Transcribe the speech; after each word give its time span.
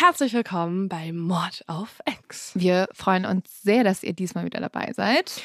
Herzlich 0.00 0.32
willkommen 0.32 0.88
bei 0.88 1.12
Mord 1.12 1.62
auf 1.66 2.00
X. 2.24 2.52
Wir 2.54 2.88
freuen 2.94 3.26
uns 3.26 3.62
sehr, 3.62 3.84
dass 3.84 4.02
ihr 4.02 4.14
diesmal 4.14 4.46
wieder 4.46 4.58
dabei 4.60 4.92
seid. 4.94 5.42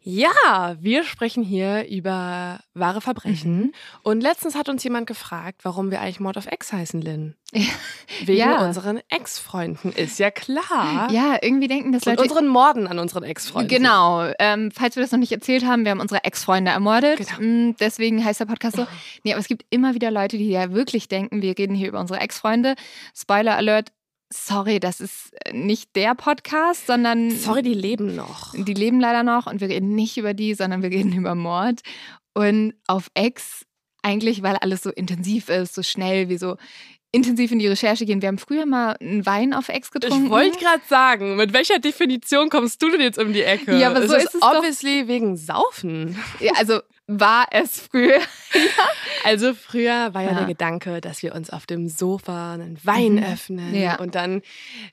Ja, 0.00 0.76
wir 0.80 1.04
sprechen 1.04 1.42
hier 1.44 1.86
über 1.88 2.60
wahre 2.72 3.02
Verbrechen. 3.02 3.58
Mhm. 3.58 3.72
Und 4.02 4.22
letztens 4.22 4.54
hat 4.54 4.70
uns 4.70 4.82
jemand 4.82 5.06
gefragt, 5.06 5.60
warum 5.64 5.90
wir 5.90 6.00
eigentlich 6.00 6.20
Mord 6.20 6.38
auf 6.38 6.50
X 6.50 6.72
heißen, 6.72 7.02
Lynn. 7.02 7.34
Wegen 8.24 8.38
Ja. 8.38 8.64
unseren 8.66 9.00
Ex-Freunden. 9.10 9.92
Ist 9.92 10.18
ja 10.18 10.30
klar. 10.30 11.10
Ja, 11.10 11.36
irgendwie 11.42 11.68
denken 11.68 11.92
das 11.92 12.04
Und 12.04 12.12
Leute. 12.12 12.22
unseren 12.22 12.48
Morden 12.48 12.86
an 12.86 12.98
unseren 12.98 13.24
Ex-Freunden. 13.24 13.68
Genau. 13.68 14.30
Ähm, 14.38 14.70
falls 14.70 14.96
wir 14.96 15.02
das 15.02 15.12
noch 15.12 15.18
nicht 15.18 15.32
erzählt 15.32 15.66
haben, 15.66 15.84
wir 15.84 15.90
haben 15.90 16.00
unsere 16.00 16.24
Ex-Freunde 16.24 16.70
ermordet. 16.70 17.18
Genau. 17.18 17.40
Mm, 17.40 17.76
Deswegen 17.78 18.24
heißt 18.24 18.40
der 18.40 18.46
Podcast 18.46 18.76
so. 18.76 18.86
Nee, 19.22 19.32
aber 19.32 19.40
es 19.40 19.48
gibt 19.48 19.66
immer 19.68 19.94
wieder 19.94 20.10
Leute, 20.10 20.38
die 20.38 20.48
ja 20.48 20.72
wirklich 20.72 21.08
denken, 21.08 21.42
wir 21.42 21.56
reden 21.58 21.74
hier 21.74 21.88
über 21.88 22.00
unsere 22.00 22.20
Ex-Freunde. 22.20 22.74
Spoiler 23.14 23.56
Alert. 23.56 23.92
Sorry, 24.32 24.78
das 24.78 25.00
ist 25.00 25.30
nicht 25.52 25.96
der 25.96 26.14
Podcast, 26.14 26.86
sondern 26.86 27.30
Sorry, 27.30 27.62
die 27.62 27.74
leben 27.74 28.14
noch. 28.14 28.52
die 28.54 28.74
leben 28.74 29.00
leider 29.00 29.22
noch 29.22 29.46
und 29.46 29.60
wir 29.60 29.68
reden 29.68 29.94
nicht 29.94 30.18
über 30.18 30.34
die, 30.34 30.54
sondern 30.54 30.82
wir 30.82 30.90
reden 30.90 31.12
über 31.16 31.34
Mord. 31.34 31.80
Und 32.34 32.74
auf 32.86 33.08
Ex 33.14 33.64
eigentlich, 34.02 34.42
weil 34.42 34.56
alles 34.56 34.82
so 34.82 34.90
intensiv 34.90 35.48
ist, 35.48 35.74
so 35.74 35.82
schnell, 35.82 36.28
wie 36.28 36.38
so 36.38 36.56
intensiv 37.10 37.50
in 37.52 37.58
die 37.58 37.66
Recherche 37.66 38.04
gehen. 38.04 38.20
Wir 38.20 38.28
haben 38.28 38.38
früher 38.38 38.66
mal 38.66 38.96
einen 39.00 39.24
Wein 39.24 39.54
auf 39.54 39.70
Ex 39.70 39.90
getrunken. 39.90 40.26
Ich 40.26 40.30
wollte 40.30 40.58
gerade 40.58 40.82
sagen, 40.86 41.36
mit 41.36 41.52
welcher 41.54 41.78
Definition 41.78 42.50
kommst 42.50 42.82
du 42.82 42.90
denn 42.90 43.00
jetzt 43.00 43.18
um 43.18 43.32
die 43.32 43.42
Ecke? 43.42 43.78
Ja, 43.78 43.88
aber 43.88 44.06
so 44.06 44.14
ist 44.14 44.34
es 44.34 44.40
doch. 44.40 44.56
obviously 44.56 45.08
wegen 45.08 45.36
Saufen. 45.38 46.18
ja, 46.38 46.52
also 46.56 46.80
war 47.08 47.46
es 47.50 47.80
früher. 47.80 48.20
Also 49.24 49.52
früher 49.52 50.14
war 50.14 50.22
ja, 50.22 50.28
Ja. 50.30 50.34
der 50.36 50.46
Gedanke, 50.46 51.00
dass 51.00 51.22
wir 51.22 51.34
uns 51.34 51.50
auf 51.50 51.66
dem 51.66 51.88
Sofa 51.88 52.52
einen 52.54 52.78
Wein 52.84 53.14
Mhm. 53.16 53.24
öffnen 53.24 53.74
Ja. 53.74 53.96
und 53.98 54.14
dann 54.14 54.42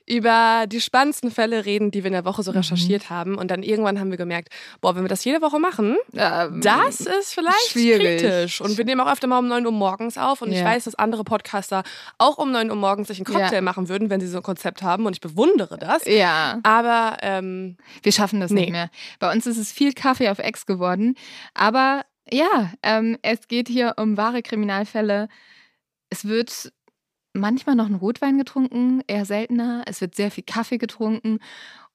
über 0.08 0.66
die 0.68 0.82
spannendsten 0.82 1.32
Fälle 1.32 1.64
reden, 1.66 1.92
die 1.92 2.04
wir 2.04 2.08
in 2.08 2.14
der 2.14 2.26
Woche 2.26 2.42
so 2.44 2.52
Mhm. 2.52 2.58
recherchiert 2.58 3.10
haben. 3.10 3.36
Und 3.38 3.52
dann 3.52 3.64
irgendwann 3.64 4.00
haben 4.00 4.10
wir 4.10 4.18
gemerkt, 4.18 4.50
boah, 4.82 4.96
wenn 4.96 5.04
wir 5.04 5.10
das 5.10 5.24
jede 5.24 5.42
Woche 5.42 5.60
machen, 5.60 5.96
Ähm, 6.14 6.60
das 6.62 7.02
ist 7.02 7.34
vielleicht 7.34 7.70
schwierig. 7.70 8.22
kritisch. 8.22 8.62
Und 8.62 8.78
wir 8.78 8.84
nehmen 8.86 9.00
auch 9.02 9.12
öfter 9.12 9.28
mal 9.28 9.38
um 9.40 9.48
9 9.48 9.66
Uhr 9.66 9.72
morgens 9.72 10.18
auf. 10.18 10.42
Und 10.42 10.52
ich 10.52 10.60
Ja. 10.60 10.66
weiß, 10.66 10.86
dass 10.86 10.96
andere 10.96 11.24
Podcaster 11.24 11.84
auch 12.18 12.38
um 12.38 12.52
9 12.52 12.70
Uhr 12.72 12.76
morgens 12.76 13.08
sich 13.10 13.20
einen 13.20 13.26
Cocktail 13.26 13.62
machen 13.62 13.90
würden, 13.90 14.10
wenn 14.10 14.20
sie 14.20 14.28
so 14.28 14.38
ein 14.38 14.44
Konzept 14.44 14.82
haben. 14.82 15.06
Und 15.06 15.14
ich 15.14 15.22
bewundere 15.22 15.78
das. 15.78 16.04
Ja, 16.06 16.60
Aber 16.64 17.18
ähm, 17.22 17.78
wir 18.02 18.12
schaffen 18.12 18.40
das 18.40 18.52
Nee. 18.52 18.62
nicht 18.62 18.72
mehr. 18.72 18.90
Bei 19.20 19.32
uns 19.32 19.46
ist 19.46 19.58
es 19.58 19.72
viel 19.72 19.94
Kaffee 19.94 20.30
auf 20.30 20.40
Ex 20.40 20.66
geworden. 20.66 21.16
Aber 21.54 22.05
ja, 22.32 22.72
ähm, 22.84 23.18
es 23.22 23.48
geht 23.48 23.68
hier 23.68 23.96
um 23.98 24.18
wahre 24.18 24.42
Kriminalfälle. 24.42 25.28
Es 26.10 26.26
wird 26.26 26.72
manchmal 27.34 27.76
noch 27.76 27.88
ein 27.88 27.96
Rotwein 27.96 28.38
getrunken, 28.38 29.02
eher 29.08 29.26
seltener. 29.26 29.84
Es 29.86 30.02
wird 30.02 30.16
sehr 30.16 30.32
viel 30.32 30.44
Kaffee 30.44 30.78
getrunken. 30.78 31.40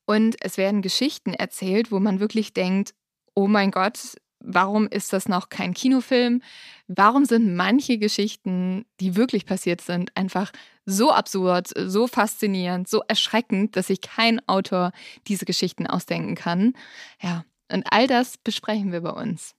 Und 0.06 0.36
es 0.41 0.56
werden 0.56 0.82
Geschichten 0.82 1.34
erzählt, 1.34 1.92
wo 1.92 2.00
man 2.00 2.20
wirklich 2.20 2.52
denkt, 2.52 2.94
oh 3.34 3.46
mein 3.46 3.70
Gott, 3.70 4.16
warum 4.41 4.88
ist 4.88 5.12
das 5.12 5.28
noch 5.28 5.48
kein 5.48 5.74
Kinofilm? 5.74 6.42
Warum 6.88 7.24
sind 7.24 7.54
manche 7.54 7.98
Geschichten, 7.98 8.84
die 9.00 9.16
wirklich 9.16 9.47
passiert 9.47 9.80
sind, 9.80 10.16
einfach 10.16 10.50
so 10.84 11.12
absurd, 11.12 11.68
so 11.76 12.06
faszinierend, 12.06 12.88
so 12.88 13.02
erschreckend, 13.06 13.76
dass 13.76 13.88
sich 13.88 14.00
kein 14.00 14.47
Autor 14.48 14.92
diese 15.28 15.44
Geschichten 15.44 15.86
ausdenken 15.86 16.34
kann? 16.34 16.74
Ja, 17.20 17.44
und 17.70 17.86
all 17.91 18.06
das 18.06 18.38
besprechen 18.38 18.92
wir 18.92 19.02
bei 19.02 19.10
uns. 19.10 19.54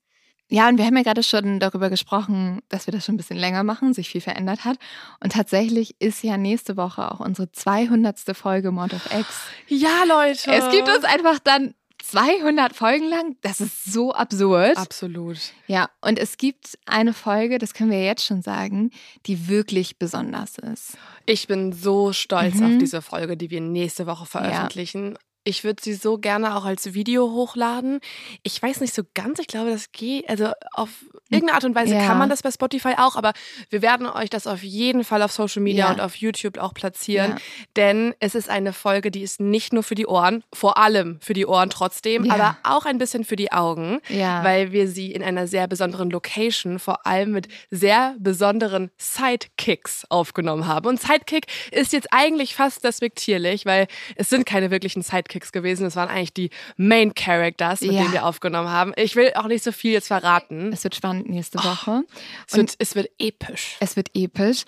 Ja, 0.52 0.68
und 0.68 0.78
wir 0.78 0.86
haben 0.86 0.98
ja 0.98 1.04
gerade 1.04 1.24
schon 1.24 1.60
darüber 1.62 1.90
gesprochen, 1.90 2.60
dass 2.68 2.86
wir 2.86 2.92
das 2.92 3.06
schon 3.06 3.16
ein 3.16 3.18
bisschen 3.18 3.38
länger 3.38 3.64
machen, 3.64 3.94
sich 3.94 4.10
viel 4.10 4.20
verändert 4.20 4.66
hat. 4.66 4.78
Und 5.24 5.32
tatsächlich 5.32 5.96
ist 6.00 6.24
ja 6.24 6.36
nächste 6.38 6.76
Woche 6.76 7.10
auch 7.10 7.22
unsere 7.22 7.52
200. 7.52 8.20
Folge 8.36 8.72
Mord 8.72 8.94
of 8.94 9.06
X. 9.18 9.28
ja, 9.68 10.04
Leute. 10.08 10.52
Es 10.52 10.70
gibt 10.72 10.90
uns 10.90 11.06
einfach 11.06 11.40
dann 11.40 11.74
200 12.04 12.76
Folgen 12.76 13.08
lang. 13.08 13.38
Das 13.42 13.62
ist 13.62 13.86
so 13.86 14.12
absurd. 14.14 14.76
Absolut. 14.76 15.38
Ja, 15.68 15.90
und 16.02 16.20
es 16.20 16.36
gibt 16.38 16.78
eine 16.86 17.14
Folge, 17.14 17.58
das 17.58 17.74
können 17.74 17.92
wir 17.92 18.04
jetzt 18.04 18.26
schon 18.26 18.42
sagen, 18.42 18.92
die 19.28 19.48
wirklich 19.48 20.00
besonders 20.00 20.58
ist. 20.58 20.98
Ich 21.26 21.48
bin 21.48 21.72
so 21.72 22.12
stolz 22.12 22.56
Mhm. 22.56 22.66
auf 22.66 22.78
diese 22.80 23.02
Folge, 23.02 23.38
die 23.38 23.50
wir 23.52 23.62
nächste 23.62 24.06
Woche 24.08 24.26
veröffentlichen. 24.26 25.18
Ich 25.44 25.64
würde 25.64 25.82
sie 25.84 25.94
so 25.96 26.20
gerne 26.20 26.56
auch 26.56 26.66
als 26.66 26.94
Video 26.94 27.32
hochladen. 27.32 28.00
Ich 28.44 28.62
weiß 28.62 28.80
nicht 28.82 28.94
so 28.94 29.02
ganz, 29.16 29.40
ich 29.40 29.48
glaube, 29.48 29.72
das 29.72 29.92
geht, 29.92 30.30
also 30.30 30.52
auf 30.74 30.90
irgendeine 31.32 31.56
Art 31.56 31.64
und 31.64 31.74
Weise 31.74 31.96
Ja. 31.96 32.06
kann 32.06 32.20
man 32.20 32.30
das 32.30 32.44
bei 32.44 32.52
Spotify 32.52 32.94
auch, 32.98 33.16
aber 33.16 33.34
wir 33.72 33.82
werden 33.82 34.06
euch 34.06 34.30
das 34.30 34.46
auf 34.46 34.62
jeden 34.62 35.04
Fall 35.04 35.24
auf 35.24 35.32
Social 35.32 35.64
Media 35.64 35.86
Ja. 35.88 35.92
und 35.92 36.00
auf 36.00 36.16
YouTube 36.16 36.60
auch 36.60 36.74
platzieren, 36.76 37.32
Ja. 37.32 37.38
denn 37.76 38.14
es 38.20 38.36
ist 38.36 38.50
eine 38.50 38.72
Folge, 38.72 39.10
die 39.10 39.22
ist 39.24 39.40
nicht 39.40 39.74
nur 39.74 39.82
für 39.82 39.96
die 39.96 40.06
Ohren, 40.06 40.44
vor 40.54 40.78
allem 40.78 41.18
für 41.22 41.34
die 41.34 41.48
Ohren 41.48 41.72
trotzdem, 41.72 42.30
aber 42.30 42.58
auch 42.64 42.86
ein 42.86 43.00
bisschen 43.00 43.24
für 43.24 43.36
die 43.36 43.52
Augen, 43.52 44.00
weil 44.10 44.72
wir 44.72 44.88
sie 44.88 45.12
in 45.12 45.24
einer 45.24 45.48
sehr 45.48 45.68
besonderen 45.68 46.12
Location, 46.12 46.78
vor 46.78 47.08
allem 47.08 47.32
mit 47.32 47.48
sehr 47.72 48.16
besonderen 48.20 48.92
Sidekicks 48.98 50.06
aufgenommen 50.10 50.68
haben. 50.68 50.86
Und 50.88 51.02
Sidekick 51.02 51.48
ist 51.72 51.94
jetzt 51.94 52.10
eigentlich 52.12 52.54
fast 52.56 52.84
despektierlich, 52.84 53.66
weil 53.66 53.88
es 54.18 54.30
sind 54.30 54.46
keine 54.46 54.70
wirklichen 54.70 55.02
Sidekicks 55.02 55.31
gewesen. 55.52 55.86
Es 55.86 55.96
waren 55.96 56.10
eigentlich 56.10 56.34
die 56.34 56.50
Main 56.78 57.14
Characters, 57.14 57.82
mit 57.82 57.92
Ja. 57.92 58.02
denen 58.02 58.14
wir 58.14 58.26
aufgenommen 58.26 58.70
haben. 58.70 58.94
Ich 58.98 59.16
will 59.16 59.32
auch 59.36 59.48
nicht 59.48 59.64
so 59.64 59.72
viel 59.72 59.92
jetzt 59.94 60.08
verraten. 60.08 60.72
Es 60.74 60.84
wird 60.84 60.96
spannend 60.96 61.30
nächste 61.30 61.60
Woche. 61.60 62.04
Es 62.48 62.56
wird, 62.58 62.76
es 62.80 62.96
wird 62.96 63.10
episch. 63.18 63.78
Es 63.80 63.96
wird 63.96 64.10
episch. 64.14 64.64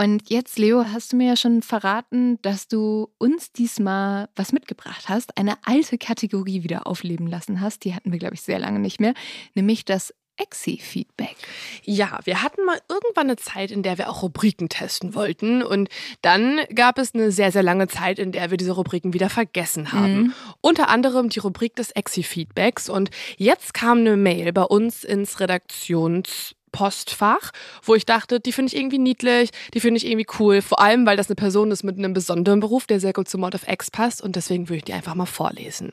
Und 0.00 0.30
jetzt, 0.30 0.58
Leo, 0.58 0.84
hast 0.92 1.12
du 1.12 1.16
mir 1.16 1.28
ja 1.28 1.36
schon 1.36 1.60
verraten, 1.62 2.40
dass 2.42 2.68
du 2.68 3.08
uns 3.18 3.50
diesmal 3.52 4.28
was 4.36 4.52
mitgebracht 4.52 5.08
hast, 5.08 5.36
eine 5.36 5.54
alte 5.64 5.98
Kategorie 5.98 6.62
wieder 6.62 6.86
aufleben 6.86 7.26
lassen 7.26 7.60
hast. 7.60 7.84
Die 7.84 7.94
hatten 7.94 8.12
wir, 8.12 8.18
glaube 8.20 8.34
ich, 8.34 8.42
sehr 8.42 8.58
lange 8.60 8.78
nicht 8.78 9.00
mehr, 9.00 9.14
nämlich 9.54 9.84
das 9.84 10.14
Exi-Feedback. 10.38 11.36
Ja, 11.84 12.18
wir 12.24 12.42
hatten 12.42 12.64
mal 12.64 12.78
irgendwann 12.88 13.26
eine 13.26 13.36
Zeit, 13.36 13.70
in 13.70 13.82
der 13.82 13.98
wir 13.98 14.08
auch 14.08 14.22
Rubriken 14.22 14.68
testen 14.68 15.14
wollten. 15.14 15.62
Und 15.62 15.88
dann 16.22 16.60
gab 16.74 16.98
es 16.98 17.14
eine 17.14 17.32
sehr, 17.32 17.52
sehr 17.52 17.62
lange 17.62 17.88
Zeit, 17.88 18.18
in 18.18 18.32
der 18.32 18.50
wir 18.50 18.56
diese 18.56 18.72
Rubriken 18.72 19.12
wieder 19.12 19.30
vergessen 19.30 19.92
haben. 19.92 20.18
Mhm. 20.18 20.32
Unter 20.60 20.88
anderem 20.88 21.28
die 21.28 21.40
Rubrik 21.40 21.76
des 21.76 21.90
Exi-Feedbacks. 21.90 22.88
Und 22.88 23.10
jetzt 23.36 23.74
kam 23.74 23.98
eine 23.98 24.16
Mail 24.16 24.52
bei 24.52 24.64
uns 24.64 25.04
ins 25.04 25.40
Redaktions- 25.40 26.54
Postfach, 26.70 27.50
wo 27.82 27.94
ich 27.94 28.06
dachte, 28.06 28.40
die 28.40 28.52
finde 28.52 28.72
ich 28.72 28.78
irgendwie 28.78 28.98
niedlich, 28.98 29.50
die 29.74 29.80
finde 29.80 29.98
ich 29.98 30.06
irgendwie 30.06 30.26
cool. 30.38 30.62
Vor 30.62 30.80
allem, 30.80 31.06
weil 31.06 31.16
das 31.16 31.28
eine 31.28 31.36
Person 31.36 31.70
ist 31.70 31.82
mit 31.82 31.98
einem 31.98 32.12
besonderen 32.12 32.60
Beruf, 32.60 32.86
der 32.86 33.00
sehr 33.00 33.12
gut 33.12 33.28
zu 33.28 33.38
Mod 33.38 33.54
of 33.54 33.66
X 33.66 33.90
passt. 33.90 34.22
Und 34.22 34.36
deswegen 34.36 34.68
würde 34.68 34.78
ich 34.78 34.84
die 34.84 34.92
einfach 34.92 35.14
mal 35.14 35.26
vorlesen. 35.26 35.92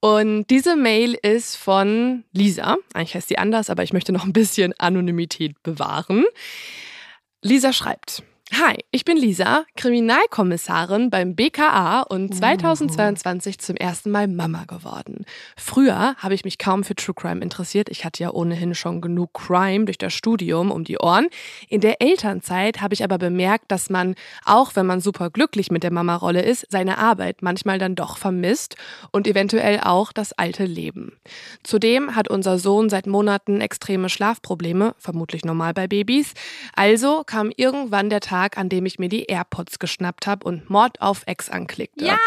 Und 0.00 0.46
diese 0.48 0.76
Mail 0.76 1.14
ist 1.14 1.56
von 1.56 2.24
Lisa. 2.32 2.76
Eigentlich 2.94 3.14
heißt 3.14 3.28
sie 3.28 3.38
anders, 3.38 3.68
aber 3.68 3.82
ich 3.82 3.92
möchte 3.92 4.12
noch 4.12 4.24
ein 4.24 4.32
bisschen 4.32 4.72
Anonymität 4.78 5.60
bewahren. 5.62 6.24
Lisa 7.42 7.72
schreibt. 7.72 8.22
Hi, 8.54 8.76
ich 8.90 9.04
bin 9.04 9.18
Lisa, 9.18 9.66
Kriminalkommissarin 9.76 11.10
beim 11.10 11.36
BKA 11.36 12.00
und 12.00 12.34
2022 12.34 13.58
zum 13.58 13.76
ersten 13.76 14.10
Mal 14.10 14.26
Mama 14.26 14.64
geworden. 14.64 15.26
Früher 15.54 16.14
habe 16.16 16.32
ich 16.32 16.46
mich 16.46 16.56
kaum 16.56 16.82
für 16.82 16.94
True 16.94 17.14
Crime 17.14 17.42
interessiert. 17.42 17.90
Ich 17.90 18.06
hatte 18.06 18.22
ja 18.22 18.30
ohnehin 18.30 18.74
schon 18.74 19.02
genug 19.02 19.34
Crime 19.34 19.84
durch 19.84 19.98
das 19.98 20.14
Studium 20.14 20.70
um 20.70 20.84
die 20.84 20.98
Ohren. 20.98 21.28
In 21.68 21.82
der 21.82 22.00
Elternzeit 22.00 22.80
habe 22.80 22.94
ich 22.94 23.04
aber 23.04 23.18
bemerkt, 23.18 23.66
dass 23.70 23.90
man, 23.90 24.14
auch 24.46 24.74
wenn 24.76 24.86
man 24.86 25.00
super 25.00 25.28
glücklich 25.28 25.70
mit 25.70 25.82
der 25.82 25.92
Mama-Rolle 25.92 26.40
ist, 26.40 26.66
seine 26.70 26.96
Arbeit 26.96 27.42
manchmal 27.42 27.78
dann 27.78 27.96
doch 27.96 28.16
vermisst 28.16 28.76
und 29.12 29.26
eventuell 29.26 29.80
auch 29.82 30.10
das 30.10 30.32
alte 30.32 30.64
Leben. 30.64 31.12
Zudem 31.64 32.16
hat 32.16 32.28
unser 32.28 32.58
Sohn 32.58 32.88
seit 32.88 33.06
Monaten 33.06 33.60
extreme 33.60 34.08
Schlafprobleme, 34.08 34.94
vermutlich 34.98 35.44
normal 35.44 35.74
bei 35.74 35.86
Babys. 35.86 36.32
Also 36.74 37.24
kam 37.26 37.52
irgendwann 37.54 38.08
der 38.08 38.20
Tag, 38.20 38.37
Tag, 38.38 38.56
an 38.56 38.68
dem 38.68 38.86
ich 38.86 39.00
mir 39.00 39.08
die 39.08 39.24
AirPods 39.24 39.80
geschnappt 39.80 40.28
habe 40.28 40.46
und 40.46 40.70
Mord 40.70 41.00
auf 41.00 41.24
Ex 41.26 41.48
anklickte. 41.48 42.04
Ja! 42.04 42.18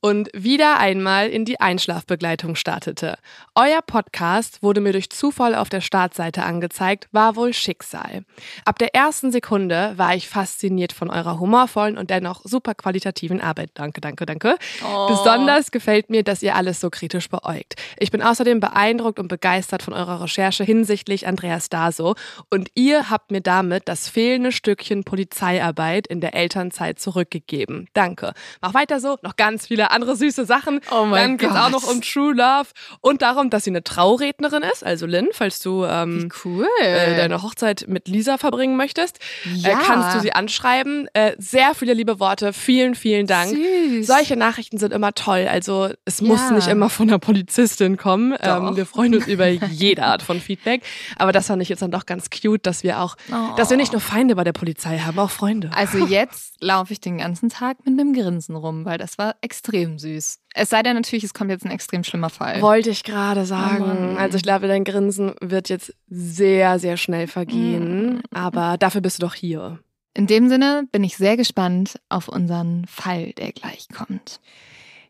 Und 0.00 0.30
wieder 0.32 0.78
einmal 0.78 1.28
in 1.28 1.44
die 1.44 1.60
Einschlafbegleitung 1.60 2.54
startete. 2.54 3.18
Euer 3.54 3.82
Podcast 3.82 4.62
wurde 4.62 4.80
mir 4.80 4.92
durch 4.92 5.10
Zufall 5.10 5.54
auf 5.54 5.68
der 5.68 5.80
Startseite 5.80 6.44
angezeigt, 6.44 7.08
war 7.12 7.36
wohl 7.36 7.52
Schicksal. 7.52 8.24
Ab 8.64 8.78
der 8.78 8.94
ersten 8.94 9.32
Sekunde 9.32 9.94
war 9.96 10.14
ich 10.14 10.28
fasziniert 10.28 10.92
von 10.92 11.10
eurer 11.10 11.38
humorvollen 11.38 11.98
und 11.98 12.10
dennoch 12.10 12.42
super 12.44 12.74
qualitativen 12.74 13.40
Arbeit. 13.40 13.70
Danke, 13.74 14.00
danke, 14.00 14.26
danke. 14.26 14.56
Oh. 14.84 15.08
Besonders 15.08 15.70
gefällt 15.70 16.10
mir, 16.10 16.22
dass 16.22 16.42
ihr 16.42 16.54
alles 16.54 16.80
so 16.80 16.90
kritisch 16.90 17.28
beäugt. 17.28 17.74
Ich 17.98 18.10
bin 18.10 18.22
außerdem 18.22 18.60
beeindruckt 18.60 19.18
und 19.18 19.28
begeistert 19.28 19.82
von 19.82 19.94
eurer 19.94 20.22
Recherche 20.22 20.64
hinsichtlich 20.64 21.26
Andreas 21.26 21.68
Daso 21.68 22.14
und 22.50 22.70
ihr 22.74 23.10
habt 23.10 23.30
mir 23.30 23.40
damit 23.40 23.88
das 23.88 24.08
fehlende 24.08 24.52
Stückchen 24.52 25.04
Polizeiarbeit 25.04 26.06
in 26.06 26.20
der 26.20 26.34
Elternzeit 26.34 26.98
zurückgegeben. 26.98 27.88
Danke. 27.92 28.32
Mach 28.60 28.74
weiter 28.74 29.00
so. 29.00 29.18
Noch 29.22 29.36
ganz 29.36 29.57
viele 29.66 29.90
andere 29.90 30.16
süße 30.16 30.44
Sachen. 30.44 30.80
Oh 30.90 31.04
mein 31.04 31.22
Dann 31.22 31.36
geht 31.38 31.50
es 31.50 31.56
auch 31.56 31.70
noch 31.70 31.88
um 31.88 32.00
True 32.00 32.34
Love 32.34 32.68
und 33.00 33.22
darum, 33.22 33.50
dass 33.50 33.64
sie 33.64 33.70
eine 33.70 33.84
Traurednerin 33.84 34.62
ist. 34.62 34.84
Also 34.84 35.06
Lynn, 35.06 35.28
falls 35.32 35.60
du 35.60 35.84
ähm, 35.84 36.30
cool. 36.44 36.66
äh, 36.82 37.16
deine 37.16 37.42
Hochzeit 37.42 37.86
mit 37.88 38.08
Lisa 38.08 38.38
verbringen 38.38 38.76
möchtest, 38.76 39.18
äh, 39.44 39.54
ja. 39.54 39.70
äh, 39.70 39.82
kannst 39.84 40.16
du 40.16 40.20
sie 40.20 40.32
anschreiben. 40.32 41.08
Äh, 41.12 41.32
sehr 41.38 41.74
viele 41.74 41.94
liebe 41.94 42.20
Worte. 42.20 42.52
Vielen, 42.52 42.94
vielen 42.94 43.26
Dank. 43.26 43.50
Süß. 43.54 44.06
Solche 44.06 44.36
Nachrichten 44.36 44.78
sind 44.78 44.92
immer 44.92 45.14
toll. 45.14 45.46
Also 45.50 45.90
es 46.04 46.20
ja. 46.20 46.26
muss 46.26 46.50
nicht 46.50 46.68
immer 46.68 46.90
von 46.90 47.08
einer 47.08 47.18
Polizistin 47.18 47.96
kommen. 47.96 48.34
Ähm, 48.40 48.76
wir 48.76 48.86
freuen 48.86 49.14
uns 49.14 49.26
über 49.26 49.48
jede 49.48 50.04
Art 50.04 50.22
von 50.22 50.40
Feedback. 50.40 50.82
Aber 51.16 51.32
das 51.32 51.46
fand 51.46 51.62
ich 51.62 51.68
jetzt 51.68 51.82
dann 51.82 51.90
doch 51.90 52.06
ganz 52.06 52.28
cute, 52.30 52.66
dass 52.66 52.82
wir 52.82 53.00
auch, 53.00 53.16
oh. 53.30 53.54
dass 53.56 53.70
wir 53.70 53.76
nicht 53.76 53.92
nur 53.92 54.00
Feinde 54.00 54.36
bei 54.36 54.44
der 54.44 54.52
Polizei 54.52 54.98
haben, 54.98 55.18
auch 55.18 55.30
Freunde. 55.30 55.70
Also 55.72 55.98
jetzt 56.06 56.54
laufe 56.60 56.92
ich 56.92 57.00
den 57.00 57.18
ganzen 57.18 57.48
Tag 57.48 57.78
mit 57.84 57.98
einem 57.98 58.12
Grinsen 58.12 58.56
rum, 58.56 58.84
weil 58.84 58.98
das 58.98 59.18
war 59.18 59.36
extrem 59.40 59.98
süß. 59.98 60.40
Es 60.54 60.70
sei 60.70 60.82
denn 60.82 60.96
natürlich, 60.96 61.24
es 61.24 61.34
kommt 61.34 61.50
jetzt 61.50 61.64
ein 61.64 61.70
extrem 61.70 62.04
schlimmer 62.04 62.30
Fall. 62.30 62.60
Wollte 62.62 62.90
ich 62.90 63.04
gerade 63.04 63.44
sagen. 63.44 64.14
Oh 64.14 64.18
also 64.18 64.36
ich 64.36 64.42
glaube, 64.42 64.68
dein 64.68 64.84
Grinsen 64.84 65.34
wird 65.40 65.68
jetzt 65.68 65.94
sehr, 66.08 66.78
sehr 66.78 66.96
schnell 66.96 67.26
vergehen. 67.26 68.16
Mm. 68.16 68.22
Aber 68.32 68.76
dafür 68.78 69.00
bist 69.00 69.18
du 69.18 69.26
doch 69.26 69.34
hier. 69.34 69.78
In 70.14 70.26
dem 70.26 70.48
Sinne 70.48 70.88
bin 70.90 71.04
ich 71.04 71.16
sehr 71.16 71.36
gespannt 71.36 72.00
auf 72.08 72.28
unseren 72.28 72.86
Fall, 72.86 73.32
der 73.34 73.52
gleich 73.52 73.88
kommt. 73.88 74.40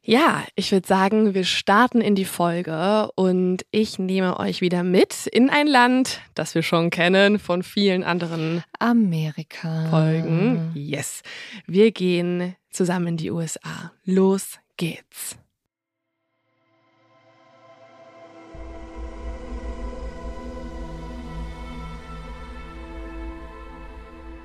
Ja, 0.08 0.42
ich 0.54 0.72
würde 0.72 0.88
sagen, 0.88 1.34
wir 1.34 1.44
starten 1.44 2.00
in 2.00 2.14
die 2.14 2.24
Folge 2.24 3.10
und 3.14 3.66
ich 3.70 3.98
nehme 3.98 4.40
euch 4.40 4.62
wieder 4.62 4.82
mit 4.82 5.26
in 5.26 5.50
ein 5.50 5.66
Land, 5.66 6.22
das 6.34 6.54
wir 6.54 6.62
schon 6.62 6.88
kennen 6.88 7.38
von 7.38 7.62
vielen 7.62 8.02
anderen 8.04 8.64
Amerika 8.78 9.90
Folgen. 9.90 10.72
Yes. 10.72 11.20
Wir 11.66 11.92
gehen 11.92 12.56
zusammen 12.70 13.08
in 13.08 13.16
die 13.18 13.30
USA. 13.30 13.92
Los 14.06 14.58
geht's. 14.78 15.36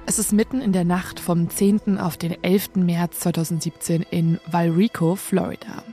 Es 0.05 0.19
ist 0.19 0.33
mitten 0.33 0.61
in 0.61 0.73
der 0.73 0.83
Nacht 0.83 1.19
vom 1.19 1.50
10. 1.50 1.97
auf 1.97 2.17
den 2.17 2.35
11. 2.44 2.75
März 2.75 3.21
2017 3.21 4.05
in 4.11 4.39
Valrico, 4.45 5.15
Florida. 5.15 5.83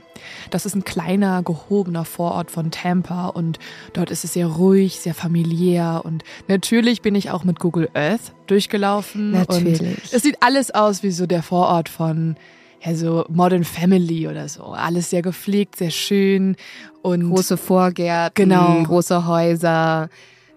Das 0.49 0.65
ist 0.65 0.75
ein 0.75 0.83
kleiner, 0.83 1.41
gehobener 1.43 2.03
Vorort 2.03 2.51
von 2.51 2.71
Tampa 2.71 3.27
und 3.27 3.57
dort 3.93 4.11
ist 4.11 4.25
es 4.25 4.33
sehr 4.33 4.47
ruhig, 4.47 4.99
sehr 4.99 5.13
familiär 5.13 6.01
und 6.03 6.23
natürlich 6.47 7.01
bin 7.01 7.15
ich 7.15 7.31
auch 7.31 7.45
mit 7.45 7.59
Google 7.59 7.89
Earth 7.93 8.33
durchgelaufen. 8.47 9.31
Natürlich. 9.31 9.81
Es 10.11 10.21
sieht 10.21 10.37
alles 10.41 10.71
aus 10.71 11.03
wie 11.03 11.11
so 11.11 11.25
der 11.25 11.41
Vorort 11.41 11.87
von 11.87 12.35
ja, 12.83 12.93
so 12.95 13.25
Modern 13.29 13.63
Family 13.63 14.27
oder 14.27 14.49
so. 14.49 14.63
Alles 14.63 15.09
sehr 15.09 15.21
gepflegt, 15.21 15.77
sehr 15.77 15.91
schön 15.91 16.57
und 17.01 17.29
große 17.29 17.55
Vorgärten, 17.55 18.49
genau. 18.49 18.83
große 18.83 19.25
Häuser 19.25 20.09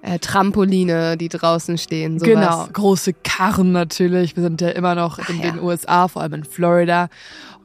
äh, 0.04 0.18
Trampoline, 0.18 1.16
die 1.16 1.28
draußen 1.28 1.78
stehen. 1.78 2.18
Sowas. 2.18 2.34
Genau, 2.34 2.68
große 2.72 3.14
Karren 3.14 3.72
natürlich. 3.72 4.36
Wir 4.36 4.42
sind 4.42 4.60
ja 4.60 4.68
immer 4.68 4.94
noch 4.94 5.18
Ach, 5.18 5.28
in 5.30 5.40
ja. 5.40 5.50
den 5.50 5.60
USA, 5.60 6.08
vor 6.08 6.22
allem 6.22 6.34
in 6.34 6.44
Florida. 6.44 7.08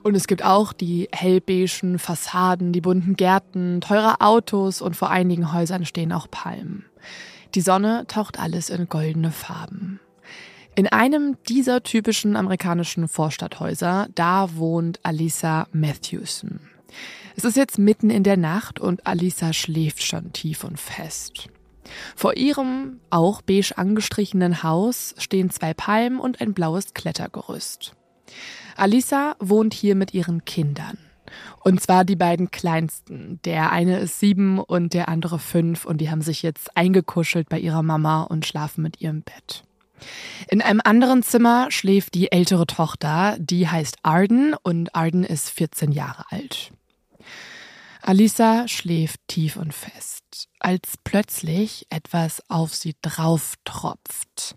Und 0.04 0.16
es 0.16 0.28
gibt 0.28 0.46
auch 0.46 0.72
die 0.72 1.10
hellbeigen 1.12 2.00
Fassaden, 2.00 2.72
die 2.72 2.80
bunten 2.80 3.16
Gärten, 3.16 3.82
teure 3.82 4.22
Autos 4.22 4.82
und 4.82 4.96
vor 4.96 5.10
einigen 5.10 5.52
Häusern 5.52 5.86
stehen 5.86 6.14
auch 6.14 6.32
Palmen. 6.32 6.86
Die 7.56 7.62
Sonne 7.62 8.06
taucht 8.08 8.40
alles 8.40 8.70
in 8.70 8.88
goldene 8.88 9.32
Farben. 9.32 10.00
In 10.76 10.88
einem 10.88 11.36
dieser 11.50 11.84
typischen 11.84 12.38
amerikanischen 12.38 13.10
Vorstadthäuser, 13.10 14.08
da 14.16 14.56
wohnt 14.56 15.02
Alisa 15.04 15.68
Matthewson. 15.74 16.62
Es 17.36 17.44
ist 17.44 17.58
jetzt 17.58 17.78
mitten 17.78 18.10
in 18.10 18.24
der 18.24 18.38
Nacht 18.38 18.80
und 18.80 19.06
Alisa 19.06 19.52
schläft 19.52 20.04
schon 20.04 20.32
tief 20.32 20.64
und 20.64 20.80
fest. 20.80 21.50
Vor 22.16 22.38
ihrem 22.38 23.00
auch 23.10 23.42
beige 23.42 23.78
angestrichenen 23.78 24.64
Haus 24.64 25.16
stehen 25.18 25.50
zwei 25.50 25.74
Palmen 25.74 26.20
und 26.20 26.42
ein 26.42 26.54
blaues 26.54 26.94
Klettergerüst. 26.94 27.94
Alisa 28.76 29.36
wohnt 29.40 29.74
hier 29.74 29.96
mit 29.96 30.14
ihren 30.14 30.46
Kindern. 30.46 30.98
Und 31.60 31.82
zwar 31.82 32.06
die 32.06 32.16
beiden 32.16 32.52
kleinsten. 32.52 33.40
Der 33.46 33.72
eine 33.72 34.00
ist 34.00 34.20
sieben 34.20 34.60
und 34.60 34.94
der 34.94 35.10
andere 35.10 35.40
fünf 35.40 35.86
und 35.86 36.00
die 36.00 36.10
haben 36.10 36.22
sich 36.22 36.42
jetzt 36.42 36.76
eingekuschelt 36.76 37.50
bei 37.50 37.60
ihrer 37.60 37.84
Mama 37.84 38.24
und 38.24 38.46
schlafen 38.46 38.82
mit 38.82 39.02
ihrem 39.02 39.22
Bett. 39.22 39.64
In 40.48 40.62
einem 40.62 40.82
anderen 40.84 41.24
Zimmer 41.24 41.70
schläft 41.72 42.14
die 42.14 42.32
ältere 42.32 42.66
Tochter, 42.66 43.36
die 43.40 43.68
heißt 43.68 43.98
Arden 44.04 44.56
und 44.64 44.96
Arden 44.96 45.24
ist 45.24 45.50
14 45.50 45.92
Jahre 45.92 46.24
alt. 46.30 46.72
Alisa 48.10 48.68
schläft 48.68 49.20
tief 49.28 49.56
und 49.56 49.72
fest, 49.72 50.50
als 50.58 50.96
plötzlich 51.04 51.86
etwas 51.92 52.42
auf 52.50 52.74
sie 52.74 52.96
drauf 53.04 53.54
tropft. 53.66 54.56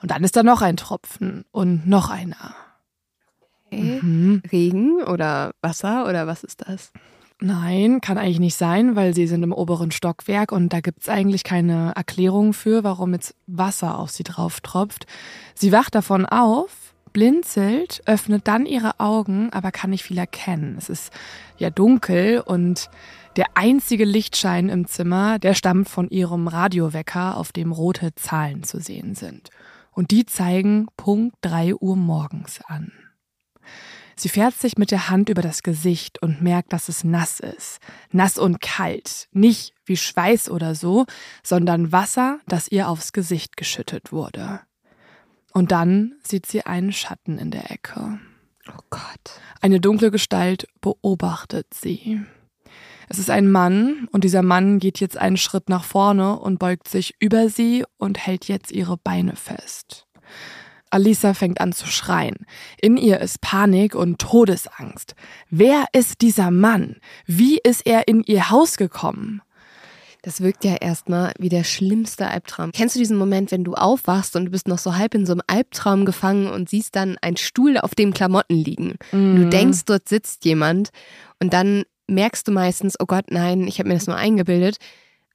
Und 0.00 0.10
dann 0.12 0.24
ist 0.24 0.34
da 0.34 0.42
noch 0.42 0.62
ein 0.62 0.78
Tropfen 0.78 1.44
und 1.52 1.86
noch 1.86 2.08
einer. 2.08 2.54
Okay. 3.66 4.00
Mhm. 4.00 4.42
Regen 4.50 5.02
oder 5.02 5.50
Wasser 5.60 6.08
oder 6.08 6.26
was 6.26 6.42
ist 6.42 6.66
das? 6.66 6.90
Nein, 7.38 8.00
kann 8.00 8.16
eigentlich 8.16 8.40
nicht 8.40 8.56
sein, 8.56 8.96
weil 8.96 9.14
sie 9.14 9.26
sind 9.26 9.42
im 9.42 9.52
oberen 9.52 9.90
Stockwerk 9.90 10.50
und 10.50 10.72
da 10.72 10.80
gibt's 10.80 11.10
eigentlich 11.10 11.44
keine 11.44 11.92
Erklärung 11.94 12.54
für, 12.54 12.82
warum 12.82 13.12
jetzt 13.12 13.34
Wasser 13.46 13.98
auf 13.98 14.10
sie 14.10 14.24
drauf 14.24 14.62
tropft. 14.62 15.04
Sie 15.54 15.70
wacht 15.70 15.94
davon 15.94 16.24
auf 16.24 16.89
blinzelt, 17.12 18.02
öffnet 18.06 18.46
dann 18.48 18.66
ihre 18.66 19.00
Augen, 19.00 19.52
aber 19.52 19.72
kann 19.72 19.90
nicht 19.90 20.04
viel 20.04 20.18
erkennen. 20.18 20.76
Es 20.78 20.88
ist 20.88 21.12
ja 21.58 21.70
dunkel 21.70 22.40
und 22.40 22.90
der 23.36 23.46
einzige 23.54 24.04
Lichtschein 24.04 24.68
im 24.68 24.86
Zimmer, 24.86 25.38
der 25.38 25.54
stammt 25.54 25.88
von 25.88 26.08
ihrem 26.08 26.48
Radiowecker, 26.48 27.36
auf 27.36 27.52
dem 27.52 27.72
rote 27.72 28.14
Zahlen 28.14 28.64
zu 28.64 28.80
sehen 28.80 29.14
sind. 29.14 29.50
Und 29.92 30.10
die 30.10 30.26
zeigen 30.26 30.86
Punkt 30.96 31.36
drei 31.40 31.74
Uhr 31.74 31.96
morgens 31.96 32.60
an. 32.66 32.92
Sie 34.16 34.28
fährt 34.28 34.54
sich 34.54 34.76
mit 34.76 34.90
der 34.90 35.08
Hand 35.08 35.30
über 35.30 35.40
das 35.40 35.62
Gesicht 35.62 36.20
und 36.20 36.42
merkt, 36.42 36.74
dass 36.74 36.90
es 36.90 37.04
nass 37.04 37.40
ist. 37.40 37.78
Nass 38.12 38.36
und 38.36 38.60
kalt. 38.60 39.28
Nicht 39.32 39.72
wie 39.86 39.96
Schweiß 39.96 40.50
oder 40.50 40.74
so, 40.74 41.06
sondern 41.42 41.90
Wasser, 41.90 42.38
das 42.46 42.68
ihr 42.68 42.88
aufs 42.88 43.14
Gesicht 43.14 43.56
geschüttet 43.56 44.12
wurde. 44.12 44.60
Und 45.52 45.72
dann 45.72 46.14
sieht 46.22 46.46
sie 46.46 46.66
einen 46.66 46.92
Schatten 46.92 47.38
in 47.38 47.50
der 47.50 47.70
Ecke. 47.70 48.18
Oh 48.68 48.82
Gott. 48.90 49.40
Eine 49.60 49.80
dunkle 49.80 50.10
Gestalt 50.10 50.66
beobachtet 50.80 51.74
sie. 51.74 52.22
Es 53.08 53.18
ist 53.18 53.30
ein 53.30 53.50
Mann 53.50 54.06
und 54.12 54.22
dieser 54.22 54.42
Mann 54.42 54.78
geht 54.78 55.00
jetzt 55.00 55.16
einen 55.16 55.36
Schritt 55.36 55.68
nach 55.68 55.82
vorne 55.82 56.38
und 56.38 56.60
beugt 56.60 56.86
sich 56.86 57.16
über 57.18 57.48
sie 57.48 57.84
und 57.98 58.24
hält 58.24 58.46
jetzt 58.46 58.70
ihre 58.70 58.96
Beine 58.96 59.34
fest. 59.34 60.06
Alisa 60.90 61.34
fängt 61.34 61.60
an 61.60 61.72
zu 61.72 61.86
schreien. 61.86 62.46
In 62.80 62.96
ihr 62.96 63.20
ist 63.20 63.40
Panik 63.40 63.94
und 63.94 64.20
Todesangst. 64.20 65.14
Wer 65.48 65.86
ist 65.92 66.20
dieser 66.20 66.50
Mann? 66.50 66.96
Wie 67.26 67.58
ist 67.58 67.86
er 67.86 68.06
in 68.08 68.22
ihr 68.22 68.50
Haus 68.50 68.76
gekommen? 68.76 69.42
Das 70.22 70.40
wirkt 70.40 70.64
ja 70.64 70.76
erstmal 70.76 71.32
wie 71.38 71.48
der 71.48 71.64
schlimmste 71.64 72.28
Albtraum. 72.28 72.72
Kennst 72.72 72.94
du 72.94 72.98
diesen 72.98 73.16
Moment, 73.16 73.50
wenn 73.52 73.64
du 73.64 73.74
aufwachst 73.74 74.36
und 74.36 74.46
du 74.46 74.50
bist 74.50 74.68
noch 74.68 74.78
so 74.78 74.96
halb 74.96 75.14
in 75.14 75.24
so 75.24 75.32
einem 75.32 75.42
Albtraum 75.46 76.04
gefangen 76.04 76.48
und 76.48 76.68
siehst 76.68 76.94
dann 76.94 77.16
einen 77.22 77.36
Stuhl, 77.36 77.78
auf 77.78 77.94
dem 77.94 78.12
Klamotten 78.12 78.56
liegen? 78.56 78.96
Mhm. 79.12 79.36
Du 79.36 79.48
denkst, 79.48 79.84
dort 79.86 80.08
sitzt 80.08 80.44
jemand 80.44 80.90
und 81.40 81.52
dann 81.52 81.84
merkst 82.06 82.46
du 82.46 82.52
meistens, 82.52 82.96
oh 82.98 83.06
Gott, 83.06 83.30
nein, 83.30 83.66
ich 83.66 83.78
habe 83.78 83.88
mir 83.88 83.94
das 83.94 84.06
nur 84.06 84.16
eingebildet. 84.16 84.76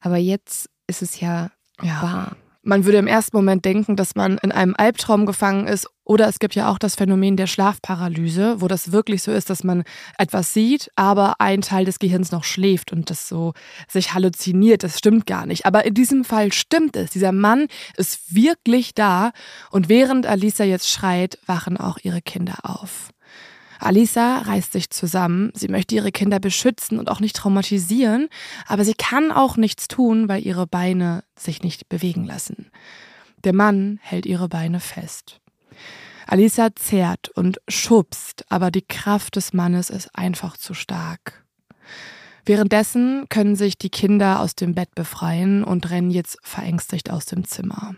Aber 0.01 0.17
jetzt 0.17 0.69
ist 0.87 1.01
es 1.01 1.19
ja, 1.19 1.49
ja. 1.81 2.01
wahr. 2.01 2.35
Man 2.61 2.85
würde 2.85 2.97
im 2.97 3.07
ersten 3.07 3.35
Moment 3.37 3.65
denken, 3.65 3.95
dass 3.95 4.15
man 4.15 4.37
in 4.39 4.51
einem 4.51 4.75
Albtraum 4.77 5.25
gefangen 5.25 5.67
ist. 5.67 5.87
Oder 6.05 6.27
es 6.27 6.37
gibt 6.37 6.53
ja 6.53 6.69
auch 6.69 6.77
das 6.77 6.95
Phänomen 6.95 7.35
der 7.35 7.47
Schlafparalyse, 7.47 8.61
wo 8.61 8.67
das 8.67 8.91
wirklich 8.91 9.23
so 9.23 9.31
ist, 9.31 9.49
dass 9.49 9.63
man 9.63 9.83
etwas 10.19 10.53
sieht, 10.53 10.91
aber 10.95 11.41
ein 11.41 11.61
Teil 11.61 11.83
des 11.83 11.97
Gehirns 11.97 12.31
noch 12.31 12.43
schläft 12.43 12.93
und 12.93 13.09
das 13.09 13.27
so 13.27 13.53
sich 13.87 14.13
halluziniert. 14.13 14.83
Das 14.83 14.99
stimmt 14.99 15.25
gar 15.25 15.47
nicht. 15.47 15.65
Aber 15.65 15.83
in 15.83 15.95
diesem 15.95 16.23
Fall 16.23 16.53
stimmt 16.53 16.95
es. 16.95 17.09
Dieser 17.09 17.31
Mann 17.31 17.67
ist 17.97 18.35
wirklich 18.35 18.93
da. 18.93 19.31
Und 19.71 19.89
während 19.89 20.27
Alisa 20.27 20.63
jetzt 20.63 20.89
schreit, 20.91 21.39
wachen 21.47 21.75
auch 21.75 21.97
ihre 22.03 22.21
Kinder 22.21 22.59
auf. 22.61 23.09
Alisa 23.79 24.39
reißt 24.39 24.73
sich 24.73 24.91
zusammen. 24.91 25.51
Sie 25.55 25.67
möchte 25.67 25.95
ihre 25.95 26.11
Kinder 26.11 26.39
beschützen 26.39 26.99
und 26.99 27.09
auch 27.09 27.19
nicht 27.19 27.35
traumatisieren, 27.35 28.29
aber 28.67 28.85
sie 28.85 28.93
kann 28.93 29.31
auch 29.31 29.57
nichts 29.57 29.87
tun, 29.87 30.29
weil 30.29 30.45
ihre 30.45 30.67
Beine 30.67 31.23
sich 31.37 31.63
nicht 31.63 31.89
bewegen 31.89 32.25
lassen. 32.25 32.71
Der 33.43 33.53
Mann 33.53 33.99
hält 34.01 34.25
ihre 34.25 34.47
Beine 34.47 34.79
fest. 34.79 35.39
Alisa 36.27 36.69
zerrt 36.75 37.29
und 37.29 37.59
schubst, 37.67 38.45
aber 38.49 38.71
die 38.71 38.81
Kraft 38.81 39.35
des 39.35 39.53
Mannes 39.53 39.89
ist 39.89 40.09
einfach 40.13 40.57
zu 40.57 40.73
stark. 40.73 41.45
Währenddessen 42.45 43.25
können 43.29 43.55
sich 43.55 43.77
die 43.77 43.89
Kinder 43.89 44.39
aus 44.39 44.55
dem 44.55 44.75
Bett 44.75 44.93
befreien 44.93 45.63
und 45.63 45.89
rennen 45.89 46.11
jetzt 46.11 46.37
verängstigt 46.43 47.09
aus 47.09 47.25
dem 47.25 47.45
Zimmer. 47.45 47.95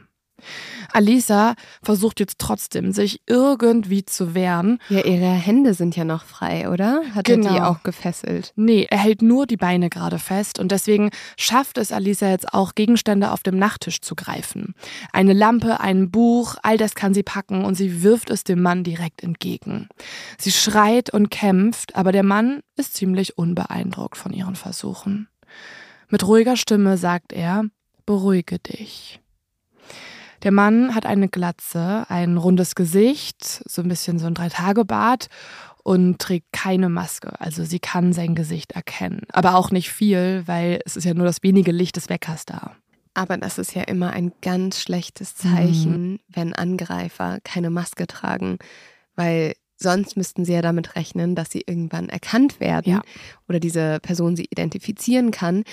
Alisa 0.94 1.56
versucht 1.84 2.20
jetzt 2.20 2.39
trotzdem, 2.39 2.91
sich 2.91 3.22
irgendwie 3.27 4.06
zu 4.06 4.34
wehren. 4.34 4.79
Ja, 4.89 5.03
ihre 5.03 5.32
Hände 5.32 5.74
sind 5.74 5.96
ja 5.96 6.06
noch 6.06 6.24
frei, 6.24 6.70
oder? 6.70 7.01
Hat 7.13 7.25
genau. 7.25 7.48
er 7.48 7.51
die 7.51 7.58
genau. 7.58 7.70
auch 7.70 7.84
gefesselt? 7.84 8.53
Nee, 8.56 8.88
er 8.89 9.00
hält 9.00 9.22
nur 9.22 9.48
die 9.48 9.58
Beine 9.58 9.89
gerade 9.89 10.20
fest 10.20 10.60
und 10.60 10.72
deswegen 10.72 11.10
schafft 11.38 11.77
es 11.77 11.91
Alisa 11.91 12.29
jetzt 12.29 12.53
auch, 12.53 12.75
Gegenstände 12.75 13.32
auf 13.32 13.44
dem 13.44 13.58
Nachttisch 13.58 14.01
zu 14.01 14.15
greifen. 14.15 14.75
Eine 15.12 15.34
Lampe, 15.34 15.79
ein 15.79 16.12
Buch, 16.12 16.56
all 16.63 16.77
das 16.77 16.96
kann 16.96 17.13
sie 17.13 17.24
packen 17.24 17.65
und 17.65 17.75
sie 17.75 18.03
wirft 18.03 18.29
es 18.29 18.44
dem 18.44 18.62
Mann 18.62 18.84
direkt 18.84 19.24
entgegen. 19.24 19.89
Sie 20.38 20.51
schreit 20.51 21.13
und 21.13 21.29
kämpft, 21.29 21.96
aber 21.96 22.12
der 22.12 22.24
Mann 22.24 22.62
ist 22.75 22.96
ziemlich 22.96 23.38
unbeeindruckt 23.38 24.17
von 24.17 24.34
ihren 24.34 24.56
Versuchen. 24.56 25.27
Mit 26.10 26.25
ruhiger 26.25 26.56
Stimme 26.56 26.98
sagt 26.98 27.34
er, 27.34 27.65
beruhige 28.06 28.60
dich. 28.60 29.20
Der 30.44 30.51
Mann 30.51 30.94
hat 30.94 31.06
eine 31.06 31.27
Glatze, 31.27 32.06
ein 32.10 32.38
rundes 32.38 32.75
Gesicht, 32.75 33.44
so 33.44 33.82
ein 33.82 33.88
bisschen 33.88 34.20
so 34.20 34.27
ein 34.27 34.34
Drei-Tage-Bart 34.34 35.27
und 35.84 36.20
trägt 36.20 36.51
keine 36.51 36.89
Maske. 36.89 37.39
Also 37.39 37.63
sie 37.63 37.79
kann 37.79 38.13
sein 38.13 38.36
Gesicht 38.36 38.74
erkennen. 38.74 39.22
Aber 39.32 39.56
auch 39.56 39.72
nicht 39.72 39.89
viel, 39.89 40.44
weil 40.46 40.82
es 40.86 40.98
ist 40.98 41.06
ja 41.06 41.13
nur 41.13 41.25
das 41.25 41.44
wenige 41.44 41.72
Licht 41.72 41.96
des 41.96 42.10
Weckers 42.10 42.46
da. 42.46 42.75
Aber 43.13 43.38
das 43.38 43.58
ist 43.58 43.74
ja 43.74 43.84
immer 43.84 44.12
ein 44.12 44.32
ganz 44.41 44.79
schlechtes 44.82 45.36
Zeichen, 45.36 46.12
mhm. 46.12 46.20
wenn 46.27 46.53
Angreifer 46.53 47.39
keine 47.44 47.72
Maske 47.72 48.06
tragen, 48.06 48.60
weil 49.15 49.53
Sonst 49.80 50.18
müssten 50.18 50.44
sie 50.44 50.54
ja 50.54 50.62
damit 50.62 50.96
rechnen, 50.96 51.36
dass 51.36 51.52
sie 51.52 51.64
irgendwann 51.66 52.10
erkannt 52.10 52.60
werden 52.60 52.94
ja. 52.94 53.02
oder 53.48 53.60
diese 53.60 54.00
Person 54.02 54.36
sie 54.36 54.48
identifizieren 54.50 55.32
kann. 55.32 55.64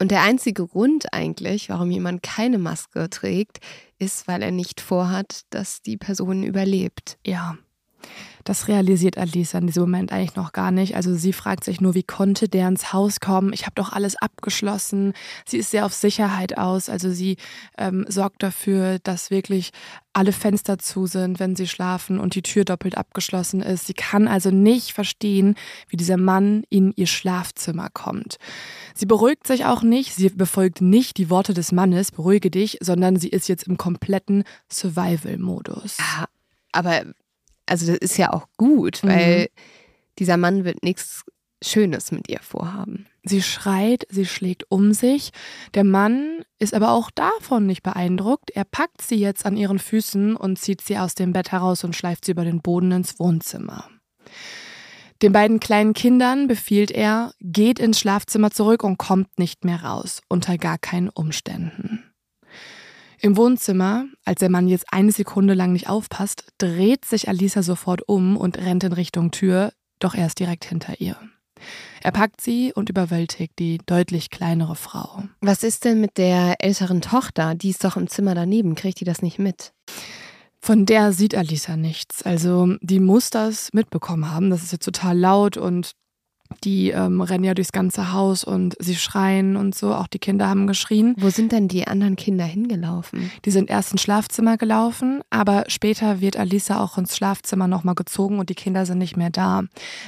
Und 0.00 0.10
der 0.10 0.22
einzige 0.22 0.66
Grund 0.66 1.12
eigentlich, 1.12 1.68
warum 1.68 1.90
jemand 1.90 2.22
keine 2.24 2.58
Maske 2.58 3.08
trägt, 3.08 3.60
ist, 3.98 4.26
weil 4.26 4.42
er 4.42 4.50
nicht 4.50 4.80
vorhat, 4.80 5.42
dass 5.50 5.80
die 5.80 5.96
Person 5.96 6.42
überlebt. 6.42 7.18
Ja. 7.24 7.56
Das 8.44 8.68
realisiert 8.68 9.18
Alisa 9.18 9.58
in 9.58 9.66
diesem 9.66 9.82
Moment 9.82 10.12
eigentlich 10.12 10.36
noch 10.36 10.52
gar 10.52 10.70
nicht. 10.70 10.96
Also 10.96 11.14
sie 11.14 11.32
fragt 11.32 11.64
sich 11.64 11.80
nur, 11.80 11.94
wie 11.94 12.02
konnte 12.02 12.48
der 12.48 12.68
ins 12.68 12.92
Haus 12.92 13.20
kommen? 13.20 13.52
Ich 13.52 13.62
habe 13.62 13.74
doch 13.74 13.92
alles 13.92 14.16
abgeschlossen. 14.16 15.12
Sie 15.46 15.58
ist 15.58 15.70
sehr 15.70 15.86
auf 15.86 15.94
Sicherheit 15.94 16.58
aus. 16.58 16.88
Also 16.88 17.10
sie 17.10 17.36
ähm, 17.78 18.04
sorgt 18.08 18.42
dafür, 18.42 18.98
dass 19.00 19.30
wirklich 19.30 19.70
alle 20.12 20.32
Fenster 20.32 20.78
zu 20.78 21.06
sind, 21.06 21.40
wenn 21.40 21.56
sie 21.56 21.66
schlafen 21.66 22.18
und 22.20 22.34
die 22.34 22.42
Tür 22.42 22.64
doppelt 22.64 22.98
abgeschlossen 22.98 23.62
ist. 23.62 23.86
Sie 23.86 23.94
kann 23.94 24.28
also 24.28 24.50
nicht 24.50 24.92
verstehen, 24.92 25.54
wie 25.88 25.96
dieser 25.96 26.18
Mann 26.18 26.64
in 26.68 26.92
ihr 26.96 27.06
Schlafzimmer 27.06 27.88
kommt. 27.92 28.36
Sie 28.94 29.06
beruhigt 29.06 29.46
sich 29.46 29.64
auch 29.64 29.82
nicht, 29.82 30.14
sie 30.14 30.28
befolgt 30.28 30.80
nicht 30.80 31.16
die 31.16 31.30
Worte 31.30 31.54
des 31.54 31.72
Mannes, 31.72 32.10
beruhige 32.10 32.50
dich, 32.50 32.78
sondern 32.80 33.16
sie 33.16 33.28
ist 33.28 33.48
jetzt 33.48 33.66
im 33.66 33.78
kompletten 33.78 34.44
Survival-Modus. 34.70 35.96
Ja, 35.98 36.26
aber 36.72 37.04
also 37.72 37.86
das 37.86 37.96
ist 37.98 38.18
ja 38.18 38.32
auch 38.34 38.48
gut, 38.58 39.02
weil 39.02 39.42
mhm. 39.42 39.46
dieser 40.18 40.36
Mann 40.36 40.64
wird 40.64 40.82
nichts 40.82 41.24
Schönes 41.64 42.12
mit 42.12 42.28
ihr 42.28 42.40
vorhaben. 42.40 43.06
Sie 43.24 43.40
schreit, 43.40 44.06
sie 44.10 44.26
schlägt 44.26 44.70
um 44.70 44.92
sich. 44.92 45.30
Der 45.72 45.84
Mann 45.84 46.44
ist 46.58 46.74
aber 46.74 46.90
auch 46.90 47.10
davon 47.10 47.66
nicht 47.66 47.82
beeindruckt. 47.82 48.50
Er 48.50 48.64
packt 48.64 49.00
sie 49.00 49.14
jetzt 49.14 49.46
an 49.46 49.56
ihren 49.56 49.78
Füßen 49.78 50.36
und 50.36 50.58
zieht 50.58 50.82
sie 50.82 50.98
aus 50.98 51.14
dem 51.14 51.32
Bett 51.32 51.50
heraus 51.50 51.82
und 51.82 51.96
schleift 51.96 52.26
sie 52.26 52.32
über 52.32 52.44
den 52.44 52.60
Boden 52.60 52.92
ins 52.92 53.18
Wohnzimmer. 53.18 53.88
Den 55.22 55.32
beiden 55.32 55.58
kleinen 55.60 55.94
Kindern 55.94 56.48
befiehlt 56.48 56.90
er, 56.90 57.32
geht 57.40 57.78
ins 57.78 57.98
Schlafzimmer 58.00 58.50
zurück 58.50 58.84
und 58.84 58.98
kommt 58.98 59.38
nicht 59.38 59.64
mehr 59.64 59.82
raus, 59.82 60.20
unter 60.28 60.58
gar 60.58 60.76
keinen 60.76 61.08
Umständen. 61.08 62.11
Im 63.24 63.36
Wohnzimmer, 63.36 64.06
als 64.24 64.40
der 64.40 64.50
Mann 64.50 64.66
jetzt 64.66 64.86
eine 64.92 65.12
Sekunde 65.12 65.54
lang 65.54 65.72
nicht 65.72 65.88
aufpasst, 65.88 66.44
dreht 66.58 67.04
sich 67.04 67.28
Alisa 67.28 67.62
sofort 67.62 68.02
um 68.08 68.36
und 68.36 68.58
rennt 68.58 68.82
in 68.82 68.92
Richtung 68.92 69.30
Tür, 69.30 69.72
doch 70.00 70.16
er 70.16 70.26
ist 70.26 70.40
direkt 70.40 70.64
hinter 70.64 71.00
ihr. 71.00 71.16
Er 72.02 72.10
packt 72.10 72.40
sie 72.40 72.72
und 72.74 72.90
überwältigt 72.90 73.60
die 73.60 73.78
deutlich 73.86 74.30
kleinere 74.30 74.74
Frau. 74.74 75.22
Was 75.40 75.62
ist 75.62 75.84
denn 75.84 76.00
mit 76.00 76.18
der 76.18 76.56
älteren 76.58 77.00
Tochter? 77.00 77.54
Die 77.54 77.70
ist 77.70 77.84
doch 77.84 77.96
im 77.96 78.08
Zimmer 78.08 78.34
daneben. 78.34 78.74
Kriegt 78.74 78.98
die 78.98 79.04
das 79.04 79.22
nicht 79.22 79.38
mit? 79.38 79.72
Von 80.58 80.84
der 80.84 81.12
sieht 81.12 81.36
Alisa 81.36 81.76
nichts. 81.76 82.24
Also 82.24 82.74
die 82.80 82.98
muss 82.98 83.30
das 83.30 83.72
mitbekommen 83.72 84.32
haben. 84.32 84.50
Das 84.50 84.64
ist 84.64 84.72
jetzt 84.72 84.84
total 84.84 85.16
laut 85.16 85.56
und 85.56 85.92
die 86.64 86.90
ähm, 86.90 87.20
rennen 87.20 87.44
ja 87.44 87.54
durchs 87.54 87.72
ganze 87.72 88.12
Haus 88.12 88.44
und 88.44 88.74
sie 88.78 88.96
schreien 88.96 89.56
und 89.56 89.74
so. 89.74 89.94
Auch 89.94 90.06
die 90.06 90.18
Kinder 90.18 90.48
haben 90.48 90.66
geschrien. 90.66 91.14
Wo 91.18 91.30
sind 91.30 91.52
denn 91.52 91.68
die 91.68 91.86
anderen 91.86 92.16
Kinder 92.16 92.44
hingelaufen? 92.44 93.30
Die 93.44 93.50
sind 93.50 93.70
erst 93.70 93.92
ins 93.92 94.02
Schlafzimmer 94.02 94.56
gelaufen, 94.56 95.22
aber 95.30 95.64
später 95.68 96.20
wird 96.20 96.36
Alisa 96.36 96.82
auch 96.82 96.98
ins 96.98 97.16
Schlafzimmer 97.16 97.68
nochmal 97.68 97.94
gezogen 97.94 98.38
und 98.38 98.50
die 98.50 98.54
Kinder 98.54 98.86
sind 98.86 98.98
nicht 98.98 99.16
mehr 99.16 99.30
da. 99.30 99.62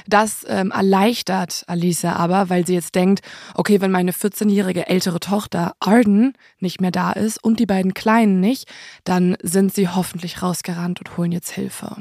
Das 0.07 0.45
ähm, 0.47 0.71
erleichtert 0.71 1.63
Alisa 1.67 2.13
aber, 2.13 2.49
weil 2.49 2.65
sie 2.65 2.73
jetzt 2.73 2.95
denkt, 2.95 3.21
okay, 3.53 3.81
wenn 3.81 3.91
meine 3.91 4.11
14-jährige 4.11 4.87
ältere 4.87 5.19
Tochter 5.19 5.73
Arden 5.79 6.33
nicht 6.59 6.81
mehr 6.81 6.91
da 6.91 7.11
ist 7.11 7.43
und 7.43 7.59
die 7.59 7.65
beiden 7.65 7.93
Kleinen 7.93 8.39
nicht, 8.39 8.67
dann 9.03 9.37
sind 9.41 9.73
sie 9.73 9.89
hoffentlich 9.89 10.41
rausgerannt 10.41 10.99
und 10.99 11.17
holen 11.17 11.31
jetzt 11.31 11.51
Hilfe. 11.51 11.97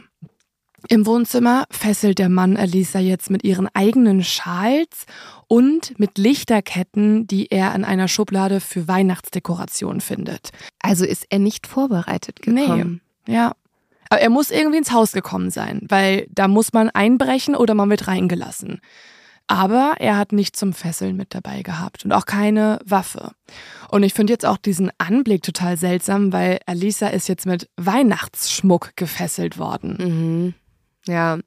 Im 0.88 1.06
Wohnzimmer 1.06 1.64
fesselt 1.70 2.18
der 2.18 2.28
Mann 2.28 2.56
Alisa 2.56 2.98
jetzt 2.98 3.30
mit 3.30 3.44
ihren 3.44 3.68
eigenen 3.74 4.22
Schals 4.22 5.06
und 5.48 5.98
mit 5.98 6.18
Lichterketten, 6.18 7.26
die 7.26 7.46
er 7.50 7.74
in 7.74 7.84
einer 7.84 8.08
Schublade 8.08 8.60
für 8.60 8.86
Weihnachtsdekoration 8.86 10.00
findet. 10.00 10.50
Also 10.80 11.04
ist 11.04 11.26
er 11.30 11.38
nicht 11.38 11.66
vorbereitet 11.66 12.42
gekommen? 12.42 13.00
Nee. 13.26 13.34
Ja. 13.34 13.52
Aber 14.10 14.20
er 14.20 14.30
muss 14.30 14.50
irgendwie 14.50 14.78
ins 14.78 14.92
Haus 14.92 15.12
gekommen 15.12 15.50
sein, 15.50 15.80
weil 15.88 16.26
da 16.30 16.48
muss 16.48 16.72
man 16.72 16.90
einbrechen 16.90 17.56
oder 17.56 17.74
man 17.74 17.90
wird 17.90 18.06
reingelassen. 18.06 18.80
Aber 19.46 19.94
er 19.98 20.16
hat 20.16 20.32
nichts 20.32 20.58
zum 20.58 20.72
Fesseln 20.72 21.16
mit 21.16 21.34
dabei 21.34 21.62
gehabt 21.62 22.04
und 22.04 22.12
auch 22.12 22.24
keine 22.24 22.78
Waffe. 22.84 23.32
Und 23.90 24.02
ich 24.02 24.14
finde 24.14 24.32
jetzt 24.32 24.46
auch 24.46 24.56
diesen 24.56 24.90
Anblick 24.98 25.42
total 25.42 25.76
seltsam, 25.76 26.32
weil 26.32 26.60
Alisa 26.66 27.08
ist 27.08 27.28
jetzt 27.28 27.44
mit 27.44 27.68
Weihnachtsschmuck 27.76 28.92
gefesselt 28.96 29.58
worden. 29.58 29.96
Mhm. 29.98 30.54
Ja, 31.06 31.38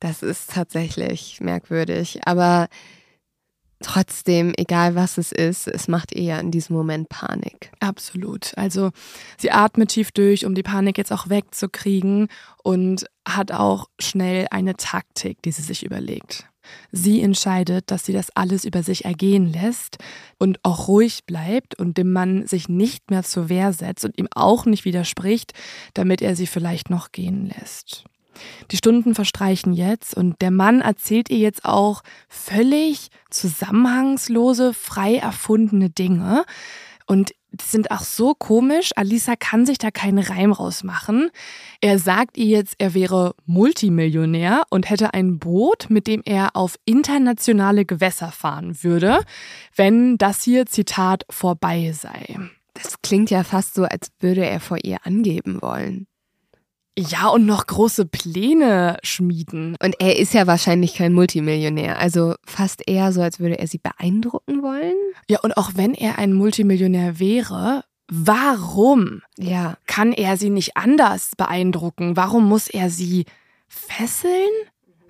das 0.00 0.22
ist 0.22 0.50
tatsächlich 0.50 1.40
merkwürdig. 1.40 2.20
Aber 2.24 2.68
trotzdem, 3.80 4.52
egal 4.56 4.94
was 4.94 5.18
es 5.18 5.32
ist, 5.32 5.68
es 5.68 5.88
macht 5.88 6.12
ihr 6.12 6.22
ja 6.22 6.38
in 6.38 6.50
diesem 6.50 6.76
Moment 6.76 7.08
Panik. 7.08 7.70
Absolut. 7.80 8.52
Also 8.56 8.90
sie 9.38 9.50
atmet 9.50 9.90
tief 9.90 10.12
durch, 10.12 10.44
um 10.44 10.54
die 10.54 10.62
Panik 10.62 10.98
jetzt 10.98 11.12
auch 11.12 11.28
wegzukriegen 11.28 12.28
und 12.62 13.06
hat 13.26 13.52
auch 13.52 13.88
schnell 13.98 14.46
eine 14.50 14.76
Taktik, 14.76 15.42
die 15.42 15.52
sie 15.52 15.62
sich 15.62 15.84
überlegt. 15.84 16.46
Sie 16.92 17.22
entscheidet, 17.22 17.90
dass 17.90 18.04
sie 18.04 18.12
das 18.12 18.28
alles 18.36 18.66
über 18.66 18.82
sich 18.82 19.06
ergehen 19.06 19.50
lässt 19.52 19.96
und 20.38 20.58
auch 20.64 20.86
ruhig 20.86 21.24
bleibt 21.24 21.74
und 21.78 21.96
dem 21.96 22.12
Mann 22.12 22.46
sich 22.46 22.68
nicht 22.68 23.10
mehr 23.10 23.22
zur 23.22 23.48
Wehr 23.48 23.72
setzt 23.72 24.04
und 24.04 24.18
ihm 24.18 24.28
auch 24.34 24.66
nicht 24.66 24.84
widerspricht, 24.84 25.54
damit 25.94 26.20
er 26.20 26.36
sie 26.36 26.46
vielleicht 26.46 26.90
noch 26.90 27.10
gehen 27.10 27.46
lässt. 27.46 28.04
Die 28.70 28.76
Stunden 28.76 29.14
verstreichen 29.14 29.72
jetzt 29.72 30.14
und 30.16 30.40
der 30.40 30.50
Mann 30.50 30.80
erzählt 30.80 31.30
ihr 31.30 31.38
jetzt 31.38 31.64
auch 31.64 32.02
völlig 32.28 33.08
zusammenhangslose, 33.30 34.74
frei 34.74 35.16
erfundene 35.16 35.90
Dinge. 35.90 36.44
Und 37.06 37.32
die 37.52 37.64
sind 37.64 37.90
auch 37.90 38.02
so 38.02 38.34
komisch. 38.34 38.90
Alisa 38.94 39.34
kann 39.34 39.64
sich 39.64 39.78
da 39.78 39.90
keinen 39.90 40.18
Reim 40.18 40.52
rausmachen. 40.52 41.30
Er 41.80 41.98
sagt 41.98 42.36
ihr 42.36 42.44
jetzt, 42.44 42.74
er 42.78 42.92
wäre 42.92 43.34
Multimillionär 43.46 44.64
und 44.68 44.90
hätte 44.90 45.14
ein 45.14 45.38
Boot, 45.38 45.86
mit 45.88 46.06
dem 46.06 46.22
er 46.26 46.54
auf 46.54 46.76
internationale 46.84 47.86
Gewässer 47.86 48.30
fahren 48.30 48.82
würde, 48.82 49.20
wenn 49.74 50.18
das 50.18 50.42
hier, 50.42 50.66
Zitat, 50.66 51.24
vorbei 51.30 51.92
sei. 51.92 52.38
Das 52.74 53.00
klingt 53.02 53.30
ja 53.30 53.42
fast 53.42 53.74
so, 53.74 53.84
als 53.84 54.12
würde 54.20 54.44
er 54.44 54.60
vor 54.60 54.78
ihr 54.82 54.98
angeben 55.04 55.62
wollen. 55.62 56.07
Ja, 56.98 57.28
und 57.28 57.46
noch 57.46 57.66
große 57.66 58.06
Pläne 58.06 58.98
schmieden. 59.04 59.76
Und 59.80 59.94
er 60.00 60.18
ist 60.18 60.34
ja 60.34 60.48
wahrscheinlich 60.48 60.94
kein 60.94 61.12
Multimillionär. 61.12 61.98
Also 62.00 62.34
fast 62.44 62.82
eher 62.88 63.12
so, 63.12 63.22
als 63.22 63.38
würde 63.38 63.58
er 63.58 63.68
sie 63.68 63.78
beeindrucken 63.78 64.62
wollen. 64.62 64.96
Ja, 65.28 65.38
und 65.40 65.56
auch 65.56 65.72
wenn 65.76 65.94
er 65.94 66.18
ein 66.18 66.32
Multimillionär 66.32 67.20
wäre, 67.20 67.84
warum 68.10 69.22
ja. 69.36 69.76
kann 69.86 70.12
er 70.12 70.36
sie 70.36 70.50
nicht 70.50 70.76
anders 70.76 71.32
beeindrucken? 71.36 72.16
Warum 72.16 72.48
muss 72.48 72.66
er 72.66 72.90
sie 72.90 73.26
fesseln? 73.68 74.50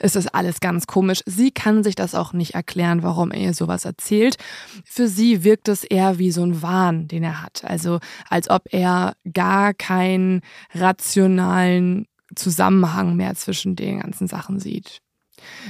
Ist 0.01 0.17
das 0.17 0.27
alles 0.29 0.61
ganz 0.61 0.87
komisch. 0.87 1.21
Sie 1.27 1.51
kann 1.51 1.83
sich 1.83 1.95
das 1.95 2.15
auch 2.15 2.33
nicht 2.33 2.55
erklären, 2.55 3.03
warum 3.03 3.31
er 3.31 3.41
ihr 3.41 3.55
sowas 3.55 3.85
erzählt. 3.85 4.37
Für 4.85 5.09
sie 5.09 5.45
wirkt 5.45 5.69
es 5.69 5.85
eher 5.85 6.19
wie 6.19 6.31
so 6.31 6.43
ein 6.43 6.63
Wahn, 6.63 7.09
den 7.09 7.23
er 7.23 7.43
hat. 7.43 7.65
Also 7.65 8.01
als 8.29 8.51
ob 8.51 8.63
er 8.73 9.15
gar 9.33 9.75
keinen 9.75 10.43
rationalen 10.75 12.07
Zusammenhang 12.35 13.17
mehr 13.17 13.35
zwischen 13.35 13.77
den 13.77 14.01
ganzen 14.01 14.29
Sachen 14.29 14.61
sieht. 14.61 15.01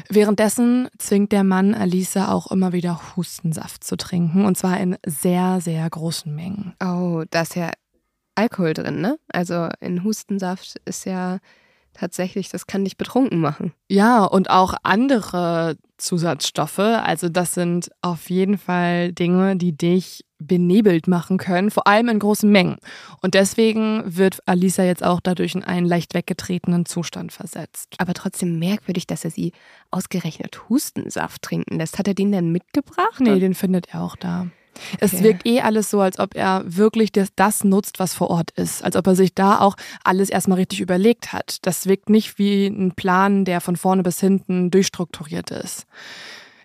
Währenddessen 0.09 0.89
zwingt 0.99 1.33
der 1.33 1.45
Mann 1.45 1.75
Alisa 1.75 2.33
auch 2.33 2.51
immer 2.51 2.73
wieder 2.73 3.17
Hustensaft 3.17 3.85
zu 3.85 3.97
trinken 3.97 4.45
und 4.45 4.57
zwar 4.57 4.81
in 4.81 4.97
sehr, 5.07 5.61
sehr 5.61 5.89
großen 5.89 6.35
Mengen. 6.35 6.75
Oh, 6.83 7.25
da 7.31 7.43
ist 7.43 7.55
ja 7.55 7.71
Alkohol 8.35 8.73
drin, 8.73 9.01
ne? 9.01 9.19
Also 9.29 9.69
in 9.81 10.05
Hustensaft 10.05 10.81
ist 10.85 11.05
ja 11.05 11.39
tatsächlich, 11.99 12.49
das 12.49 12.67
kann 12.67 12.85
dich 12.85 12.97
betrunken 12.97 13.41
machen. 13.41 13.73
Ja, 13.89 14.25
und 14.25 14.51
auch 14.51 14.75
andere 14.83 15.77
Zusatzstoffe. 15.97 16.79
Also 16.79 17.29
das 17.29 17.55
sind 17.55 17.91
auf 18.03 18.31
jeden 18.31 18.59
Fall 18.59 19.13
Dinge, 19.13 19.57
die 19.57 19.77
dich 19.77 20.25
benebelt 20.39 21.09
machen 21.09 21.37
können, 21.37 21.71
vor 21.71 21.89
allem 21.89 22.09
in 22.09 22.21
großen 22.21 22.51
Mengen. 22.51 22.77
Und 23.23 23.35
deswegen 23.35 24.03
wird 24.07 24.39
Alisa 24.47 24.85
jetzt 24.85 25.05
auch 25.05 25.21
dadurch 25.21 25.57
in 25.57 25.65
einen 25.65 25.87
leicht 25.87 26.15
weggetretenen 26.15 26.87
Zustand 26.87 27.33
versetzt. 27.33 27.95
Aber 27.99 28.15
trotzdem 28.15 28.59
merkwürdig, 28.61 29.09
dass 29.09 29.25
er 29.25 29.33
sie 29.33 29.53
ausgerechnet 29.91 30.69
Hustensaft 30.69 31.43
trinken 31.43 31.79
lässt. 31.79 31.99
Hat 31.99 32.07
er 32.07 32.15
den 32.15 32.31
denn 32.31 32.53
mitgebracht? 32.53 33.21
Nee, 33.21 33.41
den 33.41 33.55
findet 33.55 33.89
er 33.93 34.03
auch 34.03 34.15
da. 34.15 34.47
Es 35.01 35.15
okay. 35.15 35.25
wirkt 35.25 35.47
eh 35.47 35.61
alles 35.61 35.91
so, 35.91 36.01
als 36.01 36.19
ob 36.19 36.35
er 36.35 36.63
wirklich 36.65 37.13
das, 37.13 37.29
das 37.35 37.65
nutzt, 37.65 37.99
was 37.99 38.15
vor 38.15 38.31
Ort 38.31 38.51
ist. 38.53 38.85
Als 38.85 38.97
ob 38.97 39.07
er 39.07 39.17
sich 39.17 39.35
da 39.35 39.61
auch 39.61 39.77
alles 40.05 40.31
erstmal 40.31 40.59
richtig 40.59 40.81
überlegt 40.81 41.33
hat. 41.33 41.59
Das 41.63 41.87
wirkt 41.87 42.11
nicht 42.11 42.39
wie 42.39 42.67
ein 42.67 42.93
Plan, 42.93 43.45
der 43.45 43.61
von 43.61 43.77
vorne 43.77 44.03
bis 44.03 44.21
hinten 44.21 44.71
durchstrukturiert 44.71 45.51
ist. 45.51 45.87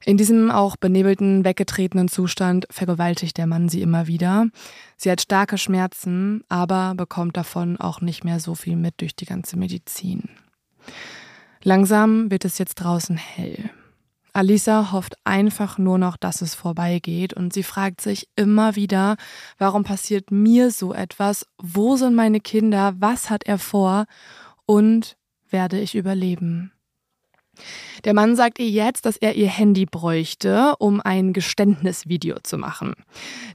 In 0.05 0.17
diesem 0.17 0.51
auch 0.51 0.75
benebelten, 0.75 1.45
weggetretenen 1.45 2.09
Zustand 2.09 2.67
vergewaltigt 2.69 3.37
der 3.37 3.47
Mann 3.47 3.69
sie 3.69 3.81
immer 3.81 4.07
wieder. 4.07 4.47
Sie 4.97 5.09
hat 5.09 5.21
starke 5.21 5.57
Schmerzen, 5.57 6.43
aber 6.49 6.93
bekommt 6.95 7.37
davon 7.37 7.77
auch 7.77 8.01
nicht 8.01 8.25
mehr 8.25 8.39
so 8.39 8.53
viel 8.53 8.75
mit 8.75 8.99
durch 8.99 9.15
die 9.15 9.25
ganze 9.25 9.57
Medizin. 9.57 10.29
Langsam 11.63 12.29
wird 12.29 12.43
es 12.43 12.57
jetzt 12.57 12.75
draußen 12.75 13.15
hell. 13.15 13.69
Alisa 14.33 14.91
hofft 14.91 15.15
einfach 15.23 15.77
nur 15.77 15.99
noch, 15.99 16.17
dass 16.17 16.41
es 16.41 16.55
vorbeigeht 16.55 17.33
und 17.33 17.53
sie 17.53 17.61
fragt 17.61 18.01
sich 18.01 18.27
immer 18.35 18.75
wieder, 18.75 19.15
warum 19.59 19.83
passiert 19.83 20.31
mir 20.31 20.71
so 20.71 20.91
etwas? 20.91 21.45
Wo 21.61 21.95
sind 21.97 22.15
meine 22.15 22.39
Kinder? 22.39 22.95
Was 22.97 23.29
hat 23.29 23.43
er 23.45 23.59
vor? 23.59 24.05
Und 24.65 25.17
werde 25.49 25.79
ich 25.79 25.93
überleben? 25.93 26.71
Der 28.03 28.15
Mann 28.15 28.35
sagt 28.35 28.57
ihr 28.57 28.69
jetzt, 28.69 29.05
dass 29.05 29.17
er 29.17 29.35
ihr 29.35 29.49
Handy 29.49 29.85
bräuchte, 29.85 30.75
um 30.79 30.99
ein 30.99 31.33
Geständnisvideo 31.33 32.37
zu 32.41 32.57
machen. 32.57 32.95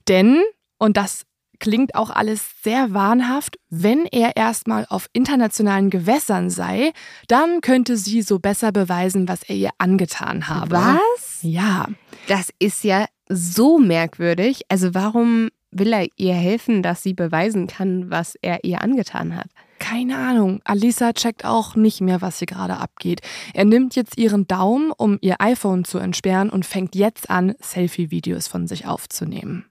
Denn, 0.06 0.42
und 0.78 0.96
das 0.96 1.24
klingt 1.60 1.94
auch 1.94 2.10
alles 2.10 2.62
sehr 2.62 2.92
wahnhaft. 2.94 3.58
Wenn 3.70 4.06
er 4.06 4.36
erstmal 4.36 4.86
auf 4.88 5.08
internationalen 5.12 5.90
Gewässern 5.90 6.50
sei, 6.50 6.92
dann 7.26 7.60
könnte 7.60 7.96
sie 7.96 8.22
so 8.22 8.38
besser 8.38 8.72
beweisen, 8.72 9.28
was 9.28 9.42
er 9.42 9.56
ihr 9.56 9.70
angetan 9.78 10.48
habe. 10.48 10.72
Was? 10.72 11.38
Ja. 11.42 11.86
Das 12.26 12.48
ist 12.58 12.84
ja 12.84 13.06
so 13.28 13.78
merkwürdig. 13.78 14.62
Also 14.68 14.94
warum 14.94 15.50
will 15.70 15.92
er 15.92 16.06
ihr 16.16 16.34
helfen, 16.34 16.82
dass 16.82 17.02
sie 17.02 17.14
beweisen 17.14 17.66
kann, 17.66 18.10
was 18.10 18.36
er 18.40 18.64
ihr 18.64 18.82
angetan 18.82 19.36
hat? 19.36 19.48
Keine 19.78 20.16
Ahnung. 20.16 20.60
Alisa 20.64 21.12
checkt 21.12 21.44
auch 21.44 21.76
nicht 21.76 22.00
mehr, 22.00 22.20
was 22.20 22.38
hier 22.38 22.46
gerade 22.46 22.78
abgeht. 22.78 23.20
Er 23.54 23.64
nimmt 23.64 23.94
jetzt 23.94 24.18
ihren 24.18 24.46
Daumen, 24.46 24.90
um 24.90 25.18
ihr 25.20 25.36
iPhone 25.40 25.84
zu 25.84 25.98
entsperren 25.98 26.50
und 26.50 26.66
fängt 26.66 26.94
jetzt 26.94 27.30
an, 27.30 27.54
Selfie-Videos 27.60 28.48
von 28.48 28.66
sich 28.66 28.86
aufzunehmen. 28.86 29.66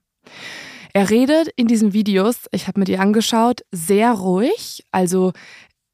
Er 0.93 1.10
redet 1.10 1.50
in 1.56 1.67
diesen 1.67 1.93
Videos, 1.93 2.47
ich 2.52 2.67
habe 2.67 2.80
mir 2.80 2.86
die 2.86 2.97
angeschaut, 2.97 3.62
sehr 3.71 4.12
ruhig. 4.12 4.84
Also 4.91 5.34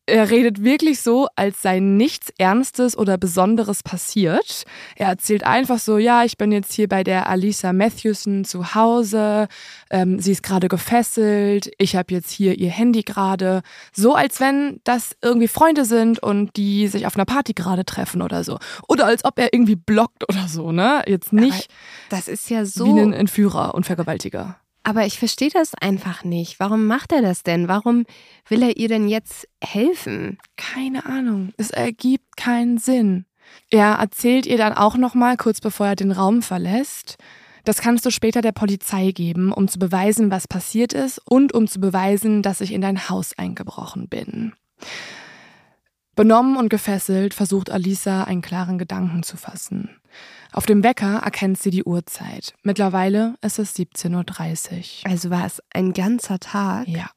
er 0.06 0.30
redet 0.30 0.64
wirklich 0.64 1.02
so, 1.02 1.28
als 1.38 1.62
sei 1.62 1.80
nichts 1.80 2.30
Ernstes 2.38 2.98
oder 2.98 3.18
Besonderes 3.18 3.84
passiert. 3.84 4.64
Er 4.96 5.08
erzählt 5.08 5.46
einfach 5.46 5.80
so, 5.80 5.98
ja, 5.98 6.26
ich 6.26 6.38
bin 6.38 6.52
jetzt 6.52 6.74
hier 6.74 6.90
bei 6.90 7.06
der 7.06 7.30
Alisa 7.30 7.72
Matthewson 7.72 8.44
zu 8.44 8.76
Hause, 8.76 9.48
ähm, 9.90 10.20
sie 10.20 10.34
ist 10.34 10.44
gerade 10.44 10.68
gefesselt, 10.68 11.72
ich 11.78 11.96
habe 11.96 12.14
jetzt 12.14 12.32
hier 12.32 12.58
ihr 12.60 12.70
Handy 12.70 13.04
gerade. 13.04 13.62
So, 13.94 14.14
als 14.14 14.42
wenn 14.42 14.82
das 14.84 15.16
irgendwie 15.22 15.48
Freunde 15.48 15.86
sind 15.86 16.20
und 16.20 16.58
die 16.58 16.88
sich 16.88 17.08
auf 17.08 17.16
einer 17.16 17.26
Party 17.26 17.54
gerade 17.54 17.86
treffen 17.86 18.22
oder 18.22 18.44
so. 18.44 18.60
Oder 18.90 19.06
als 19.06 19.24
ob 19.24 19.40
er 19.40 19.54
irgendwie 19.54 19.78
blockt 19.78 20.28
oder 20.28 20.50
so, 20.50 20.74
ne? 20.74 21.04
Jetzt 21.08 21.32
nicht. 21.32 21.54
Aber 21.54 22.18
das 22.18 22.28
ist 22.28 22.50
ja 22.50 22.66
so. 22.66 22.86
Wie 22.86 23.00
ein 23.00 23.14
Entführer 23.14 23.74
und 23.74 23.86
Vergewaltiger. 23.86 24.58
Aber 24.84 25.06
ich 25.06 25.18
verstehe 25.18 25.50
das 25.50 25.74
einfach 25.76 26.26
nicht. 26.26 26.60
Warum 26.60 26.88
macht 26.88 27.14
er 27.14 27.22
das 27.22 27.44
denn? 27.44 27.70
Warum 27.70 28.06
will 28.48 28.64
er 28.64 28.76
ihr 28.78 28.90
denn 28.90 29.08
jetzt 29.08 29.48
helfen? 29.64 30.38
Keine 30.58 31.06
Ahnung. 31.06 31.54
Es 31.58 31.72
ergibt 31.72 32.36
keinen 32.36 32.78
Sinn. 32.78 33.26
Er 33.70 33.94
erzählt 33.94 34.46
ihr 34.46 34.58
dann 34.58 34.74
auch 34.74 34.98
noch 34.98 35.16
mal 35.16 35.38
kurz 35.38 35.62
bevor 35.62 35.88
er 35.88 35.96
den 35.96 36.12
Raum 36.12 36.42
verlässt. 36.42 37.18
Das 37.64 37.80
kannst 37.80 38.06
du 38.06 38.12
später 38.12 38.42
der 38.42 38.52
Polizei 38.52 39.12
geben, 39.12 39.54
um 39.54 39.70
zu 39.70 39.80
beweisen, 39.80 40.32
was 40.32 40.50
passiert 40.50 40.92
ist 40.92 41.22
und 41.24 41.54
um 41.54 41.68
zu 41.68 41.80
beweisen, 41.80 42.42
dass 42.42 42.60
ich 42.60 42.74
in 42.74 42.82
dein 42.82 43.10
Haus 43.10 43.38
eingebrochen 43.38 44.10
bin. 44.10 44.54
Benommen 46.16 46.58
und 46.58 46.70
gefesselt 46.70 47.34
versucht 47.34 47.72
Alisa 47.72 48.26
einen 48.26 48.42
klaren 48.42 48.78
Gedanken 48.78 49.24
zu 49.24 49.38
fassen. 49.38 49.90
Auf 50.54 50.68
dem 50.68 50.84
Wecker 50.84 51.18
erkennt 51.18 51.60
sie 51.60 51.72
die 51.72 51.84
Uhrzeit. 51.84 52.54
Mittlerweile 52.62 53.36
ist 53.42 53.58
es 53.58 53.76
17.30 53.76 55.04
Uhr. 55.06 55.12
Also 55.12 55.30
war 55.30 55.46
es 55.46 55.62
ein 55.74 55.94
ganzer 55.94 56.40
Tag? 56.40 56.88
Ja. 56.88 57.10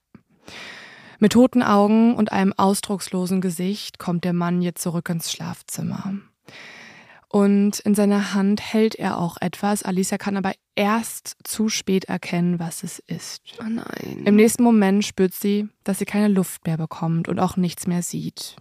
Mit 1.18 1.32
toten 1.32 1.62
Augen 1.62 2.14
und 2.14 2.32
einem 2.32 2.52
ausdruckslosen 2.54 3.40
Gesicht 3.40 3.98
kommt 3.98 4.24
der 4.24 4.32
Mann 4.32 4.62
jetzt 4.62 4.82
zurück 4.82 5.08
ins 5.10 5.30
Schlafzimmer. 5.30 6.14
Und 7.28 7.80
in 7.80 7.94
seiner 7.94 8.32
Hand 8.32 8.62
hält 8.72 8.94
er 8.94 9.18
auch 9.18 9.36
etwas. 9.40 9.82
Alicia 9.82 10.16
kann 10.16 10.36
aber 10.36 10.52
erst 10.74 11.36
zu 11.44 11.68
spät 11.68 12.04
erkennen, 12.04 12.58
was 12.58 12.82
es 12.82 12.98
ist. 13.06 13.42
Oh 13.60 13.64
nein. 13.68 14.22
Im 14.24 14.36
nächsten 14.36 14.62
Moment 14.62 15.04
spürt 15.04 15.34
sie, 15.34 15.68
dass 15.84 15.98
sie 15.98 16.04
keine 16.04 16.28
Luft 16.28 16.66
mehr 16.66 16.78
bekommt 16.78 17.28
und 17.28 17.38
auch 17.38 17.56
nichts 17.56 17.86
mehr 17.86 18.02
sieht. 18.02 18.56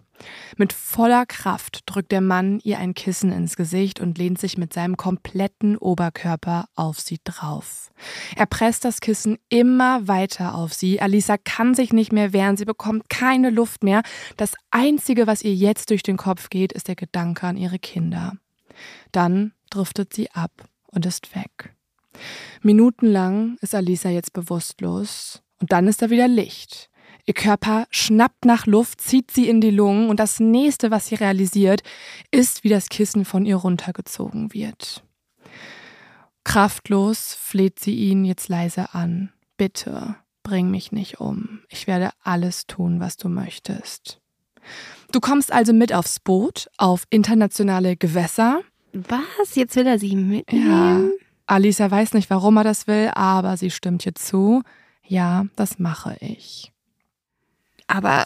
Mit 0.56 0.72
voller 0.72 1.26
Kraft 1.26 1.82
drückt 1.86 2.12
der 2.12 2.20
Mann 2.20 2.60
ihr 2.62 2.78
ein 2.78 2.94
Kissen 2.94 3.32
ins 3.32 3.56
Gesicht 3.56 4.00
und 4.00 4.18
lehnt 4.18 4.38
sich 4.38 4.56
mit 4.56 4.72
seinem 4.72 4.96
kompletten 4.96 5.76
Oberkörper 5.76 6.68
auf 6.74 7.00
sie 7.00 7.18
drauf. 7.24 7.90
Er 8.36 8.46
presst 8.46 8.84
das 8.84 9.00
Kissen 9.00 9.38
immer 9.48 10.08
weiter 10.08 10.54
auf 10.54 10.72
sie. 10.72 11.00
Alisa 11.00 11.36
kann 11.36 11.74
sich 11.74 11.92
nicht 11.92 12.12
mehr 12.12 12.32
wehren, 12.32 12.56
sie 12.56 12.64
bekommt 12.64 13.08
keine 13.10 13.50
Luft 13.50 13.84
mehr. 13.84 14.02
Das 14.36 14.54
Einzige, 14.70 15.26
was 15.26 15.42
ihr 15.42 15.54
jetzt 15.54 15.90
durch 15.90 16.02
den 16.02 16.16
Kopf 16.16 16.50
geht, 16.50 16.72
ist 16.72 16.88
der 16.88 16.96
Gedanke 16.96 17.46
an 17.46 17.56
ihre 17.56 17.78
Kinder. 17.78 18.32
Dann 19.12 19.52
driftet 19.70 20.14
sie 20.14 20.30
ab 20.32 20.68
und 20.86 21.06
ist 21.06 21.34
weg. 21.34 21.74
Minutenlang 22.62 23.58
ist 23.60 23.74
Alisa 23.74 24.08
jetzt 24.08 24.32
bewusstlos 24.32 25.42
und 25.60 25.72
dann 25.72 25.86
ist 25.86 26.02
da 26.02 26.10
wieder 26.10 26.28
Licht. 26.28 26.90
Ihr 27.26 27.34
Körper 27.34 27.86
schnappt 27.90 28.44
nach 28.44 28.66
Luft, 28.66 29.00
zieht 29.00 29.32
sie 29.32 29.48
in 29.48 29.60
die 29.60 29.70
Lungen 29.70 30.08
und 30.08 30.20
das 30.20 30.38
nächste, 30.38 30.92
was 30.92 31.08
sie 31.08 31.16
realisiert, 31.16 31.82
ist, 32.30 32.62
wie 32.62 32.68
das 32.68 32.88
Kissen 32.88 33.24
von 33.24 33.44
ihr 33.44 33.56
runtergezogen 33.56 34.54
wird. 34.54 35.02
Kraftlos 36.44 37.34
fleht 37.34 37.80
sie 37.80 37.96
ihn 37.96 38.24
jetzt 38.24 38.48
leise 38.48 38.94
an. 38.94 39.32
Bitte, 39.56 40.14
bring 40.44 40.70
mich 40.70 40.92
nicht 40.92 41.18
um. 41.18 41.62
Ich 41.68 41.88
werde 41.88 42.10
alles 42.22 42.68
tun, 42.68 43.00
was 43.00 43.16
du 43.16 43.28
möchtest. 43.28 44.20
Du 45.10 45.18
kommst 45.18 45.52
also 45.52 45.72
mit 45.72 45.92
aufs 45.92 46.20
Boot, 46.20 46.68
auf 46.76 47.04
internationale 47.10 47.96
Gewässer. 47.96 48.60
Was? 48.92 49.56
Jetzt 49.56 49.74
will 49.74 49.88
er 49.88 49.98
sie 49.98 50.14
mitnehmen? 50.14 51.10
Ja. 51.10 51.24
Alisa 51.46 51.90
weiß 51.90 52.14
nicht, 52.14 52.30
warum 52.30 52.56
er 52.56 52.64
das 52.64 52.86
will, 52.86 53.10
aber 53.14 53.56
sie 53.56 53.70
stimmt 53.70 54.06
ihr 54.06 54.14
zu. 54.14 54.62
Ja, 55.02 55.46
das 55.56 55.80
mache 55.80 56.16
ich. 56.20 56.72
Aber 57.86 58.24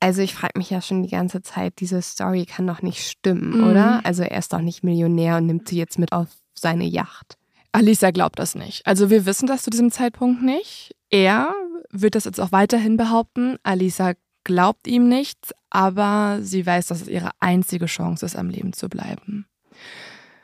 also 0.00 0.20
ich 0.20 0.34
frage 0.34 0.58
mich 0.58 0.68
ja 0.68 0.80
schon 0.82 1.04
die 1.04 1.10
ganze 1.10 1.42
Zeit, 1.42 1.74
diese 1.78 2.02
Story 2.02 2.44
kann 2.44 2.66
doch 2.66 2.82
nicht 2.82 3.06
stimmen, 3.08 3.58
mhm. 3.58 3.70
oder? 3.70 4.04
Also 4.04 4.24
er 4.24 4.36
ist 4.36 4.52
doch 4.52 4.60
nicht 4.60 4.82
Millionär 4.82 5.36
und 5.36 5.46
nimmt 5.46 5.68
sie 5.68 5.78
jetzt 5.78 5.98
mit 5.98 6.12
auf 6.12 6.26
seine 6.54 6.84
Yacht. 6.84 7.38
Alisa 7.70 8.10
glaubt 8.10 8.38
das 8.38 8.54
nicht. 8.54 8.84
Also 8.86 9.10
wir 9.10 9.26
wissen 9.26 9.46
das 9.46 9.62
zu 9.62 9.70
diesem 9.70 9.92
Zeitpunkt 9.92 10.42
nicht. 10.42 10.94
Er 11.08 11.54
wird 11.90 12.16
das 12.16 12.24
jetzt 12.24 12.40
auch 12.40 12.52
weiterhin 12.52 12.96
behaupten. 12.96 13.58
Alisa 13.62 14.14
glaubt 14.44 14.86
ihm 14.88 15.08
nichts, 15.08 15.54
aber 15.70 16.38
sie 16.42 16.66
weiß, 16.66 16.86
dass 16.86 17.02
es 17.02 17.08
ihre 17.08 17.30
einzige 17.38 17.86
Chance 17.86 18.26
ist, 18.26 18.36
am 18.36 18.50
Leben 18.50 18.72
zu 18.72 18.88
bleiben. 18.88 19.46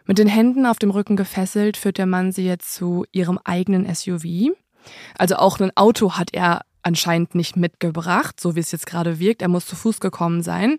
Mit 0.07 0.19
den 0.19 0.29
Händen 0.29 0.67
auf 0.67 0.79
dem 0.79 0.91
Rücken 0.91 1.17
gefesselt 1.17 1.77
führt 1.77 1.99
der 1.99 2.07
Mann 2.07 2.33
sie 2.33 2.47
jetzt 2.47 2.75
zu 2.75 3.05
ihrem 3.13 3.39
eigenen 3.45 3.93
SUV. 3.93 4.55
Also 5.19 5.37
auch 5.37 5.59
ein 5.61 5.77
Auto 5.77 6.13
hat 6.13 6.33
er 6.33 6.63
anscheinend 6.89 7.35
nicht 7.35 7.57
mitgebracht, 7.57 8.41
so 8.41 8.57
wie 8.57 8.61
es 8.61 8.73
jetzt 8.73 8.87
gerade 8.87 9.21
wirkt. 9.21 9.43
Er 9.43 9.49
muss 9.49 9.67
zu 9.67 9.77
Fuß 9.77 10.01
gekommen 10.01 10.43
sein. 10.43 10.79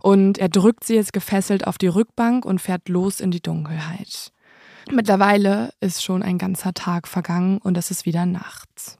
Und 0.00 0.38
er 0.38 0.48
drückt 0.48 0.84
sie 0.84 0.96
jetzt 0.96 1.12
gefesselt 1.12 1.66
auf 1.66 1.78
die 1.78 1.86
Rückbank 1.86 2.44
und 2.44 2.60
fährt 2.60 2.88
los 2.88 3.20
in 3.20 3.30
die 3.30 3.42
Dunkelheit. 3.42 4.32
Mittlerweile 4.90 5.72
ist 5.80 6.02
schon 6.02 6.22
ein 6.22 6.38
ganzer 6.38 6.74
Tag 6.74 7.06
vergangen 7.06 7.58
und 7.58 7.78
es 7.78 7.92
ist 7.92 8.04
wieder 8.04 8.26
nachts. 8.26 8.98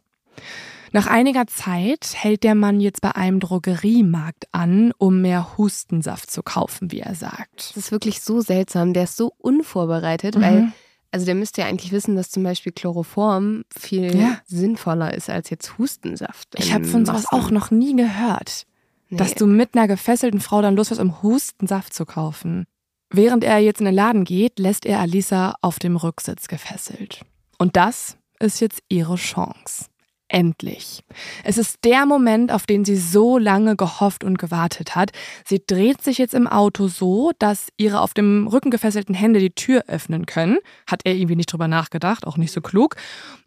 Nach 0.93 1.07
einiger 1.07 1.47
Zeit 1.47 2.13
hält 2.15 2.45
der 2.45 2.55
Mann 2.55 2.79
jetzt 2.79 3.01
bei 3.01 3.13
einem 3.13 3.41
Drogeriemarkt 3.41 4.45
an, 4.53 4.93
um 4.99 5.23
mehr 5.23 5.57
Hustensaft 5.57 6.31
zu 6.31 6.43
kaufen, 6.43 6.93
wie 6.93 7.01
er 7.01 7.15
sagt. 7.15 7.71
Das 7.71 7.77
ist 7.79 7.93
wirklich 7.93 8.21
so 8.21 8.43
seltsam. 8.43 8.93
Der 8.93 9.05
ist 9.05 9.17
so 9.17 9.33
unvorbereitet, 9.39 10.37
mhm. 10.37 10.43
weil 10.43 10.73
also 11.13 11.27
der 11.27 11.35
müsste 11.35 11.61
ja 11.61 11.69
eigentlich 11.69 11.93
wissen, 11.93 12.17
dass 12.17 12.31
zum 12.31 12.43
Beispiel 12.43 12.73
Chloroform 12.73 13.65
viel 13.79 14.17
ja. 14.19 14.39
sinnvoller 14.47 15.15
ist 15.15 15.29
als 15.31 15.51
jetzt 15.51 15.79
Hustensaft. 15.79 16.49
Ich 16.57 16.73
habe 16.73 16.85
von 16.85 17.05
sowas 17.05 17.27
auch 17.31 17.51
noch 17.51 17.71
nie 17.71 17.95
gehört. 17.95 18.67
Nee. 19.11 19.19
Dass 19.19 19.35
du 19.35 19.47
mit 19.47 19.77
einer 19.77 19.89
gefesselten 19.89 20.41
Frau 20.41 20.63
dann 20.63 20.75
losfährst, 20.75 21.03
um 21.03 21.23
Hustensaft 21.23 21.93
zu 21.93 22.07
kaufen. 22.07 22.65
Während 23.11 23.45
er 23.45 23.59
jetzt 23.59 23.81
in 23.81 23.85
den 23.85 23.95
Laden 23.95 24.25
geht, 24.25 24.59
lässt 24.59 24.87
er 24.87 25.01
Alisa 25.01 25.55
auf 25.61 25.79
dem 25.79 25.97
Rücksitz 25.97 26.49
gefesselt. 26.49 27.21
Und 27.59 27.77
das 27.77 28.17
ist 28.39 28.61
jetzt 28.61 28.83
ihre 28.89 29.17
Chance. 29.17 29.85
Endlich. 30.33 31.05
Es 31.45 31.59
ist 31.59 31.85
der 31.85 32.07
Moment, 32.07 32.53
auf 32.53 32.65
den 32.65 32.87
sie 32.87 32.97
so 32.97 33.37
lange 33.37 33.77
gehofft 33.77 34.25
und 34.25 34.39
gewartet 34.39 34.97
hat. 34.97 35.13
Sie 35.45 35.63
dreht 35.67 36.03
sich 36.03 36.17
jetzt 36.17 36.33
im 36.33 36.47
Auto 36.47 36.89
so, 36.89 37.33
dass 37.39 37.69
ihre 37.77 38.01
auf 38.01 38.15
dem 38.15 38.47
Rücken 38.47 38.71
gefesselten 38.71 39.15
Hände 39.15 39.41
die 39.41 39.51
Tür 39.51 39.85
öffnen 39.89 40.25
können. 40.25 40.57
Hat 40.87 41.03
er 41.05 41.15
irgendwie 41.15 41.37
nicht 41.37 41.53
drüber 41.53 41.69
nachgedacht, 41.69 42.27
auch 42.27 42.39
nicht 42.39 42.51
so 42.51 42.63
klug. 42.63 42.97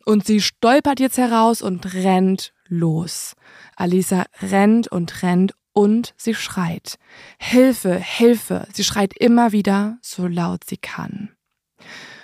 Und 0.06 0.28
sie 0.28 0.42
stolpert 0.42 1.00
jetzt 1.00 1.18
heraus 1.18 1.64
und 1.64 1.92
rennt 1.96 2.54
los. 2.68 3.34
Alisa 3.76 4.26
rennt 4.44 4.88
und 4.88 5.24
rennt 5.24 5.54
und 5.74 6.14
sie 6.18 6.36
schreit. 6.36 7.00
Hilfe, 7.40 7.96
Hilfe. 7.96 8.68
Sie 8.74 8.84
schreit 8.84 9.18
immer 9.18 9.52
wieder, 9.52 9.98
so 10.04 10.28
laut 10.28 10.66
sie 10.66 10.78
kann. 10.78 11.32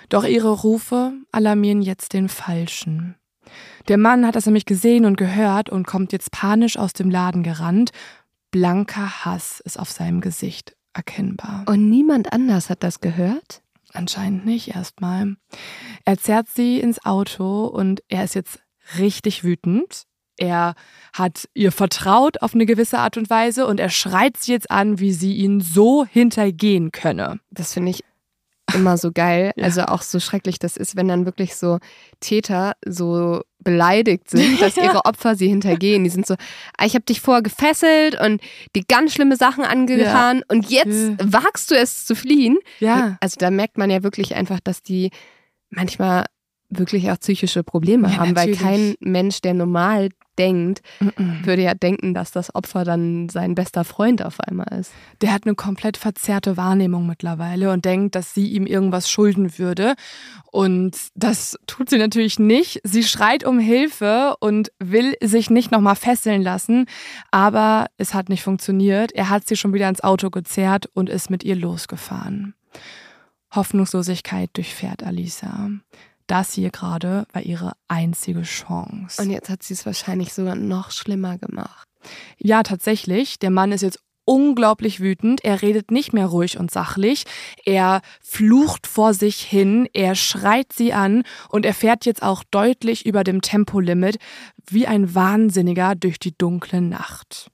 Doch 0.08 0.22
ihre 0.22 0.50
Rufe 0.50 1.14
alarmieren 1.32 1.82
jetzt 1.82 2.12
den 2.12 2.28
Falschen. 2.28 3.16
Der 3.88 3.98
Mann 3.98 4.26
hat 4.26 4.36
das 4.36 4.46
nämlich 4.46 4.66
gesehen 4.66 5.04
und 5.04 5.16
gehört 5.16 5.70
und 5.70 5.86
kommt 5.86 6.12
jetzt 6.12 6.30
panisch 6.30 6.76
aus 6.76 6.92
dem 6.92 7.10
Laden 7.10 7.42
gerannt. 7.42 7.90
Blanker 8.50 9.24
Hass 9.24 9.60
ist 9.60 9.78
auf 9.78 9.90
seinem 9.90 10.20
Gesicht 10.20 10.76
erkennbar. 10.92 11.64
Und 11.66 11.88
niemand 11.88 12.32
anders 12.32 12.70
hat 12.70 12.82
das 12.82 13.00
gehört? 13.00 13.62
Anscheinend 13.92 14.46
nicht 14.46 14.74
erstmal. 14.74 15.36
Er 16.04 16.18
zerrt 16.18 16.48
sie 16.48 16.80
ins 16.80 17.04
Auto 17.04 17.66
und 17.66 18.02
er 18.08 18.24
ist 18.24 18.34
jetzt 18.34 18.60
richtig 18.98 19.44
wütend. 19.44 20.04
Er 20.36 20.74
hat 21.12 21.48
ihr 21.54 21.72
vertraut 21.72 22.40
auf 22.42 22.54
eine 22.54 22.66
gewisse 22.66 22.98
Art 22.98 23.16
und 23.16 23.28
Weise 23.28 23.66
und 23.66 23.80
er 23.80 23.90
schreit 23.90 24.38
sie 24.38 24.52
jetzt 24.52 24.70
an, 24.70 24.98
wie 24.98 25.12
sie 25.12 25.34
ihn 25.34 25.60
so 25.60 26.04
hintergehen 26.04 26.90
könne. 26.90 27.38
Das 27.50 27.74
finde 27.74 27.90
ich 27.90 28.02
immer 28.74 28.96
so 28.96 29.12
geil. 29.12 29.52
Ja. 29.62 29.64
Also 29.64 29.82
auch 29.82 30.02
so 30.02 30.18
schrecklich 30.18 30.58
das 30.58 30.76
ist, 30.76 30.96
wenn 30.96 31.08
dann 31.08 31.26
wirklich 31.26 31.56
so 31.56 31.78
Täter 32.20 32.74
so 32.86 33.42
beleidigt 33.58 34.30
sind, 34.30 34.60
dass 34.60 34.76
ihre 34.76 35.04
Opfer 35.04 35.36
sie 35.36 35.48
hintergehen. 35.48 36.04
Die 36.04 36.10
sind 36.10 36.26
so, 36.26 36.34
ah, 36.78 36.86
ich 36.86 36.94
habe 36.94 37.04
dich 37.04 37.20
vorher 37.20 37.42
gefesselt 37.42 38.18
und 38.20 38.40
die 38.74 38.84
ganz 38.86 39.14
schlimme 39.14 39.36
Sachen 39.36 39.64
angetan 39.64 40.38
ja. 40.38 40.42
und 40.48 40.70
jetzt 40.70 40.88
ja. 40.88 41.16
wagst 41.20 41.70
du 41.70 41.74
es 41.74 42.06
zu 42.06 42.14
fliehen. 42.14 42.58
Ja. 42.80 43.18
Also 43.20 43.36
da 43.38 43.50
merkt 43.50 43.78
man 43.78 43.90
ja 43.90 44.02
wirklich 44.02 44.34
einfach, 44.34 44.60
dass 44.60 44.82
die 44.82 45.10
manchmal 45.70 46.24
wirklich 46.78 47.10
auch 47.10 47.18
psychische 47.18 47.62
Probleme 47.62 48.08
ja, 48.08 48.16
haben, 48.18 48.32
natürlich. 48.32 48.62
weil 48.62 48.66
kein 48.66 48.94
Mensch, 49.00 49.40
der 49.40 49.54
normal 49.54 50.08
denkt, 50.38 50.80
mm 51.00 51.08
-mm. 51.08 51.46
würde 51.46 51.62
ja 51.62 51.74
denken, 51.74 52.14
dass 52.14 52.32
das 52.32 52.54
Opfer 52.54 52.84
dann 52.84 53.28
sein 53.28 53.54
bester 53.54 53.84
Freund 53.84 54.24
auf 54.24 54.40
einmal 54.40 54.68
ist. 54.78 54.92
Der 55.20 55.32
hat 55.32 55.44
eine 55.44 55.54
komplett 55.54 55.96
verzerrte 55.96 56.56
Wahrnehmung 56.56 57.06
mittlerweile 57.06 57.70
und 57.70 57.84
denkt, 57.84 58.14
dass 58.14 58.34
sie 58.34 58.48
ihm 58.48 58.66
irgendwas 58.66 59.10
schulden 59.10 59.58
würde. 59.58 59.94
Und 60.50 60.96
das 61.14 61.58
tut 61.66 61.90
sie 61.90 61.98
natürlich 61.98 62.38
nicht. 62.38 62.80
Sie 62.84 63.02
schreit 63.02 63.44
um 63.44 63.58
Hilfe 63.58 64.34
und 64.40 64.72
will 64.78 65.14
sich 65.22 65.50
nicht 65.50 65.70
nochmal 65.70 65.96
fesseln 65.96 66.42
lassen, 66.42 66.86
aber 67.30 67.86
es 67.98 68.14
hat 68.14 68.28
nicht 68.28 68.42
funktioniert. 68.42 69.12
Er 69.12 69.28
hat 69.28 69.46
sie 69.46 69.56
schon 69.56 69.74
wieder 69.74 69.88
ins 69.88 70.02
Auto 70.02 70.30
gezerrt 70.30 70.88
und 70.94 71.10
ist 71.10 71.30
mit 71.30 71.44
ihr 71.44 71.56
losgefahren. 71.56 72.54
Hoffnungslosigkeit 73.54 74.48
durchfährt 74.54 75.02
Alisa 75.02 75.70
das 76.32 76.54
hier 76.54 76.70
gerade 76.70 77.26
war 77.34 77.42
ihre 77.42 77.72
einzige 77.88 78.40
Chance. 78.40 79.20
Und 79.20 79.30
jetzt 79.30 79.50
hat 79.50 79.62
sie 79.62 79.74
es 79.74 79.84
wahrscheinlich 79.84 80.32
sogar 80.32 80.54
noch 80.54 80.90
schlimmer 80.90 81.36
gemacht. 81.36 81.86
Ja, 82.38 82.62
tatsächlich. 82.62 83.38
Der 83.38 83.50
Mann 83.50 83.70
ist 83.70 83.82
jetzt 83.82 83.98
unglaublich 84.24 85.00
wütend. 85.00 85.44
Er 85.44 85.60
redet 85.60 85.90
nicht 85.90 86.14
mehr 86.14 86.24
ruhig 86.24 86.58
und 86.58 86.70
sachlich. 86.70 87.24
Er 87.66 88.00
flucht 88.22 88.86
vor 88.86 89.12
sich 89.12 89.42
hin. 89.42 89.86
Er 89.92 90.14
schreit 90.14 90.72
sie 90.72 90.94
an 90.94 91.24
und 91.50 91.66
er 91.66 91.74
fährt 91.74 92.06
jetzt 92.06 92.22
auch 92.22 92.44
deutlich 92.50 93.04
über 93.04 93.24
dem 93.24 93.42
Tempolimit 93.42 94.16
wie 94.70 94.86
ein 94.86 95.14
Wahnsinniger 95.14 95.94
durch 95.96 96.18
die 96.18 96.36
dunkle 96.36 96.80
Nacht. 96.80 97.51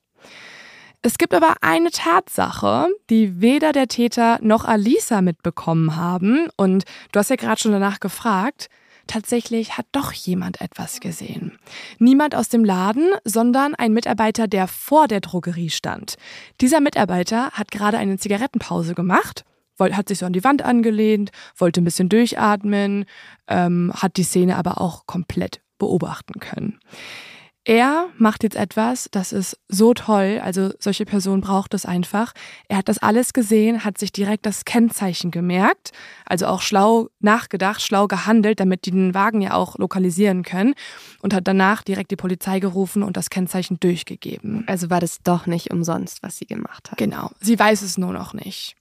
Es 1.03 1.17
gibt 1.17 1.33
aber 1.33 1.55
eine 1.61 1.91
Tatsache, 1.91 2.89
die 3.09 3.41
weder 3.41 3.73
der 3.73 3.87
Täter 3.87 4.39
noch 4.43 4.65
Alisa 4.65 5.23
mitbekommen 5.23 5.97
haben. 5.97 6.49
Und 6.57 6.85
du 7.13 7.21
hast 7.21 7.31
ja 7.31 7.37
gerade 7.37 7.61
schon 7.61 7.73
danach 7.73 8.01
gefragt. 8.01 8.69
Tatsächlich 9.07 9.79
hat 9.79 9.87
doch 9.93 10.13
jemand 10.13 10.61
etwas 10.61 11.01
gesehen. 11.01 11.59
Niemand 11.99 12.35
aus 12.35 12.49
dem 12.49 12.65
Laden, 12.65 13.11
sondern 13.25 13.75
ein 13.75 13.93
Mitarbeiter, 13.93 14.49
der 14.49 14.69
vor 14.69 15.09
der 15.09 15.21
Drogerie 15.21 15.71
stand. 15.71 16.17
Dieser 16.61 16.81
Mitarbeiter 16.81 17.53
hat 17.53 17.71
gerade 17.71 17.97
eine 17.97 18.19
Zigarettenpause 18.19 18.95
gemacht 18.95 19.45
hat 19.81 20.09
sich 20.09 20.19
so 20.19 20.27
an 20.27 20.33
die 20.33 20.45
Wand 20.45 20.63
angelehnt, 20.63 21.31
wollte 21.57 21.81
ein 21.81 21.85
bisschen 21.85 22.09
durchatmen, 22.09 23.05
ähm, 23.47 23.93
hat 23.95 24.17
die 24.17 24.25
Szene 24.25 24.57
aber 24.57 24.81
auch 24.81 25.07
komplett 25.07 25.61
beobachten 25.79 26.41
können. 26.41 26.81
Er 27.69 28.09
macht 28.17 28.45
jetzt 28.45 28.57
etwas, 28.57 29.11
das 29.11 29.31
ist 29.31 29.59
so 29.69 29.93
toll, 29.93 30.41
also 30.43 30.71
solche 30.79 31.05
Person 31.05 31.43
braucht 31.43 31.75
es 31.75 31.85
einfach. 31.85 32.33
Er 32.67 32.79
hat 32.79 32.89
das 32.89 32.97
alles 32.97 33.35
gesehen, 33.35 33.85
hat 33.85 33.99
sich 33.99 34.11
direkt 34.11 34.47
das 34.47 34.65
Kennzeichen 34.65 35.31
gemerkt, 35.31 35.93
also 36.25 36.47
auch 36.47 36.63
schlau 36.63 37.11
nachgedacht, 37.21 37.83
schlau 37.83 38.07
gehandelt, 38.07 38.59
damit 38.59 38.87
die 38.87 38.91
den 38.91 39.13
Wagen 39.13 39.43
ja 39.43 39.53
auch 39.53 39.77
lokalisieren 39.77 40.45
können 40.45 40.73
und 41.21 41.35
hat 41.35 41.47
danach 41.47 41.83
direkt 41.83 42.11
die 42.11 42.17
Polizei 42.17 42.59
gerufen 42.59 43.03
und 43.03 43.19
das 43.19 43.29
Kennzeichen 43.29 43.79
durchgegeben. 43.79 44.65
Also 44.67 44.89
war 44.89 45.01
das 45.01 45.19
doch 45.23 45.45
nicht 45.45 45.71
umsonst, 45.71 46.23
was 46.23 46.39
sie 46.39 46.47
gemacht 46.47 46.91
hat. 46.91 46.97
Genau, 46.97 47.33
sie 47.39 47.59
weiß 47.59 47.83
es 47.83 47.99
nur 47.99 48.15
noch 48.15 48.33
nicht. 48.33 48.77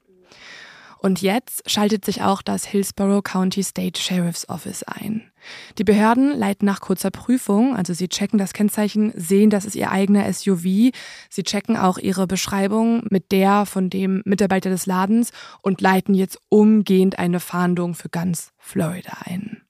Und 0.99 1.21
jetzt 1.21 1.69
schaltet 1.69 2.05
sich 2.05 2.21
auch 2.21 2.41
das 2.41 2.65
Hillsborough 2.65 3.21
County 3.21 3.63
State 3.63 3.99
Sheriff's 4.01 4.49
Office 4.49 4.83
ein. 4.83 5.31
Die 5.77 5.83
Behörden 5.83 6.37
leiten 6.37 6.65
nach 6.65 6.81
kurzer 6.81 7.11
Prüfung, 7.11 7.75
also 7.75 7.93
sie 7.93 8.09
checken 8.09 8.39
das 8.39 8.53
Kennzeichen, 8.53 9.13
sehen, 9.15 9.49
das 9.49 9.65
ist 9.65 9.75
ihr 9.75 9.91
eigener 9.91 10.31
SUV, 10.31 10.91
sie 11.29 11.43
checken 11.43 11.77
auch 11.77 11.97
ihre 11.97 12.27
Beschreibung 12.27 13.03
mit 13.09 13.31
der 13.31 13.65
von 13.65 13.89
dem 13.89 14.21
Mitarbeiter 14.25 14.69
des 14.69 14.85
Ladens 14.85 15.31
und 15.61 15.81
leiten 15.81 16.13
jetzt 16.13 16.39
umgehend 16.49 17.19
eine 17.19 17.39
Fahndung 17.39 17.93
für 17.93 18.09
ganz 18.09 18.51
Florida 18.57 19.17
ein. 19.23 19.61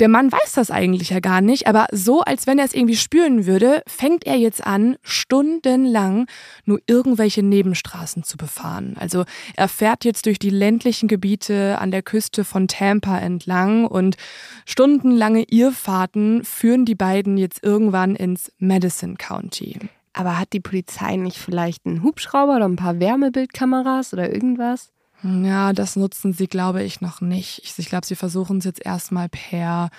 Der 0.00 0.08
Mann 0.08 0.32
weiß 0.32 0.52
das 0.54 0.70
eigentlich 0.70 1.10
ja 1.10 1.20
gar 1.20 1.42
nicht, 1.42 1.66
aber 1.66 1.86
so, 1.92 2.22
als 2.22 2.46
wenn 2.46 2.58
er 2.58 2.64
es 2.64 2.72
irgendwie 2.72 2.96
spüren 2.96 3.44
würde, 3.44 3.82
fängt 3.86 4.26
er 4.26 4.36
jetzt 4.36 4.66
an, 4.66 4.96
stundenlang 5.02 6.26
nur 6.64 6.80
irgendwelche 6.86 7.42
Nebenstraßen 7.42 8.22
zu 8.24 8.38
befahren. 8.38 8.96
Also 8.98 9.24
er 9.56 9.68
fährt 9.68 10.06
jetzt 10.06 10.24
durch 10.24 10.38
die 10.38 10.48
ländlichen 10.48 11.06
Gebiete 11.06 11.78
an 11.78 11.90
der 11.90 12.02
Küste 12.02 12.44
von 12.44 12.66
Tampa 12.66 13.18
entlang 13.18 13.86
und 13.86 14.16
stundenlange 14.64 15.42
Irrfahrten 15.42 16.44
führen 16.44 16.86
die 16.86 16.94
beiden 16.94 17.36
jetzt 17.36 17.62
irgendwann 17.62 18.16
ins 18.16 18.50
Madison 18.58 19.18
County. 19.18 19.78
Aber 20.14 20.38
hat 20.38 20.54
die 20.54 20.60
Polizei 20.60 21.16
nicht 21.16 21.36
vielleicht 21.36 21.84
einen 21.84 22.02
Hubschrauber 22.02 22.56
oder 22.56 22.64
ein 22.64 22.76
paar 22.76 23.00
Wärmebildkameras 23.00 24.14
oder 24.14 24.32
irgendwas? 24.32 24.92
Ja, 25.22 25.72
das 25.72 25.96
nutzen 25.96 26.32
sie, 26.32 26.46
glaube 26.46 26.82
ich, 26.82 27.00
noch 27.00 27.20
nicht. 27.20 27.60
Ich, 27.64 27.78
ich 27.78 27.88
glaube, 27.88 28.06
sie 28.06 28.16
versuchen 28.16 28.58
es 28.58 28.64
jetzt 28.64 28.84
erstmal 28.84 29.28
per 29.28 29.90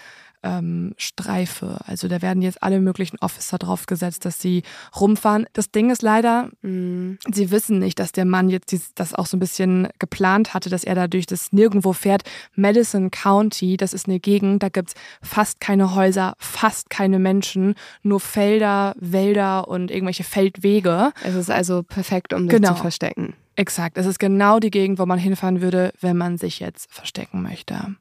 ähm, 0.44 0.94
Streife. 0.98 1.80
Also 1.86 2.08
da 2.08 2.22
werden 2.22 2.42
jetzt 2.42 2.64
alle 2.64 2.80
möglichen 2.80 3.18
Officer 3.20 3.58
draufgesetzt, 3.58 4.26
dass 4.26 4.42
sie 4.42 4.64
rumfahren. 5.00 5.46
Das 5.54 5.72
Ding 5.72 5.90
ist 5.90 6.02
leider, 6.02 6.50
mh, 6.62 7.18
sie 7.32 7.52
wissen 7.52 7.80
nicht, 7.80 8.00
dass 8.00 8.12
der 8.12 8.26
Mann 8.26 8.50
jetzt 8.50 8.72
dies, 8.72 8.94
das 8.96 9.14
auch 9.14 9.26
so 9.26 9.38
ein 9.38 9.40
bisschen 9.40 9.88
geplant 10.00 10.54
hatte, 10.54 10.70
dass 10.70 10.84
er 10.84 10.96
dadurch 10.96 11.26
das 11.26 11.52
nirgendwo 11.52 11.94
fährt. 11.94 12.24
Madison 12.56 13.12
County, 13.12 13.78
das 13.78 13.94
ist 13.94 14.08
eine 14.08 14.20
Gegend, 14.20 14.64
da 14.64 14.70
gibt's 14.70 14.94
fast 15.22 15.60
keine 15.60 15.96
Häuser, 15.96 16.34
fast 16.38 16.90
keine 16.90 17.20
Menschen, 17.20 17.76
nur 18.02 18.20
Felder, 18.20 18.96
Wälder 19.00 19.68
und 19.68 19.92
irgendwelche 19.92 20.24
Feldwege. 20.24 21.12
Es 21.24 21.36
ist 21.36 21.52
also 21.52 21.84
perfekt, 21.84 22.34
um 22.34 22.44
sich 22.44 22.50
genau. 22.50 22.74
zu 22.74 22.82
verstecken. 22.82 23.36
Exakt. 23.56 23.98
Es 23.98 24.06
ist 24.06 24.20
genau 24.20 24.60
die 24.60 24.72
Gegend, 24.72 25.00
wo 25.00 25.06
man 25.06 25.20
hinfahren 25.20 25.62
würde, 25.62 25.94
wenn 26.00 26.18
man 26.18 26.38
sich 26.38 26.60
jetzt 26.60 26.92
verstecken 26.92 27.42
möchte. 27.42 27.96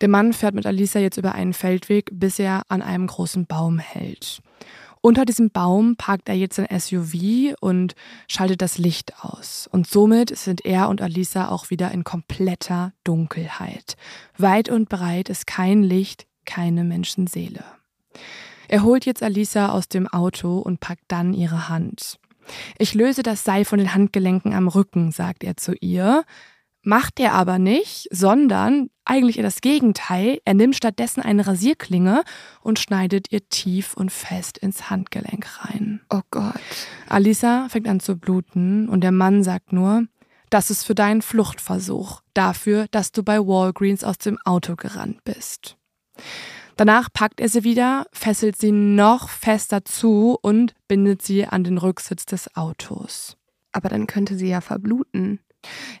Der 0.00 0.08
Mann 0.08 0.32
fährt 0.32 0.54
mit 0.54 0.66
Alisa 0.66 0.98
jetzt 0.98 1.18
über 1.18 1.34
einen 1.34 1.52
Feldweg, 1.52 2.10
bis 2.12 2.38
er 2.38 2.62
an 2.68 2.80
einem 2.80 3.06
großen 3.06 3.46
Baum 3.46 3.78
hält. 3.78 4.40
Unter 5.02 5.24
diesem 5.24 5.50
Baum 5.50 5.96
parkt 5.96 6.28
er 6.28 6.34
jetzt 6.34 6.58
ein 6.58 6.78
SUV 6.78 7.54
und 7.60 7.94
schaltet 8.28 8.60
das 8.60 8.76
Licht 8.76 9.24
aus. 9.24 9.68
Und 9.70 9.86
somit 9.86 10.36
sind 10.36 10.64
er 10.64 10.90
und 10.90 11.00
Alisa 11.00 11.48
auch 11.48 11.70
wieder 11.70 11.90
in 11.90 12.04
kompletter 12.04 12.92
Dunkelheit. 13.04 13.96
Weit 14.36 14.68
und 14.68 14.90
breit 14.90 15.30
ist 15.30 15.46
kein 15.46 15.82
Licht, 15.82 16.26
keine 16.44 16.84
Menschenseele. 16.84 17.64
Er 18.68 18.82
holt 18.82 19.06
jetzt 19.06 19.22
Alisa 19.22 19.70
aus 19.70 19.88
dem 19.88 20.06
Auto 20.06 20.58
und 20.58 20.80
packt 20.80 21.04
dann 21.08 21.32
ihre 21.32 21.68
Hand. 21.68 22.19
Ich 22.78 22.94
löse 22.94 23.22
das 23.22 23.44
Seil 23.44 23.64
von 23.64 23.78
den 23.78 23.94
Handgelenken 23.94 24.54
am 24.54 24.68
Rücken, 24.68 25.12
sagt 25.12 25.44
er 25.44 25.56
zu 25.56 25.74
ihr. 25.80 26.24
Macht 26.82 27.20
er 27.20 27.34
aber 27.34 27.58
nicht, 27.58 28.08
sondern 28.10 28.88
eigentlich 29.04 29.36
eher 29.36 29.42
das 29.42 29.60
Gegenteil. 29.60 30.38
Er 30.46 30.54
nimmt 30.54 30.76
stattdessen 30.76 31.20
eine 31.20 31.46
Rasierklinge 31.46 32.22
und 32.62 32.78
schneidet 32.78 33.30
ihr 33.30 33.46
tief 33.48 33.94
und 33.94 34.10
fest 34.10 34.56
ins 34.56 34.88
Handgelenk 34.88 35.46
rein. 35.64 36.00
Oh 36.08 36.22
Gott. 36.30 36.54
Alisa 37.08 37.68
fängt 37.68 37.86
an 37.86 38.00
zu 38.00 38.16
bluten 38.16 38.88
und 38.88 39.02
der 39.02 39.12
Mann 39.12 39.42
sagt 39.42 39.74
nur, 39.74 40.06
das 40.48 40.70
ist 40.70 40.84
für 40.84 40.94
deinen 40.94 41.22
Fluchtversuch, 41.22 42.22
dafür, 42.34 42.86
dass 42.90 43.12
du 43.12 43.22
bei 43.22 43.38
Walgreens 43.38 44.02
aus 44.02 44.18
dem 44.18 44.38
Auto 44.44 44.74
gerannt 44.74 45.22
bist. 45.24 45.76
Danach 46.80 47.12
packt 47.12 47.40
er 47.40 47.50
sie 47.50 47.62
wieder, 47.62 48.06
fesselt 48.10 48.56
sie 48.56 48.72
noch 48.72 49.28
fester 49.28 49.84
zu 49.84 50.38
und 50.40 50.72
bindet 50.88 51.20
sie 51.20 51.44
an 51.44 51.62
den 51.62 51.76
Rücksitz 51.76 52.24
des 52.24 52.56
Autos. 52.56 53.36
Aber 53.70 53.90
dann 53.90 54.06
könnte 54.06 54.34
sie 54.34 54.48
ja 54.48 54.62
verbluten. 54.62 55.40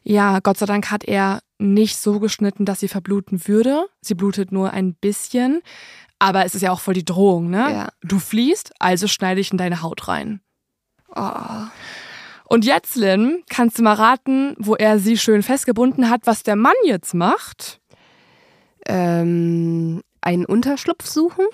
Ja, 0.04 0.38
Gott 0.40 0.56
sei 0.56 0.64
Dank 0.64 0.90
hat 0.90 1.04
er 1.04 1.42
nicht 1.58 1.98
so 1.98 2.18
geschnitten, 2.18 2.64
dass 2.64 2.80
sie 2.80 2.88
verbluten 2.88 3.46
würde. 3.46 3.88
Sie 4.00 4.14
blutet 4.14 4.52
nur 4.52 4.70
ein 4.70 4.94
bisschen. 4.94 5.60
Aber 6.18 6.46
es 6.46 6.54
ist 6.54 6.62
ja 6.62 6.72
auch 6.72 6.80
voll 6.80 6.94
die 6.94 7.04
Drohung, 7.04 7.50
ne? 7.50 7.70
Ja. 7.70 7.88
Du 8.00 8.18
fliehst, 8.18 8.72
also 8.78 9.06
schneide 9.06 9.42
ich 9.42 9.52
in 9.52 9.58
deine 9.58 9.82
Haut 9.82 10.08
rein. 10.08 10.40
Oh. 11.14 11.66
Und 12.44 12.64
jetzt, 12.64 12.96
Lynn, 12.96 13.42
kannst 13.50 13.78
du 13.78 13.82
mal 13.82 13.96
raten, 13.96 14.54
wo 14.58 14.76
er 14.76 14.98
sie 14.98 15.18
schön 15.18 15.42
festgebunden 15.42 16.08
hat, 16.08 16.22
was 16.24 16.42
der 16.42 16.56
Mann 16.56 16.72
jetzt 16.86 17.12
macht? 17.12 17.82
Ähm, 18.86 20.00
einen 20.22 20.44
Unterschlupf 20.44 21.06
suchen? 21.06 21.44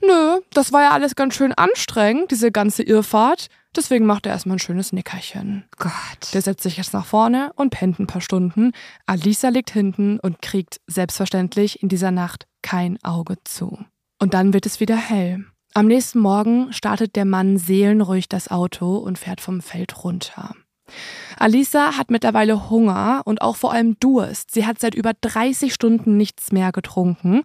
Nö, 0.00 0.40
das 0.52 0.72
war 0.72 0.82
ja 0.82 0.90
alles 0.90 1.14
ganz 1.14 1.34
schön 1.34 1.52
anstrengend, 1.52 2.30
diese 2.30 2.50
ganze 2.50 2.82
Irrfahrt. 2.82 3.48
Deswegen 3.74 4.04
macht 4.04 4.26
er 4.26 4.32
erstmal 4.32 4.56
ein 4.56 4.60
schönes 4.60 4.92
Nickerchen. 4.92 5.64
Gott. 5.78 6.34
Der 6.34 6.42
setzt 6.42 6.62
sich 6.62 6.76
jetzt 6.76 6.92
nach 6.92 7.06
vorne 7.06 7.52
und 7.56 7.70
pennt 7.70 7.98
ein 7.98 8.06
paar 8.06 8.20
Stunden. 8.20 8.72
Alisa 9.06 9.48
liegt 9.48 9.70
hinten 9.70 10.20
und 10.20 10.42
kriegt 10.42 10.80
selbstverständlich 10.86 11.82
in 11.82 11.88
dieser 11.88 12.10
Nacht 12.10 12.46
kein 12.62 13.02
Auge 13.02 13.36
zu. 13.44 13.78
Und 14.20 14.34
dann 14.34 14.52
wird 14.52 14.66
es 14.66 14.80
wieder 14.80 14.96
hell. 14.96 15.44
Am 15.74 15.86
nächsten 15.86 16.18
Morgen 16.18 16.70
startet 16.72 17.16
der 17.16 17.24
Mann 17.24 17.56
seelenruhig 17.56 18.28
das 18.28 18.48
Auto 18.50 18.96
und 18.98 19.18
fährt 19.18 19.40
vom 19.40 19.62
Feld 19.62 20.04
runter. 20.04 20.54
Alisa 21.38 21.96
hat 21.96 22.10
mittlerweile 22.10 22.68
Hunger 22.68 23.22
und 23.24 23.40
auch 23.40 23.56
vor 23.56 23.72
allem 23.72 23.98
Durst. 23.98 24.50
Sie 24.50 24.66
hat 24.66 24.78
seit 24.78 24.94
über 24.94 25.12
30 25.18 25.72
Stunden 25.72 26.18
nichts 26.18 26.52
mehr 26.52 26.72
getrunken 26.72 27.42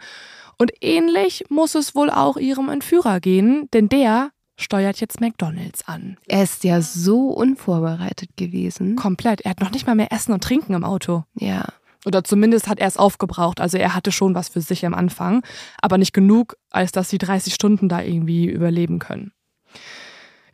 und 0.58 0.72
ähnlich 0.82 1.46
muss 1.50 1.76
es 1.76 1.96
wohl 1.96 2.10
auch 2.10 2.38
ihrem 2.38 2.70
Entführer 2.70 3.20
gehen, 3.20 3.70
denn 3.74 3.90
der 3.90 4.32
steuert 4.58 5.00
jetzt 5.00 5.22
McDonalds 5.22 5.88
an. 5.88 6.18
Er 6.28 6.44
ist 6.44 6.64
ja 6.64 6.82
so 6.82 7.30
unvorbereitet 7.30 8.32
gewesen. 8.38 8.96
Komplett. 8.96 9.42
Er 9.42 9.52
hat 9.52 9.62
noch 9.62 9.72
nicht 9.72 9.86
mal 9.86 9.96
mehr 9.96 10.12
Essen 10.12 10.34
und 10.34 10.44
Trinken 10.44 10.74
im 10.74 10.84
Auto. 10.84 11.24
Ja. 11.36 11.66
Oder 12.06 12.24
zumindest 12.24 12.68
hat 12.68 12.80
er 12.80 12.88
es 12.88 12.98
aufgebraucht. 12.98 13.60
Also 13.60 13.78
er 13.78 13.94
hatte 13.94 14.12
schon 14.12 14.34
was 14.34 14.50
für 14.50 14.62
sich 14.62 14.86
am 14.86 14.94
Anfang, 14.94 15.44
aber 15.82 15.98
nicht 15.98 16.14
genug, 16.14 16.56
als 16.72 16.92
dass 16.92 17.10
sie 17.10 17.18
30 17.18 17.54
Stunden 17.54 17.90
da 17.90 18.02
irgendwie 18.02 18.46
überleben 18.48 19.00
können. 19.00 19.32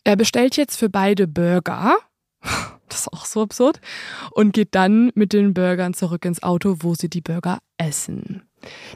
Er 0.03 0.15
bestellt 0.15 0.57
jetzt 0.57 0.77
für 0.77 0.89
beide 0.89 1.27
Burger. 1.27 1.97
Das 2.89 3.07
ist 3.07 3.13
auch 3.13 3.25
so 3.25 3.41
absurd. 3.41 3.81
Und 4.29 4.53
geht 4.53 4.75
dann 4.75 5.11
mit 5.15 5.33
den 5.33 5.55
Burgern 5.55 5.95
zurück 5.95 6.25
ins 6.25 6.43
Auto, 6.43 6.75
wo 6.81 6.93
sie 6.93 7.09
die 7.09 7.21
Burger 7.21 7.57
essen. 7.79 8.43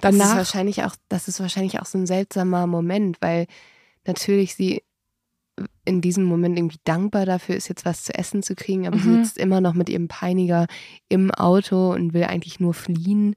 Danach, 0.01 0.19
das 0.19 0.29
ist 0.29 0.37
wahrscheinlich 0.37 0.83
auch, 0.83 0.95
das 1.09 1.27
ist 1.27 1.39
wahrscheinlich 1.39 1.79
auch 1.79 1.85
so 1.85 1.97
ein 1.97 2.07
seltsamer 2.07 2.67
Moment, 2.67 3.17
weil 3.21 3.47
natürlich 4.05 4.55
sie 4.55 4.83
in 5.85 6.01
diesem 6.01 6.23
Moment 6.23 6.57
irgendwie 6.57 6.79
dankbar 6.83 7.25
dafür 7.25 7.55
ist, 7.55 7.67
jetzt 7.67 7.85
was 7.85 8.03
zu 8.03 8.13
essen 8.13 8.43
zu 8.43 8.55
kriegen, 8.55 8.85
aber 8.87 8.97
mhm. 8.97 9.01
sie 9.01 9.23
sitzt 9.23 9.37
immer 9.37 9.61
noch 9.61 9.73
mit 9.73 9.89
ihrem 9.89 10.07
Peiniger 10.07 10.67
im 11.09 11.31
Auto 11.31 11.91
und 11.93 12.13
will 12.13 12.25
eigentlich 12.25 12.59
nur 12.59 12.73
fliehen. 12.73 13.35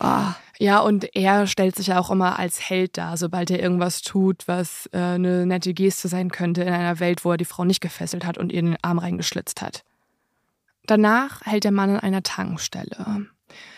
Oh. 0.00 0.26
Ja, 0.58 0.80
und 0.80 1.14
er 1.14 1.46
stellt 1.46 1.76
sich 1.76 1.88
ja 1.88 2.00
auch 2.00 2.10
immer 2.10 2.38
als 2.38 2.68
Held 2.68 2.98
dar, 2.98 3.16
sobald 3.16 3.50
er 3.50 3.60
irgendwas 3.60 4.02
tut, 4.02 4.46
was 4.46 4.88
äh, 4.92 4.98
eine 4.98 5.46
nette 5.46 5.72
Geste 5.72 6.08
sein 6.08 6.30
könnte 6.30 6.62
in 6.62 6.72
einer 6.72 6.98
Welt, 7.00 7.24
wo 7.24 7.30
er 7.30 7.36
die 7.36 7.44
Frau 7.44 7.64
nicht 7.64 7.80
gefesselt 7.80 8.26
hat 8.26 8.36
und 8.36 8.52
ihr 8.52 8.62
den 8.62 8.76
Arm 8.82 8.98
reingeschlitzt 8.98 9.62
hat. 9.62 9.84
Danach 10.86 11.42
hält 11.46 11.64
der 11.64 11.72
Mann 11.72 11.90
an 11.90 12.00
einer 12.00 12.22
Tankstelle. 12.22 13.26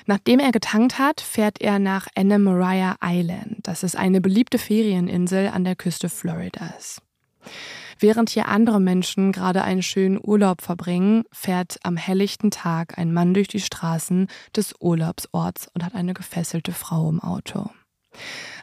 Nachdem 0.06 0.38
er 0.38 0.52
getankt 0.52 0.98
hat, 0.98 1.20
fährt 1.20 1.60
er 1.60 1.78
nach 1.78 2.06
Anna 2.14 2.96
Island. 3.02 3.58
Das 3.62 3.82
ist 3.82 3.96
eine 3.96 4.20
beliebte 4.20 4.58
Ferieninsel 4.58 5.48
an 5.48 5.64
der 5.64 5.76
Küste 5.76 6.08
Floridas. 6.08 7.02
Während 7.98 8.28
hier 8.28 8.48
andere 8.48 8.78
Menschen 8.78 9.32
gerade 9.32 9.62
einen 9.62 9.82
schönen 9.82 10.20
Urlaub 10.22 10.60
verbringen, 10.60 11.24
fährt 11.32 11.78
am 11.82 11.96
helllichten 11.96 12.50
Tag 12.50 12.98
ein 12.98 13.12
Mann 13.12 13.32
durch 13.32 13.48
die 13.48 13.60
Straßen 13.60 14.28
des 14.54 14.74
Urlaubsorts 14.78 15.68
und 15.72 15.82
hat 15.82 15.94
eine 15.94 16.12
gefesselte 16.12 16.72
Frau 16.72 17.08
im 17.08 17.20
Auto. 17.20 17.70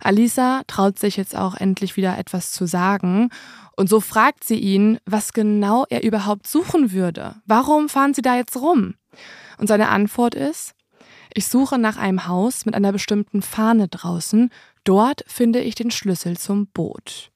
Alisa 0.02 0.62
traut 0.68 1.00
sich 1.00 1.18
jetzt 1.18 1.36
auch 1.36 1.56
endlich 1.56 1.98
wieder 1.98 2.18
etwas 2.18 2.52
zu 2.52 2.66
sagen 2.66 3.30
und 3.76 3.90
so 3.90 4.02
fragt 4.02 4.44
sie 4.44 4.60
ihn, 4.60 5.00
was 5.06 5.34
genau 5.34 5.86
er 5.90 6.04
überhaupt 6.04 6.48
suchen 6.48 6.92
würde. 6.92 7.36
Warum 7.46 7.90
fahren 7.90 8.14
sie 8.14 8.22
da 8.22 8.36
jetzt 8.36 8.56
rum? 8.58 8.96
Und 9.58 9.68
seine 9.68 9.90
Antwort 9.90 10.36
ist, 10.36 10.74
ich 11.34 11.48
suche 11.48 11.78
nach 11.78 11.98
einem 11.98 12.28
Haus 12.28 12.66
mit 12.66 12.76
einer 12.76 12.92
bestimmten 12.92 13.42
Fahne 13.42 13.88
draußen. 13.88 14.50
Dort 14.84 15.24
finde 15.28 15.62
ich 15.62 15.76
den 15.76 15.92
Schlüssel 15.92 16.38
zum 16.38 16.68
Boot. 16.68 17.32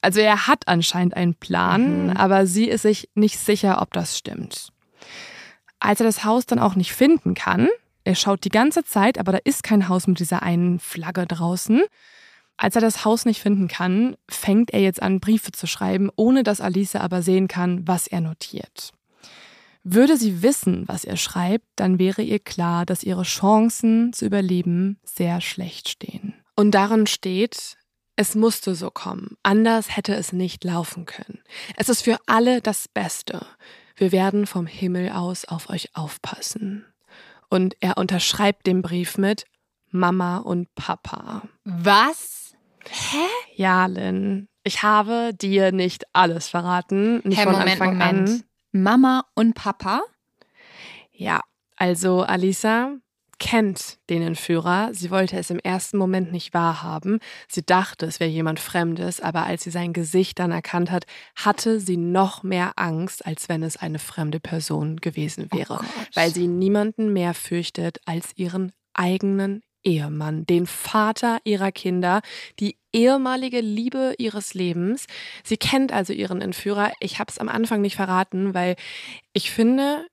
Also 0.00 0.20
er 0.20 0.46
hat 0.46 0.68
anscheinend 0.68 1.16
einen 1.16 1.34
Plan, 1.34 2.06
mhm. 2.06 2.10
aber 2.10 2.46
sie 2.46 2.68
ist 2.68 2.82
sich 2.82 3.08
nicht 3.14 3.38
sicher, 3.38 3.80
ob 3.80 3.92
das 3.92 4.18
stimmt. 4.18 4.68
Als 5.80 6.00
er 6.00 6.06
das 6.06 6.24
Haus 6.24 6.46
dann 6.46 6.58
auch 6.58 6.74
nicht 6.74 6.92
finden 6.92 7.34
kann, 7.34 7.68
er 8.04 8.14
schaut 8.14 8.44
die 8.44 8.50
ganze 8.50 8.84
Zeit, 8.84 9.18
aber 9.18 9.32
da 9.32 9.38
ist 9.44 9.62
kein 9.62 9.88
Haus 9.88 10.06
mit 10.06 10.18
dieser 10.18 10.42
einen 10.42 10.78
Flagge 10.78 11.26
draußen. 11.26 11.82
Als 12.56 12.74
er 12.76 12.80
das 12.80 13.04
Haus 13.04 13.24
nicht 13.24 13.40
finden 13.40 13.68
kann, 13.68 14.16
fängt 14.28 14.72
er 14.72 14.80
jetzt 14.80 15.02
an, 15.02 15.20
Briefe 15.20 15.52
zu 15.52 15.66
schreiben, 15.66 16.10
ohne 16.16 16.42
dass 16.42 16.60
Alice 16.60 16.96
aber 16.96 17.22
sehen 17.22 17.48
kann, 17.48 17.86
was 17.88 18.06
er 18.06 18.20
notiert. 18.20 18.93
Würde 19.84 20.16
sie 20.16 20.42
wissen, 20.42 20.88
was 20.88 21.04
er 21.04 21.16
schreibt, 21.18 21.66
dann 21.76 21.98
wäre 21.98 22.22
ihr 22.22 22.38
klar, 22.38 22.86
dass 22.86 23.02
ihre 23.02 23.22
Chancen 23.22 24.12
zu 24.14 24.24
überleben 24.24 24.98
sehr 25.04 25.40
schlecht 25.42 25.88
stehen. 25.90 26.34
Und 26.56 26.70
darin 26.72 27.06
steht, 27.06 27.76
es 28.16 28.34
musste 28.34 28.74
so 28.74 28.90
kommen. 28.90 29.36
Anders 29.42 29.94
hätte 29.94 30.14
es 30.14 30.32
nicht 30.32 30.64
laufen 30.64 31.04
können. 31.04 31.40
Es 31.76 31.88
ist 31.88 32.02
für 32.02 32.16
alle 32.26 32.60
das 32.62 32.88
Beste. 32.88 33.44
Wir 33.96 34.10
werden 34.10 34.46
vom 34.46 34.66
Himmel 34.66 35.10
aus 35.10 35.44
auf 35.44 35.68
euch 35.68 35.94
aufpassen. 35.94 36.86
Und 37.50 37.76
er 37.80 37.98
unterschreibt 37.98 38.66
den 38.66 38.82
Brief 38.82 39.18
mit 39.18 39.44
Mama 39.90 40.38
und 40.38 40.74
Papa. 40.74 41.42
Was? 41.64 42.54
Hä? 42.88 43.16
Ja, 43.54 43.86
Lynn. 43.86 44.48
Ich 44.62 44.82
habe 44.82 45.32
dir 45.34 45.72
nicht 45.72 46.04
alles 46.14 46.48
verraten. 46.48 47.20
Nicht 47.24 47.36
Hey, 47.38 47.44
von 47.44 47.52
Moment, 47.52 47.70
Anfang 47.72 47.98
Moment. 47.98 48.28
an. 48.30 48.42
Mama 48.74 49.24
und 49.34 49.54
Papa? 49.54 50.02
Ja, 51.12 51.40
also 51.76 52.22
Alisa 52.22 52.96
kennt 53.38 53.98
den 54.10 54.22
Entführer. 54.22 54.90
Sie 54.92 55.12
wollte 55.12 55.38
es 55.38 55.50
im 55.50 55.60
ersten 55.60 55.96
Moment 55.96 56.32
nicht 56.32 56.54
wahrhaben. 56.54 57.20
Sie 57.48 57.64
dachte, 57.64 58.06
es 58.06 58.18
wäre 58.18 58.30
jemand 58.30 58.58
Fremdes, 58.58 59.20
aber 59.20 59.44
als 59.44 59.62
sie 59.62 59.70
sein 59.70 59.92
Gesicht 59.92 60.40
dann 60.40 60.50
erkannt 60.50 60.90
hat, 60.90 61.04
hatte 61.36 61.78
sie 61.78 61.96
noch 61.96 62.42
mehr 62.42 62.72
Angst, 62.74 63.24
als 63.24 63.48
wenn 63.48 63.62
es 63.62 63.76
eine 63.76 64.00
fremde 64.00 64.40
Person 64.40 64.96
gewesen 64.96 65.52
wäre, 65.52 65.76
Gott. 65.76 65.86
weil 66.14 66.34
sie 66.34 66.48
niemanden 66.48 67.12
mehr 67.12 67.34
fürchtet 67.34 68.00
als 68.06 68.36
ihren 68.36 68.72
eigenen 68.92 69.62
Ehemann, 69.84 70.46
den 70.46 70.66
Vater 70.66 71.38
ihrer 71.44 71.72
Kinder, 71.72 72.22
die 72.60 72.76
ehemalige 72.92 73.60
Liebe 73.60 74.14
ihres 74.18 74.54
Lebens. 74.54 75.06
Sie 75.42 75.56
kennt 75.56 75.92
also 75.92 76.12
ihren 76.12 76.40
Entführer. 76.40 76.92
Ich 77.00 77.18
habe 77.18 77.30
es 77.30 77.38
am 77.38 77.48
Anfang 77.48 77.80
nicht 77.80 77.96
verraten, 77.96 78.54
weil 78.54 78.76
ich 79.32 79.50
finde, 79.50 80.06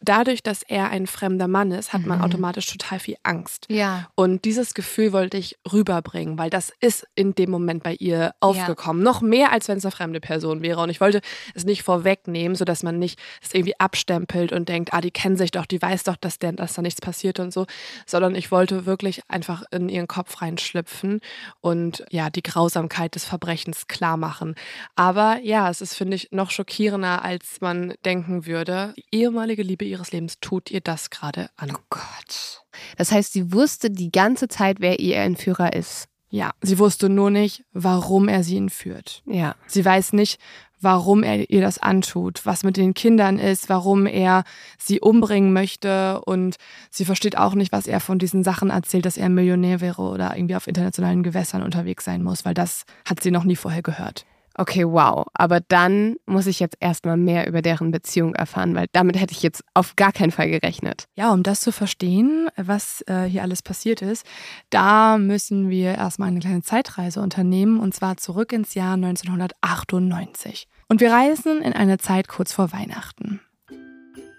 dadurch, 0.00 0.42
dass 0.42 0.62
er 0.62 0.90
ein 0.90 1.06
fremder 1.06 1.48
Mann 1.48 1.72
ist, 1.72 1.92
hat 1.92 2.06
man 2.06 2.18
Mhm. 2.18 2.24
automatisch 2.24 2.66
total 2.66 2.98
viel 3.00 3.16
Angst. 3.24 3.66
Ja. 3.68 4.08
Und 4.14 4.44
dieses 4.44 4.74
Gefühl 4.74 5.12
wollte 5.12 5.36
ich 5.36 5.58
rüberbringen, 5.72 6.38
weil 6.38 6.50
das 6.50 6.72
ist 6.80 7.06
in 7.14 7.34
dem 7.34 7.50
Moment 7.50 7.82
bei 7.82 7.94
ihr 7.94 8.32
aufgekommen. 8.40 9.02
Noch 9.02 9.20
mehr, 9.22 9.50
als 9.52 9.68
wenn 9.68 9.78
es 9.78 9.84
eine 9.84 9.92
fremde 9.92 10.20
Person 10.20 10.62
wäre. 10.62 10.80
Und 10.80 10.90
ich 10.90 11.00
wollte 11.00 11.20
es 11.54 11.64
nicht 11.64 11.82
vorwegnehmen, 11.82 12.54
sodass 12.54 12.82
man 12.82 12.98
nicht 12.98 13.18
es 13.42 13.52
irgendwie 13.54 13.78
abstempelt 13.80 14.52
und 14.52 14.68
denkt, 14.68 14.92
ah, 14.94 15.00
die 15.00 15.10
kennen 15.10 15.36
sich 15.36 15.50
doch, 15.50 15.66
die 15.66 15.82
weiß 15.82 16.04
doch, 16.04 16.16
dass, 16.16 16.38
der, 16.38 16.52
dass 16.52 16.74
da 16.74 16.82
nichts 16.82 17.00
passiert 17.00 17.40
und 17.40 17.52
so. 17.52 17.66
Sondern 18.06 18.34
ich 18.34 18.50
wollte 18.50 18.86
wirklich 18.86 19.22
einfach 19.28 19.64
in 19.72 19.88
ihren 19.88 20.06
Kopf 20.08 20.40
reinschlüpfen 20.40 21.20
und 21.60 22.04
ja, 22.10 22.30
die 22.30 22.42
Grausamkeit 22.42 23.14
des 23.14 23.24
Verbrechens 23.24 23.88
klar 23.88 24.16
machen. 24.16 24.54
Aber 24.94 25.38
ja, 25.42 25.68
es 25.70 25.80
ist, 25.80 25.94
finde 25.94 26.14
ich, 26.16 26.28
noch 26.30 26.50
schockierender, 26.50 27.24
als 27.24 27.60
man 27.60 27.94
denken 28.04 28.46
würde. 28.46 28.94
Die 28.96 29.04
ehemalige 29.12 29.62
Liebe 29.62 29.87
ihres 29.88 30.12
Lebens 30.12 30.38
tut 30.40 30.70
ihr 30.70 30.80
das 30.80 31.10
gerade 31.10 31.50
an. 31.56 31.72
Oh 31.74 31.80
Gott. 31.90 32.62
Das 32.96 33.12
heißt, 33.12 33.32
sie 33.32 33.52
wusste 33.52 33.90
die 33.90 34.12
ganze 34.12 34.48
Zeit, 34.48 34.80
wer 34.80 35.00
ihr 35.00 35.16
Entführer 35.16 35.72
ist. 35.72 36.08
Ja, 36.30 36.50
sie 36.60 36.78
wusste 36.78 37.08
nur 37.08 37.30
nicht, 37.30 37.64
warum 37.72 38.28
er 38.28 38.44
sie 38.44 38.58
entführt. 38.58 39.22
Ja. 39.24 39.54
Sie 39.66 39.82
weiß 39.82 40.12
nicht, 40.12 40.38
warum 40.80 41.22
er 41.22 41.50
ihr 41.50 41.60
das 41.60 41.78
antut, 41.78 42.44
was 42.44 42.62
mit 42.62 42.76
den 42.76 42.94
Kindern 42.94 43.38
ist, 43.38 43.68
warum 43.68 44.06
er 44.06 44.44
sie 44.78 45.00
umbringen 45.00 45.52
möchte 45.52 46.20
und 46.22 46.56
sie 46.90 47.04
versteht 47.04 47.36
auch 47.36 47.54
nicht, 47.54 47.72
was 47.72 47.86
er 47.86 48.00
von 48.00 48.18
diesen 48.18 48.44
Sachen 48.44 48.70
erzählt, 48.70 49.06
dass 49.06 49.16
er 49.16 49.28
Millionär 49.28 49.80
wäre 49.80 50.02
oder 50.02 50.36
irgendwie 50.36 50.56
auf 50.56 50.66
internationalen 50.66 51.22
Gewässern 51.22 51.62
unterwegs 51.62 52.04
sein 52.04 52.22
muss, 52.22 52.44
weil 52.44 52.54
das 52.54 52.84
hat 53.04 53.22
sie 53.22 53.30
noch 53.30 53.44
nie 53.44 53.56
vorher 53.56 53.82
gehört. 53.82 54.24
Okay, 54.60 54.84
wow. 54.84 55.24
Aber 55.34 55.60
dann 55.60 56.16
muss 56.26 56.48
ich 56.48 56.58
jetzt 56.58 56.76
erstmal 56.80 57.16
mehr 57.16 57.46
über 57.46 57.62
deren 57.62 57.92
Beziehung 57.92 58.34
erfahren, 58.34 58.74
weil 58.74 58.86
damit 58.90 59.18
hätte 59.18 59.32
ich 59.32 59.42
jetzt 59.44 59.62
auf 59.72 59.94
gar 59.94 60.10
keinen 60.10 60.32
Fall 60.32 60.50
gerechnet. 60.50 61.04
Ja, 61.14 61.32
um 61.32 61.44
das 61.44 61.60
zu 61.60 61.70
verstehen, 61.70 62.48
was 62.56 63.04
äh, 63.06 63.22
hier 63.22 63.42
alles 63.42 63.62
passiert 63.62 64.02
ist, 64.02 64.26
da 64.70 65.16
müssen 65.16 65.70
wir 65.70 65.94
erstmal 65.94 66.28
eine 66.28 66.40
kleine 66.40 66.62
Zeitreise 66.62 67.20
unternehmen 67.20 67.78
und 67.78 67.94
zwar 67.94 68.16
zurück 68.16 68.52
ins 68.52 68.74
Jahr 68.74 68.94
1998. 68.94 70.66
Und 70.88 71.00
wir 71.00 71.12
reisen 71.12 71.62
in 71.62 71.72
eine 71.72 71.98
Zeit 71.98 72.26
kurz 72.26 72.52
vor 72.52 72.72
Weihnachten. 72.72 73.40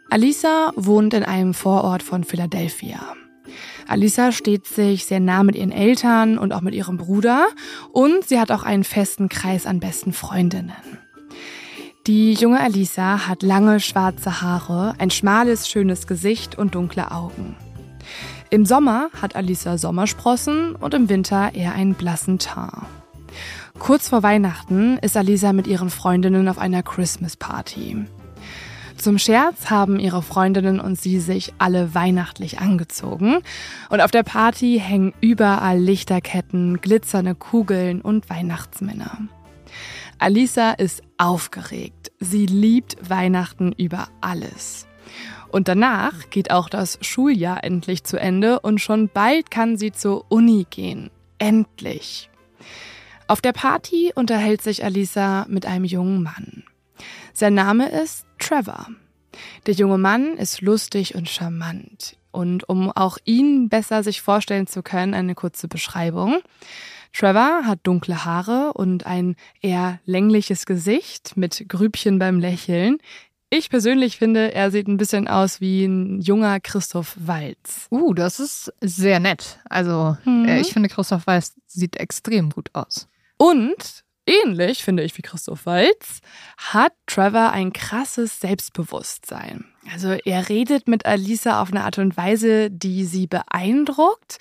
Alisa 0.10 0.74
wohnt 0.76 1.14
in 1.14 1.24
einem 1.24 1.54
Vorort 1.54 2.04
von 2.04 2.26
Philadelphia. 2.26 3.16
Alisa 3.88 4.32
steht 4.32 4.68
sich 4.68 5.06
sehr 5.06 5.20
nah 5.20 5.44
mit 5.44 5.56
ihren 5.56 5.72
Eltern 5.72 6.38
und 6.38 6.54
auch 6.54 6.62
mit 6.62 6.74
ihrem 6.74 6.98
Bruder 6.98 7.48
und 7.92 8.26
sie 8.26 8.40
hat 8.40 8.52
auch 8.52 8.64
einen 8.64 8.84
festen 8.84 9.30
Kreis 9.30 9.66
an 9.66 9.80
besten 9.80 10.14
Freundinnen. 10.14 10.74
Die 12.08 12.34
junge 12.34 12.60
Alisa 12.60 13.28
hat 13.28 13.44
lange 13.44 13.80
schwarze 13.80 14.42
Haare, 14.42 14.96
ein 14.98 15.12
schmales, 15.12 15.68
schönes 15.70 16.08
Gesicht 16.08 16.58
und 16.58 16.74
dunkle 16.74 17.12
Augen. 17.12 17.56
Im 18.50 18.66
Sommer 18.66 19.10
hat 19.22 19.36
Alisa 19.36 19.78
Sommersprossen 19.78 20.76
und 20.76 20.94
im 20.94 21.08
Winter 21.10 21.54
eher 21.54 21.74
einen 21.74 21.94
blassen 21.94 22.40
Teint. 22.40 22.74
Kurz 23.78 24.10
vor 24.10 24.24
Weihnachten 24.24 24.98
ist 24.98 25.16
Alisa 25.16 25.54
mit 25.54 25.68
ihren 25.68 25.90
Freundinnen 25.90 26.48
auf 26.48 26.58
einer 26.58 26.84
Christmas 26.84 27.38
Party. 27.38 28.06
Zum 29.00 29.18
Scherz 29.18 29.70
haben 29.70 29.98
ihre 29.98 30.22
Freundinnen 30.22 30.82
und 30.82 31.00
sie 31.00 31.22
sich 31.22 31.54
alle 31.58 31.96
weihnachtlich 31.96 32.60
angezogen. 32.60 33.38
Und 33.90 34.02
auf 34.02 34.12
der 34.12 34.24
Party 34.24 34.82
hängen 34.84 35.14
überall 35.22 35.80
Lichterketten, 35.80 36.82
glitzernde 36.82 37.34
Kugeln 37.34 38.02
und 38.02 38.30
Weihnachtsmänner. 38.30 39.20
Alisa 40.18 40.72
ist 40.72 41.02
aufgeregt. 41.18 42.12
Sie 42.20 42.46
liebt 42.46 42.98
Weihnachten 43.10 43.72
über 43.72 44.10
alles. 44.20 44.86
Und 45.48 45.70
danach 45.70 46.30
geht 46.30 46.52
auch 46.52 46.68
das 46.68 47.00
Schuljahr 47.00 47.64
endlich 47.64 48.04
zu 48.04 48.20
Ende 48.20 48.60
und 48.60 48.82
schon 48.82 49.08
bald 49.08 49.50
kann 49.50 49.78
sie 49.78 49.94
zur 49.94 50.30
Uni 50.30 50.68
gehen. 50.70 51.10
Endlich. 51.38 52.30
Auf 53.28 53.40
der 53.40 53.54
Party 53.54 54.12
unterhält 54.14 54.62
sich 54.62 54.84
Alisa 54.84 55.46
mit 55.48 55.66
einem 55.66 55.86
jungen 55.86 56.22
Mann. 56.22 56.64
Sein 57.40 57.54
Name 57.54 57.88
ist 57.88 58.26
Trevor. 58.38 58.88
Der 59.66 59.74
junge 59.74 59.98
Mann 59.98 60.36
ist 60.36 60.60
lustig 60.60 61.16
und 61.16 61.30
charmant. 61.30 62.18
Und 62.32 62.68
um 62.68 62.92
auch 62.92 63.18
ihn 63.24 63.70
besser 63.70 64.04
sich 64.04 64.22
vorstellen 64.22 64.68
zu 64.68 64.84
können, 64.84 65.14
eine 65.14 65.36
kurze 65.36 65.70
Beschreibung. 65.70 66.42
Trevor 67.14 67.62
hat 67.66 67.80
dunkle 67.84 68.26
Haare 68.26 68.74
und 68.74 69.06
ein 69.06 69.38
eher 69.62 70.02
längliches 70.04 70.66
Gesicht 70.66 71.38
mit 71.38 71.64
Grübchen 71.70 72.20
beim 72.20 72.40
Lächeln. 72.42 72.98
Ich 73.50 73.70
persönlich 73.70 74.18
finde, 74.18 74.54
er 74.54 74.70
sieht 74.70 74.90
ein 74.90 74.98
bisschen 74.98 75.30
aus 75.30 75.62
wie 75.62 75.86
ein 75.86 76.20
junger 76.20 76.60
Christoph 76.60 77.16
Walz. 77.22 77.88
Uh, 77.90 78.14
das 78.14 78.42
ist 78.42 78.74
sehr 78.82 79.22
nett. 79.22 79.60
Also, 79.70 80.18
Mhm. 80.26 80.44
äh, 80.44 80.60
ich 80.60 80.74
finde, 80.74 80.90
Christoph 80.90 81.26
Weiß 81.26 81.54
sieht 81.68 81.96
extrem 81.96 82.50
gut 82.50 82.70
aus. 82.74 83.08
Und 83.38 84.04
ähnlich, 84.30 84.84
finde 84.84 85.04
ich, 85.04 85.18
wie 85.18 85.22
Christoph 85.22 85.66
Walz, 85.66 86.20
hat 86.58 86.94
Trevor 87.08 87.52
ein 87.52 87.74
krasses 87.74 88.40
Selbstbewusstsein. 88.40 89.66
Also 89.92 90.10
er 90.10 90.50
redet 90.50 90.88
mit 90.88 91.06
Alisa 91.06 91.62
auf 91.62 91.72
eine 91.72 91.84
Art 91.84 91.98
und 91.98 92.16
Weise, 92.16 92.70
die 92.70 93.06
sie 93.06 93.28
beeindruckt. 93.28 94.38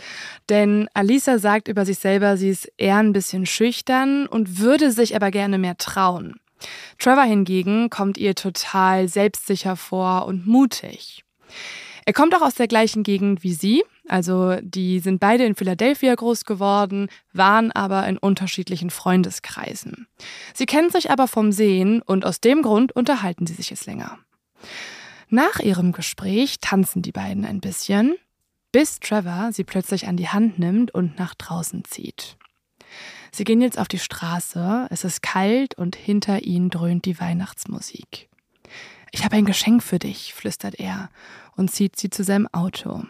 Denn 0.48 0.88
Alisa 0.94 1.38
sagt 1.38 1.68
über 1.68 1.86
sich 1.86 1.98
selber, 1.98 2.36
sie 2.36 2.50
ist 2.50 2.70
eher 2.76 2.96
ein 2.96 3.12
bisschen 3.12 3.46
schüchtern 3.46 4.26
und 4.26 4.58
würde 4.58 4.92
sich 4.92 5.16
aber 5.16 5.30
gerne 5.30 5.58
mehr 5.58 5.78
trauen. 5.78 6.36
Trevor 6.98 7.24
hingegen 7.24 7.88
kommt 7.88 8.18
ihr 8.18 8.34
total 8.34 9.08
selbstsicher 9.08 9.76
vor 9.76 10.26
und 10.26 10.46
mutig. 10.46 11.24
Er 12.08 12.14
kommt 12.14 12.34
auch 12.34 12.40
aus 12.40 12.54
der 12.54 12.68
gleichen 12.68 13.02
Gegend 13.02 13.42
wie 13.42 13.52
sie, 13.52 13.84
also 14.08 14.56
die 14.62 14.98
sind 14.98 15.20
beide 15.20 15.44
in 15.44 15.54
Philadelphia 15.54 16.14
groß 16.14 16.46
geworden, 16.46 17.10
waren 17.34 17.70
aber 17.70 18.08
in 18.08 18.16
unterschiedlichen 18.16 18.88
Freundeskreisen. 18.88 20.06
Sie 20.54 20.64
kennen 20.64 20.88
sich 20.88 21.10
aber 21.10 21.28
vom 21.28 21.52
Sehen 21.52 22.00
und 22.00 22.24
aus 22.24 22.40
dem 22.40 22.62
Grund 22.62 22.92
unterhalten 22.92 23.46
sie 23.46 23.52
sich 23.52 23.68
jetzt 23.68 23.84
länger. 23.84 24.18
Nach 25.28 25.60
ihrem 25.60 25.92
Gespräch 25.92 26.60
tanzen 26.62 27.02
die 27.02 27.12
beiden 27.12 27.44
ein 27.44 27.60
bisschen, 27.60 28.14
bis 28.72 29.00
Trevor 29.00 29.50
sie 29.52 29.64
plötzlich 29.64 30.06
an 30.08 30.16
die 30.16 30.30
Hand 30.30 30.58
nimmt 30.58 30.94
und 30.94 31.18
nach 31.18 31.34
draußen 31.34 31.84
zieht. 31.84 32.38
Sie 33.32 33.44
gehen 33.44 33.60
jetzt 33.60 33.78
auf 33.78 33.86
die 33.86 33.98
Straße, 33.98 34.86
es 34.88 35.04
ist 35.04 35.20
kalt 35.20 35.76
und 35.76 35.94
hinter 35.94 36.42
ihnen 36.42 36.70
dröhnt 36.70 37.04
die 37.04 37.20
Weihnachtsmusik. 37.20 38.27
Ich 39.12 39.24
habe 39.24 39.36
ein 39.36 39.44
Geschenk 39.44 39.82
für 39.82 39.98
dich, 39.98 40.34
flüstert 40.34 40.78
er 40.78 41.08
und 41.56 41.70
zieht 41.70 41.96
sie 41.96 42.10
zu 42.10 42.24
seinem 42.24 42.48
Auto. 42.52 43.04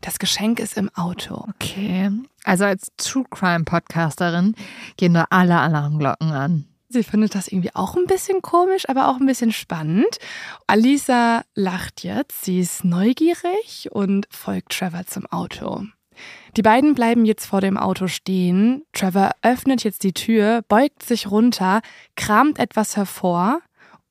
Das 0.00 0.18
Geschenk 0.18 0.58
ist 0.58 0.76
im 0.76 0.90
Auto. 0.94 1.44
Okay. 1.54 2.10
Also 2.44 2.64
als 2.64 2.92
True 2.96 3.24
Crime 3.30 3.64
Podcasterin 3.64 4.54
gehen 4.96 5.14
da 5.14 5.26
alle 5.30 5.58
Alarmglocken 5.58 6.32
an. 6.32 6.64
Sie 6.88 7.02
findet 7.02 7.34
das 7.34 7.48
irgendwie 7.48 7.74
auch 7.74 7.96
ein 7.96 8.06
bisschen 8.06 8.42
komisch, 8.42 8.88
aber 8.88 9.08
auch 9.08 9.16
ein 9.16 9.26
bisschen 9.26 9.52
spannend. 9.52 10.18
Alisa 10.66 11.42
lacht 11.54 12.04
jetzt, 12.04 12.44
sie 12.44 12.60
ist 12.60 12.84
neugierig 12.84 13.88
und 13.90 14.28
folgt 14.30 14.72
Trevor 14.72 15.04
zum 15.06 15.26
Auto. 15.26 15.84
Die 16.56 16.62
beiden 16.62 16.94
bleiben 16.94 17.26
jetzt 17.26 17.44
vor 17.44 17.60
dem 17.60 17.76
Auto 17.76 18.06
stehen. 18.06 18.84
Trevor 18.92 19.32
öffnet 19.42 19.84
jetzt 19.84 20.04
die 20.04 20.14
Tür, 20.14 20.62
beugt 20.68 21.02
sich 21.02 21.30
runter, 21.30 21.82
kramt 22.14 22.58
etwas 22.58 22.96
hervor 22.96 23.60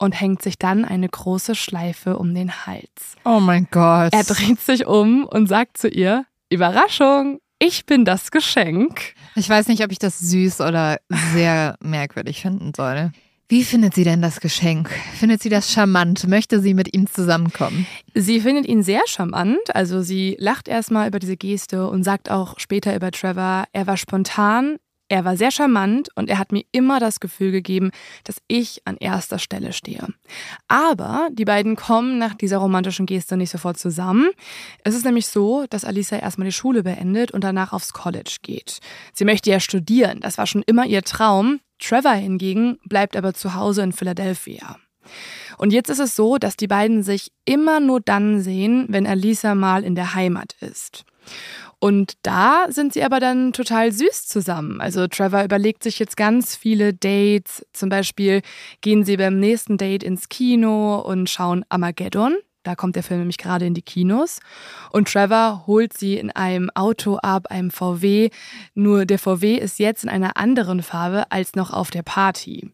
und 0.05 0.13
hängt 0.13 0.41
sich 0.41 0.57
dann 0.57 0.85
eine 0.85 1.09
große 1.09 1.55
Schleife 1.55 2.17
um 2.17 2.33
den 2.33 2.65
Hals. 2.65 3.17
Oh 3.25 3.41
mein 3.41 3.67
Gott. 3.71 4.13
Er 4.13 4.23
dreht 4.23 4.61
sich 4.61 4.85
um 4.85 5.25
und 5.25 5.47
sagt 5.47 5.77
zu 5.77 5.89
ihr, 5.89 6.25
Überraschung, 6.49 7.39
ich 7.59 7.85
bin 7.85 8.05
das 8.05 8.31
Geschenk. 8.31 9.13
Ich 9.35 9.49
weiß 9.49 9.67
nicht, 9.67 9.83
ob 9.83 9.91
ich 9.91 9.99
das 9.99 10.19
süß 10.19 10.61
oder 10.61 10.97
sehr 11.33 11.75
merkwürdig 11.81 12.41
finden 12.41 12.71
soll. 12.75 13.11
Wie 13.47 13.63
findet 13.63 13.93
sie 13.93 14.03
denn 14.03 14.23
das 14.23 14.39
Geschenk? 14.39 14.89
Findet 15.19 15.41
sie 15.41 15.49
das 15.49 15.71
charmant? 15.71 16.27
Möchte 16.27 16.61
sie 16.61 16.73
mit 16.73 16.95
ihm 16.95 17.05
zusammenkommen? 17.05 17.85
Sie 18.15 18.41
findet 18.41 18.65
ihn 18.65 18.81
sehr 18.81 19.01
charmant. 19.05 19.75
Also 19.75 20.01
sie 20.01 20.35
lacht 20.39 20.67
erstmal 20.67 21.07
über 21.07 21.19
diese 21.19 21.37
Geste 21.37 21.87
und 21.87 22.03
sagt 22.03 22.31
auch 22.31 22.57
später 22.57 22.95
über 22.95 23.11
Trevor, 23.11 23.65
er 23.71 23.85
war 23.85 23.97
spontan, 23.97 24.77
er 25.07 25.23
war 25.23 25.37
sehr 25.37 25.51
charmant 25.51 26.09
und 26.15 26.29
er 26.29 26.39
hat 26.39 26.51
mir 26.51 26.63
immer 26.71 26.99
das 26.99 27.19
Gefühl 27.19 27.51
gegeben, 27.51 27.91
dass 28.23 28.37
ich 28.47 28.81
an 28.85 28.97
erster 28.97 29.39
Stelle 29.39 29.71
stehe. 29.73 30.07
Aber 30.67 31.29
die 31.31 31.45
beiden 31.45 31.75
kommen 31.75 32.17
nach 32.17 32.33
dieser 32.33 32.57
romantischen 32.57 33.05
Geste 33.05 33.37
nicht 33.37 33.51
sofort 33.51 33.77
zusammen. 33.77 34.29
Es 34.83 34.95
ist 34.95 35.05
nämlich 35.05 35.27
so, 35.27 35.65
dass 35.69 35.85
Alisa 35.85 36.17
erstmal 36.17 36.45
die 36.45 36.51
Schule 36.51 36.83
beendet 36.83 37.31
und 37.31 37.43
danach 37.43 37.71
aufs 37.73 37.93
College 37.93 38.37
geht. 38.41 38.79
Sie 39.13 39.25
möchte 39.25 39.51
ja 39.51 39.59
studieren, 39.59 40.21
das 40.21 40.37
war 40.37 40.47
schon 40.47 40.63
immer 40.63 40.85
ihr 40.85 41.03
Traum. 41.03 41.59
Trevor 41.79 42.13
hingegen 42.13 42.79
bleibt 42.85 43.15
aber 43.15 43.33
zu 43.33 43.53
Hause 43.53 43.83
in 43.83 43.91
Philadelphia. 43.91 44.77
Und 45.57 45.71
jetzt 45.71 45.89
ist 45.89 45.99
es 45.99 46.15
so, 46.15 46.37
dass 46.37 46.57
die 46.57 46.67
beiden 46.67 47.03
sich 47.03 47.31
immer 47.45 47.79
nur 47.79 48.01
dann 48.01 48.41
sehen, 48.41 48.85
wenn 48.89 49.05
Alisa 49.05 49.55
mal 49.55 49.83
in 49.83 49.95
der 49.95 50.15
Heimat 50.15 50.55
ist. 50.59 51.05
Und 51.85 52.13
da 52.23 52.65
sind 52.69 52.93
sie 52.93 53.03
aber 53.03 53.19
dann 53.19 53.53
total 53.53 53.91
süß 53.91 54.25
zusammen. 54.25 54.81
Also 54.81 55.05
Trevor 55.05 55.43
überlegt 55.43 55.83
sich 55.83 55.99
jetzt 55.99 56.17
ganz 56.17 56.55
viele 56.55 56.95
Dates. 56.95 57.63
Zum 57.73 57.89
Beispiel 57.89 58.41
gehen 58.81 59.03
sie 59.03 59.17
beim 59.17 59.39
nächsten 59.39 59.77
Date 59.77 60.01
ins 60.01 60.27
Kino 60.27 60.95
und 60.95 61.29
schauen 61.29 61.63
Armageddon. 61.69 62.37
Da 62.63 62.73
kommt 62.73 62.95
der 62.95 63.03
Film 63.03 63.19
nämlich 63.19 63.37
gerade 63.37 63.67
in 63.67 63.75
die 63.75 63.83
Kinos. 63.83 64.39
Und 64.93 65.11
Trevor 65.11 65.67
holt 65.67 65.95
sie 65.95 66.17
in 66.17 66.31
einem 66.31 66.71
Auto 66.73 67.17
ab, 67.17 67.51
einem 67.51 67.69
VW. 67.69 68.31
Nur 68.73 69.05
der 69.05 69.19
VW 69.19 69.53
ist 69.53 69.77
jetzt 69.77 70.03
in 70.05 70.09
einer 70.09 70.37
anderen 70.37 70.81
Farbe 70.81 71.31
als 71.31 71.53
noch 71.53 71.71
auf 71.71 71.91
der 71.91 72.01
Party. 72.01 72.71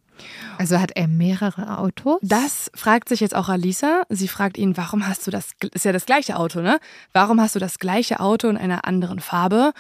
Also 0.57 0.79
hat 0.79 0.91
er 0.95 1.07
mehrere 1.07 1.79
Autos? 1.79 2.19
Das 2.21 2.71
fragt 2.75 3.09
sich 3.09 3.19
jetzt 3.19 3.35
auch 3.35 3.49
Alisa. 3.49 4.03
Sie 4.09 4.27
fragt 4.27 4.57
ihn, 4.57 4.77
warum 4.77 5.07
hast 5.07 5.25
du 5.25 5.31
das, 5.31 5.51
ist 5.73 5.85
ja 5.85 5.91
das 5.91 6.05
gleiche 6.05 6.37
Auto, 6.37 6.61
ne? 6.61 6.79
Warum 7.13 7.41
hast 7.41 7.55
du 7.55 7.59
das 7.59 7.79
gleiche 7.79 8.19
Auto 8.19 8.47
in 8.47 8.57
einer 8.57 8.85
anderen 8.85 9.19
Farbe? 9.19 9.73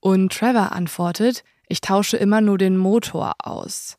Und 0.00 0.32
Trevor 0.32 0.72
antwortet, 0.72 1.44
ich 1.68 1.80
tausche 1.80 2.16
immer 2.16 2.40
nur 2.40 2.58
den 2.58 2.76
Motor 2.76 3.34
aus. 3.38 3.96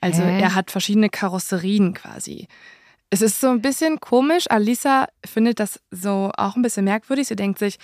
Also 0.00 0.22
Hä? 0.22 0.40
er 0.40 0.54
hat 0.54 0.70
verschiedene 0.70 1.08
Karosserien 1.08 1.94
quasi. 1.94 2.48
Es 3.10 3.22
ist 3.22 3.40
so 3.40 3.48
ein 3.48 3.60
bisschen 3.60 4.00
komisch. 4.00 4.46
Alisa 4.48 5.08
findet 5.24 5.60
das 5.60 5.80
so 5.90 6.30
auch 6.36 6.56
ein 6.56 6.62
bisschen 6.62 6.84
merkwürdig. 6.84 7.28
Sie 7.28 7.36
denkt 7.36 7.58
sich, 7.58 7.78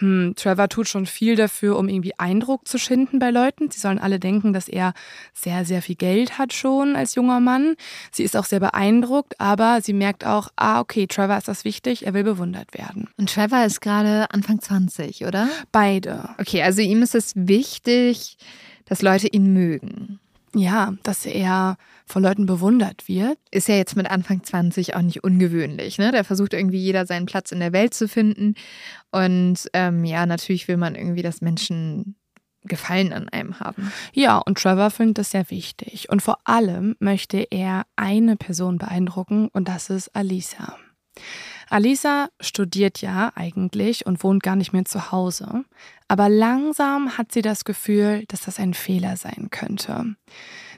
hm, 0.00 0.34
Trevor 0.34 0.68
tut 0.68 0.88
schon 0.88 1.06
viel 1.06 1.36
dafür, 1.36 1.78
um 1.78 1.88
irgendwie 1.88 2.18
Eindruck 2.18 2.66
zu 2.66 2.78
schinden 2.78 3.18
bei 3.18 3.30
Leuten. 3.30 3.70
Sie 3.70 3.78
sollen 3.78 3.98
alle 3.98 4.18
denken, 4.18 4.52
dass 4.52 4.68
er 4.68 4.94
sehr, 5.34 5.64
sehr 5.64 5.82
viel 5.82 5.94
Geld 5.94 6.38
hat 6.38 6.52
schon 6.52 6.96
als 6.96 7.14
junger 7.14 7.40
Mann. 7.40 7.76
Sie 8.10 8.22
ist 8.22 8.36
auch 8.36 8.46
sehr 8.46 8.60
beeindruckt, 8.60 9.38
aber 9.38 9.80
sie 9.82 9.92
merkt 9.92 10.24
auch, 10.24 10.48
ah, 10.56 10.80
okay, 10.80 11.06
Trevor 11.06 11.36
ist 11.36 11.48
das 11.48 11.64
wichtig, 11.64 12.06
er 12.06 12.14
will 12.14 12.24
bewundert 12.24 12.72
werden. 12.72 13.08
Und 13.18 13.30
Trevor 13.30 13.64
ist 13.64 13.80
gerade 13.80 14.30
Anfang 14.30 14.60
20, 14.60 15.26
oder? 15.26 15.48
Beide. 15.70 16.30
Okay, 16.38 16.62
also 16.62 16.80
ihm 16.80 17.02
ist 17.02 17.14
es 17.14 17.32
wichtig, 17.36 18.38
dass 18.86 19.02
Leute 19.02 19.28
ihn 19.28 19.52
mögen. 19.52 20.18
Ja, 20.54 20.94
dass 21.04 21.26
er 21.26 21.76
von 22.06 22.24
Leuten 22.24 22.44
bewundert 22.44 23.06
wird. 23.06 23.38
Ist 23.52 23.68
ja 23.68 23.76
jetzt 23.76 23.94
mit 23.94 24.10
Anfang 24.10 24.42
20 24.42 24.96
auch 24.96 25.02
nicht 25.02 25.22
ungewöhnlich. 25.22 25.98
Ne? 25.98 26.10
Der 26.10 26.24
versucht 26.24 26.54
irgendwie 26.54 26.78
jeder 26.78 27.06
seinen 27.06 27.26
Platz 27.26 27.52
in 27.52 27.60
der 27.60 27.72
Welt 27.72 27.94
zu 27.94 28.08
finden. 28.08 28.54
Und 29.12 29.70
ähm, 29.74 30.04
ja, 30.04 30.26
natürlich 30.26 30.66
will 30.66 30.76
man 30.76 30.96
irgendwie, 30.96 31.22
dass 31.22 31.40
Menschen 31.40 32.16
Gefallen 32.62 33.14
an 33.14 33.28
einem 33.30 33.58
haben. 33.58 33.90
Ja, 34.12 34.36
und 34.36 34.58
Trevor 34.58 34.90
findet 34.90 35.18
das 35.18 35.30
sehr 35.30 35.48
wichtig. 35.50 36.10
Und 36.10 36.20
vor 36.20 36.38
allem 36.44 36.94
möchte 36.98 37.46
er 37.50 37.86
eine 37.96 38.36
Person 38.36 38.76
beeindrucken 38.76 39.48
und 39.48 39.66
das 39.68 39.88
ist 39.88 40.14
Alisa. 40.14 40.76
Alisa 41.70 42.28
studiert 42.40 43.00
ja 43.00 43.32
eigentlich 43.36 44.04
und 44.04 44.22
wohnt 44.24 44.42
gar 44.42 44.56
nicht 44.56 44.72
mehr 44.72 44.84
zu 44.84 45.12
Hause. 45.12 45.64
Aber 46.08 46.28
langsam 46.28 47.16
hat 47.16 47.30
sie 47.30 47.42
das 47.42 47.64
Gefühl, 47.64 48.24
dass 48.26 48.42
das 48.42 48.58
ein 48.58 48.74
Fehler 48.74 49.16
sein 49.16 49.48
könnte. 49.50 50.16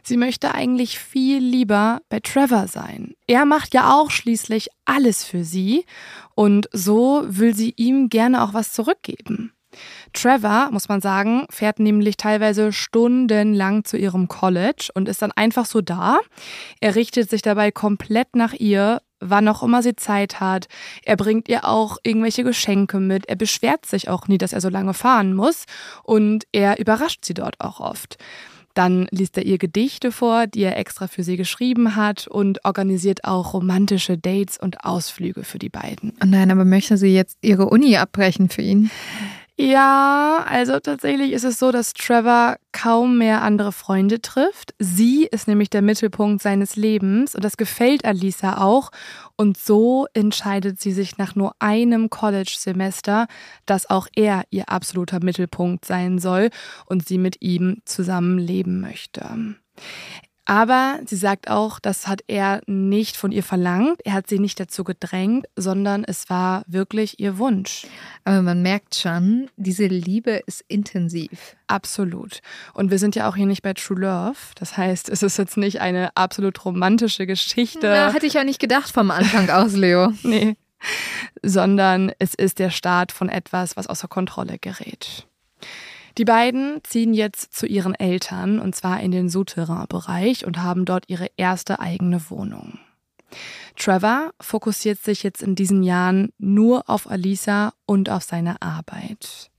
Sie 0.02 0.18
möchte 0.18 0.54
eigentlich 0.54 0.98
viel 0.98 1.38
lieber 1.38 2.02
bei 2.10 2.20
Trevor 2.20 2.68
sein. 2.68 3.14
Er 3.26 3.46
macht 3.46 3.72
ja 3.72 3.94
auch 3.94 4.10
schließlich 4.10 4.68
alles 4.84 5.24
für 5.24 5.44
sie 5.44 5.86
und 6.34 6.68
so 6.72 7.22
will 7.26 7.54
sie 7.54 7.72
ihm 7.76 8.10
gerne 8.10 8.42
auch 8.42 8.52
was 8.52 8.72
zurückgeben. 8.72 9.52
Trevor, 10.12 10.68
muss 10.70 10.88
man 10.88 11.00
sagen, 11.00 11.46
fährt 11.48 11.78
nämlich 11.78 12.18
teilweise 12.18 12.72
stundenlang 12.72 13.84
zu 13.84 13.96
ihrem 13.96 14.28
College 14.28 14.90
und 14.94 15.08
ist 15.08 15.22
dann 15.22 15.32
einfach 15.32 15.64
so 15.64 15.80
da. 15.80 16.20
Er 16.80 16.94
richtet 16.94 17.30
sich 17.30 17.40
dabei 17.40 17.70
komplett 17.70 18.36
nach 18.36 18.52
ihr, 18.52 19.00
wann 19.22 19.48
auch 19.48 19.62
immer 19.62 19.82
sie 19.82 19.96
Zeit 19.96 20.40
hat. 20.40 20.68
Er 21.04 21.16
bringt 21.16 21.48
ihr 21.48 21.64
auch 21.66 21.98
irgendwelche 22.02 22.44
Geschenke 22.44 23.00
mit. 23.00 23.26
Er 23.26 23.36
beschwert 23.36 23.86
sich 23.86 24.08
auch 24.08 24.28
nie, 24.28 24.38
dass 24.38 24.52
er 24.52 24.60
so 24.60 24.68
lange 24.68 24.94
fahren 24.94 25.34
muss 25.34 25.64
und 26.02 26.44
er 26.52 26.78
überrascht 26.78 27.24
sie 27.24 27.34
dort 27.34 27.60
auch 27.60 27.80
oft. 27.80 28.18
Dann 28.74 29.06
liest 29.10 29.36
er 29.36 29.44
ihr 29.44 29.58
Gedichte 29.58 30.12
vor, 30.12 30.46
die 30.46 30.62
er 30.62 30.78
extra 30.78 31.06
für 31.06 31.22
sie 31.22 31.36
geschrieben 31.36 31.94
hat 31.94 32.26
und 32.26 32.64
organisiert 32.64 33.24
auch 33.24 33.52
romantische 33.52 34.16
Dates 34.16 34.56
und 34.56 34.84
Ausflüge 34.84 35.44
für 35.44 35.58
die 35.58 35.68
beiden. 35.68 36.14
Oh 36.22 36.26
nein, 36.26 36.50
aber 36.50 36.64
möchte 36.64 36.96
sie 36.96 37.14
jetzt 37.14 37.36
ihre 37.42 37.66
Uni 37.68 37.96
abbrechen 37.96 38.48
für 38.48 38.62
ihn? 38.62 38.90
Ja, 39.64 40.44
also 40.48 40.80
tatsächlich 40.80 41.30
ist 41.30 41.44
es 41.44 41.60
so, 41.60 41.70
dass 41.70 41.94
Trevor 41.94 42.56
kaum 42.72 43.18
mehr 43.18 43.42
andere 43.42 43.70
Freunde 43.70 44.20
trifft. 44.20 44.74
Sie 44.80 45.24
ist 45.30 45.46
nämlich 45.46 45.70
der 45.70 45.82
Mittelpunkt 45.82 46.42
seines 46.42 46.74
Lebens 46.74 47.36
und 47.36 47.44
das 47.44 47.56
gefällt 47.56 48.04
Alisa 48.04 48.58
auch. 48.60 48.90
Und 49.36 49.56
so 49.56 50.08
entscheidet 50.14 50.80
sie 50.80 50.90
sich 50.90 51.16
nach 51.16 51.36
nur 51.36 51.54
einem 51.60 52.10
College-Semester, 52.10 53.28
dass 53.64 53.88
auch 53.88 54.08
er 54.16 54.42
ihr 54.50 54.68
absoluter 54.68 55.22
Mittelpunkt 55.22 55.84
sein 55.84 56.18
soll 56.18 56.50
und 56.86 57.06
sie 57.06 57.18
mit 57.18 57.40
ihm 57.40 57.82
zusammen 57.84 58.38
leben 58.38 58.80
möchte. 58.80 59.54
Aber 60.52 61.00
sie 61.06 61.16
sagt 61.16 61.48
auch, 61.48 61.80
das 61.80 62.06
hat 62.06 62.24
er 62.26 62.60
nicht 62.66 63.16
von 63.16 63.32
ihr 63.32 63.42
verlangt. 63.42 64.02
Er 64.04 64.12
hat 64.12 64.28
sie 64.28 64.38
nicht 64.38 64.60
dazu 64.60 64.84
gedrängt, 64.84 65.46
sondern 65.56 66.04
es 66.04 66.28
war 66.28 66.62
wirklich 66.66 67.18
ihr 67.18 67.38
Wunsch. 67.38 67.86
Aber 68.24 68.42
man 68.42 68.60
merkt 68.60 68.94
schon, 68.94 69.48
diese 69.56 69.86
Liebe 69.86 70.42
ist 70.44 70.62
intensiv. 70.68 71.56
Absolut. 71.68 72.40
Und 72.74 72.90
wir 72.90 72.98
sind 72.98 73.16
ja 73.16 73.30
auch 73.30 73.36
hier 73.36 73.46
nicht 73.46 73.62
bei 73.62 73.72
True 73.72 74.00
Love. 74.00 74.36
Das 74.56 74.76
heißt, 74.76 75.08
es 75.08 75.22
ist 75.22 75.38
jetzt 75.38 75.56
nicht 75.56 75.80
eine 75.80 76.14
absolut 76.18 76.62
romantische 76.66 77.26
Geschichte. 77.26 77.88
Na, 77.88 78.12
hatte 78.12 78.26
ich 78.26 78.34
ja 78.34 78.44
nicht 78.44 78.60
gedacht 78.60 78.92
vom 78.92 79.10
Anfang 79.10 79.48
aus, 79.48 79.72
Leo. 79.72 80.12
nee. 80.22 80.56
Sondern 81.42 82.12
es 82.18 82.34
ist 82.34 82.58
der 82.58 82.68
Start 82.68 83.10
von 83.10 83.30
etwas, 83.30 83.78
was 83.78 83.86
außer 83.86 84.06
Kontrolle 84.06 84.58
gerät. 84.58 85.26
Die 86.18 86.24
beiden 86.24 86.80
ziehen 86.84 87.14
jetzt 87.14 87.54
zu 87.54 87.66
ihren 87.66 87.94
Eltern 87.94 88.58
und 88.58 88.74
zwar 88.74 89.00
in 89.00 89.10
den 89.10 89.28
Souterrain-Bereich 89.28 90.46
und 90.46 90.58
haben 90.62 90.84
dort 90.84 91.04
ihre 91.08 91.28
erste 91.36 91.80
eigene 91.80 92.30
Wohnung. 92.30 92.78
Trevor 93.76 94.32
fokussiert 94.40 94.98
sich 94.98 95.22
jetzt 95.22 95.42
in 95.42 95.54
diesen 95.54 95.82
Jahren 95.82 96.32
nur 96.38 96.88
auf 96.90 97.10
Alisa 97.10 97.72
und 97.86 98.10
auf 98.10 98.22
seine 98.22 98.60
Arbeit. 98.60 99.50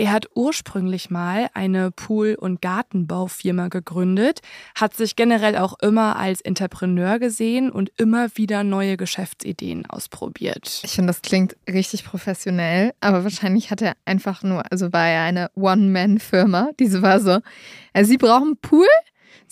Er 0.00 0.12
hat 0.12 0.30
ursprünglich 0.34 1.10
mal 1.10 1.50
eine 1.52 1.90
Pool- 1.90 2.34
und 2.34 2.62
Gartenbaufirma 2.62 3.68
gegründet, 3.68 4.40
hat 4.74 4.96
sich 4.96 5.14
generell 5.14 5.58
auch 5.58 5.78
immer 5.78 6.16
als 6.16 6.40
Entrepreneur 6.40 7.18
gesehen 7.18 7.70
und 7.70 7.92
immer 7.98 8.34
wieder 8.34 8.64
neue 8.64 8.96
Geschäftsideen 8.96 9.84
ausprobiert. 9.84 10.80
Ich 10.84 10.92
finde, 10.92 11.08
das 11.08 11.20
klingt 11.20 11.54
richtig 11.68 12.06
professionell, 12.06 12.94
aber 13.02 13.24
wahrscheinlich 13.24 13.70
hat 13.70 13.82
er 13.82 13.92
einfach 14.06 14.42
nur, 14.42 14.62
also 14.72 14.90
war 14.90 15.06
er 15.06 15.24
eine 15.24 15.50
One-Man-Firma. 15.54 16.70
Diese 16.78 17.02
war 17.02 17.20
so, 17.20 17.40
also 17.92 18.08
sie 18.10 18.16
brauchen 18.16 18.56
Pool, 18.56 18.88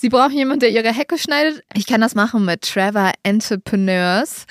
Sie 0.01 0.11
brauchen 0.11 0.35
jemanden, 0.35 0.61
der 0.61 0.71
ihre 0.71 0.95
Hecke 0.95 1.19
schneidet. 1.19 1.65
Ich 1.75 1.85
kann 1.85 2.01
das 2.01 2.15
machen 2.15 2.45
mit 2.45 2.63
Trevor 2.63 3.11
Entrepreneurs. 3.25 4.47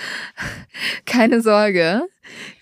Keine 1.05 1.41
Sorge. 1.41 2.01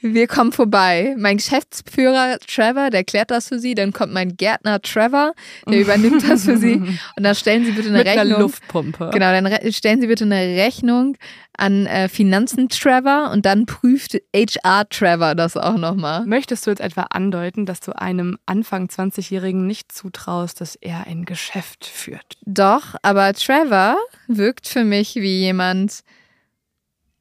Wir 0.01 0.27
kommen 0.27 0.51
vorbei. 0.51 1.15
Mein 1.17 1.37
Geschäftsführer 1.37 2.37
Trevor, 2.39 2.89
der 2.89 3.03
klärt 3.03 3.31
das 3.31 3.47
für 3.47 3.59
Sie. 3.59 3.75
Dann 3.75 3.91
kommt 3.93 4.13
mein 4.13 4.37
Gärtner 4.37 4.81
Trevor, 4.81 5.33
der 5.67 5.79
übernimmt 5.81 6.27
das 6.27 6.45
für 6.45 6.57
Sie. 6.57 6.75
Und 6.75 7.23
dann 7.23 7.35
stellen 7.35 7.65
Sie 7.65 7.71
bitte 7.71 7.89
eine 7.89 7.99
Mit 7.99 8.07
Rechnung. 8.07 8.25
Einer 8.25 8.39
Luftpumpe. 8.39 9.09
Genau, 9.13 9.31
dann 9.31 9.71
stellen 9.71 10.01
Sie 10.01 10.07
bitte 10.07 10.25
eine 10.25 10.35
Rechnung 10.35 11.17
an 11.57 11.85
äh, 11.85 12.09
Finanzen 12.09 12.69
Trevor 12.69 13.31
und 13.31 13.45
dann 13.45 13.65
prüft 13.65 14.17
HR 14.35 14.87
Trevor 14.89 15.35
das 15.35 15.57
auch 15.57 15.77
nochmal. 15.77 16.25
Möchtest 16.25 16.65
du 16.65 16.71
jetzt 16.71 16.81
etwa 16.81 17.03
andeuten, 17.09 17.65
dass 17.65 17.79
du 17.79 17.97
einem 17.97 18.37
Anfang 18.45 18.87
20-Jährigen 18.87 19.65
nicht 19.65 19.91
zutraust, 19.91 20.61
dass 20.61 20.75
er 20.75 21.07
ein 21.07 21.25
Geschäft 21.25 21.85
führt? 21.85 22.37
Doch, 22.45 22.95
aber 23.01 23.33
Trevor 23.33 23.97
wirkt 24.27 24.67
für 24.67 24.83
mich 24.83 25.15
wie 25.15 25.39
jemand, 25.39 26.03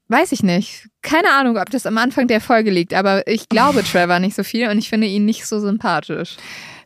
weiß 0.08 0.32
ich 0.32 0.42
nicht. 0.42 0.88
Keine 1.02 1.30
Ahnung, 1.32 1.56
ob 1.56 1.70
das 1.70 1.86
am 1.86 1.98
Anfang 1.98 2.28
der 2.28 2.40
Folge 2.40 2.70
liegt, 2.70 2.94
aber 2.94 3.26
ich 3.26 3.48
glaube 3.48 3.82
Trevor 3.90 4.18
nicht 4.18 4.36
so 4.36 4.42
viel 4.42 4.68
und 4.68 4.78
ich 4.78 4.88
finde 4.88 5.06
ihn 5.06 5.24
nicht 5.24 5.46
so 5.46 5.60
sympathisch. 5.60 6.36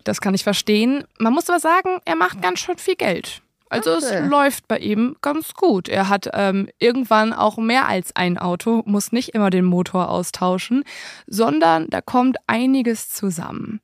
Das 0.05 0.21
kann 0.21 0.35
ich 0.35 0.45
verstehen. 0.45 1.05
Man 1.19 1.35
muss 1.35 1.49
aber 1.49 1.61
sagen, 1.61 1.99
er 2.05 2.17
macht 2.17 2.41
ganz 2.41 2.61
schön 2.61 2.79
viel 2.79 2.97
Geld. 2.97 3.43
Also 3.71 3.97
okay. 3.97 4.23
es 4.23 4.31
läuft 4.31 4.67
bei 4.69 4.79
ihm 4.79 5.17
ganz 5.21 5.53
gut. 5.55 5.89
Er 5.89 6.09
hat 6.09 6.31
ähm, 6.33 6.69
irgendwann 6.79 7.33
auch 7.33 7.59
mehr 7.59 7.87
als 7.87 8.17
ein 8.17 8.39
Auto, 8.39 8.83
muss 8.87 9.13
nicht 9.13 9.31
immer 9.31 9.51
den 9.51 9.65
Motor 9.65 10.09
austauschen, 10.09 10.85
sondern 11.27 11.89
da 11.91 12.01
kommt 12.01 12.39
einiges 12.47 13.11
zusammen. 13.11 13.81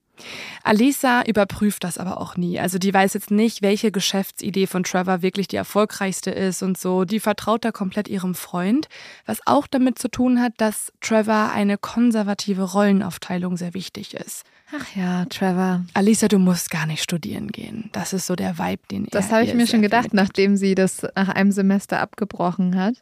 Alisa 0.62 1.22
überprüft 1.26 1.84
das 1.84 1.98
aber 1.98 2.20
auch 2.20 2.36
nie. 2.36 2.58
Also 2.58 2.78
die 2.78 2.92
weiß 2.92 3.14
jetzt 3.14 3.30
nicht, 3.30 3.62
welche 3.62 3.92
Geschäftsidee 3.92 4.66
von 4.66 4.84
Trevor 4.84 5.22
wirklich 5.22 5.48
die 5.48 5.56
erfolgreichste 5.56 6.30
ist 6.30 6.62
und 6.62 6.78
so. 6.78 7.04
Die 7.04 7.20
vertraut 7.20 7.64
da 7.64 7.72
komplett 7.72 8.08
ihrem 8.08 8.34
Freund, 8.34 8.88
was 9.26 9.46
auch 9.46 9.66
damit 9.66 9.98
zu 9.98 10.08
tun 10.08 10.40
hat, 10.40 10.52
dass 10.56 10.92
Trevor 11.00 11.50
eine 11.52 11.78
konservative 11.78 12.62
Rollenaufteilung 12.62 13.56
sehr 13.56 13.74
wichtig 13.74 14.14
ist. 14.14 14.44
Ach 14.72 14.96
ja, 14.96 15.24
Trevor. 15.26 15.84
Alisa, 15.92 16.26
du 16.26 16.38
musst 16.38 16.70
gar 16.70 16.86
nicht 16.86 17.02
studieren 17.02 17.48
gehen. 17.48 17.90
Das 17.92 18.12
ist 18.12 18.26
so 18.26 18.34
der 18.34 18.58
Vibe, 18.58 18.82
den 18.90 19.06
Das 19.10 19.30
habe 19.30 19.44
ich 19.44 19.54
mir 19.54 19.66
schon 19.66 19.82
gedacht, 19.82 20.14
nachdem 20.14 20.56
sie 20.56 20.74
das 20.74 21.06
nach 21.14 21.28
einem 21.28 21.52
Semester 21.52 22.00
abgebrochen 22.00 22.76
hat. 22.76 22.94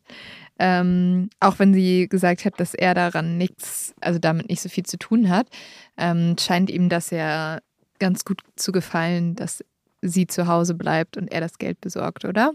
Ähm, 0.58 1.30
auch 1.40 1.58
wenn 1.58 1.74
sie 1.74 2.08
gesagt 2.08 2.44
hat, 2.44 2.60
dass 2.60 2.74
er 2.74 2.94
daran 2.94 3.38
nichts, 3.38 3.94
also 4.00 4.18
damit 4.18 4.48
nicht 4.48 4.60
so 4.60 4.68
viel 4.68 4.84
zu 4.84 4.98
tun 4.98 5.28
hat, 5.28 5.48
ähm, 5.96 6.36
scheint 6.38 6.70
ihm 6.70 6.88
das 6.88 7.10
ja 7.10 7.58
ganz 7.98 8.24
gut 8.24 8.40
zu 8.56 8.72
gefallen, 8.72 9.34
dass 9.34 9.64
sie 10.02 10.26
zu 10.26 10.46
Hause 10.46 10.74
bleibt 10.74 11.16
und 11.16 11.32
er 11.32 11.40
das 11.40 11.58
Geld 11.58 11.80
besorgt, 11.80 12.24
oder? 12.24 12.52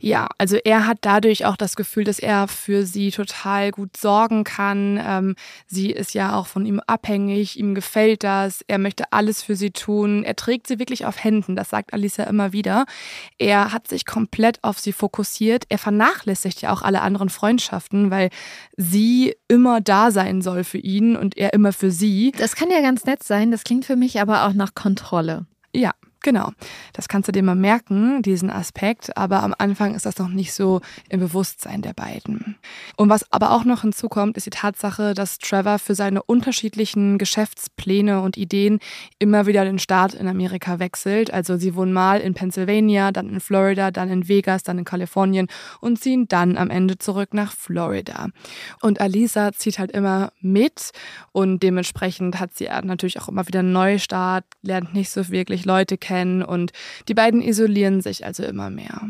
Ja, 0.00 0.28
also 0.38 0.56
er 0.56 0.86
hat 0.86 0.98
dadurch 1.00 1.44
auch 1.46 1.56
das 1.56 1.76
Gefühl, 1.76 2.04
dass 2.04 2.18
er 2.18 2.48
für 2.48 2.84
sie 2.84 3.10
total 3.10 3.70
gut 3.70 3.96
sorgen 3.96 4.44
kann. 4.44 5.00
Ähm, 5.02 5.36
sie 5.66 5.90
ist 5.90 6.14
ja 6.14 6.34
auch 6.34 6.46
von 6.46 6.66
ihm 6.66 6.80
abhängig, 6.86 7.58
ihm 7.58 7.74
gefällt 7.74 8.24
das, 8.24 8.62
er 8.66 8.78
möchte 8.78 9.12
alles 9.12 9.42
für 9.42 9.56
sie 9.56 9.70
tun. 9.70 10.22
Er 10.24 10.36
trägt 10.36 10.66
sie 10.66 10.78
wirklich 10.78 11.06
auf 11.06 11.22
Händen, 11.22 11.56
das 11.56 11.70
sagt 11.70 11.92
Alicia 11.94 12.24
immer 12.24 12.52
wieder. 12.52 12.84
Er 13.38 13.72
hat 13.72 13.88
sich 13.88 14.04
komplett 14.04 14.62
auf 14.62 14.78
sie 14.78 14.92
fokussiert. 14.92 15.64
Er 15.68 15.78
vernachlässigt 15.78 16.60
ja 16.62 16.72
auch 16.72 16.82
alle 16.82 17.00
anderen 17.00 17.28
Freundschaften, 17.28 18.10
weil 18.10 18.30
sie 18.76 19.34
immer 19.48 19.80
da 19.80 20.10
sein 20.10 20.42
soll 20.42 20.64
für 20.64 20.78
ihn 20.78 21.16
und 21.16 21.36
er 21.36 21.52
immer 21.52 21.72
für 21.72 21.90
sie. 21.90 22.32
Das 22.36 22.54
kann 22.56 22.70
ja 22.70 22.80
ganz 22.80 23.04
nett 23.04 23.22
sein, 23.22 23.50
das 23.50 23.64
klingt 23.64 23.84
für 23.84 23.96
mich 23.96 24.20
aber 24.20 24.46
auch 24.46 24.52
nach 24.52 24.74
Kontrolle. 24.74 25.46
Ja, 25.74 25.92
Genau, 26.26 26.50
das 26.92 27.06
kannst 27.06 27.28
du 27.28 27.32
dir 27.32 27.44
mal 27.44 27.54
merken, 27.54 28.20
diesen 28.20 28.50
Aspekt, 28.50 29.16
aber 29.16 29.44
am 29.44 29.54
Anfang 29.56 29.94
ist 29.94 30.06
das 30.06 30.18
noch 30.18 30.26
nicht 30.26 30.52
so 30.52 30.80
im 31.08 31.20
Bewusstsein 31.20 31.82
der 31.82 31.92
beiden. 31.92 32.56
Und 32.96 33.08
was 33.08 33.32
aber 33.32 33.52
auch 33.52 33.64
noch 33.64 33.82
hinzukommt, 33.82 34.36
ist 34.36 34.44
die 34.44 34.50
Tatsache, 34.50 35.14
dass 35.14 35.38
Trevor 35.38 35.78
für 35.78 35.94
seine 35.94 36.24
unterschiedlichen 36.24 37.18
Geschäftspläne 37.18 38.22
und 38.22 38.36
Ideen 38.36 38.80
immer 39.20 39.46
wieder 39.46 39.64
den 39.64 39.78
Staat 39.78 40.14
in 40.14 40.26
Amerika 40.26 40.80
wechselt. 40.80 41.32
Also 41.32 41.58
sie 41.58 41.76
wohnen 41.76 41.92
mal 41.92 42.20
in 42.20 42.34
Pennsylvania, 42.34 43.12
dann 43.12 43.28
in 43.28 43.38
Florida, 43.38 43.92
dann 43.92 44.10
in 44.10 44.26
Vegas, 44.26 44.64
dann 44.64 44.78
in 44.78 44.84
Kalifornien 44.84 45.46
und 45.80 46.00
ziehen 46.00 46.26
dann 46.26 46.56
am 46.56 46.70
Ende 46.70 46.98
zurück 46.98 47.34
nach 47.34 47.52
Florida. 47.52 48.30
Und 48.82 49.00
Alisa 49.00 49.52
zieht 49.52 49.78
halt 49.78 49.92
immer 49.92 50.32
mit 50.40 50.90
und 51.30 51.62
dementsprechend 51.62 52.40
hat 52.40 52.56
sie 52.56 52.68
natürlich 52.82 53.20
auch 53.20 53.28
immer 53.28 53.46
wieder 53.46 53.60
einen 53.60 53.70
Neustart, 53.70 54.44
lernt 54.62 54.92
nicht 54.92 55.10
so 55.10 55.28
wirklich 55.28 55.64
Leute 55.64 55.96
kennen 55.96 56.15
kennen 56.16 56.42
und 56.42 56.72
die 57.08 57.14
beiden 57.14 57.42
isolieren 57.42 58.00
sich 58.00 58.24
also 58.24 58.42
immer 58.42 58.70
mehr. 58.70 59.02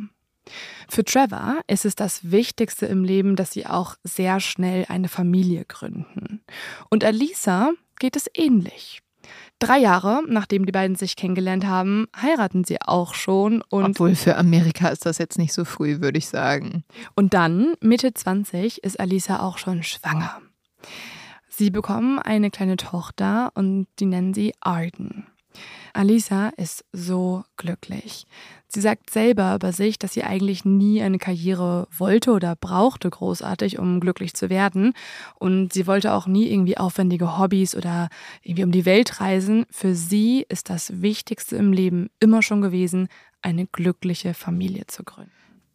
Für 0.88 1.04
Trevor 1.04 1.60
ist 1.66 1.84
es 1.84 1.94
das 1.94 2.30
Wichtigste 2.30 2.86
im 2.86 3.04
Leben, 3.04 3.36
dass 3.36 3.52
sie 3.52 3.66
auch 3.66 3.96
sehr 4.04 4.40
schnell 4.40 4.86
eine 4.88 5.08
Familie 5.08 5.64
gründen. 5.64 6.40
Und 6.88 7.04
Alisa 7.04 7.72
geht 7.98 8.16
es 8.16 8.30
ähnlich. 8.34 9.00
Drei 9.58 9.78
Jahre, 9.78 10.22
nachdem 10.28 10.66
die 10.66 10.72
beiden 10.72 10.96
sich 10.96 11.16
kennengelernt 11.16 11.66
haben, 11.66 12.06
heiraten 12.16 12.62
sie 12.62 12.80
auch 12.80 13.14
schon. 13.14 13.62
Und 13.70 13.84
Obwohl 13.84 14.14
für 14.14 14.36
Amerika 14.36 14.88
ist 14.88 15.06
das 15.06 15.18
jetzt 15.18 15.38
nicht 15.38 15.52
so 15.52 15.64
früh, 15.64 16.00
würde 16.00 16.18
ich 16.18 16.28
sagen. 16.28 16.84
Und 17.16 17.34
dann, 17.34 17.74
Mitte 17.80 18.14
20, 18.14 18.84
ist 18.84 19.00
Alisa 19.00 19.40
auch 19.40 19.58
schon 19.58 19.82
schwanger. 19.82 20.40
Sie 21.48 21.70
bekommen 21.70 22.18
eine 22.18 22.50
kleine 22.50 22.76
Tochter 22.76 23.50
und 23.54 23.86
die 23.98 24.06
nennen 24.06 24.34
sie 24.34 24.52
Arden. 24.60 25.26
Alisa 25.96 26.50
ist 26.56 26.84
so 26.92 27.44
glücklich. 27.56 28.26
Sie 28.68 28.80
sagt 28.80 29.10
selber 29.10 29.54
über 29.54 29.72
sich, 29.72 29.98
dass 29.98 30.12
sie 30.12 30.24
eigentlich 30.24 30.64
nie 30.64 31.00
eine 31.00 31.18
Karriere 31.18 31.88
wollte 31.96 32.32
oder 32.32 32.54
brauchte 32.54 33.08
großartig, 33.08 33.78
um 33.78 34.00
glücklich 34.00 34.34
zu 34.34 34.50
werden. 34.50 34.92
Und 35.36 35.72
sie 35.72 35.86
wollte 35.86 36.12
auch 36.12 36.26
nie 36.26 36.50
irgendwie 36.50 36.76
aufwendige 36.76 37.38
Hobbys 37.38 37.74
oder 37.74 38.08
irgendwie 38.42 38.64
um 38.64 38.72
die 38.72 38.84
Welt 38.84 39.20
reisen. 39.20 39.64
Für 39.70 39.94
sie 39.94 40.44
ist 40.48 40.68
das 40.68 41.00
Wichtigste 41.00 41.56
im 41.56 41.72
Leben 41.72 42.10
immer 42.20 42.42
schon 42.42 42.60
gewesen, 42.60 43.08
eine 43.40 43.66
glückliche 43.66 44.34
Familie 44.34 44.86
zu 44.86 45.02
gründen. 45.04 45.32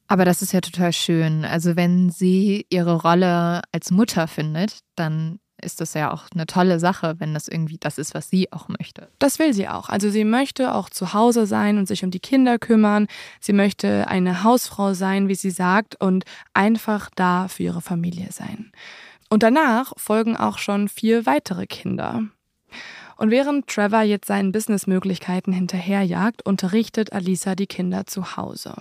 Aber 0.08 0.26
das 0.26 0.42
ist 0.42 0.52
ja 0.52 0.62
total 0.62 0.92
schön. 0.94 1.46
Also 1.46 1.76
wenn 1.76 2.10
sie 2.10 2.66
ihre 2.70 3.02
Rolle 3.02 3.62
als 3.72 3.92
Mutter 3.92 4.28
findet, 4.28 4.80
dann 4.96 5.40
ist 5.64 5.82
das 5.82 5.94
ja 5.94 6.12
auch 6.12 6.26
eine 6.34 6.46
tolle 6.46 6.80
Sache, 6.80 7.16
wenn 7.20 7.34
das 7.34 7.48
irgendwie 7.48 7.78
das 7.78 7.98
ist, 7.98 8.14
was 8.14 8.30
sie 8.30 8.52
auch 8.52 8.68
möchte. 8.68 9.08
Das 9.20 9.40
will 9.40 9.54
sie 9.54 9.68
auch. 9.68 9.90
Also 9.90 10.10
sie 10.10 10.24
möchte 10.24 10.74
auch 10.74 10.90
zu 10.90 11.14
Hause 11.14 11.46
sein 11.46 11.78
und 11.78 11.88
sich 11.88 12.04
um 12.04 12.12
die 12.12 12.20
Kinder 12.20 12.60
kümmern. 12.60 13.08
Sie 13.40 13.54
möchte 13.54 14.08
eine 14.08 14.44
Hausfrau 14.44 14.94
sein, 14.94 15.28
wie 15.28 15.36
sie 15.36 15.52
sagt, 15.52 15.96
und 16.02 16.26
einfach 16.54 17.10
da 17.16 17.48
für 17.48 17.64
ihre 17.64 17.82
Familie 17.82 18.32
sein. 18.32 18.72
Und 19.30 19.44
danach 19.44 19.94
folgen 19.98 20.36
auch 20.36 20.58
schon 20.58 20.90
vier 20.90 21.26
weitere 21.26 21.66
Kinder. 21.66 22.24
Und 23.18 23.30
während 23.30 23.68
Trevor 23.68 24.02
jetzt 24.02 24.28
seinen 24.28 24.52
Businessmöglichkeiten 24.52 25.54
hinterherjagt, 25.54 26.46
unterrichtet 26.46 27.14
Alisa 27.14 27.56
die 27.56 27.68
Kinder 27.68 28.06
zu 28.08 28.36
Hause. 28.36 28.76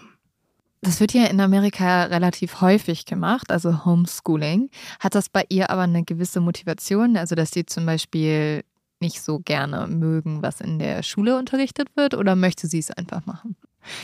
Das 0.83 0.99
wird 0.99 1.13
ja 1.13 1.27
in 1.27 1.41
Amerika 1.41 2.05
relativ 2.05 2.63
häufig 2.63 3.05
gemacht, 3.05 3.51
also 3.51 3.85
Homeschooling. 3.85 4.71
Hat 4.99 5.15
das 5.15 5.29
bei 5.29 5.45
ihr 5.51 5.69
aber 5.69 5.83
eine 5.83 6.05
gewisse 6.05 6.41
Motivation, 6.41 7.19
also 7.19 7.35
dass 7.35 7.51
sie 7.51 7.67
zum 7.67 7.85
Beispiel 7.85 8.65
nicht 8.99 9.23
so 9.23 9.41
gerne 9.41 9.87
mögen, 9.89 10.43
was 10.43 10.61
in 10.61 10.79
der 10.79 11.03
Schule 11.03 11.39
unterrichtet 11.39 11.89
wird, 11.97 12.15
oder 12.15 12.35
möchte 12.35 12.67
sie 12.67 12.79
es 12.79 12.91
einfach 12.91 13.27
machen? 13.27 13.57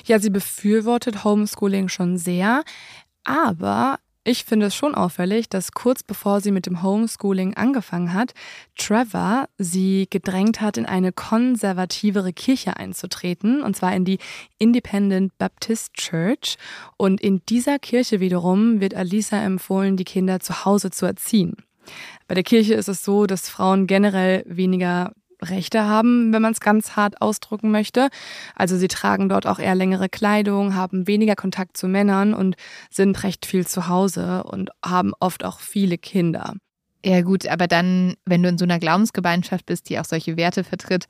Ja, 0.05 0.19
sie 0.19 0.31
befürwortet 0.31 1.25
Homeschooling 1.25 1.89
schon 1.89 2.19
sehr, 2.19 2.63
aber 3.25 3.99
ich 4.27 4.45
finde 4.45 4.67
es 4.67 4.75
schon 4.75 4.95
auffällig, 4.97 5.49
dass 5.49 5.71
kurz 5.71 6.03
bevor 6.03 6.41
sie 6.41 6.51
mit 6.51 6.67
dem 6.67 6.83
Homeschooling 6.83 7.55
angefangen 7.55 8.13
hat, 8.13 8.35
Trevor 8.77 9.49
sie 9.57 10.09
gedrängt 10.11 10.61
hat, 10.61 10.77
in 10.77 10.85
eine 10.85 11.13
konservativere 11.13 12.33
Kirche 12.33 12.77
einzutreten, 12.77 13.63
und 13.63 13.77
zwar 13.77 13.95
in 13.95 14.05
die 14.05 14.19
Independent 14.59 15.39
Baptist 15.39 15.95
Church. 15.95 16.57
Und 16.97 17.21
in 17.21 17.43
dieser 17.49 17.79
Kirche 17.79 18.19
wiederum 18.19 18.81
wird 18.81 18.95
Alisa 18.95 19.41
empfohlen, 19.41 19.97
die 19.97 20.05
Kinder 20.05 20.41
zu 20.41 20.65
Hause 20.65 20.91
zu 20.91 21.07
erziehen. 21.07 21.57
Bei 22.27 22.35
der 22.35 22.43
Kirche 22.45 22.75
ist 22.75 22.89
es 22.89 23.05
so, 23.05 23.27
dass 23.27 23.49
Frauen 23.49 23.87
generell 23.87 24.43
weniger 24.47 25.13
Rechte 25.43 25.85
haben, 25.85 26.33
wenn 26.33 26.43
man 26.43 26.53
es 26.53 26.61
ganz 26.61 26.97
hart 26.97 27.21
ausdrücken 27.21 27.71
möchte. 27.71 28.09
Also 28.55 28.77
sie 28.77 28.89
tragen 28.89 29.29
dort 29.29 29.47
auch 29.47 29.59
eher 29.59 29.75
längere 29.75 30.09
Kleidung, 30.09 30.75
haben 30.75 31.07
weniger 31.07 31.37
Kontakt 31.37 31.77
zu 31.77 31.89
Männern 31.89 32.35
und 32.35 32.57
sind 32.91 33.23
recht 33.23 33.47
viel 33.47 33.67
zu 33.67 33.89
Hause 33.89 34.45
und 34.45 34.71
haben 34.85 35.13
oft 35.21 35.45
auch 35.45 35.61
viele 35.61 35.99
Kinder. 35.99 36.55
Ja 37.05 37.23
gut, 37.23 37.47
aber 37.47 37.69
dann, 37.69 38.15
wenn 38.25 38.43
du 38.43 38.49
in 38.49 38.59
so 38.59 38.65
einer 38.65 38.81
Glaubensgemeinschaft 38.81 39.65
bist, 39.65 39.89
die 39.89 40.01
auch 40.01 40.05
solche 40.05 40.37
Werte 40.37 40.65
vertritt, 40.65 41.07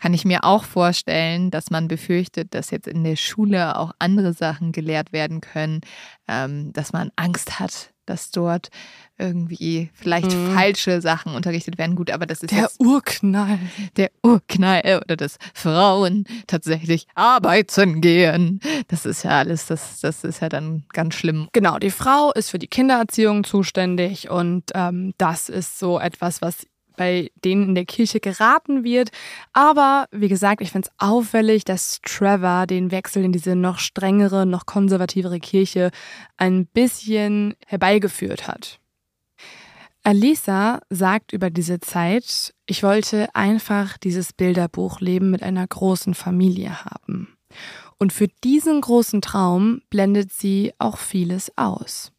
kann 0.00 0.14
ich 0.14 0.24
mir 0.24 0.44
auch 0.44 0.64
vorstellen, 0.64 1.50
dass 1.50 1.70
man 1.70 1.86
befürchtet, 1.86 2.54
dass 2.54 2.70
jetzt 2.70 2.88
in 2.88 3.04
der 3.04 3.16
Schule 3.16 3.78
auch 3.78 3.92
andere 3.98 4.32
Sachen 4.32 4.72
gelehrt 4.72 5.12
werden 5.12 5.42
können, 5.42 5.82
ähm, 6.28 6.72
dass 6.72 6.94
man 6.94 7.10
Angst 7.16 7.60
hat, 7.60 7.93
dass 8.06 8.30
dort 8.30 8.70
irgendwie 9.18 9.90
vielleicht 9.94 10.32
mhm. 10.32 10.54
falsche 10.54 11.00
Sachen 11.00 11.34
unterrichtet 11.34 11.78
werden. 11.78 11.94
Gut, 11.94 12.10
aber 12.10 12.26
das 12.26 12.42
ist 12.42 12.50
der 12.50 12.68
Urknall. 12.78 13.58
Der 13.96 14.10
Urknall 14.22 15.00
oder 15.04 15.16
dass 15.16 15.38
Frauen 15.54 16.24
tatsächlich 16.46 17.06
arbeiten 17.14 18.00
gehen. 18.00 18.60
Das 18.88 19.06
ist 19.06 19.22
ja 19.22 19.38
alles, 19.38 19.66
das, 19.66 20.00
das 20.00 20.24
ist 20.24 20.40
ja 20.40 20.48
dann 20.48 20.84
ganz 20.92 21.14
schlimm. 21.14 21.48
Genau, 21.52 21.78
die 21.78 21.90
Frau 21.90 22.32
ist 22.32 22.50
für 22.50 22.58
die 22.58 22.66
Kindererziehung 22.66 23.44
zuständig 23.44 24.30
und 24.30 24.64
ähm, 24.74 25.14
das 25.18 25.48
ist 25.48 25.78
so 25.78 26.00
etwas, 26.00 26.42
was 26.42 26.66
bei 26.96 27.30
denen 27.44 27.68
in 27.68 27.74
der 27.74 27.84
Kirche 27.84 28.20
geraten 28.20 28.84
wird. 28.84 29.10
Aber 29.52 30.06
wie 30.10 30.28
gesagt, 30.28 30.60
ich 30.60 30.70
finde 30.70 30.88
es 30.88 30.94
auffällig, 30.98 31.64
dass 31.64 32.00
Trevor 32.02 32.66
den 32.66 32.90
Wechsel 32.90 33.24
in 33.24 33.32
diese 33.32 33.56
noch 33.56 33.78
strengere, 33.78 34.46
noch 34.46 34.66
konservativere 34.66 35.40
Kirche 35.40 35.90
ein 36.36 36.66
bisschen 36.66 37.54
herbeigeführt 37.66 38.46
hat. 38.48 38.78
Alisa 40.02 40.80
sagt 40.90 41.32
über 41.32 41.48
diese 41.48 41.80
Zeit, 41.80 42.52
ich 42.66 42.82
wollte 42.82 43.34
einfach 43.34 43.96
dieses 43.96 44.34
Bilderbuchleben 44.34 45.30
mit 45.30 45.42
einer 45.42 45.66
großen 45.66 46.12
Familie 46.12 46.84
haben. 46.84 47.38
Und 47.98 48.12
für 48.12 48.28
diesen 48.42 48.82
großen 48.82 49.22
Traum 49.22 49.80
blendet 49.88 50.30
sie 50.30 50.72
auch 50.78 50.98
vieles 50.98 51.56
aus. 51.56 52.12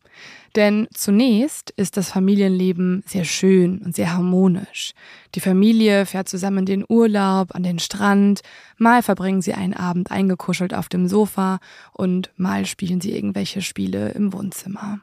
Denn 0.56 0.88
zunächst 0.94 1.72
ist 1.72 1.98
das 1.98 2.12
Familienleben 2.12 3.04
sehr 3.06 3.26
schön 3.26 3.80
und 3.80 3.94
sehr 3.94 4.14
harmonisch. 4.14 4.94
Die 5.36 5.42
Familie 5.42 6.06
fährt 6.06 6.30
zusammen 6.30 6.60
in 6.60 6.66
den 6.66 6.86
Urlaub, 6.88 7.54
an 7.54 7.64
den 7.64 7.80
Strand, 7.80 8.42
mal 8.78 9.04
verbringen 9.04 9.42
sie 9.42 9.54
einen 9.54 9.74
Abend 9.74 10.12
eingekuschelt 10.12 10.74
auf 10.74 10.88
dem 10.88 11.08
Sofa 11.10 11.60
und 11.92 12.32
mal 12.38 12.66
spielen 12.66 13.02
sie 13.02 13.12
irgendwelche 13.12 13.62
Spiele 13.62 14.12
im 14.12 14.32
Wohnzimmer. 14.32 15.02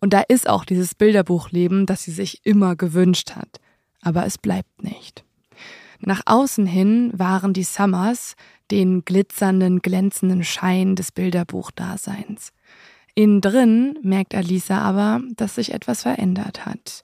Und 0.00 0.12
da 0.12 0.20
ist 0.20 0.48
auch 0.48 0.64
dieses 0.64 0.94
Bilderbuchleben, 0.94 1.86
das 1.86 2.04
sie 2.04 2.12
sich 2.12 2.46
immer 2.46 2.76
gewünscht 2.76 3.32
hat. 3.34 3.60
Aber 4.02 4.24
es 4.24 4.38
bleibt 4.38 4.84
nicht. 4.84 5.24
Nach 5.98 6.22
außen 6.26 6.66
hin 6.66 7.10
waren 7.14 7.54
die 7.54 7.64
Summers 7.64 8.36
den 8.70 9.04
glitzernden, 9.04 9.80
glänzenden 9.80 10.44
Schein 10.44 10.94
des 10.94 11.10
Bilderbuchdaseins. 11.10 12.52
Innen 13.18 13.40
drin 13.40 13.98
merkt 14.02 14.34
Alisa 14.34 14.78
aber, 14.78 15.22
dass 15.36 15.54
sich 15.54 15.72
etwas 15.72 16.02
verändert 16.02 16.66
hat. 16.66 17.02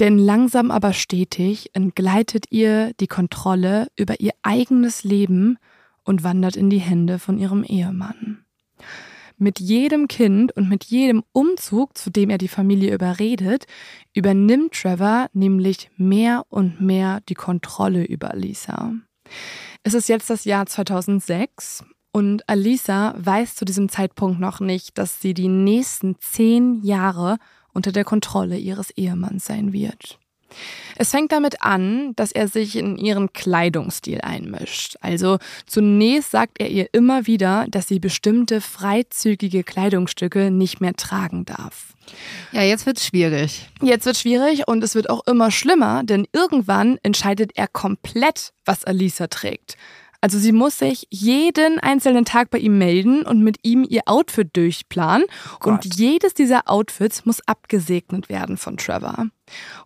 Denn 0.00 0.18
langsam 0.18 0.70
aber 0.70 0.94
stetig 0.94 1.70
entgleitet 1.74 2.46
ihr 2.48 2.94
die 2.98 3.06
Kontrolle 3.06 3.88
über 3.94 4.20
ihr 4.20 4.32
eigenes 4.42 5.04
Leben 5.04 5.58
und 6.02 6.24
wandert 6.24 6.56
in 6.56 6.70
die 6.70 6.78
Hände 6.78 7.18
von 7.18 7.38
ihrem 7.38 7.62
Ehemann. 7.62 8.44
Mit 9.36 9.60
jedem 9.60 10.08
Kind 10.08 10.56
und 10.56 10.70
mit 10.70 10.84
jedem 10.84 11.22
Umzug, 11.32 11.98
zu 11.98 12.08
dem 12.08 12.30
er 12.30 12.38
die 12.38 12.48
Familie 12.48 12.94
überredet, 12.94 13.66
übernimmt 14.14 14.72
Trevor 14.72 15.28
nämlich 15.34 15.90
mehr 15.98 16.44
und 16.48 16.80
mehr 16.80 17.20
die 17.28 17.34
Kontrolle 17.34 18.04
über 18.04 18.30
Alisa. 18.30 18.94
Es 19.82 19.92
ist 19.92 20.08
jetzt 20.08 20.30
das 20.30 20.46
Jahr 20.46 20.64
2006 20.64 21.84
und 22.14 22.48
Alisa 22.48 23.12
weiß 23.18 23.56
zu 23.56 23.64
diesem 23.64 23.88
Zeitpunkt 23.88 24.38
noch 24.38 24.60
nicht, 24.60 24.98
dass 24.98 25.20
sie 25.20 25.34
die 25.34 25.48
nächsten 25.48 26.14
zehn 26.20 26.80
Jahre 26.84 27.38
unter 27.72 27.90
der 27.90 28.04
Kontrolle 28.04 28.56
ihres 28.56 28.90
Ehemanns 28.92 29.46
sein 29.46 29.72
wird. 29.72 30.20
Es 30.94 31.10
fängt 31.10 31.32
damit 31.32 31.62
an, 31.62 32.12
dass 32.14 32.30
er 32.30 32.46
sich 32.46 32.76
in 32.76 32.96
ihren 32.98 33.32
Kleidungsstil 33.32 34.20
einmischt. 34.20 34.94
Also 35.00 35.38
zunächst 35.66 36.30
sagt 36.30 36.60
er 36.60 36.70
ihr 36.70 36.86
immer 36.92 37.26
wieder, 37.26 37.66
dass 37.68 37.88
sie 37.88 37.98
bestimmte 37.98 38.60
freizügige 38.60 39.64
Kleidungsstücke 39.64 40.52
nicht 40.52 40.80
mehr 40.80 40.94
tragen 40.94 41.44
darf. 41.44 41.94
Ja, 42.52 42.62
jetzt 42.62 42.86
wird's 42.86 43.04
schwierig. 43.04 43.68
Jetzt 43.82 44.06
wird 44.06 44.18
schwierig 44.18 44.68
und 44.68 44.84
es 44.84 44.94
wird 44.94 45.10
auch 45.10 45.26
immer 45.26 45.50
schlimmer, 45.50 46.04
denn 46.04 46.28
irgendwann 46.32 46.96
entscheidet 47.02 47.50
er 47.56 47.66
komplett, 47.66 48.52
was 48.64 48.84
Alisa 48.84 49.26
trägt. 49.26 49.76
Also 50.24 50.38
sie 50.38 50.52
muss 50.52 50.78
sich 50.78 51.06
jeden 51.10 51.78
einzelnen 51.80 52.24
Tag 52.24 52.48
bei 52.48 52.56
ihm 52.56 52.78
melden 52.78 53.26
und 53.26 53.42
mit 53.42 53.58
ihm 53.62 53.84
ihr 53.86 54.00
Outfit 54.06 54.56
durchplanen. 54.56 55.26
Oh 55.62 55.68
und 55.68 55.96
jedes 55.96 56.32
dieser 56.32 56.62
Outfits 56.70 57.26
muss 57.26 57.46
abgesegnet 57.46 58.30
werden 58.30 58.56
von 58.56 58.78
Trevor. 58.78 59.26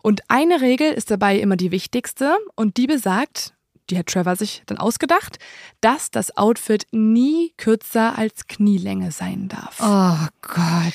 Und 0.00 0.20
eine 0.28 0.60
Regel 0.60 0.92
ist 0.92 1.10
dabei 1.10 1.40
immer 1.40 1.56
die 1.56 1.72
wichtigste 1.72 2.36
und 2.54 2.76
die 2.76 2.86
besagt, 2.86 3.52
die 3.90 3.98
hat 3.98 4.06
Trevor 4.06 4.36
sich 4.36 4.62
dann 4.66 4.78
ausgedacht, 4.78 5.40
dass 5.80 6.12
das 6.12 6.36
Outfit 6.36 6.86
nie 6.92 7.52
kürzer 7.56 8.16
als 8.16 8.46
Knielänge 8.46 9.10
sein 9.10 9.48
darf. 9.48 9.80
Oh 9.82 10.28
Gott. 10.40 10.94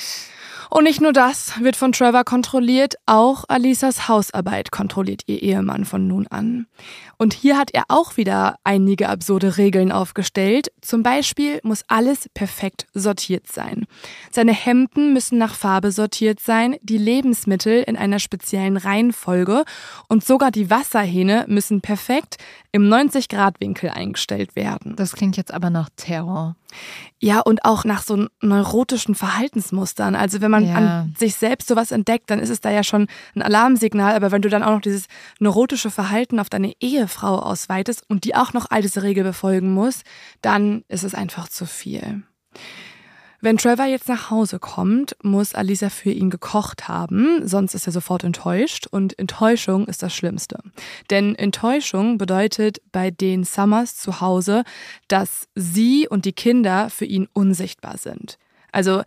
Und 0.75 0.85
nicht 0.85 1.01
nur 1.01 1.13
das 1.13 1.61
wird 1.61 1.75
von 1.75 1.91
Trevor 1.91 2.23
kontrolliert, 2.23 2.95
auch 3.05 3.43
Alisas 3.47 4.07
Hausarbeit 4.07 4.71
kontrolliert 4.71 5.21
ihr 5.27 5.39
Ehemann 5.43 5.85
von 5.85 6.07
nun 6.07 6.25
an. 6.25 6.65
Und 7.19 7.35
hier 7.35 7.59
hat 7.59 7.69
er 7.75 7.83
auch 7.89 8.17
wieder 8.17 8.55
einige 8.63 9.07
absurde 9.07 9.59
Regeln 9.59 9.91
aufgestellt. 9.91 10.71
Zum 10.81 11.03
Beispiel 11.03 11.59
muss 11.61 11.83
alles 11.89 12.27
perfekt 12.33 12.87
sortiert 12.95 13.51
sein. 13.51 13.85
Seine 14.31 14.51
Hemden 14.51 15.13
müssen 15.13 15.37
nach 15.37 15.53
Farbe 15.53 15.91
sortiert 15.91 16.39
sein, 16.39 16.75
die 16.81 16.97
Lebensmittel 16.97 17.83
in 17.83 17.95
einer 17.95 18.17
speziellen 18.17 18.77
Reihenfolge 18.77 19.65
und 20.09 20.25
sogar 20.25 20.49
die 20.49 20.71
Wasserhähne 20.71 21.45
müssen 21.47 21.81
perfekt 21.81 22.37
im 22.71 22.89
90-Grad-Winkel 22.89 23.91
eingestellt 23.91 24.55
werden. 24.55 24.95
Das 24.95 25.13
klingt 25.13 25.37
jetzt 25.37 25.53
aber 25.53 25.69
nach 25.69 25.89
Terror. 25.95 26.55
Ja, 27.19 27.39
und 27.39 27.63
auch 27.63 27.85
nach 27.85 28.03
so 28.03 28.27
neurotischen 28.41 29.15
Verhaltensmustern. 29.15 30.15
Also 30.15 30.41
wenn 30.41 30.51
man 30.51 30.67
ja. 30.67 30.75
an 30.75 31.15
sich 31.17 31.35
selbst 31.35 31.67
sowas 31.67 31.91
entdeckt, 31.91 32.29
dann 32.29 32.39
ist 32.39 32.49
es 32.49 32.59
da 32.59 32.69
ja 32.69 32.83
schon 32.83 33.07
ein 33.35 33.41
Alarmsignal. 33.41 34.15
Aber 34.15 34.31
wenn 34.31 34.41
du 34.41 34.49
dann 34.49 34.63
auch 34.63 34.71
noch 34.71 34.81
dieses 34.81 35.05
neurotische 35.39 35.89
Verhalten 35.89 36.39
auf 36.39 36.49
deine 36.49 36.73
Ehefrau 36.79 37.39
ausweitest 37.39 38.03
und 38.09 38.25
die 38.25 38.35
auch 38.35 38.53
noch 38.53 38.67
all 38.69 38.81
diese 38.81 39.03
Regeln 39.03 39.25
befolgen 39.25 39.73
muss, 39.73 40.01
dann 40.41 40.83
ist 40.89 41.03
es 41.03 41.15
einfach 41.15 41.47
zu 41.47 41.65
viel. 41.65 42.23
Wenn 43.43 43.57
Trevor 43.57 43.87
jetzt 43.87 44.07
nach 44.07 44.29
Hause 44.29 44.57
kommt, 44.57 45.17
muss 45.21 45.53
Alisa 45.53 45.89
für 45.89 46.11
ihn 46.11 46.29
gekocht 46.29 46.87
haben, 46.87 47.45
sonst 47.45 47.73
ist 47.73 47.85
er 47.85 47.91
sofort 47.91 48.23
enttäuscht 48.23 48.87
und 48.89 49.19
Enttäuschung 49.19 49.85
ist 49.85 50.01
das 50.01 50.15
Schlimmste. 50.15 50.59
Denn 51.09 51.35
Enttäuschung 51.35 52.17
bedeutet 52.17 52.77
bei 52.93 53.11
den 53.11 53.43
Summers 53.43 53.97
zu 53.97 54.21
Hause, 54.21 54.63
dass 55.09 55.49
sie 55.55 56.07
und 56.07 56.23
die 56.23 56.31
Kinder 56.31 56.89
für 56.89 57.03
ihn 57.03 57.27
unsichtbar 57.33 57.97
sind. 57.97 58.37
Also 58.71 59.03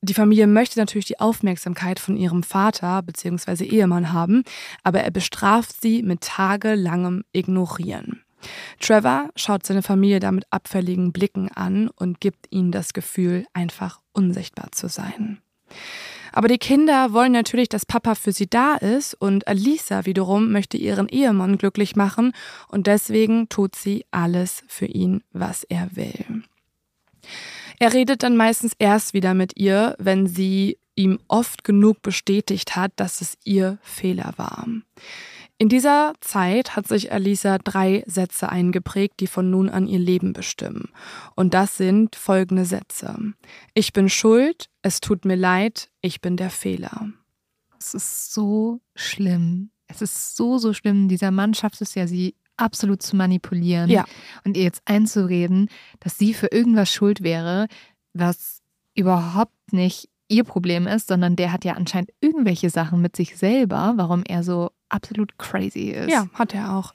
die 0.00 0.14
Familie 0.14 0.46
möchte 0.46 0.78
natürlich 0.78 1.06
die 1.06 1.18
Aufmerksamkeit 1.18 1.98
von 1.98 2.16
ihrem 2.16 2.44
Vater 2.44 3.02
bzw. 3.02 3.64
Ehemann 3.64 4.12
haben, 4.12 4.44
aber 4.84 5.00
er 5.00 5.10
bestraft 5.10 5.82
sie 5.82 6.04
mit 6.04 6.20
tagelangem 6.20 7.24
Ignorieren. 7.32 8.21
Trevor 8.80 9.30
schaut 9.36 9.66
seine 9.66 9.82
Familie 9.82 10.20
damit 10.20 10.44
abfälligen 10.50 11.12
Blicken 11.12 11.50
an 11.50 11.88
und 11.88 12.20
gibt 12.20 12.46
ihnen 12.50 12.72
das 12.72 12.92
Gefühl, 12.92 13.46
einfach 13.52 14.00
unsichtbar 14.12 14.72
zu 14.72 14.88
sein. 14.88 15.40
Aber 16.32 16.48
die 16.48 16.58
Kinder 16.58 17.12
wollen 17.12 17.32
natürlich, 17.32 17.68
dass 17.68 17.84
Papa 17.84 18.14
für 18.14 18.32
sie 18.32 18.48
da 18.48 18.74
ist 18.74 19.14
und 19.14 19.46
Alisa 19.46 20.06
wiederum 20.06 20.50
möchte 20.50 20.78
ihren 20.78 21.08
Ehemann 21.08 21.58
glücklich 21.58 21.94
machen 21.94 22.32
und 22.68 22.86
deswegen 22.86 23.48
tut 23.50 23.76
sie 23.76 24.06
alles 24.10 24.64
für 24.66 24.86
ihn, 24.86 25.22
was 25.32 25.64
er 25.64 25.94
will. 25.94 26.42
Er 27.78 27.92
redet 27.92 28.22
dann 28.22 28.36
meistens 28.36 28.72
erst 28.78 29.12
wieder 29.12 29.34
mit 29.34 29.58
ihr, 29.58 29.94
wenn 29.98 30.26
sie 30.26 30.78
ihm 30.94 31.18
oft 31.28 31.64
genug 31.64 32.02
bestätigt 32.02 32.76
hat, 32.76 32.92
dass 32.96 33.20
es 33.20 33.36
ihr 33.44 33.78
Fehler 33.82 34.32
war. 34.36 34.66
In 35.58 35.68
dieser 35.68 36.14
Zeit 36.20 36.74
hat 36.74 36.88
sich 36.88 37.12
Alisa 37.12 37.58
drei 37.58 38.02
Sätze 38.06 38.48
eingeprägt, 38.48 39.20
die 39.20 39.28
von 39.28 39.50
nun 39.50 39.68
an 39.68 39.86
ihr 39.86 40.00
Leben 40.00 40.32
bestimmen. 40.32 40.88
Und 41.36 41.54
das 41.54 41.76
sind 41.76 42.16
folgende 42.16 42.64
Sätze. 42.64 43.16
Ich 43.74 43.92
bin 43.92 44.08
schuld, 44.08 44.68
es 44.82 45.00
tut 45.00 45.24
mir 45.24 45.36
leid, 45.36 45.88
ich 46.00 46.20
bin 46.20 46.36
der 46.36 46.50
Fehler. 46.50 47.10
Es 47.78 47.94
ist 47.94 48.32
so 48.32 48.80
schlimm. 48.94 49.70
Es 49.86 50.02
ist 50.02 50.36
so, 50.36 50.58
so 50.58 50.72
schlimm. 50.72 51.08
Dieser 51.08 51.30
Mann 51.30 51.54
schafft 51.54 51.80
es 51.80 51.94
ja, 51.94 52.06
sie 52.06 52.34
absolut 52.56 53.02
zu 53.02 53.16
manipulieren 53.16 53.90
ja. 53.90 54.04
und 54.44 54.56
ihr 54.56 54.64
jetzt 54.64 54.82
einzureden, 54.84 55.68
dass 56.00 56.18
sie 56.18 56.34
für 56.34 56.48
irgendwas 56.48 56.92
schuld 56.92 57.22
wäre, 57.22 57.66
was 58.14 58.62
überhaupt 58.94 59.72
nicht 59.72 60.08
ihr 60.28 60.44
Problem 60.44 60.86
ist, 60.86 61.08
sondern 61.08 61.36
der 61.36 61.52
hat 61.52 61.64
ja 61.64 61.74
anscheinend 61.74 62.10
irgendwelche 62.20 62.70
Sachen 62.70 63.02
mit 63.02 63.16
sich 63.16 63.36
selber, 63.36 63.94
warum 63.96 64.22
er 64.26 64.42
so 64.42 64.70
absolut 64.92 65.38
crazy 65.38 65.90
ist. 65.90 66.10
Ja, 66.10 66.26
hat 66.34 66.54
er 66.54 66.76
auch. 66.76 66.94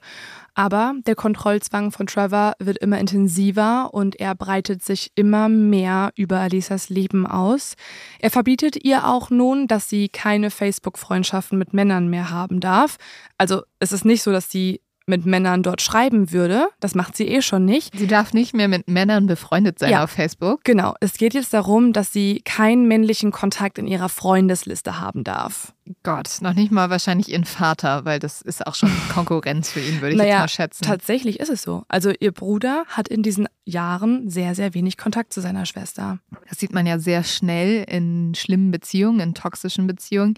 Aber 0.54 0.94
der 1.06 1.14
Kontrollzwang 1.14 1.92
von 1.92 2.06
Trevor 2.06 2.54
wird 2.58 2.78
immer 2.78 2.98
intensiver 2.98 3.94
und 3.94 4.18
er 4.18 4.34
breitet 4.34 4.82
sich 4.82 5.12
immer 5.14 5.48
mehr 5.48 6.10
über 6.16 6.40
Alisas 6.40 6.88
Leben 6.88 7.26
aus. 7.26 7.74
Er 8.18 8.30
verbietet 8.30 8.84
ihr 8.84 9.06
auch 9.06 9.30
nun, 9.30 9.68
dass 9.68 9.88
sie 9.88 10.08
keine 10.08 10.50
Facebook-Freundschaften 10.50 11.58
mit 11.58 11.74
Männern 11.74 12.08
mehr 12.08 12.30
haben 12.30 12.58
darf. 12.58 12.96
Also 13.36 13.62
es 13.78 13.92
ist 13.92 14.04
nicht 14.04 14.22
so, 14.22 14.32
dass 14.32 14.50
sie 14.50 14.80
mit 15.08 15.26
Männern 15.26 15.62
dort 15.62 15.82
schreiben 15.82 16.32
würde. 16.32 16.68
Das 16.80 16.94
macht 16.94 17.16
sie 17.16 17.26
eh 17.28 17.42
schon 17.42 17.64
nicht. 17.64 17.98
Sie 17.98 18.06
darf 18.06 18.32
nicht 18.32 18.54
mehr 18.54 18.68
mit 18.68 18.88
Männern 18.88 19.26
befreundet 19.26 19.78
sein 19.78 19.90
ja, 19.90 20.04
auf 20.04 20.10
Facebook. 20.10 20.62
Genau. 20.64 20.94
Es 21.00 21.14
geht 21.14 21.34
jetzt 21.34 21.52
darum, 21.54 21.92
dass 21.92 22.12
sie 22.12 22.40
keinen 22.44 22.86
männlichen 22.86 23.32
Kontakt 23.32 23.78
in 23.78 23.86
ihrer 23.86 24.08
Freundesliste 24.08 25.00
haben 25.00 25.24
darf. 25.24 25.74
Gott, 26.02 26.38
noch 26.42 26.54
nicht 26.54 26.70
mal 26.70 26.90
wahrscheinlich 26.90 27.30
ihren 27.30 27.44
Vater, 27.44 28.04
weil 28.04 28.18
das 28.18 28.42
ist 28.42 28.66
auch 28.66 28.74
schon 28.74 28.90
Konkurrenz 29.14 29.70
für 29.70 29.80
ihn, 29.80 30.00
würde 30.00 30.12
ich 30.12 30.18
naja, 30.18 30.30
jetzt 30.30 30.40
mal 30.40 30.48
schätzen. 30.48 30.84
Tatsächlich 30.84 31.40
ist 31.40 31.48
es 31.48 31.62
so. 31.62 31.84
Also 31.88 32.12
ihr 32.18 32.32
Bruder 32.32 32.84
hat 32.88 33.08
in 33.08 33.22
diesen 33.22 33.48
Jahren 33.64 34.28
sehr, 34.28 34.54
sehr 34.54 34.74
wenig 34.74 34.96
Kontakt 34.96 35.32
zu 35.32 35.40
seiner 35.40 35.66
Schwester. 35.66 36.18
Das 36.48 36.58
sieht 36.58 36.72
man 36.72 36.86
ja 36.86 36.98
sehr 36.98 37.24
schnell 37.24 37.84
in 37.88 38.34
schlimmen 38.34 38.70
Beziehungen, 38.70 39.20
in 39.20 39.34
toxischen 39.34 39.86
Beziehungen, 39.86 40.34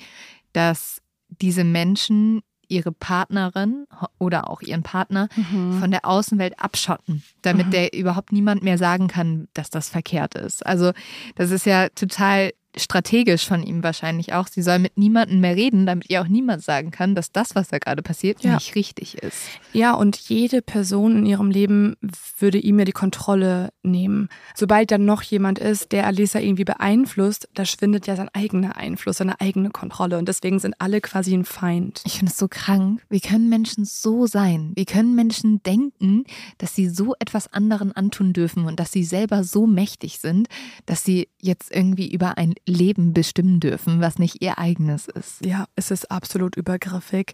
dass 0.53 1.01
diese 1.29 1.65
Menschen 1.65 2.43
ihre 2.71 2.93
Partnerin 2.93 3.87
oder 4.19 4.49
auch 4.49 4.63
ihren 4.63 4.83
Partner 4.83 5.29
mhm. 5.37 5.79
von 5.81 5.91
der 5.91 6.05
Außenwelt 6.05 6.59
abschotten, 6.59 7.23
damit 7.43 7.67
mhm. 7.67 7.71
der 7.73 7.93
überhaupt 7.93 8.33
niemand 8.33 8.63
mehr 8.63 8.79
sagen 8.79 9.09
kann, 9.09 9.49
dass 9.55 9.71
das 9.71 9.89
verkehrt 9.89 10.35
ist. 10.35 10.65
Also 10.65 10.93
das 11.35 11.51
ist 11.51 11.67
ja 11.67 11.89
total 11.91 12.53
strategisch 12.77 13.47
von 13.47 13.63
ihm 13.63 13.83
wahrscheinlich 13.83 14.33
auch. 14.33 14.47
Sie 14.47 14.63
soll 14.63 14.79
mit 14.79 14.97
niemandem 14.97 15.41
mehr 15.41 15.57
reden, 15.57 15.87
damit 15.87 16.09
ihr 16.11 16.23
auch 16.23 16.29
niemand 16.29 16.63
sagen 16.63 16.91
kann, 16.91 17.15
dass 17.15 17.33
das, 17.33 17.55
was 17.55 17.69
da 17.69 17.79
gerade 17.79 18.03
passiert, 18.03 18.43
ja. 18.43 18.55
nicht 18.55 18.75
richtig 18.75 19.19
ist. 19.19 19.39
Ja, 19.73 19.95
und 19.95 20.17
jede 20.17 20.63
Person 20.63 21.19
in 21.19 21.27
ihrem 21.27 21.51
Leben 21.51 21.97
würde 22.39 22.59
ihm 22.59 22.79
ja 22.79 22.85
die 22.85 22.93
Kontrolle 22.93 23.71
nehmen. 23.83 24.29
Sobald 24.55 24.91
dann 24.91 25.05
noch 25.05 25.23
jemand 25.23 25.59
ist, 25.59 25.93
der 25.93 26.07
Alisa 26.07 26.39
irgendwie 26.39 26.65
beeinflusst, 26.65 27.49
da 27.55 27.65
schwindet 27.65 28.07
ja 28.07 28.17
sein 28.17 28.29
eigener 28.33 28.77
Einfluss, 28.77 29.19
seine 29.19 29.41
eigene 29.41 29.71
Kontrolle. 29.71 30.19
Und 30.19 30.29
deswegen 30.29 30.59
sind 30.59 30.75
alle 30.79 31.01
quasi 31.01 31.35
ein 31.35 31.45
Feind. 31.45 32.03
Ich 32.05 32.19
finde 32.19 32.33
es 32.33 32.39
so 32.39 32.49
krank. 32.49 33.03
Wie 33.09 33.21
können 33.21 33.49
Menschen 33.49 33.85
so 33.85 34.27
sein? 34.27 34.73
Wie 34.77 34.85
können 34.85 35.15
Menschen 35.15 35.63
denken, 35.63 36.25
dass 36.59 36.75
sie 36.75 36.89
so 36.89 37.15
etwas 37.19 37.53
anderen 37.53 37.93
antun 37.93 38.33
dürfen 38.33 38.67
und 38.67 38.79
dass 38.79 38.93
sie 38.93 39.05
selber 39.05 39.45
so 39.45 39.67
mächtig 39.67 40.19
sind, 40.19 40.49
dass 40.87 41.05
sie 41.05 41.29
jetzt 41.41 41.75
irgendwie 41.75 42.11
über 42.11 42.39
ein 42.39 42.55
Leben 42.67 43.13
bestimmen 43.13 43.61
dürfen, 43.61 44.01
was 44.01 44.19
nicht 44.19 44.43
ihr 44.43 44.59
eigenes 44.59 45.09
ist. 45.09 45.45
Ja, 45.45 45.67
es 45.77 45.91
ist 45.91 46.11
absolut 46.11 46.57
übergriffig. 46.57 47.33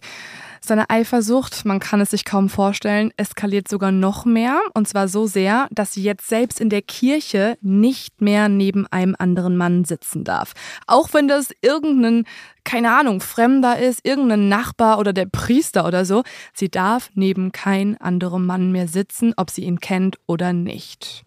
Seine 0.61 0.89
Eifersucht, 0.89 1.65
man 1.65 1.79
kann 1.79 2.01
es 2.01 2.11
sich 2.11 2.25
kaum 2.25 2.49
vorstellen, 2.49 3.11
eskaliert 3.17 3.67
sogar 3.67 3.91
noch 3.91 4.25
mehr. 4.25 4.59
Und 4.73 4.87
zwar 4.87 5.07
so 5.07 5.27
sehr, 5.27 5.67
dass 5.71 5.93
sie 5.93 6.03
jetzt 6.03 6.27
selbst 6.27 6.59
in 6.59 6.69
der 6.69 6.81
Kirche 6.81 7.57
nicht 7.61 8.21
mehr 8.21 8.49
neben 8.49 8.87
einem 8.87 9.15
anderen 9.17 9.57
Mann 9.57 9.85
sitzen 9.85 10.23
darf. 10.23 10.53
Auch 10.87 11.13
wenn 11.13 11.27
das 11.27 11.51
irgendein, 11.61 12.25
keine 12.63 12.97
Ahnung, 12.97 13.21
Fremder 13.21 13.79
ist, 13.79 14.05
irgendein 14.05 14.49
Nachbar 14.49 14.99
oder 14.99 15.13
der 15.13 15.25
Priester 15.25 15.85
oder 15.85 16.05
so. 16.05 16.23
Sie 16.53 16.69
darf 16.69 17.11
neben 17.13 17.51
kein 17.51 17.99
anderem 18.01 18.45
Mann 18.45 18.71
mehr 18.71 18.87
sitzen, 18.87 19.33
ob 19.37 19.49
sie 19.49 19.63
ihn 19.63 19.79
kennt 19.79 20.17
oder 20.25 20.53
nicht. 20.53 21.23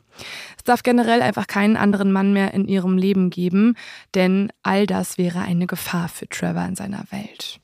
Es 0.56 0.64
darf 0.64 0.82
generell 0.82 1.22
einfach 1.22 1.46
keinen 1.46 1.76
anderen 1.76 2.12
Mann 2.12 2.32
mehr 2.32 2.54
in 2.54 2.68
ihrem 2.68 2.98
Leben 2.98 3.30
geben, 3.30 3.74
denn 4.14 4.50
all 4.62 4.86
das 4.86 5.18
wäre 5.18 5.40
eine 5.40 5.66
Gefahr 5.66 6.08
für 6.08 6.28
Trevor 6.28 6.66
in 6.66 6.76
seiner 6.76 7.04
Welt. 7.10 7.60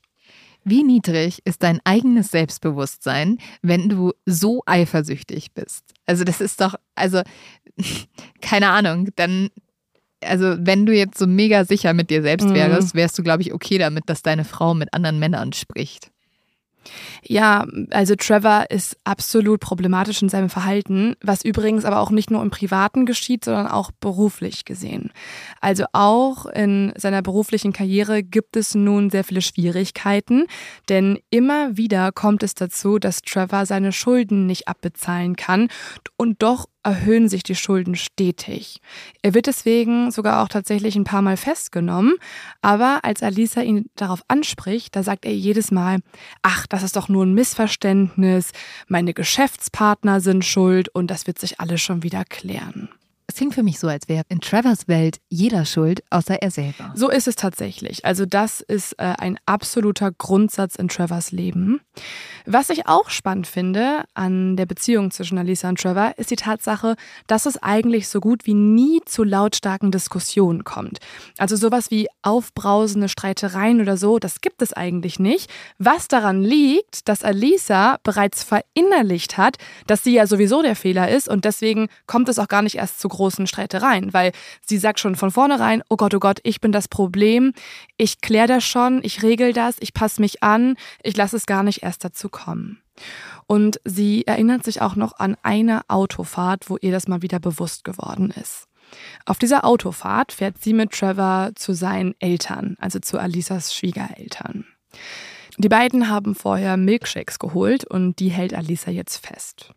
Wie 0.68 0.82
niedrig 0.82 1.42
ist 1.44 1.62
dein 1.62 1.80
eigenes 1.84 2.32
Selbstbewusstsein, 2.32 3.38
wenn 3.62 3.88
du 3.88 4.12
so 4.24 4.64
eifersüchtig 4.66 5.52
bist? 5.54 5.84
Also 6.07 6.24
das 6.24 6.40
ist 6.40 6.61
doch, 6.61 6.74
also 6.96 7.22
keine 8.40 8.70
Ahnung, 8.70 9.11
dann, 9.14 9.50
also 10.24 10.57
wenn 10.59 10.84
du 10.84 10.92
jetzt 10.92 11.18
so 11.18 11.28
mega 11.28 11.64
sicher 11.64 11.94
mit 11.94 12.11
dir 12.11 12.20
selbst 12.22 12.48
mhm. 12.48 12.54
wärst, 12.54 12.96
wärst 12.96 13.16
du, 13.16 13.22
glaube 13.22 13.42
ich, 13.42 13.54
okay 13.54 13.78
damit, 13.78 14.04
dass 14.09 14.22
deine 14.22 14.44
Frau 14.44 14.74
mit 14.74 14.92
anderen 14.92 15.20
Männern 15.20 15.52
spricht. 15.52 16.11
Ja, 17.22 17.66
also 17.91 18.14
Trevor 18.16 18.66
ist 18.70 18.97
absolut 19.05 19.61
problematisch 19.61 20.22
in 20.22 20.28
seinem 20.28 20.49
Verhalten, 20.49 21.14
was 21.22 21.45
übrigens 21.45 21.84
aber 21.84 22.01
auch 22.01 22.11
nicht 22.11 22.30
nur 22.30 22.43
im 22.43 22.51
Privaten 22.51 23.07
geschieht, 23.07 23.45
sondern 23.45 23.68
auch 23.68 23.91
beruflich 24.01 24.64
gesehen. 24.64 25.12
Also 25.61 25.84
auch 25.93 26.47
in 26.47 26.93
seiner 26.97 27.22
beruflichen 27.22 27.72
Karriere 27.72 28.22
gibt 28.22 28.57
es 28.57 28.74
nun 28.74 29.11
sehr 29.11 29.24
viele 29.24 29.43
Schwierigkeiten, 29.43 30.47
denn 30.89 31.18
immer 31.30 31.76
wieder 31.76 32.12
kommt 32.12 32.43
es 32.43 32.55
dazu, 32.55 32.99
dass 32.99 33.22
Trevor 33.22 33.66
seine 33.66 33.93
Schulden 33.93 34.47
nicht 34.47 34.68
abbezahlen 34.68 35.37
kann 35.37 35.68
und 36.16 36.43
doch 36.43 36.66
erhöhen 36.87 37.28
sich 37.28 37.43
die 37.43 37.57
Schulden 37.57 37.97
stetig. 37.97 38.80
Er 39.20 39.34
wird 39.34 39.49
deswegen 39.49 40.12
sogar 40.12 40.43
auch 40.43 40.49
tatsächlich 40.49 40.95
ein 40.95 41.03
paar 41.03 41.20
Mal 41.20 41.37
festgenommen, 41.37 42.14
aber 42.62 43.01
als 43.03 43.24
Alisa 43.24 43.61
ihn 43.61 43.91
darauf 43.97 44.22
anspricht, 44.28 44.95
da 44.95 45.03
sagt 45.03 45.24
er 45.24 45.34
jedes 45.34 45.72
Mal, 45.72 45.99
ach, 46.43 46.68
das 46.68 46.84
ist 46.84 46.95
doch 46.95 47.09
nur 47.09 47.26
ein 47.26 47.34
Missverständnis, 47.34 48.53
meine 48.87 49.14
Geschäftspartner 49.14 50.20
sind 50.20 50.45
schuld 50.45 50.89
und 50.89 51.11
das 51.11 51.26
wird 51.26 51.41
sich 51.41 51.59
alles 51.59 51.82
schon 51.82 52.05
wieder 52.05 52.24
klären. 52.24 52.89
Es 53.29 53.37
klingt 53.37 53.55
für 53.55 53.64
mich 53.64 53.81
so, 53.81 53.89
als 53.89 54.09
wäre 54.09 54.22
in 54.29 54.41
Trevors 54.41 54.87
Welt 54.87 55.18
jeder 55.29 55.64
schuld, 55.64 56.03
außer 56.11 56.41
er 56.43 56.51
selber. 56.53 56.93
So 56.95 57.11
ist 57.11 57.27
es 57.27 57.35
tatsächlich. 57.35 58.05
Also 58.05 58.24
das 58.24 58.61
ist 58.61 58.93
äh, 58.95 59.14
ein 59.18 59.37
absoluter 59.47 60.12
Grundsatz 60.12 60.77
in 60.77 60.87
Trevors 60.87 61.33
Leben. 61.33 61.81
Was 62.45 62.70
ich 62.70 62.87
auch 62.87 63.11
spannend 63.11 63.49
finde 63.49 64.05
an 64.14 64.57
der 64.57 64.66
Beziehung 64.66 65.11
zwischen 65.11 65.39
Alisa 65.39 65.68
und 65.68 65.81
Trevor, 65.81 66.14
ist 66.18 66.31
die 66.31 66.37
Tatsache, 66.37 66.95
dass 67.27 67.47
es 67.47 67.61
eigentlich 67.61 68.07
so 68.09 68.20
gut 68.20 68.47
wie 68.47 68.55
nie 68.55 69.01
zu 69.05 69.24
lautstarken 69.24 69.91
Diskussionen 69.91 70.62
kommt. 70.62 70.99
Also 71.37 71.57
sowas 71.57 71.91
wie 71.91 72.07
aufbrausende 72.22 73.09
Streitereien 73.09 73.81
oder 73.81 73.97
so, 73.97 74.20
das 74.20 74.41
gibt 74.41 74.62
es 74.62 74.72
eigentlich 74.72 75.18
nicht. 75.18 75.51
Was 75.79 76.07
daran 76.07 76.43
liegt, 76.43 77.09
dass 77.09 77.24
Alisa 77.24 77.99
bereits 78.05 78.45
verinnerlicht 78.45 79.37
hat, 79.37 79.57
dass 79.89 80.05
sie 80.05 80.12
ja 80.12 80.29
sowieso 80.29 80.62
der 80.62 80.77
Fehler 80.77 81.11
ist 81.11 81.29
und 81.29 81.45
deswegen 81.45 81.89
kommt 82.07 82.29
es 82.29 82.39
auch 82.39 82.49
gar 82.49 82.62
nicht 82.62 82.77
erst 82.77 83.01
zu 83.01 83.09
großen 83.17 83.47
Streitereien, 83.47 84.12
weil 84.12 84.33
sie 84.64 84.79
sagt 84.79 85.01
schon 85.01 85.17
von 85.17 85.31
vornherein, 85.31 85.83
oh 85.89 85.97
Gott, 85.97 86.14
oh 86.14 86.21
Gott, 86.21 86.39
ich 86.43 86.61
bin 86.61 86.73
das 86.73 86.89
Problem, 86.89 87.53
ich 87.97 88.21
kläre 88.21 88.47
das 88.47 88.64
schon, 88.64 89.01
ich 89.03 89.23
regel 89.23 89.53
das, 89.53 89.77
ich 89.81 89.95
passe 89.95 90.21
mich 90.21 90.43
an, 90.43 90.77
ich 91.03 91.17
lasse 91.17 91.37
es 91.37 91.47
gar 91.47 91.62
nicht 91.62 91.83
erst 91.83 92.05
dazu 92.05 92.29
kommen. 92.29 92.81
Und 93.47 93.81
sie 93.85 94.27
erinnert 94.27 94.64
sich 94.64 94.83
auch 94.83 94.97
noch 94.97 95.19
an 95.19 95.37
eine 95.43 95.83
Autofahrt, 95.89 96.69
wo 96.71 96.77
ihr 96.81 96.93
das 96.93 97.09
mal 97.09 97.23
wieder 97.23 97.39
bewusst 97.39 97.85
geworden 97.85 98.31
ist. 98.31 98.69
Auf 99.25 99.39
dieser 99.39 99.64
Autofahrt 99.64 100.33
fährt 100.33 100.62
sie 100.62 100.73
mit 100.73 100.93
Trevor 100.93 101.51
zu 101.55 101.75
seinen 101.75 102.14
Eltern, 102.21 102.77
also 102.79 102.99
zu 102.99 103.19
Alisas 103.19 103.75
Schwiegereltern. 103.75 104.64
Die 105.59 105.69
beiden 105.69 106.09
haben 106.09 106.35
vorher 106.35 106.77
Milkshakes 106.77 107.39
geholt 107.39 107.85
und 107.85 108.19
die 108.19 108.29
hält 108.29 108.55
Alisa 108.55 108.91
jetzt 108.91 109.27
fest. 109.27 109.73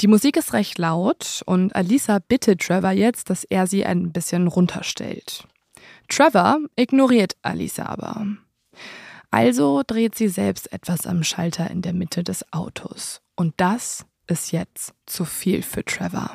Die 0.00 0.06
Musik 0.06 0.38
ist 0.38 0.54
recht 0.54 0.78
laut 0.78 1.42
und 1.44 1.76
Alisa 1.76 2.20
bittet 2.20 2.62
Trevor 2.62 2.92
jetzt, 2.92 3.28
dass 3.28 3.44
er 3.44 3.66
sie 3.66 3.84
ein 3.84 4.12
bisschen 4.12 4.48
runterstellt. 4.48 5.44
Trevor 6.08 6.58
ignoriert 6.76 7.36
Alisa 7.42 7.84
aber. 7.84 8.26
Also 9.30 9.82
dreht 9.86 10.14
sie 10.14 10.28
selbst 10.28 10.72
etwas 10.72 11.06
am 11.06 11.22
Schalter 11.22 11.70
in 11.70 11.82
der 11.82 11.92
Mitte 11.92 12.24
des 12.24 12.50
Autos. 12.52 13.20
Und 13.36 13.54
das 13.58 14.06
ist 14.26 14.52
jetzt 14.52 14.94
zu 15.06 15.24
viel 15.24 15.62
für 15.62 15.84
Trevor. 15.84 16.32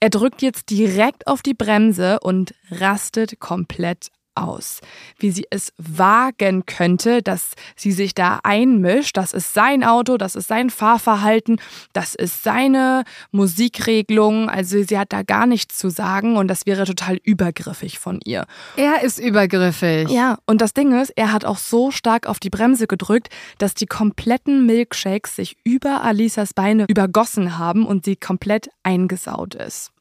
Er 0.00 0.10
drückt 0.10 0.42
jetzt 0.42 0.68
direkt 0.68 1.26
auf 1.26 1.40
die 1.40 1.54
Bremse 1.54 2.20
und 2.20 2.54
rastet 2.70 3.40
komplett 3.40 4.10
aus, 4.34 4.80
wie 5.18 5.30
sie 5.30 5.46
es 5.50 5.72
wagen 5.78 6.66
könnte, 6.66 7.22
dass 7.22 7.52
sie 7.76 7.92
sich 7.92 8.14
da 8.14 8.40
einmischt. 8.42 9.16
Das 9.16 9.32
ist 9.32 9.54
sein 9.54 9.84
Auto, 9.84 10.16
das 10.16 10.34
ist 10.34 10.48
sein 10.48 10.70
Fahrverhalten, 10.70 11.60
das 11.92 12.14
ist 12.14 12.42
seine 12.42 13.04
Musikregelung. 13.30 14.48
Also 14.48 14.82
sie 14.82 14.98
hat 14.98 15.12
da 15.12 15.22
gar 15.22 15.46
nichts 15.46 15.78
zu 15.78 15.90
sagen 15.90 16.36
und 16.36 16.48
das 16.48 16.66
wäre 16.66 16.84
total 16.84 17.16
übergriffig 17.22 17.98
von 17.98 18.20
ihr. 18.24 18.46
Er 18.76 19.02
ist 19.02 19.18
übergriffig. 19.18 20.10
Ja, 20.10 20.38
und 20.46 20.60
das 20.60 20.74
Ding 20.74 20.98
ist, 21.00 21.10
er 21.16 21.32
hat 21.32 21.44
auch 21.44 21.58
so 21.58 21.90
stark 21.90 22.26
auf 22.26 22.38
die 22.38 22.50
Bremse 22.50 22.86
gedrückt, 22.86 23.28
dass 23.58 23.74
die 23.74 23.86
kompletten 23.86 24.66
Milkshakes 24.66 25.36
sich 25.36 25.56
über 25.64 26.02
Alisas 26.02 26.54
Beine 26.54 26.86
übergossen 26.88 27.58
haben 27.58 27.86
und 27.86 28.04
sie 28.04 28.16
komplett 28.16 28.68
eingesaut 28.82 29.54
ist. 29.54 29.92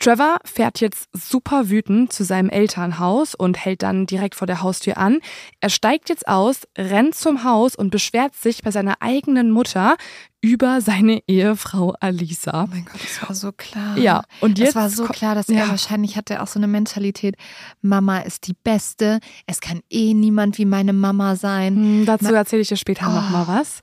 Trevor 0.00 0.38
fährt 0.44 0.80
jetzt 0.80 1.10
super 1.12 1.68
wütend 1.68 2.10
zu 2.10 2.24
seinem 2.24 2.48
Elternhaus 2.48 3.34
und 3.34 3.62
hält 3.62 3.82
dann 3.82 4.06
direkt 4.06 4.34
vor 4.34 4.46
der 4.46 4.62
Haustür 4.62 4.96
an. 4.96 5.20
Er 5.60 5.68
steigt 5.68 6.08
jetzt 6.08 6.26
aus, 6.26 6.62
rennt 6.76 7.14
zum 7.14 7.44
Haus 7.44 7.76
und 7.76 7.90
beschwert 7.90 8.34
sich 8.34 8.62
bei 8.62 8.70
seiner 8.70 8.94
eigenen 9.00 9.50
Mutter 9.50 9.98
über 10.40 10.80
seine 10.80 11.22
Ehefrau 11.26 11.94
Alisa. 12.00 12.64
Oh 12.64 12.68
mein 12.70 12.86
Gott, 12.86 13.02
das 13.02 13.28
war 13.28 13.36
so 13.36 13.52
klar. 13.52 13.98
Ja, 13.98 14.22
und 14.40 14.58
jetzt. 14.58 14.70
Es 14.70 14.74
war 14.74 14.88
so 14.88 15.04
klar, 15.04 15.34
dass 15.34 15.50
er 15.50 15.68
wahrscheinlich 15.68 16.16
hatte 16.16 16.40
auch 16.40 16.46
so 16.46 16.58
eine 16.58 16.66
Mentalität, 16.66 17.36
Mama 17.82 18.20
ist 18.20 18.46
die 18.46 18.54
Beste, 18.54 19.20
es 19.46 19.60
kann 19.60 19.80
eh 19.90 20.14
niemand 20.14 20.56
wie 20.56 20.64
meine 20.64 20.94
Mama 20.94 21.36
sein. 21.36 21.76
Hm, 21.76 22.06
dazu 22.06 22.32
erzähle 22.32 22.62
ich 22.62 22.68
dir 22.68 22.78
später 22.78 23.08
oh. 23.10 23.12
noch 23.12 23.28
mal 23.28 23.46
was. 23.48 23.80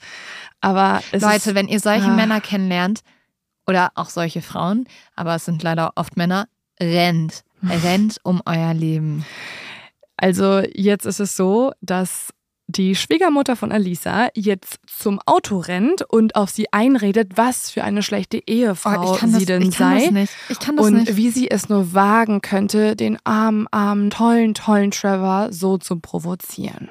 Aber 0.61 1.03
Leute, 1.11 1.53
wenn 1.53 1.67
ihr 1.67 1.79
solche 1.79 2.07
ah. 2.07 2.15
Männer 2.15 2.41
kennenlernt, 2.41 3.01
oder 3.67 3.91
auch 3.95 4.09
solche 4.09 4.41
Frauen, 4.41 4.87
aber 5.15 5.35
es 5.35 5.45
sind 5.45 5.61
leider 5.63 5.91
oft 5.95 6.17
Männer, 6.17 6.47
rennt, 6.79 7.43
rennt 7.63 8.17
um 8.23 8.41
euer 8.45 8.73
Leben. 8.73 9.25
Also 10.17 10.61
jetzt 10.73 11.05
ist 11.05 11.19
es 11.19 11.35
so, 11.35 11.71
dass 11.81 12.33
die 12.69 12.95
Schwiegermutter 12.95 13.55
von 13.55 13.71
Alisa 13.71 14.27
jetzt 14.35 14.79
zum 14.87 15.21
Auto 15.25 15.59
rennt 15.59 16.01
und 16.01 16.35
auf 16.35 16.49
sie 16.49 16.71
einredet, 16.73 17.33
was 17.35 17.71
für 17.71 17.83
eine 17.83 18.03
schlechte 18.03 18.41
Ehefrau 18.45 19.13
oh, 19.13 19.17
sie 19.25 19.45
das, 19.45 19.45
denn 19.45 19.71
sei. 19.71 20.27
Ich 20.49 20.59
kann 20.59 20.75
das 20.75 20.85
und 20.85 20.93
nicht. 20.95 21.15
wie 21.15 21.29
sie 21.29 21.49
es 21.49 21.69
nur 21.69 21.93
wagen 21.93 22.41
könnte, 22.41 22.97
den 22.97 23.17
armen, 23.23 23.67
armen, 23.71 24.09
tollen, 24.09 24.53
tollen 24.53 24.91
Trevor 24.91 25.53
so 25.53 25.77
zu 25.77 25.99
provozieren. 25.99 26.89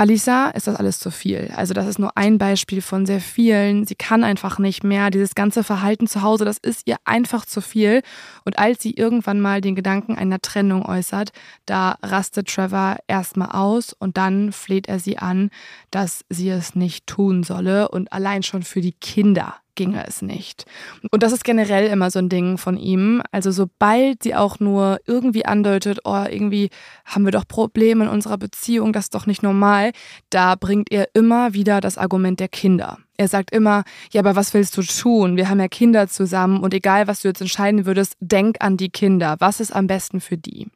Alisa 0.00 0.50
ist 0.50 0.68
das 0.68 0.76
alles 0.76 1.00
zu 1.00 1.10
viel. 1.10 1.50
Also 1.56 1.74
das 1.74 1.88
ist 1.88 1.98
nur 1.98 2.16
ein 2.16 2.38
Beispiel 2.38 2.82
von 2.82 3.04
sehr 3.04 3.20
vielen. 3.20 3.84
Sie 3.84 3.96
kann 3.96 4.22
einfach 4.22 4.60
nicht 4.60 4.84
mehr. 4.84 5.10
Dieses 5.10 5.34
ganze 5.34 5.64
Verhalten 5.64 6.06
zu 6.06 6.22
Hause, 6.22 6.44
das 6.44 6.56
ist 6.56 6.86
ihr 6.86 6.98
einfach 7.04 7.44
zu 7.44 7.60
viel. 7.60 8.02
Und 8.44 8.60
als 8.60 8.80
sie 8.80 8.92
irgendwann 8.92 9.40
mal 9.40 9.60
den 9.60 9.74
Gedanken 9.74 10.16
einer 10.16 10.40
Trennung 10.40 10.86
äußert, 10.86 11.32
da 11.66 11.98
rastet 12.00 12.46
Trevor 12.46 12.98
erstmal 13.08 13.50
aus 13.50 13.92
und 13.92 14.16
dann 14.16 14.52
fleht 14.52 14.88
er 14.88 15.00
sie 15.00 15.18
an, 15.18 15.50
dass 15.90 16.24
sie 16.28 16.48
es 16.48 16.76
nicht 16.76 17.08
tun 17.08 17.42
solle 17.42 17.88
und 17.88 18.12
allein 18.12 18.44
schon 18.44 18.62
für 18.62 18.80
die 18.80 18.92
Kinder 18.92 19.56
ginge 19.78 20.04
es 20.06 20.22
nicht. 20.22 20.64
Und 21.12 21.22
das 21.22 21.32
ist 21.32 21.44
generell 21.44 21.86
immer 21.86 22.10
so 22.10 22.18
ein 22.18 22.28
Ding 22.28 22.58
von 22.58 22.76
ihm. 22.76 23.22
Also 23.30 23.52
sobald 23.52 24.24
sie 24.24 24.34
auch 24.34 24.58
nur 24.58 24.98
irgendwie 25.06 25.46
andeutet, 25.46 26.00
oh, 26.04 26.24
irgendwie 26.28 26.70
haben 27.04 27.24
wir 27.24 27.30
doch 27.30 27.46
Probleme 27.46 28.04
in 28.04 28.10
unserer 28.10 28.38
Beziehung, 28.38 28.92
das 28.92 29.04
ist 29.04 29.14
doch 29.14 29.26
nicht 29.26 29.44
normal, 29.44 29.92
da 30.30 30.56
bringt 30.56 30.90
er 30.90 31.08
immer 31.14 31.54
wieder 31.54 31.80
das 31.80 31.96
Argument 31.96 32.40
der 32.40 32.48
Kinder. 32.48 32.98
Er 33.16 33.28
sagt 33.28 33.52
immer, 33.52 33.84
ja, 34.12 34.20
aber 34.20 34.34
was 34.34 34.52
willst 34.52 34.76
du 34.76 34.82
tun? 34.82 35.36
Wir 35.36 35.48
haben 35.48 35.60
ja 35.60 35.68
Kinder 35.68 36.08
zusammen 36.08 36.60
und 36.60 36.74
egal, 36.74 37.06
was 37.06 37.22
du 37.22 37.28
jetzt 37.28 37.40
entscheiden 37.40 37.86
würdest, 37.86 38.16
denk 38.20 38.56
an 38.60 38.76
die 38.76 38.90
Kinder. 38.90 39.36
Was 39.38 39.60
ist 39.60 39.72
am 39.72 39.86
besten 39.86 40.20
für 40.20 40.36
die? 40.36 40.66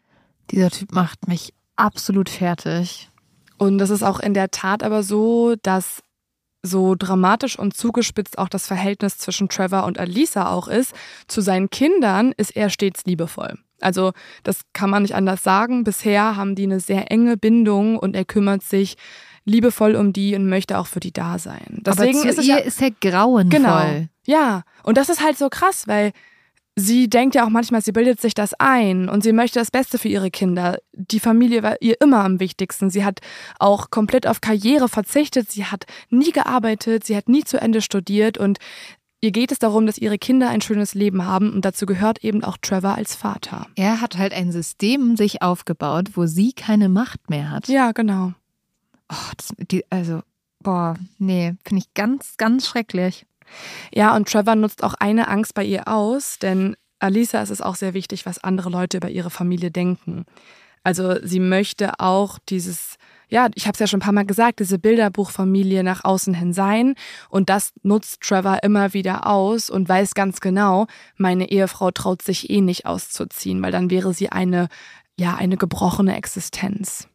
Dieser 0.52 0.70
Typ 0.70 0.92
macht 0.92 1.26
mich 1.26 1.52
absolut 1.74 2.28
fertig. 2.28 3.10
Und 3.58 3.78
das 3.78 3.90
ist 3.90 4.04
auch 4.04 4.20
in 4.20 4.34
der 4.34 4.52
Tat 4.52 4.84
aber 4.84 5.02
so, 5.02 5.56
dass 5.60 6.02
so 6.62 6.94
dramatisch 6.94 7.58
und 7.58 7.76
zugespitzt 7.76 8.38
auch 8.38 8.48
das 8.48 8.66
Verhältnis 8.66 9.18
zwischen 9.18 9.48
Trevor 9.48 9.84
und 9.84 9.98
Alisa 9.98 10.50
auch 10.50 10.68
ist, 10.68 10.94
zu 11.26 11.40
seinen 11.40 11.70
Kindern 11.70 12.32
ist 12.36 12.56
er 12.56 12.70
stets 12.70 13.04
liebevoll. 13.04 13.58
Also 13.80 14.12
das 14.44 14.60
kann 14.72 14.90
man 14.90 15.02
nicht 15.02 15.14
anders 15.14 15.42
sagen. 15.42 15.84
Bisher 15.84 16.36
haben 16.36 16.54
die 16.54 16.64
eine 16.64 16.80
sehr 16.80 17.10
enge 17.10 17.36
Bindung 17.36 17.98
und 17.98 18.14
er 18.14 18.24
kümmert 18.24 18.62
sich 18.62 18.96
liebevoll 19.44 19.96
um 19.96 20.12
die 20.12 20.36
und 20.36 20.48
möchte 20.48 20.78
auch 20.78 20.86
für 20.86 21.00
die 21.00 21.12
da 21.12 21.38
sein. 21.38 21.80
Deswegen 21.80 22.20
Aber 22.20 22.32
zu 22.32 22.40
ist 22.40 22.46
ihr 22.46 22.58
ja, 22.58 22.60
ist 22.62 22.80
er 22.80 22.92
grauenvoll. 22.92 23.50
Genau. 23.50 24.06
Ja, 24.24 24.62
und 24.84 24.96
das 24.96 25.08
ist 25.08 25.20
halt 25.20 25.36
so 25.36 25.48
krass, 25.48 25.88
weil 25.88 26.12
sie 26.76 27.08
denkt 27.08 27.34
ja 27.34 27.44
auch 27.44 27.50
manchmal, 27.50 27.82
sie 27.82 27.92
bildet 27.92 28.20
sich 28.20 28.34
das 28.34 28.54
ein 28.54 29.08
und 29.08 29.22
sie 29.22 29.32
möchte 29.32 29.58
das 29.58 29.70
Beste 29.70 29.98
für 29.98 30.08
ihre 30.08 30.30
Kinder. 30.30 30.78
Die 30.92 31.20
Familie 31.20 31.62
war 31.62 31.76
ihr 31.80 32.00
immer 32.00 32.24
am 32.24 32.40
wichtigsten. 32.40 32.90
Sie 32.90 33.04
hat 33.04 33.20
auch 33.58 33.90
komplett 33.90 34.26
auf 34.26 34.40
Karriere 34.40 34.88
verzichtet. 34.88 35.50
Sie 35.50 35.66
hat 35.66 35.84
nie 36.10 36.32
gearbeitet. 36.32 37.04
Sie 37.04 37.16
hat 37.16 37.28
nie 37.28 37.44
zu 37.44 37.60
Ende 37.60 37.82
studiert 37.82 38.38
und 38.38 38.58
Ihr 39.24 39.30
geht 39.30 39.52
es 39.52 39.60
darum, 39.60 39.86
dass 39.86 39.98
ihre 39.98 40.18
Kinder 40.18 40.50
ein 40.50 40.62
schönes 40.62 40.94
Leben 40.94 41.24
haben 41.24 41.52
und 41.52 41.64
dazu 41.64 41.86
gehört 41.86 42.24
eben 42.24 42.42
auch 42.42 42.56
Trevor 42.60 42.96
als 42.96 43.14
Vater. 43.14 43.68
Er 43.76 44.00
hat 44.00 44.18
halt 44.18 44.32
ein 44.32 44.50
System 44.50 45.16
sich 45.16 45.42
aufgebaut, 45.42 46.10
wo 46.14 46.26
sie 46.26 46.52
keine 46.52 46.88
Macht 46.88 47.30
mehr 47.30 47.52
hat. 47.52 47.68
Ja, 47.68 47.92
genau. 47.92 48.32
Oh, 49.08 49.30
das, 49.36 49.52
die, 49.70 49.84
also, 49.90 50.22
boah, 50.58 50.96
nee, 51.18 51.54
finde 51.64 51.84
ich 51.84 51.94
ganz, 51.94 52.36
ganz 52.36 52.66
schrecklich. 52.66 53.24
Ja, 53.92 54.14
und 54.16 54.28
Trevor 54.28 54.54
nutzt 54.54 54.82
auch 54.84 54.94
eine 54.94 55.28
Angst 55.28 55.54
bei 55.54 55.64
ihr 55.64 55.88
aus, 55.88 56.38
denn 56.38 56.76
Alisa 56.98 57.42
ist 57.42 57.50
es 57.50 57.60
auch 57.60 57.74
sehr 57.74 57.94
wichtig, 57.94 58.26
was 58.26 58.42
andere 58.42 58.70
Leute 58.70 58.98
über 58.98 59.10
ihre 59.10 59.30
Familie 59.30 59.70
denken. 59.70 60.24
Also 60.84 61.16
sie 61.22 61.40
möchte 61.40 61.98
auch 62.00 62.38
dieses, 62.48 62.96
ja, 63.28 63.48
ich 63.54 63.66
habe 63.66 63.74
es 63.74 63.78
ja 63.78 63.86
schon 63.86 63.98
ein 63.98 64.02
paar 64.04 64.12
Mal 64.12 64.26
gesagt, 64.26 64.60
diese 64.60 64.78
Bilderbuchfamilie 64.78 65.84
nach 65.84 66.04
außen 66.04 66.34
hin 66.34 66.52
sein. 66.52 66.94
Und 67.28 67.48
das 67.48 67.72
nutzt 67.82 68.20
Trevor 68.20 68.58
immer 68.62 68.92
wieder 68.94 69.26
aus 69.26 69.70
und 69.70 69.88
weiß 69.88 70.14
ganz 70.14 70.40
genau, 70.40 70.86
meine 71.16 71.50
Ehefrau 71.50 71.90
traut 71.90 72.22
sich 72.22 72.50
eh 72.50 72.60
nicht 72.60 72.86
auszuziehen, 72.86 73.62
weil 73.62 73.72
dann 73.72 73.90
wäre 73.90 74.12
sie 74.12 74.30
eine, 74.30 74.68
ja, 75.18 75.34
eine 75.36 75.56
gebrochene 75.56 76.16
Existenz. 76.16 77.08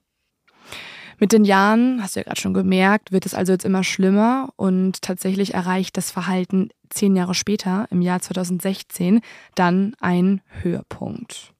Mit 1.19 1.31
den 1.31 1.45
Jahren, 1.45 2.01
hast 2.03 2.15
du 2.15 2.19
ja 2.19 2.25
gerade 2.25 2.39
schon 2.39 2.53
gemerkt, 2.53 3.11
wird 3.11 3.25
es 3.25 3.33
also 3.33 3.51
jetzt 3.51 3.65
immer 3.65 3.83
schlimmer 3.83 4.49
und 4.55 5.01
tatsächlich 5.01 5.55
erreicht 5.55 5.97
das 5.97 6.11
Verhalten 6.11 6.69
zehn 6.89 7.15
Jahre 7.15 7.33
später, 7.33 7.87
im 7.89 8.01
Jahr 8.01 8.21
2016, 8.21 9.21
dann 9.55 9.95
einen 9.99 10.41
Höhepunkt. 10.61 11.53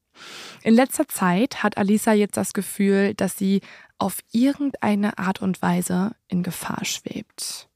In 0.64 0.74
letzter 0.74 1.08
Zeit 1.08 1.64
hat 1.64 1.78
Alisa 1.78 2.14
jetzt 2.14 2.38
das 2.38 2.54
Gefühl, 2.54 3.14
dass 3.16 3.38
sie 3.38 3.62
auf 3.98 4.20
irgendeine 4.32 5.18
Art 5.18 5.42
und 5.42 5.62
Weise 5.62 6.12
in 6.28 6.44
Gefahr 6.44 6.86
schwebt. 6.86 7.68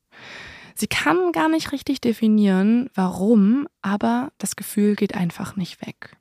Sie 0.75 0.87
kann 0.87 1.31
gar 1.31 1.49
nicht 1.49 1.71
richtig 1.71 2.01
definieren, 2.01 2.89
warum, 2.93 3.67
aber 3.81 4.31
das 4.37 4.55
Gefühl 4.55 4.95
geht 4.95 5.15
einfach 5.15 5.55
nicht 5.55 5.85
weg. 5.85 6.17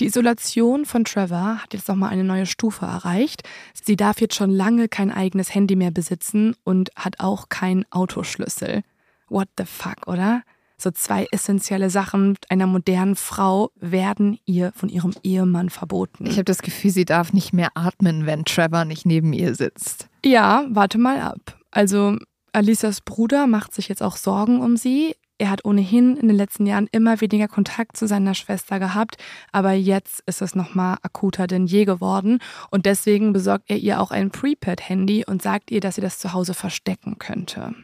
Die 0.00 0.06
Isolation 0.06 0.84
von 0.84 1.04
Trevor 1.04 1.62
hat 1.62 1.74
jetzt 1.74 1.88
nochmal 1.88 2.10
eine 2.10 2.24
neue 2.24 2.46
Stufe 2.46 2.86
erreicht. 2.86 3.42
Sie 3.72 3.96
darf 3.96 4.20
jetzt 4.20 4.34
schon 4.34 4.50
lange 4.50 4.88
kein 4.88 5.10
eigenes 5.10 5.54
Handy 5.54 5.76
mehr 5.76 5.90
besitzen 5.90 6.54
und 6.64 6.90
hat 6.96 7.20
auch 7.20 7.48
keinen 7.48 7.84
Autoschlüssel. 7.90 8.82
What 9.28 9.48
the 9.58 9.64
fuck, 9.64 10.06
oder? 10.06 10.42
So 10.82 10.90
zwei 10.90 11.28
essentielle 11.30 11.90
Sachen 11.90 12.36
einer 12.48 12.66
modernen 12.66 13.14
Frau 13.14 13.70
werden 13.76 14.38
ihr 14.46 14.72
von 14.74 14.88
ihrem 14.88 15.14
Ehemann 15.22 15.70
verboten. 15.70 16.26
Ich 16.26 16.32
habe 16.32 16.44
das 16.44 16.60
Gefühl, 16.60 16.90
sie 16.90 17.04
darf 17.04 17.32
nicht 17.32 17.52
mehr 17.52 17.68
atmen, 17.74 18.26
wenn 18.26 18.44
Trevor 18.44 18.84
nicht 18.84 19.06
neben 19.06 19.32
ihr 19.32 19.54
sitzt. 19.54 20.08
Ja, 20.24 20.66
warte 20.70 20.98
mal 20.98 21.20
ab. 21.20 21.56
Also 21.70 22.16
Alisas 22.52 23.00
Bruder 23.00 23.46
macht 23.46 23.72
sich 23.74 23.88
jetzt 23.88 24.02
auch 24.02 24.16
Sorgen 24.16 24.60
um 24.60 24.76
sie. 24.76 25.14
Er 25.42 25.50
hat 25.50 25.64
ohnehin 25.64 26.16
in 26.16 26.28
den 26.28 26.36
letzten 26.36 26.66
Jahren 26.66 26.86
immer 26.92 27.20
weniger 27.20 27.48
Kontakt 27.48 27.96
zu 27.96 28.06
seiner 28.06 28.32
Schwester 28.34 28.78
gehabt, 28.78 29.16
aber 29.50 29.72
jetzt 29.72 30.22
ist 30.26 30.40
es 30.40 30.54
nochmal 30.54 30.98
akuter 31.02 31.48
denn 31.48 31.66
je 31.66 31.84
geworden 31.84 32.38
und 32.70 32.86
deswegen 32.86 33.32
besorgt 33.32 33.68
er 33.68 33.78
ihr 33.78 34.00
auch 34.00 34.12
ein 34.12 34.30
Prepaid-Handy 34.30 35.24
und 35.26 35.42
sagt 35.42 35.72
ihr, 35.72 35.80
dass 35.80 35.96
sie 35.96 36.00
das 36.00 36.20
zu 36.20 36.32
Hause 36.32 36.54
verstecken 36.54 37.18
könnte. 37.18 37.74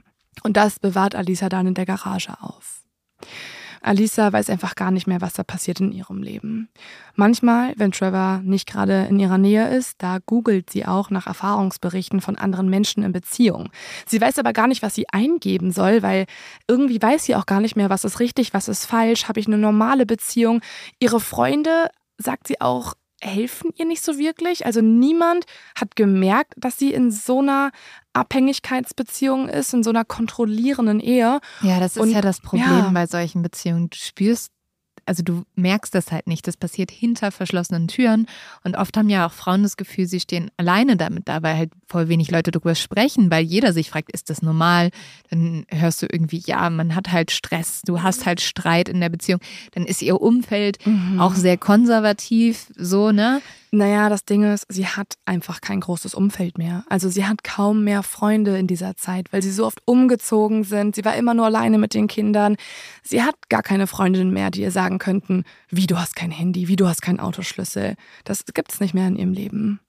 Und 0.44 0.56
das 0.56 0.78
bewahrt 0.78 1.16
Alisa 1.16 1.48
dann 1.48 1.66
in 1.66 1.74
der 1.74 1.84
Garage 1.84 2.40
auf. 2.40 2.84
Alisa 3.80 4.32
weiß 4.32 4.50
einfach 4.50 4.74
gar 4.74 4.90
nicht 4.90 5.06
mehr, 5.06 5.20
was 5.20 5.34
da 5.34 5.42
passiert 5.42 5.80
in 5.80 5.92
ihrem 5.92 6.22
Leben. 6.22 6.68
Manchmal, 7.14 7.74
wenn 7.76 7.92
Trevor 7.92 8.40
nicht 8.44 8.66
gerade 8.66 9.06
in 9.08 9.18
ihrer 9.18 9.38
Nähe 9.38 9.68
ist, 9.68 10.02
da 10.02 10.18
googelt 10.24 10.70
sie 10.70 10.86
auch 10.86 11.10
nach 11.10 11.26
Erfahrungsberichten 11.26 12.20
von 12.20 12.36
anderen 12.36 12.68
Menschen 12.68 13.02
in 13.02 13.12
Beziehung. 13.12 13.70
Sie 14.06 14.20
weiß 14.20 14.38
aber 14.38 14.52
gar 14.52 14.66
nicht, 14.66 14.82
was 14.82 14.94
sie 14.94 15.08
eingeben 15.10 15.72
soll, 15.72 16.02
weil 16.02 16.26
irgendwie 16.66 17.00
weiß 17.00 17.24
sie 17.24 17.36
auch 17.36 17.46
gar 17.46 17.60
nicht 17.60 17.76
mehr, 17.76 17.90
was 17.90 18.04
ist 18.04 18.20
richtig, 18.20 18.54
was 18.54 18.68
ist 18.68 18.86
falsch, 18.86 19.28
habe 19.28 19.40
ich 19.40 19.46
eine 19.46 19.58
normale 19.58 20.06
Beziehung. 20.06 20.60
Ihre 20.98 21.20
Freunde, 21.20 21.88
sagt 22.18 22.48
sie 22.48 22.60
auch, 22.60 22.94
helfen 23.20 23.70
ihr 23.76 23.84
nicht 23.84 24.04
so 24.04 24.18
wirklich. 24.18 24.66
Also 24.66 24.80
niemand 24.80 25.44
hat 25.74 25.96
gemerkt, 25.96 26.54
dass 26.56 26.78
sie 26.78 26.92
in 26.92 27.10
so 27.10 27.40
einer 27.40 27.70
Abhängigkeitsbeziehung 28.12 29.48
ist, 29.48 29.74
in 29.74 29.82
so 29.82 29.90
einer 29.90 30.04
kontrollierenden 30.04 31.00
Ehe. 31.00 31.40
Ja, 31.62 31.80
das 31.80 31.96
ist 31.96 32.02
Und, 32.02 32.10
ja 32.10 32.20
das 32.20 32.40
Problem 32.40 32.68
ja. 32.68 32.90
bei 32.92 33.06
solchen 33.06 33.42
Beziehungen. 33.42 33.90
Du 33.90 33.96
spürst 33.96 34.52
also 35.08 35.22
du 35.22 35.44
merkst 35.56 35.94
das 35.94 36.12
halt 36.12 36.26
nicht. 36.26 36.46
Das 36.46 36.56
passiert 36.56 36.90
hinter 36.90 37.32
verschlossenen 37.32 37.88
Türen. 37.88 38.26
Und 38.62 38.76
oft 38.76 38.96
haben 38.96 39.08
ja 39.08 39.26
auch 39.26 39.32
Frauen 39.32 39.62
das 39.62 39.76
Gefühl, 39.76 40.06
sie 40.06 40.20
stehen 40.20 40.50
alleine 40.56 40.96
damit 40.96 41.28
da, 41.28 41.42
weil 41.42 41.56
halt 41.56 41.70
voll 41.86 42.08
wenig 42.08 42.30
Leute 42.30 42.50
darüber 42.50 42.74
sprechen, 42.74 43.30
weil 43.30 43.42
jeder 43.42 43.72
sich 43.72 43.90
fragt, 43.90 44.12
ist 44.12 44.30
das 44.30 44.42
normal? 44.42 44.90
Dann 45.30 45.64
hörst 45.68 46.02
du 46.02 46.06
irgendwie, 46.10 46.42
ja, 46.44 46.68
man 46.70 46.94
hat 46.94 47.10
halt 47.10 47.30
Stress, 47.30 47.82
du 47.82 48.02
hast 48.02 48.26
halt 48.26 48.40
Streit 48.40 48.88
in 48.88 49.00
der 49.00 49.08
Beziehung. 49.08 49.40
Dann 49.72 49.86
ist 49.86 50.02
ihr 50.02 50.20
Umfeld 50.20 50.84
mhm. 50.86 51.20
auch 51.20 51.34
sehr 51.34 51.56
konservativ, 51.56 52.66
so, 52.76 53.10
ne? 53.10 53.40
Naja, 53.70 54.08
das 54.08 54.24
Ding 54.24 54.44
ist, 54.44 54.64
sie 54.68 54.86
hat 54.86 55.14
einfach 55.26 55.60
kein 55.60 55.80
großes 55.80 56.14
Umfeld 56.14 56.56
mehr. 56.56 56.84
Also 56.88 57.10
sie 57.10 57.26
hat 57.26 57.44
kaum 57.44 57.84
mehr 57.84 58.02
Freunde 58.02 58.56
in 58.58 58.66
dieser 58.66 58.96
Zeit, 58.96 59.30
weil 59.32 59.42
sie 59.42 59.50
so 59.50 59.66
oft 59.66 59.82
umgezogen 59.84 60.64
sind. 60.64 60.94
Sie 60.94 61.04
war 61.04 61.16
immer 61.16 61.34
nur 61.34 61.46
alleine 61.46 61.76
mit 61.76 61.92
den 61.92 62.06
Kindern. 62.06 62.56
Sie 63.02 63.22
hat 63.22 63.34
gar 63.50 63.62
keine 63.62 63.86
Freundinnen 63.86 64.32
mehr, 64.32 64.50
die 64.50 64.62
ihr 64.62 64.70
sagen 64.70 64.98
könnten, 64.98 65.44
wie 65.68 65.86
du 65.86 65.98
hast 65.98 66.16
kein 66.16 66.30
Handy, 66.30 66.68
wie 66.68 66.76
du 66.76 66.88
hast 66.88 67.02
keinen 67.02 67.20
Autoschlüssel. 67.20 67.96
Das 68.24 68.44
gibt 68.46 68.72
es 68.72 68.80
nicht 68.80 68.94
mehr 68.94 69.06
in 69.06 69.16
ihrem 69.16 69.32
Leben. 69.32 69.80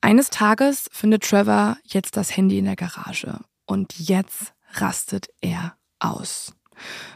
Eines 0.00 0.30
Tages 0.30 0.88
findet 0.92 1.22
Trevor 1.22 1.76
jetzt 1.84 2.16
das 2.16 2.36
Handy 2.36 2.58
in 2.58 2.64
der 2.64 2.76
Garage 2.76 3.40
und 3.66 3.98
jetzt 3.98 4.54
rastet 4.74 5.28
er 5.40 5.74
aus. 6.00 6.52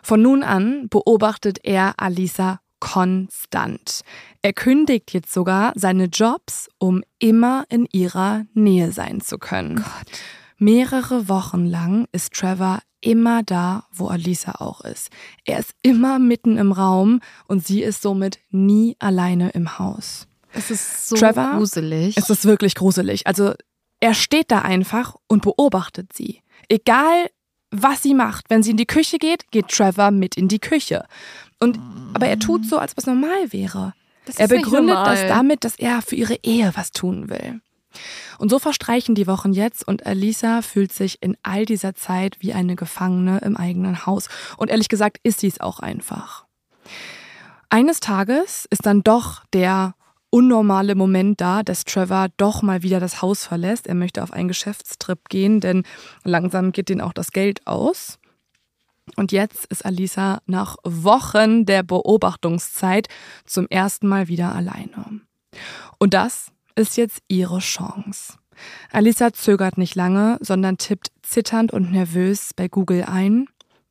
Von 0.02 0.22
nun 0.22 0.42
an 0.42 0.88
beobachtet 0.88 1.58
er 1.64 1.94
Alisa 1.98 2.60
konstant. 2.80 4.00
Er 4.42 4.52
kündigt 4.52 5.12
jetzt 5.12 5.32
sogar 5.32 5.72
seine 5.76 6.06
Jobs, 6.06 6.68
um 6.78 7.02
immer 7.18 7.64
in 7.68 7.86
ihrer 7.92 8.46
Nähe 8.54 8.92
sein 8.92 9.20
zu 9.20 9.38
können. 9.38 9.76
Gott. 9.76 10.20
Mehrere 10.58 11.28
Wochen 11.28 11.64
lang 11.64 12.06
ist 12.12 12.34
Trevor 12.34 12.80
immer 13.00 13.42
da, 13.42 13.84
wo 13.92 14.08
Alisa 14.08 14.56
auch 14.58 14.82
ist. 14.82 15.08
Er 15.44 15.58
ist 15.58 15.72
immer 15.82 16.18
mitten 16.18 16.58
im 16.58 16.72
Raum 16.72 17.20
und 17.46 17.66
sie 17.66 17.82
ist 17.82 18.02
somit 18.02 18.40
nie 18.50 18.96
alleine 18.98 19.50
im 19.50 19.78
Haus. 19.78 20.26
Es 20.52 20.70
ist 20.70 21.08
so 21.08 21.16
Trevor, 21.16 21.56
gruselig. 21.56 22.16
Es 22.16 22.28
ist 22.28 22.44
wirklich 22.44 22.74
gruselig. 22.74 23.26
Also 23.26 23.54
er 24.00 24.14
steht 24.14 24.50
da 24.50 24.60
einfach 24.60 25.16
und 25.28 25.42
beobachtet 25.42 26.12
sie. 26.12 26.42
Egal, 26.68 27.30
was 27.70 28.02
sie 28.02 28.14
macht. 28.14 28.50
Wenn 28.50 28.62
sie 28.62 28.72
in 28.72 28.76
die 28.76 28.86
Küche 28.86 29.18
geht, 29.18 29.50
geht 29.50 29.68
Trevor 29.68 30.10
mit 30.10 30.36
in 30.36 30.48
die 30.48 30.58
Küche. 30.58 31.04
Und, 31.60 31.78
aber 32.14 32.26
er 32.26 32.38
tut 32.38 32.66
so, 32.66 32.78
als 32.78 32.92
ob 32.92 32.98
es 32.98 33.06
normal 33.06 33.52
wäre. 33.52 33.94
er 34.36 34.48
begründet 34.48 34.96
das 34.96 35.26
damit, 35.28 35.64
dass 35.64 35.76
er 35.76 36.02
für 36.02 36.16
ihre 36.16 36.38
Ehe 36.42 36.72
was 36.74 36.92
tun 36.92 37.28
will. 37.28 37.60
Und 38.38 38.50
so 38.50 38.58
verstreichen 38.58 39.14
die 39.14 39.26
Wochen 39.26 39.52
jetzt 39.52 39.86
und 39.86 40.06
Alisa 40.06 40.62
fühlt 40.62 40.92
sich 40.92 41.18
in 41.20 41.36
all 41.42 41.66
dieser 41.66 41.94
Zeit 41.94 42.36
wie 42.40 42.52
eine 42.52 42.76
Gefangene 42.76 43.38
im 43.38 43.56
eigenen 43.56 44.06
Haus. 44.06 44.28
Und 44.56 44.70
ehrlich 44.70 44.88
gesagt 44.88 45.18
ist 45.22 45.40
sie 45.40 45.48
es 45.48 45.60
auch 45.60 45.80
einfach. 45.80 46.46
Eines 47.68 48.00
Tages 48.00 48.66
ist 48.70 48.86
dann 48.86 49.02
doch 49.02 49.44
der 49.52 49.94
unnormale 50.30 50.94
Moment 50.94 51.40
da, 51.40 51.62
dass 51.62 51.84
Trevor 51.84 52.28
doch 52.36 52.62
mal 52.62 52.82
wieder 52.82 53.00
das 53.00 53.20
Haus 53.20 53.44
verlässt. 53.44 53.86
Er 53.86 53.96
möchte 53.96 54.22
auf 54.22 54.32
einen 54.32 54.48
Geschäftstrip 54.48 55.28
gehen, 55.28 55.60
denn 55.60 55.82
langsam 56.24 56.72
geht 56.72 56.88
ihm 56.90 57.00
auch 57.00 57.12
das 57.12 57.32
Geld 57.32 57.66
aus. 57.66 58.19
Und 59.16 59.32
jetzt 59.32 59.66
ist 59.66 59.84
Alisa 59.84 60.40
nach 60.46 60.76
Wochen 60.84 61.66
der 61.66 61.82
Beobachtungszeit 61.82 63.08
zum 63.44 63.66
ersten 63.68 64.08
Mal 64.08 64.28
wieder 64.28 64.54
alleine. 64.54 65.20
Und 65.98 66.14
das 66.14 66.52
ist 66.74 66.96
jetzt 66.96 67.22
ihre 67.28 67.58
Chance. 67.58 68.34
Alisa 68.92 69.32
zögert 69.32 69.78
nicht 69.78 69.94
lange, 69.94 70.38
sondern 70.40 70.78
tippt 70.78 71.08
zitternd 71.22 71.72
und 71.72 71.92
nervös 71.92 72.50
bei 72.54 72.68
Google 72.68 73.04
ein, 73.04 73.46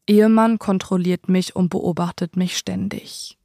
Ehemann 0.08 0.58
kontrolliert 0.58 1.30
mich 1.30 1.56
und 1.56 1.70
beobachtet 1.70 2.36
mich 2.36 2.58
ständig. 2.58 3.38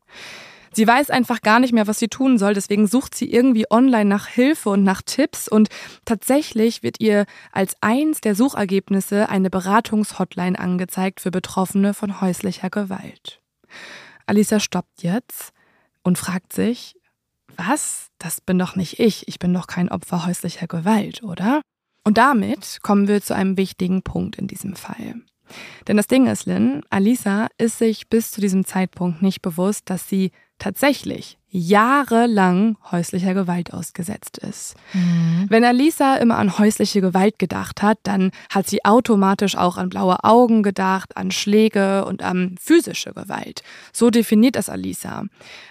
Sie 0.75 0.87
weiß 0.87 1.11
einfach 1.11 1.41
gar 1.41 1.61
nicht 1.61 1.73
mehr, 1.73 1.87
was 1.87 1.99
sie 1.99 2.09
tun 2.09 2.37
soll, 2.39 2.55
deswegen 2.55 2.87
sucht 2.87 3.15
sie 3.15 3.33
irgendwie 3.33 3.71
online 3.71 4.07
nach 4.07 4.27
Hilfe 4.27 4.71
und 4.71 4.83
nach 4.83 5.03
Tipps 5.03 5.47
und 5.49 5.69
tatsächlich 6.05 6.83
wird 6.83 7.01
ihr 7.01 7.27
als 7.53 7.77
eins 7.81 8.21
der 8.21 8.35
Suchergebnisse 8.35 9.29
eine 9.29 9.51
Beratungshotline 9.51 10.59
angezeigt 10.59 11.21
für 11.21 11.31
Betroffene 11.31 11.95
von 11.95 12.21
häuslicher 12.21 12.71
Gewalt. 12.71 13.41
Alisa 14.27 14.59
stoppt 14.59 15.03
jetzt 15.03 15.53
und 16.03 16.19
fragt 16.19 16.53
sich, 16.53 16.97
was? 17.57 18.09
Das 18.19 18.41
bin 18.41 18.59
doch 18.59 18.75
nicht 18.75 18.99
ich, 18.99 19.29
ich 19.29 19.39
bin 19.39 19.55
doch 19.55 19.67
kein 19.67 19.89
Opfer 19.89 20.27
häuslicher 20.27 20.67
Gewalt, 20.67 21.23
oder? 21.23 21.63
Und 22.05 22.19
damit 22.19 22.81
kommen 22.83 23.07
wir 23.07 23.23
zu 23.23 23.35
einem 23.35 23.57
wichtigen 23.57 24.03
Punkt 24.03 24.37
in 24.37 24.49
diesem 24.49 24.75
Fall. 24.75 25.15
Denn 25.87 25.97
das 25.97 26.07
Ding 26.07 26.27
ist, 26.27 26.47
Lynn, 26.47 26.83
Alisa 26.91 27.49
ist 27.59 27.79
sich 27.79 28.09
bis 28.09 28.31
zu 28.31 28.41
diesem 28.41 28.65
Zeitpunkt 28.65 29.23
nicht 29.23 29.43
bewusst, 29.43 29.91
dass 29.91 30.09
sie 30.09 30.31
tatsächlich 30.59 31.39
jahrelang 31.57 32.77
häuslicher 32.91 33.33
Gewalt 33.33 33.73
ausgesetzt 33.73 34.39
ist. 34.39 34.75
Mhm. 34.93 35.47
Wenn 35.49 35.63
Alisa 35.63 36.17
immer 36.17 36.37
an 36.37 36.59
häusliche 36.59 37.01
Gewalt 37.01 37.39
gedacht 37.39 37.81
hat, 37.81 37.99
dann 38.03 38.33
hat 38.51 38.67
sie 38.67 38.85
automatisch 38.85 39.57
auch 39.57 39.77
an 39.77 39.89
blaue 39.89 40.25
Augen 40.25 40.65
gedacht, 40.65 41.17
an 41.17 41.31
Schläge 41.31 42.05
und 42.07 42.25
an 42.25 42.57
physische 42.61 43.13
Gewalt. 43.13 43.63
So 43.93 44.11
definiert 44.11 44.57
das 44.57 44.69
Alisa. 44.69 45.27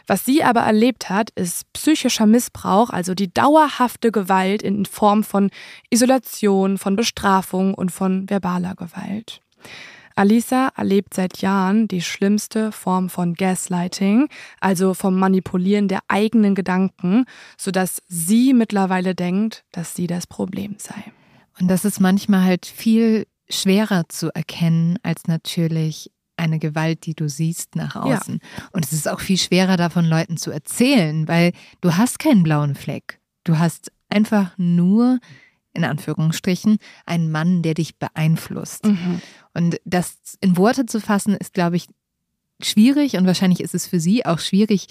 Was 0.08 0.24
sie 0.24 0.42
aber 0.42 0.62
erlebt 0.62 1.10
hat, 1.10 1.32
ist 1.32 1.72
psychischer 1.74 2.28
Missbrauch, 2.28 2.90
also 2.90 3.14
die 3.14 3.34
dauerhafte 3.34 4.14
Gewalt 4.14 4.62
in 4.62 4.86
Form 4.86 5.26
von 5.26 5.50
Isolation, 5.90 6.78
von 6.78 6.96
Bestrafung 6.96 7.74
und 7.74 7.92
von 7.92 8.30
verbaler 8.30 8.76
Gewalt. 8.76 9.42
Alisa 10.16 10.70
erlebt 10.76 11.14
seit 11.14 11.39
Jahren 11.39 11.88
die 11.88 12.01
schlimmste 12.01 12.72
Form 12.72 13.09
von 13.09 13.34
Gaslighting, 13.34 14.30
also 14.59 14.93
vom 14.93 15.18
Manipulieren 15.18 15.88
der 15.88 15.99
eigenen 16.07 16.55
Gedanken, 16.55 17.26
sodass 17.57 18.01
sie 18.07 18.53
mittlerweile 18.53 19.16
denkt, 19.16 19.64
dass 19.72 19.95
sie 19.95 20.07
das 20.07 20.28
Problem 20.28 20.76
sei. 20.78 21.11
Und 21.59 21.68
das 21.68 21.86
ist 21.86 21.99
manchmal 21.99 22.43
halt 22.43 22.66
viel 22.66 23.28
schwerer 23.49 24.07
zu 24.09 24.34
erkennen 24.34 24.97
als 25.03 25.28
natürlich 25.28 26.11
eine 26.36 26.59
Gewalt, 26.59 27.05
die 27.05 27.14
du 27.14 27.30
siehst 27.30 27.76
nach 27.76 27.95
außen. 27.95 28.39
Ja. 28.41 28.64
Und 28.72 28.86
es 28.86 28.93
ist 28.93 29.07
auch 29.07 29.20
viel 29.20 29.38
schwerer 29.38 29.78
davon 29.78 30.05
Leuten 30.05 30.38
zu 30.38 30.51
erzählen, 30.51 31.28
weil 31.28 31.51
du 31.82 31.95
hast 31.95 32.20
keinen 32.20 32.43
blauen 32.43 32.76
Fleck. 32.76 33.20
Du 33.43 33.59
hast 33.59 33.91
einfach 34.09 34.51
nur 34.57 35.20
in 35.74 35.84
Anführungsstrichen, 35.84 36.78
ein 37.05 37.32
Mann, 37.32 37.61
der 37.64 37.74
dich 37.74 37.97
beeinflusst. 37.97 38.86
Mhm. 38.86 39.22
Und 39.54 39.80
das 39.86 40.18
in 40.41 40.58
Worte 40.58 40.86
zu 40.86 40.99
fassen, 40.99 41.36
ist, 41.36 41.54
glaube 41.54 41.76
ich, 41.76 41.88
schwierig 42.62 43.18
und 43.18 43.26
wahrscheinlich 43.28 43.60
ist 43.60 43.76
es 43.76 43.88
für 43.88 43.99
sie 43.99 44.26
auch 44.26 44.39
schwierig, 44.39 44.88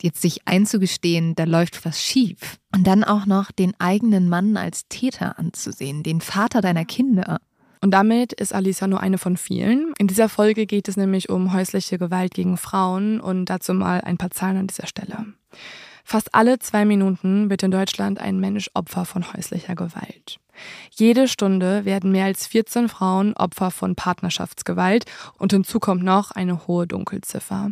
jetzt 0.00 0.20
sich 0.20 0.46
einzugestehen, 0.46 1.34
da 1.34 1.44
läuft 1.44 1.84
was 1.84 2.02
schief. 2.02 2.58
Und 2.74 2.86
dann 2.86 3.04
auch 3.04 3.26
noch 3.26 3.52
den 3.52 3.78
eigenen 3.78 4.28
Mann 4.28 4.56
als 4.56 4.88
Täter 4.88 5.38
anzusehen, 5.38 6.02
den 6.02 6.20
Vater 6.20 6.60
deiner 6.60 6.84
Kinder. 6.84 7.40
Und 7.80 7.92
damit 7.92 8.32
ist 8.32 8.54
Alisa 8.54 8.86
nur 8.86 9.00
eine 9.00 9.18
von 9.18 9.36
vielen. 9.36 9.92
In 9.98 10.06
dieser 10.06 10.28
Folge 10.28 10.66
geht 10.66 10.88
es 10.88 10.96
nämlich 10.96 11.28
um 11.28 11.52
häusliche 11.52 11.98
Gewalt 11.98 12.34
gegen 12.34 12.56
Frauen 12.56 13.20
und 13.20 13.46
dazu 13.46 13.74
mal 13.74 14.00
ein 14.00 14.18
paar 14.18 14.30
Zahlen 14.30 14.56
an 14.56 14.66
dieser 14.68 14.86
Stelle. 14.86 15.26
Fast 16.04 16.34
alle 16.34 16.58
zwei 16.58 16.84
Minuten 16.84 17.50
wird 17.50 17.62
in 17.62 17.70
Deutschland 17.70 18.20
ein 18.20 18.38
Mensch 18.38 18.70
Opfer 18.74 19.04
von 19.04 19.32
häuslicher 19.32 19.74
Gewalt. 19.74 20.38
Jede 20.90 21.28
Stunde 21.28 21.84
werden 21.84 22.12
mehr 22.12 22.26
als 22.26 22.46
14 22.46 22.88
Frauen 22.88 23.34
Opfer 23.34 23.70
von 23.70 23.94
Partnerschaftsgewalt 23.94 25.04
und 25.38 25.52
hinzu 25.52 25.80
kommt 25.80 26.02
noch 26.02 26.30
eine 26.30 26.66
hohe 26.66 26.86
Dunkelziffer. 26.86 27.70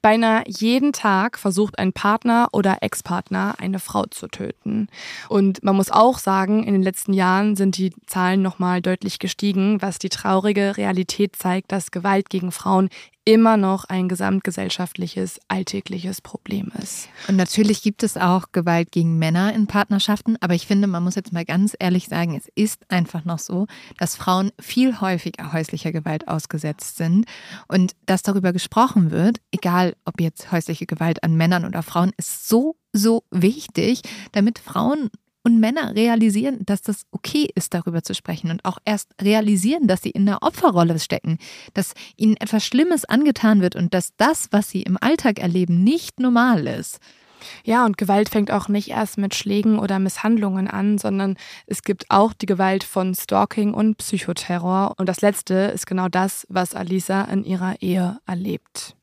Beinahe 0.00 0.42
jeden 0.46 0.92
Tag 0.92 1.38
versucht 1.38 1.78
ein 1.78 1.92
Partner 1.92 2.48
oder 2.52 2.78
Ex-Partner 2.80 3.54
eine 3.58 3.78
Frau 3.78 4.06
zu 4.06 4.28
töten. 4.28 4.88
Und 5.28 5.62
man 5.62 5.76
muss 5.76 5.90
auch 5.90 6.18
sagen, 6.18 6.64
in 6.64 6.72
den 6.72 6.82
letzten 6.82 7.12
Jahren 7.12 7.56
sind 7.56 7.76
die 7.76 7.92
Zahlen 8.06 8.42
nochmal 8.42 8.82
deutlich 8.82 9.18
gestiegen, 9.18 9.80
was 9.80 9.98
die 9.98 10.08
traurige 10.08 10.76
Realität 10.76 11.36
zeigt, 11.36 11.70
dass 11.72 11.90
Gewalt 11.90 12.30
gegen 12.30 12.50
Frauen 12.52 12.88
immer 13.24 13.56
noch 13.56 13.84
ein 13.84 14.08
gesamtgesellschaftliches, 14.08 15.38
alltägliches 15.46 16.20
Problem 16.20 16.72
ist. 16.82 17.08
Und 17.28 17.36
natürlich 17.36 17.82
gibt 17.82 18.02
es 18.02 18.16
auch 18.16 18.46
Gewalt 18.50 18.90
gegen 18.90 19.18
Männer 19.18 19.54
in 19.54 19.68
Partnerschaften, 19.68 20.36
aber 20.40 20.54
ich 20.54 20.66
finde, 20.66 20.88
man 20.88 21.04
muss 21.04 21.14
jetzt 21.14 21.32
mal 21.32 21.44
ganz 21.44 21.76
ehrlich 21.78 22.08
sagen, 22.22 22.36
es 22.36 22.48
ist 22.54 22.90
einfach 22.90 23.24
noch 23.24 23.38
so, 23.38 23.66
dass 23.98 24.16
Frauen 24.16 24.52
viel 24.60 25.00
häufiger 25.00 25.52
häuslicher 25.52 25.92
Gewalt 25.92 26.28
ausgesetzt 26.28 26.96
sind 26.96 27.26
und 27.68 27.92
dass 28.06 28.22
darüber 28.22 28.52
gesprochen 28.52 29.10
wird, 29.10 29.38
egal 29.50 29.94
ob 30.04 30.20
jetzt 30.20 30.52
häusliche 30.52 30.86
Gewalt 30.86 31.24
an 31.24 31.36
Männern 31.36 31.64
oder 31.64 31.82
Frauen, 31.82 32.12
ist 32.16 32.48
so, 32.48 32.76
so 32.92 33.24
wichtig, 33.30 34.02
damit 34.32 34.58
Frauen 34.60 35.10
und 35.44 35.58
Männer 35.58 35.96
realisieren, 35.96 36.64
dass 36.64 36.82
das 36.82 37.02
okay 37.10 37.48
ist, 37.56 37.74
darüber 37.74 38.04
zu 38.04 38.14
sprechen 38.14 38.52
und 38.52 38.64
auch 38.64 38.78
erst 38.84 39.10
realisieren, 39.20 39.88
dass 39.88 40.02
sie 40.02 40.10
in 40.10 40.24
der 40.24 40.42
Opferrolle 40.42 41.00
stecken, 41.00 41.38
dass 41.74 41.94
ihnen 42.16 42.36
etwas 42.36 42.64
Schlimmes 42.64 43.04
angetan 43.04 43.60
wird 43.60 43.74
und 43.74 43.92
dass 43.92 44.14
das, 44.16 44.46
was 44.52 44.70
sie 44.70 44.82
im 44.82 44.96
Alltag 45.00 45.40
erleben, 45.40 45.82
nicht 45.82 46.20
normal 46.20 46.68
ist. 46.68 47.00
Ja, 47.64 47.84
und 47.84 47.98
Gewalt 47.98 48.28
fängt 48.28 48.50
auch 48.50 48.68
nicht 48.68 48.90
erst 48.90 49.18
mit 49.18 49.34
Schlägen 49.34 49.78
oder 49.78 49.98
Misshandlungen 49.98 50.68
an, 50.68 50.98
sondern 50.98 51.36
es 51.66 51.82
gibt 51.82 52.10
auch 52.10 52.32
die 52.32 52.46
Gewalt 52.46 52.84
von 52.84 53.14
Stalking 53.14 53.74
und 53.74 53.98
Psychoterror. 53.98 54.94
Und 54.96 55.08
das 55.08 55.20
Letzte 55.20 55.54
ist 55.54 55.86
genau 55.86 56.08
das, 56.08 56.46
was 56.48 56.74
Alisa 56.74 57.22
in 57.22 57.44
ihrer 57.44 57.80
Ehe 57.80 58.18
erlebt. 58.26 58.96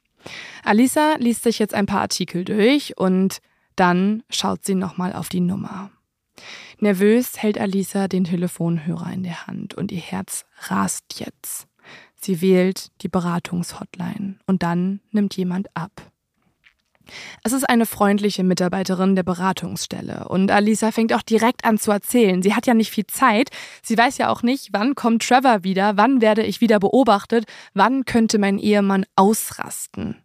Alisa 0.63 1.15
liest 1.17 1.43
sich 1.43 1.59
jetzt 1.59 1.73
ein 1.73 1.85
paar 1.85 2.01
Artikel 2.01 2.43
durch 2.43 2.97
und 2.97 3.39
dann 3.75 4.23
schaut 4.29 4.65
sie 4.65 4.75
nochmal 4.75 5.13
auf 5.13 5.29
die 5.29 5.39
Nummer. 5.39 5.89
Nervös 6.79 7.41
hält 7.41 7.59
Alisa 7.59 8.07
den 8.07 8.23
Telefonhörer 8.23 9.11
in 9.11 9.23
der 9.23 9.47
Hand 9.47 9.73
und 9.73 9.91
ihr 9.91 9.99
Herz 9.99 10.45
rast 10.67 11.19
jetzt. 11.19 11.67
Sie 12.15 12.41
wählt 12.41 12.91
die 13.01 13.07
Beratungshotline 13.07 14.39
und 14.45 14.63
dann 14.63 14.99
nimmt 15.11 15.35
jemand 15.37 15.75
ab. 15.75 16.11
Es 17.43 17.53
ist 17.53 17.69
eine 17.69 17.85
freundliche 17.85 18.43
Mitarbeiterin 18.43 19.15
der 19.15 19.23
Beratungsstelle 19.23 20.27
und 20.29 20.51
Alisa 20.51 20.91
fängt 20.91 21.13
auch 21.13 21.21
direkt 21.21 21.65
an 21.65 21.77
zu 21.77 21.91
erzählen. 21.91 22.41
Sie 22.41 22.55
hat 22.55 22.67
ja 22.67 22.73
nicht 22.73 22.91
viel 22.91 23.07
Zeit. 23.07 23.49
Sie 23.83 23.97
weiß 23.97 24.17
ja 24.17 24.29
auch 24.29 24.43
nicht, 24.43 24.69
wann 24.71 24.95
kommt 24.95 25.23
Trevor 25.23 25.63
wieder, 25.63 25.97
wann 25.97 26.21
werde 26.21 26.43
ich 26.43 26.61
wieder 26.61 26.79
beobachtet, 26.79 27.45
wann 27.73 28.05
könnte 28.05 28.39
mein 28.39 28.57
Ehemann 28.57 29.05
ausrasten. 29.15 30.15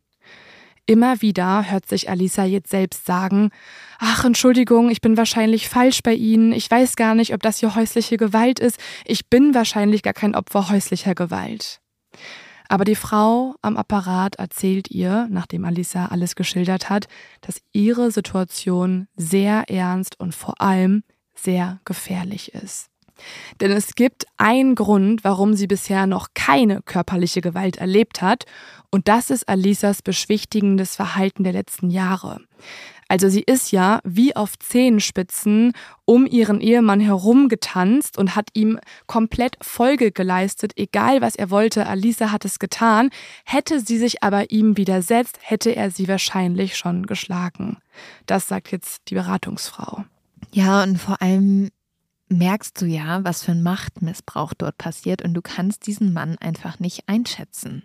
Immer 0.86 1.22
wieder 1.22 1.70
hört 1.70 1.88
sich 1.88 2.10
Alisa 2.10 2.44
jetzt 2.44 2.70
selbst 2.70 3.06
sagen, 3.06 3.50
ach 3.98 4.24
Entschuldigung, 4.24 4.90
ich 4.90 5.00
bin 5.00 5.16
wahrscheinlich 5.16 5.70
falsch 5.70 6.02
bei 6.02 6.12
Ihnen, 6.12 6.52
ich 6.52 6.70
weiß 6.70 6.96
gar 6.96 7.14
nicht, 7.14 7.32
ob 7.32 7.40
das 7.40 7.60
hier 7.60 7.74
häusliche 7.74 8.18
Gewalt 8.18 8.60
ist, 8.60 8.78
ich 9.06 9.30
bin 9.30 9.54
wahrscheinlich 9.54 10.02
gar 10.02 10.12
kein 10.12 10.34
Opfer 10.34 10.68
häuslicher 10.68 11.14
Gewalt. 11.14 11.80
Aber 12.68 12.84
die 12.84 12.94
Frau 12.94 13.54
am 13.62 13.76
Apparat 13.76 14.36
erzählt 14.36 14.90
ihr, 14.90 15.28
nachdem 15.30 15.64
Alisa 15.64 16.06
alles 16.06 16.34
geschildert 16.34 16.90
hat, 16.90 17.08
dass 17.40 17.60
ihre 17.72 18.10
Situation 18.10 19.06
sehr 19.16 19.68
ernst 19.68 20.18
und 20.18 20.34
vor 20.34 20.60
allem 20.60 21.04
sehr 21.34 21.80
gefährlich 21.84 22.54
ist. 22.54 22.90
Denn 23.60 23.70
es 23.70 23.94
gibt 23.94 24.26
einen 24.36 24.74
Grund, 24.74 25.22
warum 25.22 25.54
sie 25.54 25.66
bisher 25.66 26.06
noch 26.06 26.28
keine 26.34 26.82
körperliche 26.82 27.40
Gewalt 27.40 27.76
erlebt 27.76 28.22
hat, 28.22 28.44
und 28.90 29.08
das 29.08 29.30
ist 29.30 29.48
Alisas 29.48 30.02
beschwichtigendes 30.02 30.94
Verhalten 30.94 31.42
der 31.42 31.52
letzten 31.52 31.90
Jahre. 31.90 32.40
Also 33.08 33.28
sie 33.28 33.42
ist 33.42 33.72
ja 33.72 34.00
wie 34.04 34.34
auf 34.34 34.58
Zehenspitzen 34.58 35.72
um 36.04 36.26
ihren 36.26 36.60
Ehemann 36.60 37.00
herumgetanzt 37.00 38.18
und 38.18 38.36
hat 38.36 38.48
ihm 38.54 38.78
komplett 39.06 39.56
Folge 39.62 40.12
geleistet, 40.12 40.72
egal 40.76 41.20
was 41.20 41.36
er 41.36 41.50
wollte. 41.50 41.86
Alisa 41.86 42.30
hat 42.32 42.44
es 42.44 42.58
getan. 42.58 43.10
Hätte 43.44 43.80
sie 43.80 43.98
sich 43.98 44.22
aber 44.22 44.50
ihm 44.50 44.76
widersetzt, 44.76 45.38
hätte 45.40 45.74
er 45.74 45.90
sie 45.90 46.08
wahrscheinlich 46.08 46.76
schon 46.76 47.06
geschlagen. 47.06 47.78
Das 48.26 48.48
sagt 48.48 48.72
jetzt 48.72 49.02
die 49.08 49.14
Beratungsfrau. 49.14 50.04
Ja, 50.52 50.82
und 50.82 50.98
vor 50.98 51.20
allem 51.20 51.70
merkst 52.28 52.80
du 52.80 52.86
ja, 52.86 53.22
was 53.24 53.42
für 53.42 53.52
ein 53.52 53.62
Machtmissbrauch 53.62 54.54
dort 54.54 54.78
passiert 54.78 55.22
und 55.22 55.34
du 55.34 55.42
kannst 55.42 55.86
diesen 55.86 56.12
Mann 56.12 56.36
einfach 56.38 56.78
nicht 56.78 57.08
einschätzen. 57.08 57.84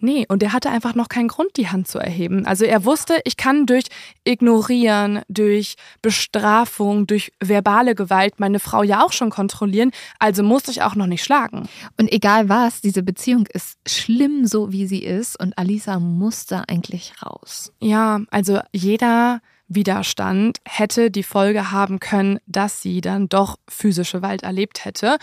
Nee, 0.00 0.26
und 0.28 0.42
er 0.42 0.52
hatte 0.52 0.70
einfach 0.70 0.94
noch 0.96 1.08
keinen 1.08 1.28
Grund, 1.28 1.56
die 1.56 1.68
Hand 1.68 1.86
zu 1.86 1.98
erheben. 1.98 2.44
Also 2.44 2.64
er 2.64 2.84
wusste, 2.84 3.20
ich 3.24 3.36
kann 3.36 3.66
durch 3.66 3.84
Ignorieren, 4.24 5.20
durch 5.28 5.76
Bestrafung, 6.02 7.06
durch 7.06 7.32
verbale 7.40 7.94
Gewalt 7.94 8.40
meine 8.40 8.58
Frau 8.58 8.82
ja 8.82 9.04
auch 9.04 9.12
schon 9.12 9.30
kontrollieren, 9.30 9.92
also 10.18 10.42
muss 10.42 10.66
ich 10.66 10.82
auch 10.82 10.96
noch 10.96 11.06
nicht 11.06 11.22
schlagen. 11.22 11.68
Und 11.98 12.10
egal 12.12 12.48
was, 12.48 12.80
diese 12.80 13.02
Beziehung 13.02 13.46
ist 13.46 13.78
schlimm, 13.86 14.46
so 14.46 14.72
wie 14.72 14.86
sie 14.86 15.04
ist, 15.04 15.38
und 15.40 15.56
Alisa 15.56 16.00
muss 16.00 16.46
da 16.46 16.64
eigentlich 16.66 17.12
raus. 17.22 17.72
Ja, 17.80 18.22
also 18.30 18.60
jeder 18.72 19.40
Widerstand 19.74 20.58
hätte 20.64 21.10
die 21.10 21.22
Folge 21.22 21.70
haben 21.70 22.00
können, 22.00 22.38
dass 22.46 22.82
sie 22.82 23.00
dann 23.00 23.28
doch 23.28 23.56
physische 23.68 24.18
Gewalt 24.18 24.42
erlebt 24.42 24.84
hätte. 24.84 25.18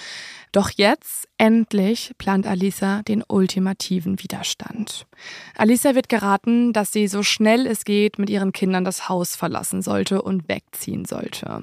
Doch 0.52 0.70
jetzt 0.72 1.28
endlich 1.38 2.14
plant 2.18 2.46
Alisa 2.46 3.02
den 3.04 3.24
ultimativen 3.28 4.22
Widerstand. 4.22 5.08
Alisa 5.56 5.96
wird 5.96 6.10
geraten, 6.10 6.74
dass 6.74 6.92
sie 6.92 7.08
so 7.08 7.24
schnell 7.24 7.66
es 7.66 7.86
geht 7.86 8.20
mit 8.20 8.30
ihren 8.30 8.52
Kindern 8.52 8.84
das 8.84 9.08
Haus 9.10 9.36
verlassen 9.36 9.82
sollte 9.82 10.22
und 10.22 10.50
wegziehen 10.50 11.06
sollte. 11.06 11.62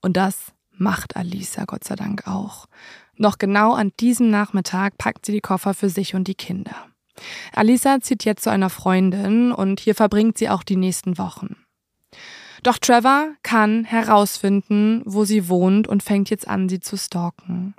Und 0.00 0.16
das 0.16 0.52
macht 0.72 1.16
Alisa 1.16 1.64
Gott 1.66 1.84
sei 1.84 1.96
Dank 1.96 2.26
auch. 2.26 2.66
Noch 3.16 3.36
genau 3.36 3.74
an 3.74 3.92
diesem 4.00 4.30
Nachmittag 4.30 4.96
packt 4.96 5.26
sie 5.26 5.32
die 5.32 5.40
Koffer 5.40 5.74
für 5.74 5.90
sich 5.90 6.14
und 6.14 6.26
die 6.26 6.34
Kinder. 6.34 6.86
Alisa 7.52 8.00
zieht 8.00 8.24
jetzt 8.24 8.44
zu 8.44 8.50
einer 8.50 8.70
Freundin 8.70 9.52
und 9.52 9.80
hier 9.80 9.94
verbringt 9.94 10.38
sie 10.38 10.48
auch 10.48 10.62
die 10.62 10.76
nächsten 10.76 11.18
Wochen. 11.18 11.56
Doch 12.62 12.78
Trevor 12.78 13.34
kann 13.42 13.84
herausfinden, 13.84 15.02
wo 15.06 15.24
sie 15.24 15.48
wohnt 15.48 15.88
und 15.88 16.02
fängt 16.02 16.28
jetzt 16.28 16.46
an, 16.46 16.68
sie 16.68 16.80
zu 16.80 16.96
stalken. 16.98 17.74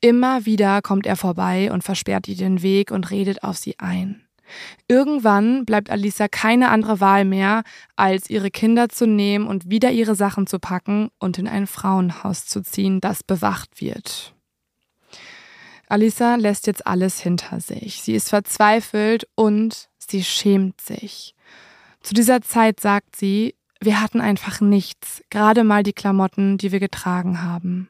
Immer 0.00 0.46
wieder 0.46 0.80
kommt 0.80 1.06
er 1.06 1.16
vorbei 1.16 1.70
und 1.70 1.84
versperrt 1.84 2.28
ihr 2.28 2.36
den 2.36 2.62
Weg 2.62 2.90
und 2.90 3.10
redet 3.10 3.42
auf 3.42 3.58
sie 3.58 3.78
ein. 3.78 4.24
Irgendwann 4.88 5.64
bleibt 5.64 5.90
Alisa 5.90 6.28
keine 6.28 6.68
andere 6.70 7.00
Wahl 7.00 7.24
mehr, 7.24 7.64
als 7.96 8.30
ihre 8.30 8.50
Kinder 8.50 8.88
zu 8.88 9.06
nehmen 9.06 9.46
und 9.46 9.70
wieder 9.70 9.90
ihre 9.90 10.14
Sachen 10.14 10.46
zu 10.46 10.58
packen 10.58 11.10
und 11.18 11.38
in 11.38 11.48
ein 11.48 11.66
Frauenhaus 11.66 12.46
zu 12.46 12.62
ziehen, 12.62 13.00
das 13.00 13.22
bewacht 13.22 13.80
wird. 13.80 14.34
Alisa 15.88 16.36
lässt 16.36 16.66
jetzt 16.66 16.86
alles 16.86 17.20
hinter 17.20 17.60
sich. 17.60 18.02
Sie 18.02 18.14
ist 18.14 18.30
verzweifelt 18.30 19.26
und 19.34 19.88
sie 19.98 20.24
schämt 20.24 20.80
sich. 20.80 21.34
Zu 22.02 22.14
dieser 22.14 22.42
Zeit 22.42 22.80
sagt 22.80 23.16
sie, 23.16 23.54
wir 23.84 24.00
hatten 24.00 24.20
einfach 24.20 24.60
nichts, 24.60 25.22
gerade 25.30 25.64
mal 25.64 25.82
die 25.82 25.92
Klamotten, 25.92 26.58
die 26.58 26.72
wir 26.72 26.80
getragen 26.80 27.42
haben. 27.42 27.88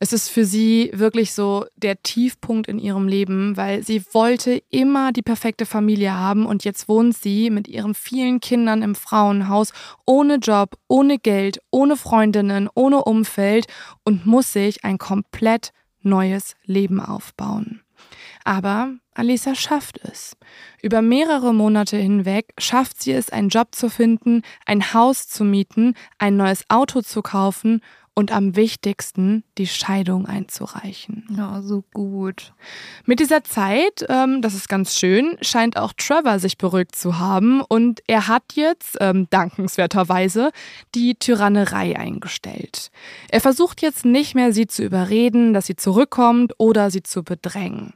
Es 0.00 0.12
ist 0.12 0.28
für 0.28 0.44
sie 0.44 0.90
wirklich 0.92 1.32
so 1.32 1.64
der 1.76 2.02
Tiefpunkt 2.02 2.68
in 2.68 2.78
ihrem 2.78 3.08
Leben, 3.08 3.56
weil 3.56 3.82
sie 3.84 4.02
wollte 4.12 4.62
immer 4.68 5.12
die 5.12 5.22
perfekte 5.22 5.66
Familie 5.66 6.12
haben 6.12 6.46
und 6.46 6.64
jetzt 6.64 6.88
wohnt 6.88 7.16
sie 7.16 7.48
mit 7.48 7.68
ihren 7.68 7.94
vielen 7.94 8.40
Kindern 8.40 8.82
im 8.82 8.96
Frauenhaus, 8.96 9.72
ohne 10.04 10.36
Job, 10.36 10.76
ohne 10.88 11.18
Geld, 11.18 11.60
ohne 11.70 11.96
Freundinnen, 11.96 12.68
ohne 12.74 13.04
Umfeld 13.04 13.66
und 14.04 14.26
muss 14.26 14.52
sich 14.52 14.84
ein 14.84 14.98
komplett 14.98 15.70
neues 16.02 16.56
Leben 16.64 17.00
aufbauen. 17.00 17.83
Aber 18.44 18.92
Alisa 19.14 19.54
schafft 19.54 19.98
es. 20.04 20.36
Über 20.82 21.00
mehrere 21.00 21.54
Monate 21.54 21.96
hinweg 21.96 22.52
schafft 22.58 23.02
sie 23.02 23.12
es, 23.12 23.30
einen 23.30 23.48
Job 23.48 23.74
zu 23.74 23.88
finden, 23.88 24.42
ein 24.66 24.92
Haus 24.92 25.26
zu 25.28 25.44
mieten, 25.44 25.94
ein 26.18 26.36
neues 26.36 26.64
Auto 26.68 27.00
zu 27.00 27.22
kaufen 27.22 27.80
und 28.14 28.32
am 28.32 28.54
wichtigsten 28.54 29.42
die 29.58 29.66
Scheidung 29.66 30.26
einzureichen. 30.26 31.26
Ja, 31.36 31.62
so 31.62 31.82
gut. 31.92 32.54
Mit 33.04 33.18
dieser 33.18 33.42
Zeit, 33.42 34.04
ähm, 34.08 34.40
das 34.40 34.54
ist 34.54 34.68
ganz 34.68 34.96
schön, 34.96 35.36
scheint 35.40 35.76
auch 35.76 35.92
Trevor 35.92 36.38
sich 36.38 36.56
beruhigt 36.56 36.94
zu 36.94 37.18
haben 37.18 37.60
und 37.60 38.02
er 38.06 38.28
hat 38.28 38.52
jetzt, 38.54 38.96
ähm, 39.00 39.26
dankenswerterweise, 39.30 40.50
die 40.94 41.16
Tyrannerei 41.16 41.98
eingestellt. 41.98 42.90
Er 43.30 43.40
versucht 43.40 43.82
jetzt 43.82 44.04
nicht 44.04 44.34
mehr, 44.34 44.52
sie 44.52 44.66
zu 44.66 44.84
überreden, 44.84 45.52
dass 45.52 45.66
sie 45.66 45.76
zurückkommt 45.76 46.52
oder 46.58 46.90
sie 46.90 47.02
zu 47.02 47.24
bedrängen. 47.24 47.94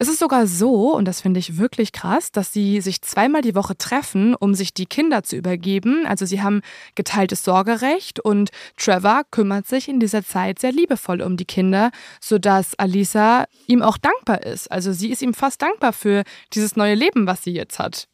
Es 0.00 0.06
ist 0.06 0.20
sogar 0.20 0.46
so, 0.46 0.94
und 0.94 1.06
das 1.06 1.20
finde 1.20 1.40
ich 1.40 1.58
wirklich 1.58 1.90
krass, 1.90 2.30
dass 2.30 2.52
sie 2.52 2.80
sich 2.80 3.02
zweimal 3.02 3.42
die 3.42 3.56
Woche 3.56 3.76
treffen, 3.76 4.36
um 4.36 4.54
sich 4.54 4.72
die 4.72 4.86
Kinder 4.86 5.24
zu 5.24 5.34
übergeben. 5.34 6.06
Also 6.06 6.24
sie 6.24 6.40
haben 6.40 6.60
geteiltes 6.94 7.42
Sorgerecht 7.42 8.20
und 8.20 8.50
Trevor 8.76 9.22
kümmert 9.32 9.66
sich 9.66 9.88
in 9.88 9.98
dieser 9.98 10.24
Zeit 10.24 10.60
sehr 10.60 10.70
liebevoll 10.70 11.20
um 11.20 11.36
die 11.36 11.46
Kinder, 11.46 11.90
sodass 12.20 12.78
Alisa 12.78 13.46
ihm 13.66 13.82
auch 13.82 13.98
dankbar 13.98 14.44
ist. 14.44 14.70
Also 14.70 14.92
sie 14.92 15.10
ist 15.10 15.20
ihm 15.20 15.34
fast 15.34 15.62
dankbar 15.62 15.92
für 15.92 16.22
dieses 16.54 16.76
neue 16.76 16.94
Leben, 16.94 17.26
was 17.26 17.42
sie 17.42 17.52
jetzt 17.52 17.80
hat. 17.80 18.06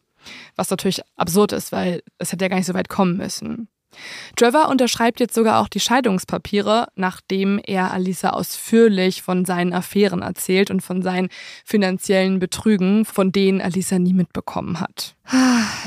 Was 0.56 0.70
natürlich 0.70 1.02
absurd 1.16 1.52
ist, 1.52 1.70
weil 1.70 2.02
es 2.16 2.32
hätte 2.32 2.46
ja 2.46 2.48
gar 2.48 2.56
nicht 2.56 2.66
so 2.66 2.72
weit 2.72 2.88
kommen 2.88 3.18
müssen. 3.18 3.68
Trevor 4.36 4.68
unterschreibt 4.68 5.20
jetzt 5.20 5.34
sogar 5.34 5.60
auch 5.60 5.68
die 5.68 5.80
Scheidungspapiere, 5.80 6.88
nachdem 6.94 7.60
er 7.64 7.92
Alisa 7.92 8.30
ausführlich 8.30 9.22
von 9.22 9.44
seinen 9.44 9.72
Affären 9.72 10.22
erzählt 10.22 10.70
und 10.70 10.80
von 10.80 11.02
seinen 11.02 11.28
finanziellen 11.64 12.38
Betrügen, 12.38 13.04
von 13.04 13.32
denen 13.32 13.60
Alisa 13.60 13.98
nie 13.98 14.14
mitbekommen 14.14 14.80
hat. 14.80 15.16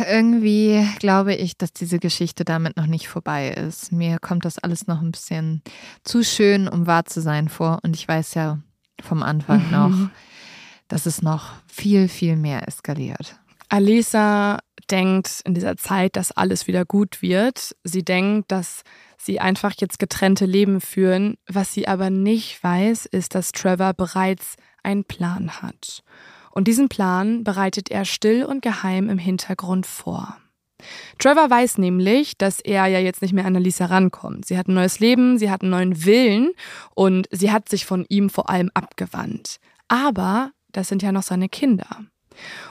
Irgendwie 0.09 0.87
glaube 0.99 1.35
ich, 1.35 1.57
dass 1.57 1.71
diese 1.71 1.99
Geschichte 1.99 2.43
damit 2.43 2.77
noch 2.77 2.87
nicht 2.87 3.07
vorbei 3.07 3.49
ist. 3.49 3.91
Mir 3.91 4.17
kommt 4.19 4.45
das 4.45 4.57
alles 4.57 4.87
noch 4.87 5.01
ein 5.01 5.11
bisschen 5.11 5.61
zu 6.03 6.23
schön, 6.23 6.67
um 6.67 6.87
wahr 6.87 7.05
zu 7.05 7.21
sein 7.21 7.49
vor. 7.49 7.79
Und 7.83 7.95
ich 7.95 8.07
weiß 8.07 8.33
ja 8.33 8.59
vom 9.01 9.23
Anfang 9.23 9.65
mhm. 9.65 9.71
noch, 9.71 10.09
dass 10.87 11.05
es 11.05 11.21
noch 11.21 11.51
viel, 11.67 12.07
viel 12.07 12.35
mehr 12.35 12.67
eskaliert. 12.67 13.37
Alisa 13.69 14.59
denkt 14.87 15.41
in 15.45 15.53
dieser 15.53 15.77
Zeit, 15.77 16.15
dass 16.15 16.31
alles 16.31 16.67
wieder 16.67 16.85
gut 16.85 17.21
wird. 17.21 17.75
Sie 17.83 18.03
denkt, 18.03 18.51
dass 18.51 18.83
sie 19.17 19.39
einfach 19.39 19.73
jetzt 19.77 19.99
getrennte 19.99 20.45
Leben 20.45 20.81
führen. 20.81 21.37
Was 21.47 21.73
sie 21.73 21.87
aber 21.87 22.09
nicht 22.09 22.63
weiß, 22.63 23.05
ist, 23.05 23.35
dass 23.35 23.51
Trevor 23.51 23.93
bereits 23.93 24.55
einen 24.83 25.03
Plan 25.03 25.61
hat. 25.61 26.03
Und 26.51 26.67
diesen 26.67 26.89
Plan 26.89 27.43
bereitet 27.43 27.91
er 27.91 28.05
still 28.05 28.43
und 28.43 28.61
geheim 28.61 29.09
im 29.09 29.19
Hintergrund 29.19 29.85
vor. 29.85 30.37
Trevor 31.19 31.49
weiß 31.49 31.77
nämlich, 31.77 32.37
dass 32.37 32.59
er 32.59 32.85
ja 32.87 32.99
jetzt 32.99 33.21
nicht 33.21 33.33
mehr 33.33 33.45
an 33.45 33.55
Alisa 33.55 33.85
rankommt. 33.85 34.45
Sie 34.45 34.57
hat 34.57 34.67
ein 34.67 34.75
neues 34.75 34.99
Leben, 34.99 35.37
sie 35.37 35.49
hat 35.49 35.61
einen 35.61 35.71
neuen 35.71 36.05
Willen 36.05 36.51
und 36.93 37.27
sie 37.31 37.51
hat 37.51 37.69
sich 37.69 37.85
von 37.85 38.05
ihm 38.09 38.29
vor 38.29 38.49
allem 38.49 38.69
abgewandt. 38.73 39.57
Aber 39.87 40.51
das 40.71 40.87
sind 40.87 41.01
ja 41.01 41.11
noch 41.11 41.23
seine 41.23 41.49
Kinder. 41.49 42.05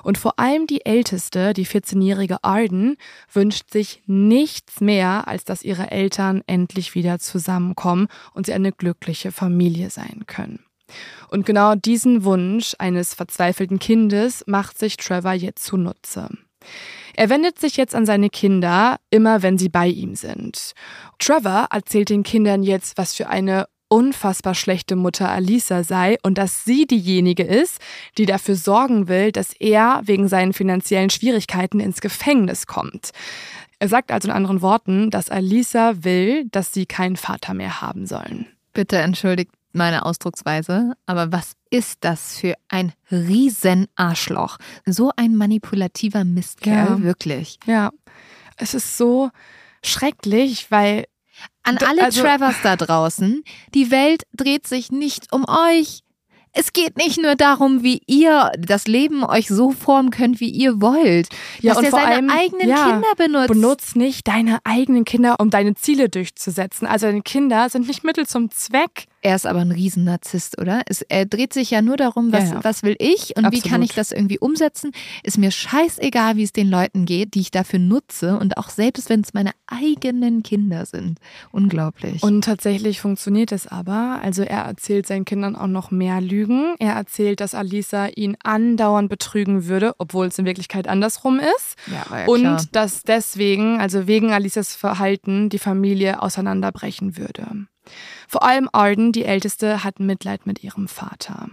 Und 0.02 0.18
vor 0.18 0.38
allem 0.38 0.66
die 0.66 0.84
Älteste, 0.84 1.52
die 1.52 1.66
14-jährige 1.66 2.42
Arden, 2.42 2.96
wünscht 3.32 3.70
sich 3.70 4.02
nichts 4.06 4.80
mehr, 4.80 5.28
als 5.28 5.44
dass 5.44 5.62
ihre 5.62 5.90
Eltern 5.90 6.42
endlich 6.46 6.94
wieder 6.94 7.18
zusammenkommen 7.18 8.08
und 8.34 8.46
sie 8.46 8.52
eine 8.52 8.72
glückliche 8.72 9.32
Familie 9.32 9.90
sein 9.90 10.24
können. 10.26 10.60
Und 11.28 11.46
genau 11.46 11.74
diesen 11.74 12.24
Wunsch 12.24 12.74
eines 12.78 13.14
verzweifelten 13.14 13.78
Kindes 13.78 14.44
macht 14.46 14.78
sich 14.78 14.96
Trevor 14.96 15.32
jetzt 15.32 15.64
zunutze. 15.64 16.28
Er 17.16 17.30
wendet 17.30 17.58
sich 17.58 17.76
jetzt 17.76 17.94
an 17.94 18.06
seine 18.06 18.28
Kinder, 18.28 18.98
immer 19.10 19.42
wenn 19.42 19.58
sie 19.58 19.68
bei 19.68 19.88
ihm 19.88 20.14
sind. 20.14 20.72
Trevor 21.18 21.68
erzählt 21.70 22.10
den 22.10 22.22
Kindern 22.22 22.62
jetzt, 22.62 22.98
was 22.98 23.14
für 23.14 23.28
eine 23.28 23.66
unfassbar 23.88 24.54
schlechte 24.54 24.96
Mutter 24.96 25.28
Alisa 25.28 25.84
sei 25.84 26.16
und 26.22 26.38
dass 26.38 26.64
sie 26.64 26.86
diejenige 26.86 27.44
ist, 27.44 27.80
die 28.18 28.26
dafür 28.26 28.56
sorgen 28.56 29.08
will, 29.08 29.32
dass 29.32 29.52
er 29.52 30.02
wegen 30.04 30.28
seinen 30.28 30.52
finanziellen 30.52 31.10
Schwierigkeiten 31.10 31.80
ins 31.80 32.00
Gefängnis 32.00 32.66
kommt. 32.66 33.10
Er 33.78 33.88
sagt 33.88 34.10
also 34.10 34.28
in 34.28 34.34
anderen 34.34 34.62
Worten, 34.62 35.10
dass 35.10 35.28
Alisa 35.28 36.04
will, 36.04 36.46
dass 36.50 36.72
sie 36.72 36.86
keinen 36.86 37.16
Vater 37.16 37.54
mehr 37.54 37.80
haben 37.80 38.06
sollen. 38.06 38.46
Bitte 38.72 38.98
entschuldigt 38.98 39.50
meine 39.72 40.06
Ausdrucksweise, 40.06 40.94
aber 41.04 41.32
was 41.32 41.52
ist 41.70 41.98
das 42.00 42.38
für 42.38 42.54
ein 42.68 42.92
Riesenarschloch? 43.10 44.56
So 44.86 45.12
ein 45.16 45.36
manipulativer 45.36 46.24
Mistkerl, 46.24 46.72
ja. 46.72 47.02
wirklich. 47.02 47.58
Ja, 47.66 47.90
es 48.56 48.74
ist 48.74 48.96
so 48.96 49.30
schrecklich, 49.82 50.70
weil 50.70 51.04
an 51.62 51.78
alle 51.78 52.04
also, 52.04 52.22
Travers 52.22 52.56
da 52.62 52.76
draußen, 52.76 53.42
die 53.74 53.90
Welt 53.90 54.22
dreht 54.34 54.66
sich 54.66 54.92
nicht 54.92 55.32
um 55.32 55.44
euch. 55.48 56.02
Es 56.58 56.72
geht 56.72 56.96
nicht 56.96 57.20
nur 57.20 57.34
darum, 57.34 57.82
wie 57.82 58.00
ihr 58.06 58.50
das 58.58 58.86
Leben 58.86 59.24
euch 59.24 59.48
so 59.48 59.72
formen 59.72 60.10
könnt, 60.10 60.40
wie 60.40 60.48
ihr 60.48 60.80
wollt. 60.80 61.28
Ja, 61.60 61.72
dass 61.72 61.78
und 61.78 61.84
ihr 61.84 61.90
vor 61.90 62.00
seine 62.00 62.14
allem, 62.14 62.30
eigenen 62.30 62.68
ja, 62.68 62.92
Kinder 62.92 63.14
benutzt. 63.14 63.48
Benutzt 63.48 63.96
nicht 63.96 64.26
deine 64.26 64.60
eigenen 64.64 65.04
Kinder, 65.04 65.36
um 65.38 65.50
deine 65.50 65.74
Ziele 65.74 66.08
durchzusetzen. 66.08 66.86
Also 66.86 67.08
deine 67.08 67.20
Kinder 67.20 67.68
sind 67.68 67.86
nicht 67.88 68.04
Mittel 68.04 68.26
zum 68.26 68.50
Zweck. 68.50 69.04
Er 69.22 69.34
ist 69.34 69.46
aber 69.46 69.60
ein 69.60 69.72
Riesen-Narzisst, 69.72 70.60
oder? 70.60 70.82
Es, 70.86 71.02
er 71.02 71.26
dreht 71.26 71.52
sich 71.52 71.70
ja 71.70 71.82
nur 71.82 71.96
darum, 71.96 72.32
was, 72.32 72.50
ja, 72.50 72.54
ja. 72.56 72.64
was 72.64 72.82
will 72.82 72.96
ich 72.98 73.36
und 73.36 73.44
Absolut. 73.44 73.64
wie 73.64 73.68
kann 73.68 73.82
ich 73.82 73.92
das 73.92 74.12
irgendwie 74.12 74.38
umsetzen. 74.38 74.92
Ist 75.22 75.38
mir 75.38 75.50
scheißegal, 75.50 76.36
wie 76.36 76.44
es 76.44 76.52
den 76.52 76.70
Leuten 76.70 77.06
geht, 77.06 77.34
die 77.34 77.40
ich 77.40 77.50
dafür 77.50 77.78
nutze 77.78 78.38
und 78.38 78.56
auch 78.56 78.68
selbst, 78.68 79.08
wenn 79.08 79.22
es 79.22 79.34
meine 79.34 79.50
eigenen 79.66 80.42
Kinder 80.42 80.86
sind. 80.86 81.18
Unglaublich. 81.50 82.22
Und 82.22 82.44
tatsächlich 82.44 83.00
funktioniert 83.00 83.52
es 83.52 83.66
aber. 83.66 84.20
Also 84.22 84.42
er 84.42 84.60
erzählt 84.60 85.06
seinen 85.06 85.24
Kindern 85.24 85.56
auch 85.56 85.66
noch 85.66 85.90
mehr 85.90 86.20
Lügen. 86.20 86.74
Er 86.78 86.92
erzählt, 86.92 87.40
dass 87.40 87.54
Alisa 87.54 88.06
ihn 88.14 88.36
andauernd 88.44 89.08
betrügen 89.08 89.66
würde, 89.66 89.94
obwohl 89.98 90.26
es 90.26 90.38
in 90.38 90.44
Wirklichkeit 90.44 90.86
andersrum 90.86 91.40
ist. 91.40 91.76
Ja, 91.86 92.16
ja 92.16 92.26
und 92.26 92.42
klar. 92.42 92.64
dass 92.70 93.02
deswegen, 93.02 93.80
also 93.80 94.06
wegen 94.06 94.32
Alisas 94.32 94.76
Verhalten, 94.76 95.48
die 95.48 95.58
Familie 95.58 96.22
auseinanderbrechen 96.22 97.16
würde. 97.16 97.66
Vor 98.28 98.42
allem 98.42 98.68
Arden, 98.72 99.12
die 99.12 99.24
Älteste, 99.24 99.84
hat 99.84 100.00
Mitleid 100.00 100.46
mit 100.46 100.62
ihrem 100.62 100.88
Vater. 100.88 101.48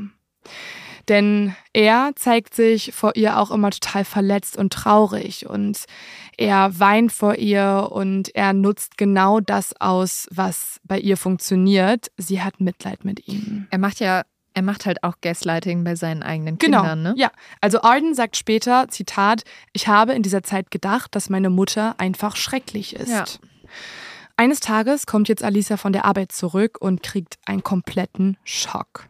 Denn 1.10 1.56
er 1.74 2.12
zeigt 2.16 2.56
sich 2.56 2.94
vor 2.94 3.16
ihr 3.16 3.38
auch 3.38 3.52
immer 3.52 3.72
total 3.72 4.06
verletzt 4.06 4.58
und 4.58 4.72
traurig 4.72 5.48
und 5.50 5.84
er 6.38 6.80
weint 6.80 7.12
vor 7.12 7.36
ihr 7.36 7.90
und 7.92 8.34
er 8.36 8.54
nutzt 8.54 8.98
genau 8.98 9.40
das 9.40 9.80
aus, 9.80 10.28
was 10.32 10.80
bei 10.84 10.98
ihr 10.98 11.18
funktioniert. 11.18 12.10
Sie 12.18 12.42
hat 12.42 12.62
Mitleid 12.62 13.04
mit 13.04 13.28
ihm. 13.28 13.68
Er 13.70 13.80
macht 13.80 14.00
ja 14.00 14.24
er 14.56 14.62
macht 14.62 14.86
halt 14.86 15.04
auch 15.04 15.16
Gaslighting 15.22 15.84
bei 15.84 15.96
seinen 15.96 16.22
eigenen 16.22 16.60
genau, 16.60 16.82
Kindern, 16.82 17.02
ne? 17.02 17.14
Ja, 17.18 17.32
also 17.60 17.82
Arden 17.82 18.14
sagt 18.14 18.38
später, 18.38 18.88
Zitat, 18.88 19.44
ich 19.74 19.88
habe 19.88 20.14
in 20.14 20.22
dieser 20.22 20.44
Zeit 20.44 20.70
gedacht, 20.70 21.16
dass 21.16 21.30
meine 21.30 21.50
Mutter 21.50 21.96
einfach 21.98 22.36
schrecklich 22.36 22.96
ist. 22.96 23.10
Ja. 23.10 23.26
Eines 24.36 24.60
Tages 24.60 25.06
kommt 25.06 25.30
jetzt 25.30 25.44
Alisa 25.44 25.78
von 25.78 25.94
der 25.94 26.06
Arbeit 26.06 26.32
zurück 26.32 26.78
und 26.80 27.04
kriegt 27.04 27.38
einen 27.46 27.64
kompletten 27.64 28.38
Schock. 28.44 29.10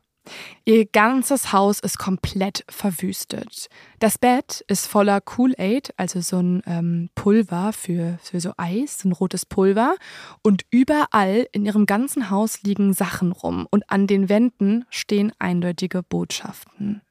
Ihr 0.64 0.86
ganzes 0.86 1.52
Haus 1.52 1.80
ist 1.80 1.98
komplett 1.98 2.64
verwüstet. 2.70 3.68
Das 4.00 4.18
Bett 4.18 4.64
ist 4.68 4.88
voller 4.88 5.20
Kool-Aid, 5.20 5.94
also 5.98 6.22
so 6.22 6.40
ein 6.40 6.62
ähm, 6.66 7.10
Pulver 7.14 7.74
für, 7.74 8.18
für 8.22 8.40
so 8.40 8.54
Eis, 8.58 9.00
so 9.00 9.10
ein 9.10 9.12
rotes 9.12 9.46
Pulver. 9.46 9.96
Und 10.42 10.64
überall 10.72 11.48
in 11.52 11.66
ihrem 11.66 11.86
ganzen 11.86 12.30
Haus 12.30 12.64
liegen 12.64 12.94
Sachen 12.94 13.34
rum. 13.34 13.68
Und 13.70 13.90
an 13.90 14.08
den 14.08 14.30
Wänden 14.30 14.86
stehen 14.90 15.34
eindeutige 15.40 16.04
Botschaften. 16.04 17.02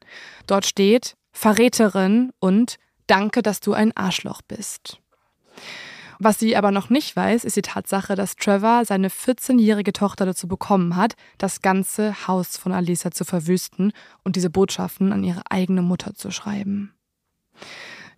Dort 0.47 0.65
steht 0.65 1.15
Verräterin 1.31 2.31
und 2.39 2.77
Danke, 3.07 3.41
dass 3.41 3.59
du 3.59 3.73
ein 3.73 3.95
Arschloch 3.97 4.41
bist. 4.41 5.02
Was 6.19 6.39
sie 6.39 6.55
aber 6.55 6.71
noch 6.71 6.89
nicht 6.89 7.15
weiß, 7.15 7.43
ist 7.43 7.55
die 7.55 7.61
Tatsache, 7.61 8.15
dass 8.15 8.35
Trevor 8.35 8.85
seine 8.85 9.09
14-jährige 9.09 9.93
Tochter 9.93 10.25
dazu 10.25 10.47
bekommen 10.47 10.95
hat, 10.95 11.15
das 11.37 11.61
ganze 11.61 12.27
Haus 12.27 12.57
von 12.57 12.71
Alisa 12.71 13.11
zu 13.11 13.25
verwüsten 13.25 13.93
und 14.23 14.35
diese 14.35 14.49
Botschaften 14.49 15.11
an 15.11 15.23
ihre 15.23 15.43
eigene 15.49 15.81
Mutter 15.81 16.13
zu 16.13 16.31
schreiben. 16.31 16.93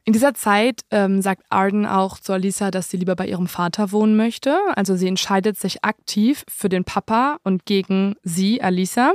In 0.07 0.13
dieser 0.13 0.35
Zeit 0.35 0.81
ähm, 0.91 1.23
sagt 1.23 1.45
Arden 1.49 1.87
auch 1.87 2.19
zu 2.19 2.31
Alisa, 2.31 2.69
dass 2.69 2.91
sie 2.91 2.97
lieber 2.97 3.15
bei 3.15 3.25
ihrem 3.25 3.47
Vater 3.47 3.91
wohnen 3.91 4.15
möchte. 4.15 4.55
Also 4.75 4.95
sie 4.95 5.07
entscheidet 5.07 5.57
sich 5.57 5.83
aktiv 5.83 6.45
für 6.47 6.69
den 6.69 6.83
Papa 6.83 7.39
und 7.41 7.65
gegen 7.65 8.15
sie, 8.21 8.61
Alisa, 8.61 9.13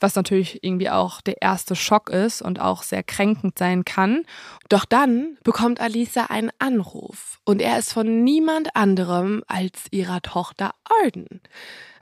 was 0.00 0.16
natürlich 0.16 0.64
irgendwie 0.64 0.90
auch 0.90 1.20
der 1.20 1.40
erste 1.40 1.76
Schock 1.76 2.10
ist 2.10 2.42
und 2.42 2.60
auch 2.60 2.82
sehr 2.82 3.04
kränkend 3.04 3.60
sein 3.60 3.84
kann. 3.84 4.24
Doch 4.68 4.84
dann 4.84 5.38
bekommt 5.44 5.80
Alisa 5.80 6.24
einen 6.24 6.50
Anruf 6.58 7.38
und 7.44 7.62
er 7.62 7.78
ist 7.78 7.92
von 7.92 8.24
niemand 8.24 8.74
anderem 8.74 9.44
als 9.46 9.84
ihrer 9.92 10.20
Tochter 10.20 10.72
Arden. 11.04 11.42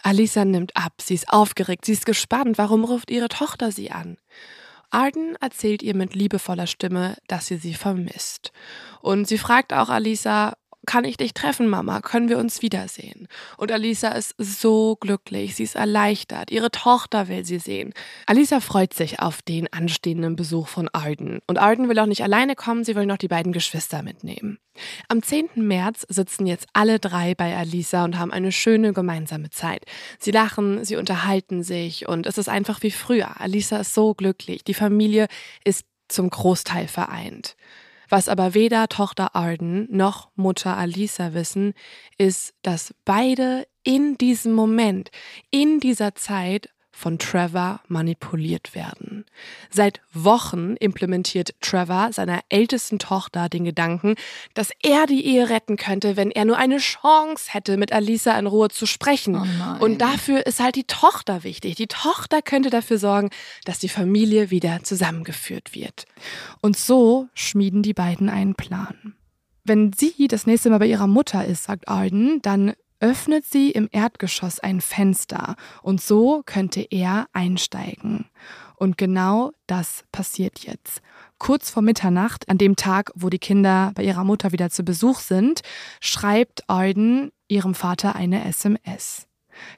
Alisa 0.02 0.46
nimmt 0.46 0.74
ab, 0.74 0.94
sie 1.02 1.14
ist 1.14 1.28
aufgeregt, 1.28 1.84
sie 1.84 1.92
ist 1.92 2.06
gespannt, 2.06 2.56
warum 2.56 2.84
ruft 2.84 3.10
ihre 3.10 3.28
Tochter 3.28 3.72
sie 3.72 3.90
an? 3.90 4.16
Arden 4.92 5.36
erzählt 5.40 5.82
ihr 5.82 5.94
mit 5.94 6.14
liebevoller 6.14 6.66
Stimme, 6.66 7.16
dass 7.26 7.46
sie 7.46 7.56
sie 7.56 7.74
vermisst. 7.74 8.52
Und 9.00 9.26
sie 9.26 9.38
fragt 9.38 9.72
auch 9.72 9.88
Alisa, 9.88 10.54
kann 10.86 11.04
ich 11.04 11.16
dich 11.16 11.34
treffen, 11.34 11.68
Mama? 11.68 12.00
Können 12.00 12.28
wir 12.28 12.38
uns 12.38 12.62
wiedersehen? 12.62 13.28
Und 13.56 13.70
Alisa 13.70 14.08
ist 14.08 14.34
so 14.38 14.96
glücklich, 14.96 15.54
sie 15.54 15.62
ist 15.62 15.76
erleichtert, 15.76 16.50
ihre 16.50 16.70
Tochter 16.70 17.28
will 17.28 17.44
sie 17.44 17.58
sehen. 17.58 17.94
Alisa 18.26 18.60
freut 18.60 18.92
sich 18.92 19.20
auf 19.20 19.42
den 19.42 19.72
anstehenden 19.72 20.36
Besuch 20.36 20.68
von 20.68 20.88
Arden. 20.92 21.40
Und 21.46 21.58
Arden 21.58 21.88
will 21.88 21.98
auch 21.98 22.06
nicht 22.06 22.22
alleine 22.22 22.56
kommen, 22.56 22.84
sie 22.84 22.96
will 22.96 23.06
noch 23.06 23.16
die 23.16 23.28
beiden 23.28 23.52
Geschwister 23.52 24.02
mitnehmen. 24.02 24.58
Am 25.08 25.22
10. 25.22 25.50
März 25.56 26.06
sitzen 26.08 26.46
jetzt 26.46 26.66
alle 26.72 26.98
drei 26.98 27.34
bei 27.34 27.56
Alisa 27.56 28.04
und 28.04 28.18
haben 28.18 28.32
eine 28.32 28.52
schöne 28.52 28.92
gemeinsame 28.92 29.50
Zeit. 29.50 29.84
Sie 30.18 30.30
lachen, 30.30 30.84
sie 30.84 30.96
unterhalten 30.96 31.62
sich 31.62 32.08
und 32.08 32.26
es 32.26 32.38
ist 32.38 32.48
einfach 32.48 32.82
wie 32.82 32.90
früher. 32.90 33.40
Alisa 33.40 33.78
ist 33.78 33.94
so 33.94 34.14
glücklich, 34.14 34.64
die 34.64 34.74
Familie 34.74 35.28
ist 35.64 35.84
zum 36.08 36.30
Großteil 36.30 36.88
vereint. 36.88 37.56
Was 38.12 38.28
aber 38.28 38.52
weder 38.52 38.90
Tochter 38.90 39.34
Arden 39.34 39.88
noch 39.90 40.28
Mutter 40.36 40.76
Alisa 40.76 41.32
wissen, 41.32 41.72
ist, 42.18 42.52
dass 42.60 42.94
beide 43.06 43.66
in 43.84 44.18
diesem 44.18 44.52
Moment, 44.52 45.10
in 45.50 45.80
dieser 45.80 46.14
Zeit 46.14 46.68
von 47.02 47.18
Trevor 47.18 47.80
manipuliert 47.88 48.76
werden. 48.76 49.24
Seit 49.70 50.00
Wochen 50.14 50.76
implementiert 50.76 51.54
Trevor 51.60 52.12
seiner 52.12 52.40
ältesten 52.48 53.00
Tochter 53.00 53.48
den 53.48 53.64
Gedanken, 53.64 54.14
dass 54.54 54.70
er 54.84 55.06
die 55.06 55.26
Ehe 55.26 55.50
retten 55.50 55.76
könnte, 55.76 56.16
wenn 56.16 56.30
er 56.30 56.44
nur 56.44 56.58
eine 56.58 56.78
Chance 56.78 57.46
hätte, 57.48 57.76
mit 57.76 57.92
Alisa 57.92 58.38
in 58.38 58.46
Ruhe 58.46 58.68
zu 58.68 58.86
sprechen. 58.86 59.34
Oh 59.34 59.84
Und 59.84 60.00
dafür 60.00 60.46
ist 60.46 60.60
halt 60.60 60.76
die 60.76 60.84
Tochter 60.84 61.42
wichtig. 61.42 61.74
Die 61.74 61.88
Tochter 61.88 62.40
könnte 62.40 62.70
dafür 62.70 62.98
sorgen, 62.98 63.30
dass 63.64 63.80
die 63.80 63.88
Familie 63.88 64.50
wieder 64.50 64.84
zusammengeführt 64.84 65.74
wird. 65.74 66.04
Und 66.60 66.76
so 66.76 67.26
schmieden 67.34 67.82
die 67.82 67.94
beiden 67.94 68.28
einen 68.28 68.54
Plan. 68.54 69.16
Wenn 69.64 69.92
sie 69.92 70.28
das 70.28 70.46
nächste 70.46 70.70
Mal 70.70 70.78
bei 70.78 70.86
ihrer 70.86 71.08
Mutter 71.08 71.44
ist, 71.44 71.64
sagt 71.64 71.88
Arden, 71.88 72.40
dann 72.42 72.74
öffnet 73.02 73.44
sie 73.44 73.70
im 73.72 73.88
Erdgeschoss 73.90 74.60
ein 74.60 74.80
Fenster 74.80 75.56
und 75.82 76.00
so 76.00 76.42
könnte 76.46 76.86
er 76.88 77.26
einsteigen. 77.32 78.26
Und 78.76 78.96
genau 78.96 79.52
das 79.66 80.04
passiert 80.12 80.60
jetzt. 80.60 81.02
Kurz 81.38 81.68
vor 81.68 81.82
Mitternacht, 81.82 82.48
an 82.48 82.58
dem 82.58 82.76
Tag, 82.76 83.10
wo 83.14 83.28
die 83.28 83.38
Kinder 83.38 83.90
bei 83.94 84.04
ihrer 84.04 84.24
Mutter 84.24 84.52
wieder 84.52 84.70
zu 84.70 84.84
Besuch 84.84 85.18
sind, 85.18 85.62
schreibt 86.00 86.68
Arden 86.70 87.32
ihrem 87.48 87.74
Vater 87.74 88.14
eine 88.14 88.44
SMS. 88.44 89.26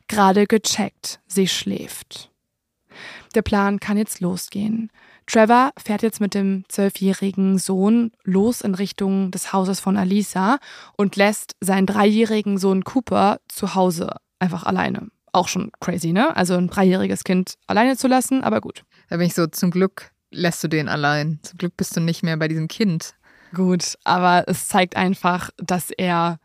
Gerade 0.07 0.47
gecheckt, 0.47 1.21
sie 1.27 1.49
schläft. 1.49 2.31
Der 3.35 3.43
Plan 3.43 3.81
kann 3.81 3.97
jetzt 3.97 4.21
losgehen. 4.21 4.91
Trevor 5.27 5.73
fährt 5.77 6.03
jetzt 6.03 6.21
mit 6.21 6.35
dem 6.35 6.65
zwölfjährigen 6.69 7.59
Sohn 7.59 8.13
los 8.25 8.61
in 8.61 8.75
Richtung 8.75 9.31
des 9.31 9.53
Hauses 9.53 9.81
von 9.81 9.97
Alisa 9.97 10.59
und 10.97 11.17
lässt 11.17 11.57
seinen 11.61 11.87
dreijährigen 11.87 12.59
Sohn 12.59 12.85
Cooper 12.85 13.41
zu 13.49 13.75
Hause 13.75 14.17
einfach 14.39 14.65
alleine. 14.65 15.09
Auch 15.33 15.49
schon 15.49 15.73
crazy, 15.81 16.13
ne? 16.13 16.37
Also 16.37 16.55
ein 16.55 16.69
dreijähriges 16.69 17.25
Kind 17.25 17.55
alleine 17.67 17.97
zu 17.97 18.07
lassen, 18.07 18.45
aber 18.45 18.61
gut. 18.61 18.85
Da 19.09 19.17
bin 19.17 19.27
ich 19.27 19.35
so, 19.35 19.47
zum 19.47 19.71
Glück 19.71 20.13
lässt 20.31 20.63
du 20.63 20.69
den 20.69 20.89
allein. 20.89 21.41
Zum 21.43 21.59
Glück 21.59 21.77
bist 21.77 21.97
du 21.97 22.01
nicht 22.01 22.23
mehr 22.23 22.37
bei 22.37 22.49
diesem 22.49 22.69
Kind. 22.69 23.15
Gut, 23.55 23.95
aber 24.05 24.45
es 24.47 24.69
zeigt 24.69 24.97
einfach, 24.97 25.51
dass 25.57 25.91
er 25.91 26.39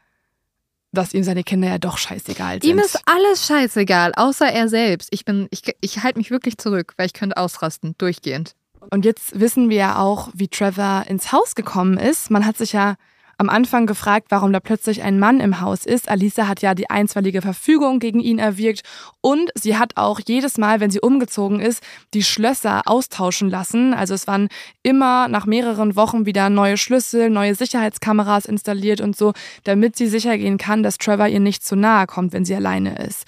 dass 0.92 1.14
ihm 1.14 1.24
seine 1.24 1.44
Kinder 1.44 1.68
ja 1.68 1.78
doch 1.78 1.98
scheißegal 1.98 2.62
sind. 2.62 2.66
Ihm 2.72 2.80
ist 2.80 3.00
alles 3.06 3.46
scheißegal, 3.46 4.14
außer 4.16 4.48
er 4.48 4.68
selbst. 4.70 5.10
Ich 5.12 5.24
bin, 5.24 5.48
ich, 5.52 5.62
ich 5.82 6.02
halte 6.02 6.18
mich 6.18 6.32
wirklich 6.32 6.58
zurück, 6.58 6.94
weil 6.98 7.06
ich 7.06 7.14
könnte 7.14 7.38
ausrasten, 7.38 7.94
durchgehend. 7.98 8.56
Und 8.92 9.06
jetzt 9.06 9.40
wissen 9.40 9.70
wir 9.70 9.78
ja 9.78 10.00
auch, 10.00 10.30
wie 10.34 10.48
Trevor 10.48 11.06
ins 11.08 11.32
Haus 11.32 11.56
gekommen 11.56 11.98
ist. 11.98 12.32
Man 12.32 12.46
hat 12.46 12.58
sich 12.58 12.74
ja 12.74 12.96
am 13.40 13.50
Anfang 13.50 13.88
gefragt, 13.88 14.28
warum 14.30 14.52
da 14.52 14.60
plötzlich 14.60 15.02
ein 15.02 15.18
Mann 15.18 15.40
im 15.40 15.62
Haus 15.62 15.86
ist. 15.86 16.10
Alisa 16.10 16.50
hat 16.50 16.62
ja 16.62 16.76
die 16.76 16.90
einstweilige 16.90 17.42
Verfügung 17.42 18.00
gegen 18.00 18.20
ihn 18.20 18.38
erwirkt 18.38 18.82
und 19.22 19.50
sie 19.56 19.78
hat 19.78 19.96
auch 19.96 20.20
jedes 20.20 20.58
Mal, 20.58 20.82
wenn 20.82 20.92
sie 20.92 21.00
umgezogen 21.00 21.62
ist, 21.62 21.82
die 22.14 22.22
Schlösser 22.22 22.82
austauschen 22.86 23.50
lassen. 23.50 23.94
Also 23.94 24.14
es 24.14 24.28
waren 24.28 24.50
immer 24.84 25.30
nach 25.30 25.46
mehreren 25.46 25.96
Wochen 25.96 26.26
wieder 26.26 26.50
neue 26.50 26.76
Schlüssel, 26.76 27.30
neue 27.30 27.56
Sicherheitskameras 27.56 28.46
installiert 28.46 29.00
und 29.00 29.16
so, 29.16 29.32
damit 29.64 29.96
sie 29.96 30.08
sicher 30.08 30.38
gehen 30.38 30.58
kann, 30.58 30.84
dass 30.84 30.98
Trevor 30.98 31.28
ihr 31.28 31.40
nicht 31.40 31.64
zu 31.64 31.78
nahe 31.78 32.08
kommt, 32.08 32.34
wenn 32.34 32.44
sie 32.44 32.56
alleine 32.56 32.98
ist. 32.98 33.26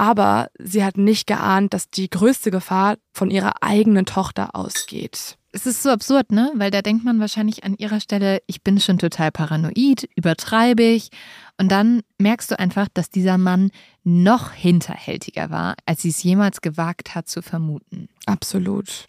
Aber 0.00 0.48
sie 0.58 0.82
hat 0.82 0.96
nicht 0.96 1.26
geahnt, 1.26 1.74
dass 1.74 1.90
die 1.90 2.08
größte 2.08 2.50
Gefahr 2.50 2.96
von 3.12 3.30
ihrer 3.30 3.62
eigenen 3.62 4.06
Tochter 4.06 4.54
ausgeht. 4.54 5.36
Es 5.52 5.66
ist 5.66 5.82
so 5.82 5.90
absurd, 5.90 6.32
ne? 6.32 6.50
Weil 6.54 6.70
da 6.70 6.80
denkt 6.80 7.04
man 7.04 7.20
wahrscheinlich 7.20 7.64
an 7.64 7.74
ihrer 7.74 8.00
Stelle, 8.00 8.40
ich 8.46 8.62
bin 8.62 8.80
schon 8.80 8.96
total 8.96 9.30
paranoid, 9.30 10.08
übertreibe 10.16 10.82
ich. 10.82 11.10
Und 11.58 11.70
dann 11.70 12.00
merkst 12.16 12.50
du 12.50 12.58
einfach, 12.58 12.88
dass 12.94 13.10
dieser 13.10 13.36
Mann 13.36 13.72
noch 14.02 14.52
hinterhältiger 14.52 15.50
war, 15.50 15.74
als 15.84 16.00
sie 16.00 16.08
es 16.08 16.22
jemals 16.22 16.62
gewagt 16.62 17.14
hat 17.14 17.28
zu 17.28 17.42
vermuten. 17.42 18.08
Absolut. 18.24 19.06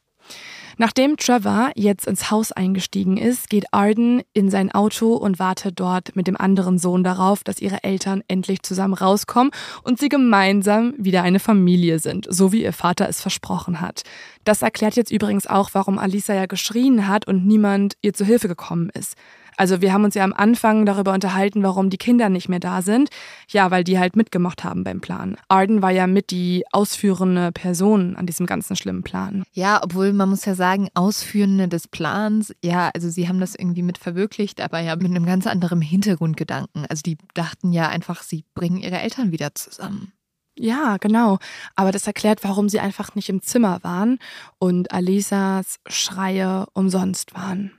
Nachdem 0.78 1.18
Trevor 1.18 1.72
jetzt 1.76 2.08
ins 2.08 2.32
Haus 2.32 2.52
eingestiegen 2.52 3.18
ist, 3.18 3.50
geht 3.50 3.66
Arden 3.72 4.22
in 4.34 4.50
sein 4.50 4.72
Auto 4.72 5.16
und 5.16 5.40
wartet 5.40 5.80
dort 5.80 6.16
mit 6.16 6.28
dem 6.28 6.38
anderen 6.38 6.78
Sohn 6.78 7.04
darauf, 7.04 7.44
dass 7.44 7.62
ihre 7.62 7.84
Eltern 7.84 8.24
endlich 8.28 8.64
zusammen 8.64 8.94
rauskommen 8.94 9.52
und 9.84 10.00
sie 10.00 10.10
gemeinsam 10.10 10.94
wieder 10.98 11.24
eine 11.24 11.40
Familie 11.40 12.00
sind, 12.00 12.28
so 12.30 12.52
wie 12.52 12.64
ihr 12.64 12.74
Vater 12.74 13.08
es 13.10 13.22
versprochen 13.22 13.82
hat. 13.82 14.04
Das 14.44 14.62
erklärt 14.62 14.96
jetzt 14.96 15.12
übrigens 15.12 15.48
auch, 15.48 15.70
warum 15.74 16.00
Alisa 16.00 16.34
ja 16.34 16.46
geschrien 16.46 17.08
hat 17.08 17.28
und 17.28 17.46
niemand 17.46 17.96
ihr 18.02 18.14
zu 18.14 18.26
Hilfe 18.26 18.48
gekommen 18.48 18.90
ist. 18.94 19.16
Also 19.62 19.80
wir 19.80 19.94
haben 19.94 20.06
uns 20.06 20.16
ja 20.16 20.24
am 20.24 20.34
Anfang 20.34 20.88
darüber 20.88 21.14
unterhalten, 21.14 21.62
warum 21.62 21.92
die 21.92 22.00
Kinder 22.00 22.30
nicht 22.30 22.50
mehr 22.50 22.60
da 22.60 22.82
sind. 22.82 23.10
Ja, 23.48 23.70
weil 23.70 23.84
die 23.84 24.00
halt 24.00 24.16
mitgemacht 24.16 24.64
haben 24.64 24.84
beim 24.84 25.02
Plan. 25.02 25.38
Arden 25.50 25.84
war 25.84 25.92
ja 25.92 26.08
mit 26.08 26.32
die 26.32 26.64
ausführende 26.72 27.52
Person 27.52 28.16
an 28.16 28.26
diesem 28.26 28.48
ganzen 28.48 28.76
schlimmen 28.76 29.04
Plan. 29.04 29.44
Ja, 29.54 29.80
obwohl 29.84 30.14
man 30.14 30.30
muss 30.30 30.46
ja 30.46 30.56
sagen, 30.56 30.90
Ausführende 30.96 31.68
des 31.68 31.88
Plans, 31.88 32.56
ja, 32.64 32.90
also 32.96 33.08
sie 33.12 33.30
haben 33.30 33.40
das 33.40 33.54
irgendwie 33.54 33.84
mit 33.84 34.00
verwirklicht, 34.00 34.62
aber 34.62 34.80
ja 34.80 34.96
mit 34.96 35.06
einem 35.06 35.28
ganz 35.28 35.46
anderen 35.46 35.80
Hintergrundgedanken. 35.80 36.88
Also 36.88 37.04
die 37.04 37.20
dachten 37.36 37.72
ja 37.72 37.88
einfach, 37.88 38.24
sie 38.24 38.46
bringen 38.56 38.78
ihre 38.78 39.00
Eltern 39.00 39.32
wieder 39.32 39.54
zusammen. 39.54 40.12
Ja, 40.58 40.98
genau. 40.98 41.38
Aber 41.76 41.92
das 41.92 42.08
erklärt, 42.08 42.44
warum 42.44 42.68
sie 42.68 42.80
einfach 42.80 43.14
nicht 43.14 43.30
im 43.30 43.44
Zimmer 43.44 43.84
waren 43.84 44.18
und 44.58 44.92
Alisas 44.92 45.78
Schreie 45.86 46.66
umsonst 46.74 47.36
waren. 47.36 47.74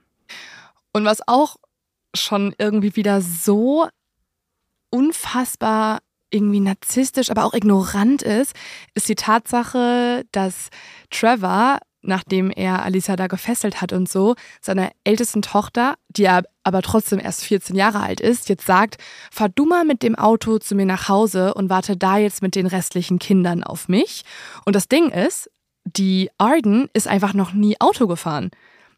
Und 0.92 1.04
was 1.04 1.26
auch 1.26 1.56
schon 2.14 2.54
irgendwie 2.58 2.96
wieder 2.96 3.20
so 3.20 3.86
unfassbar 4.90 6.00
irgendwie 6.30 6.60
narzisstisch, 6.60 7.30
aber 7.30 7.44
auch 7.44 7.54
ignorant 7.54 8.22
ist, 8.22 8.54
ist 8.94 9.08
die 9.08 9.14
Tatsache, 9.14 10.24
dass 10.32 10.70
Trevor, 11.10 11.78
nachdem 12.00 12.50
er 12.50 12.82
Alisa 12.82 13.16
da 13.16 13.26
gefesselt 13.26 13.80
hat 13.80 13.92
und 13.92 14.08
so, 14.08 14.34
seiner 14.60 14.90
ältesten 15.04 15.42
Tochter, 15.42 15.94
die 16.08 16.28
aber 16.28 16.82
trotzdem 16.82 17.20
erst 17.20 17.44
14 17.44 17.76
Jahre 17.76 18.00
alt 18.00 18.20
ist, 18.20 18.48
jetzt 18.48 18.66
sagt, 18.66 18.96
fahr 19.30 19.50
du 19.50 19.66
mal 19.66 19.84
mit 19.84 20.02
dem 20.02 20.16
Auto 20.16 20.58
zu 20.58 20.74
mir 20.74 20.86
nach 20.86 21.08
Hause 21.08 21.54
und 21.54 21.70
warte 21.70 21.96
da 21.96 22.16
jetzt 22.16 22.42
mit 22.42 22.54
den 22.54 22.66
restlichen 22.66 23.18
Kindern 23.18 23.62
auf 23.62 23.88
mich. 23.88 24.24
Und 24.64 24.74
das 24.74 24.88
Ding 24.88 25.10
ist, 25.10 25.50
die 25.84 26.30
Arden 26.38 26.88
ist 26.92 27.08
einfach 27.08 27.34
noch 27.34 27.52
nie 27.52 27.80
Auto 27.80 28.06
gefahren. 28.06 28.50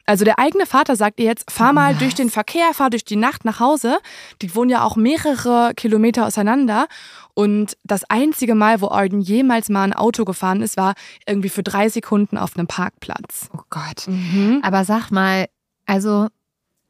Also 0.07 0.25
der 0.25 0.39
eigene 0.39 0.67
Vater 0.67 0.97
sagt 0.97 1.19
ihr 1.19 1.27
jetzt, 1.27 1.51
fahr 1.51 1.73
mal 1.73 1.95
durch 1.95 2.15
den 2.15 2.31
Verkehr, 2.31 2.75
fahr 2.75 2.91
durch 2.91 3.05
die 3.05 3.17
Nacht 3.17 3.45
nach 3.45 3.61
Hause. 3.61 3.99
Die 4.43 4.55
wohnen 4.55 4.71
ja 4.71 4.85
auch 4.85 4.97
mehrere 4.97 5.73
Kilometer 5.75 6.27
auseinander. 6.27 6.87
Und 7.35 7.77
das 7.85 8.05
einzige 8.09 8.55
Mal, 8.55 8.81
wo 8.81 8.89
Arden 8.89 9.21
jemals 9.21 9.69
mal 9.69 9.85
ein 9.85 9.93
Auto 9.93 10.25
gefahren 10.25 10.63
ist, 10.63 10.77
war 10.77 10.95
irgendwie 11.27 11.49
für 11.49 11.63
drei 11.63 11.89
Sekunden 11.89 12.37
auf 12.37 12.57
einem 12.57 12.67
Parkplatz. 12.67 13.49
Oh 13.53 13.63
Gott. 13.71 14.07
Mhm. 14.07 14.61
Aber 14.63 14.85
sag 14.85 15.11
mal, 15.11 15.47
also 15.87 16.29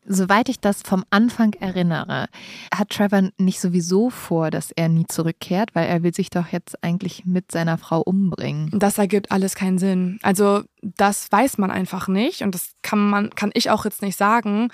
Soweit 0.06 0.48
ich 0.48 0.60
das 0.60 0.82
vom 0.82 1.04
Anfang 1.10 1.54
erinnere, 1.54 2.26
hat 2.74 2.90
Trevor 2.90 3.30
nicht 3.38 3.60
sowieso 3.60 4.10
vor, 4.10 4.50
dass 4.50 4.70
er 4.70 4.88
nie 4.88 5.06
zurückkehrt, 5.06 5.74
weil 5.74 5.88
er 5.88 6.02
will 6.02 6.14
sich 6.14 6.30
doch 6.30 6.48
jetzt 6.48 6.82
eigentlich 6.84 7.24
mit 7.24 7.50
seiner 7.50 7.78
Frau 7.78 8.00
umbringen. 8.00 8.70
Das 8.72 8.98
ergibt 8.98 9.32
alles 9.32 9.54
keinen 9.54 9.78
Sinn. 9.78 10.18
Also 10.22 10.62
das 10.82 11.30
weiß 11.32 11.58
man 11.58 11.70
einfach 11.70 12.08
nicht 12.08 12.42
und 12.42 12.54
das 12.54 12.72
kann 12.82 12.98
man, 12.98 13.30
kann 13.30 13.50
ich 13.54 13.70
auch 13.70 13.84
jetzt 13.84 14.02
nicht 14.02 14.16
sagen. 14.16 14.68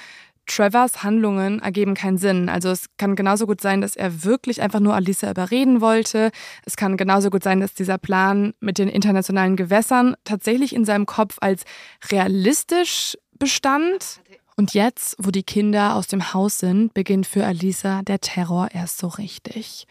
Trevors 0.47 1.05
Handlungen 1.05 1.61
ergeben 1.61 1.95
keinen 1.95 2.19
Sinn. 2.19 2.49
Also 2.49 2.71
es 2.71 2.87
kann 2.99 3.15
genauso 3.15 3.47
gut 3.47 3.61
sein, 3.61 3.81
dass 3.81 3.95
er 3.95 4.25
wirklich 4.25 4.61
einfach 4.61 4.81
nur 4.81 4.95
Alisa 4.95 5.31
überreden 5.31 5.81
wollte. 5.81 6.33
Es 6.67 6.77
kann 6.77 6.97
genauso 6.97 7.31
gut 7.31 7.45
sein, 7.45 7.61
dass 7.61 7.75
dieser 7.75 7.99
Plan 7.99 8.53
mit 8.59 8.79
den 8.79 8.89
internationalen 8.89 9.55
Gewässern 9.55 10.17
tatsächlich 10.25 10.75
in 10.75 10.85
seinem 10.85 11.07
Kopf 11.07 11.37
als 11.41 11.63
realistisch 12.11 13.17
bestand. 13.39 14.21
Und 14.61 14.75
jetzt, 14.75 15.17
wo 15.19 15.31
die 15.31 15.43
Kinder 15.43 15.95
aus 15.95 16.07
dem 16.07 16.35
Haus 16.35 16.59
sind, 16.59 16.93
beginnt 16.93 17.27
für 17.27 17.47
Alisa 17.47 18.03
der 18.03 18.21
Terror 18.21 18.69
erst 18.75 18.99
so 18.99 19.07
richtig. 19.07 19.87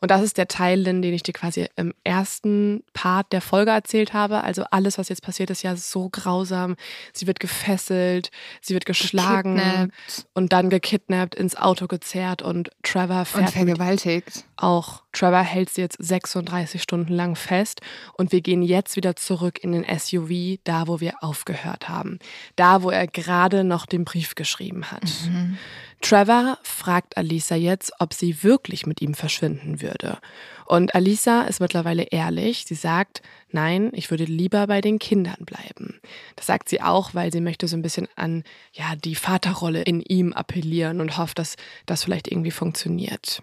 Und 0.00 0.10
das 0.10 0.22
ist 0.22 0.38
der 0.38 0.48
Teil, 0.48 0.84
den 0.84 1.02
ich 1.02 1.22
dir 1.22 1.32
quasi 1.32 1.68
im 1.76 1.92
ersten 2.04 2.82
Part 2.92 3.32
der 3.32 3.40
Folge 3.40 3.70
erzählt 3.70 4.12
habe. 4.12 4.42
Also 4.42 4.64
alles, 4.70 4.98
was 4.98 5.08
jetzt 5.08 5.22
passiert, 5.22 5.50
ist 5.50 5.62
ja 5.62 5.76
so 5.76 6.08
grausam. 6.08 6.76
Sie 7.12 7.26
wird 7.26 7.40
gefesselt, 7.40 8.30
sie 8.60 8.74
wird 8.74 8.86
geschlagen 8.86 9.56
gekidnappt. 9.56 10.26
und 10.34 10.52
dann 10.52 10.70
gekidnappt, 10.70 11.34
ins 11.34 11.56
Auto 11.56 11.86
gezerrt 11.86 12.42
und 12.42 12.70
Trevor 12.82 13.24
fährt. 13.24 13.46
Und 13.46 13.50
vergewaltigt. 13.52 14.44
Auch 14.56 15.02
Trevor 15.12 15.42
hält 15.42 15.70
sie 15.70 15.80
jetzt 15.80 15.96
36 15.98 16.82
Stunden 16.82 17.12
lang 17.12 17.36
fest 17.36 17.80
und 18.16 18.32
wir 18.32 18.40
gehen 18.40 18.62
jetzt 18.62 18.96
wieder 18.96 19.16
zurück 19.16 19.58
in 19.62 19.72
den 19.72 19.84
SUV, 19.84 20.58
da 20.64 20.86
wo 20.86 21.00
wir 21.00 21.22
aufgehört 21.22 21.88
haben. 21.88 22.18
Da, 22.56 22.82
wo 22.82 22.90
er 22.90 23.06
gerade 23.06 23.64
noch 23.64 23.86
den 23.86 24.04
Brief 24.04 24.34
geschrieben 24.34 24.90
hat. 24.90 25.04
Mhm. 25.26 25.58
Trevor 26.00 26.58
fragt 26.62 27.16
Alisa 27.18 27.56
jetzt, 27.56 27.92
ob 27.98 28.14
sie 28.14 28.42
wirklich 28.42 28.86
mit 28.86 29.02
ihm 29.02 29.14
verschwinden 29.14 29.82
würde. 29.82 30.18
Und 30.64 30.94
Alisa 30.94 31.42
ist 31.42 31.60
mittlerweile 31.60 32.04
ehrlich. 32.04 32.64
Sie 32.66 32.74
sagt, 32.74 33.20
nein, 33.50 33.90
ich 33.92 34.10
würde 34.10 34.24
lieber 34.24 34.66
bei 34.66 34.80
den 34.80 34.98
Kindern 34.98 35.44
bleiben. 35.44 36.00
Das 36.36 36.46
sagt 36.46 36.68
sie 36.68 36.80
auch, 36.80 37.14
weil 37.14 37.32
sie 37.32 37.40
möchte 37.40 37.68
so 37.68 37.76
ein 37.76 37.82
bisschen 37.82 38.08
an 38.16 38.44
ja, 38.72 38.96
die 38.96 39.14
Vaterrolle 39.14 39.82
in 39.82 40.00
ihm 40.00 40.32
appellieren 40.32 41.00
und 41.00 41.18
hofft, 41.18 41.38
dass 41.38 41.56
das 41.86 42.04
vielleicht 42.04 42.28
irgendwie 42.28 42.50
funktioniert. 42.50 43.42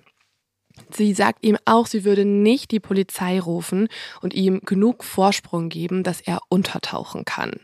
Sie 0.92 1.14
sagt 1.14 1.44
ihm 1.44 1.58
auch, 1.66 1.86
sie 1.86 2.06
würde 2.06 2.26
nicht 2.26 2.72
die 2.72 2.80
Polizei 2.80 3.40
rufen 3.40 3.88
und 4.22 4.34
ihm 4.34 4.62
genug 4.62 5.04
Vorsprung 5.04 5.70
geben, 5.70 6.04
dass 6.04 6.22
er 6.22 6.40
untertauchen 6.50 7.26
kann. 7.26 7.60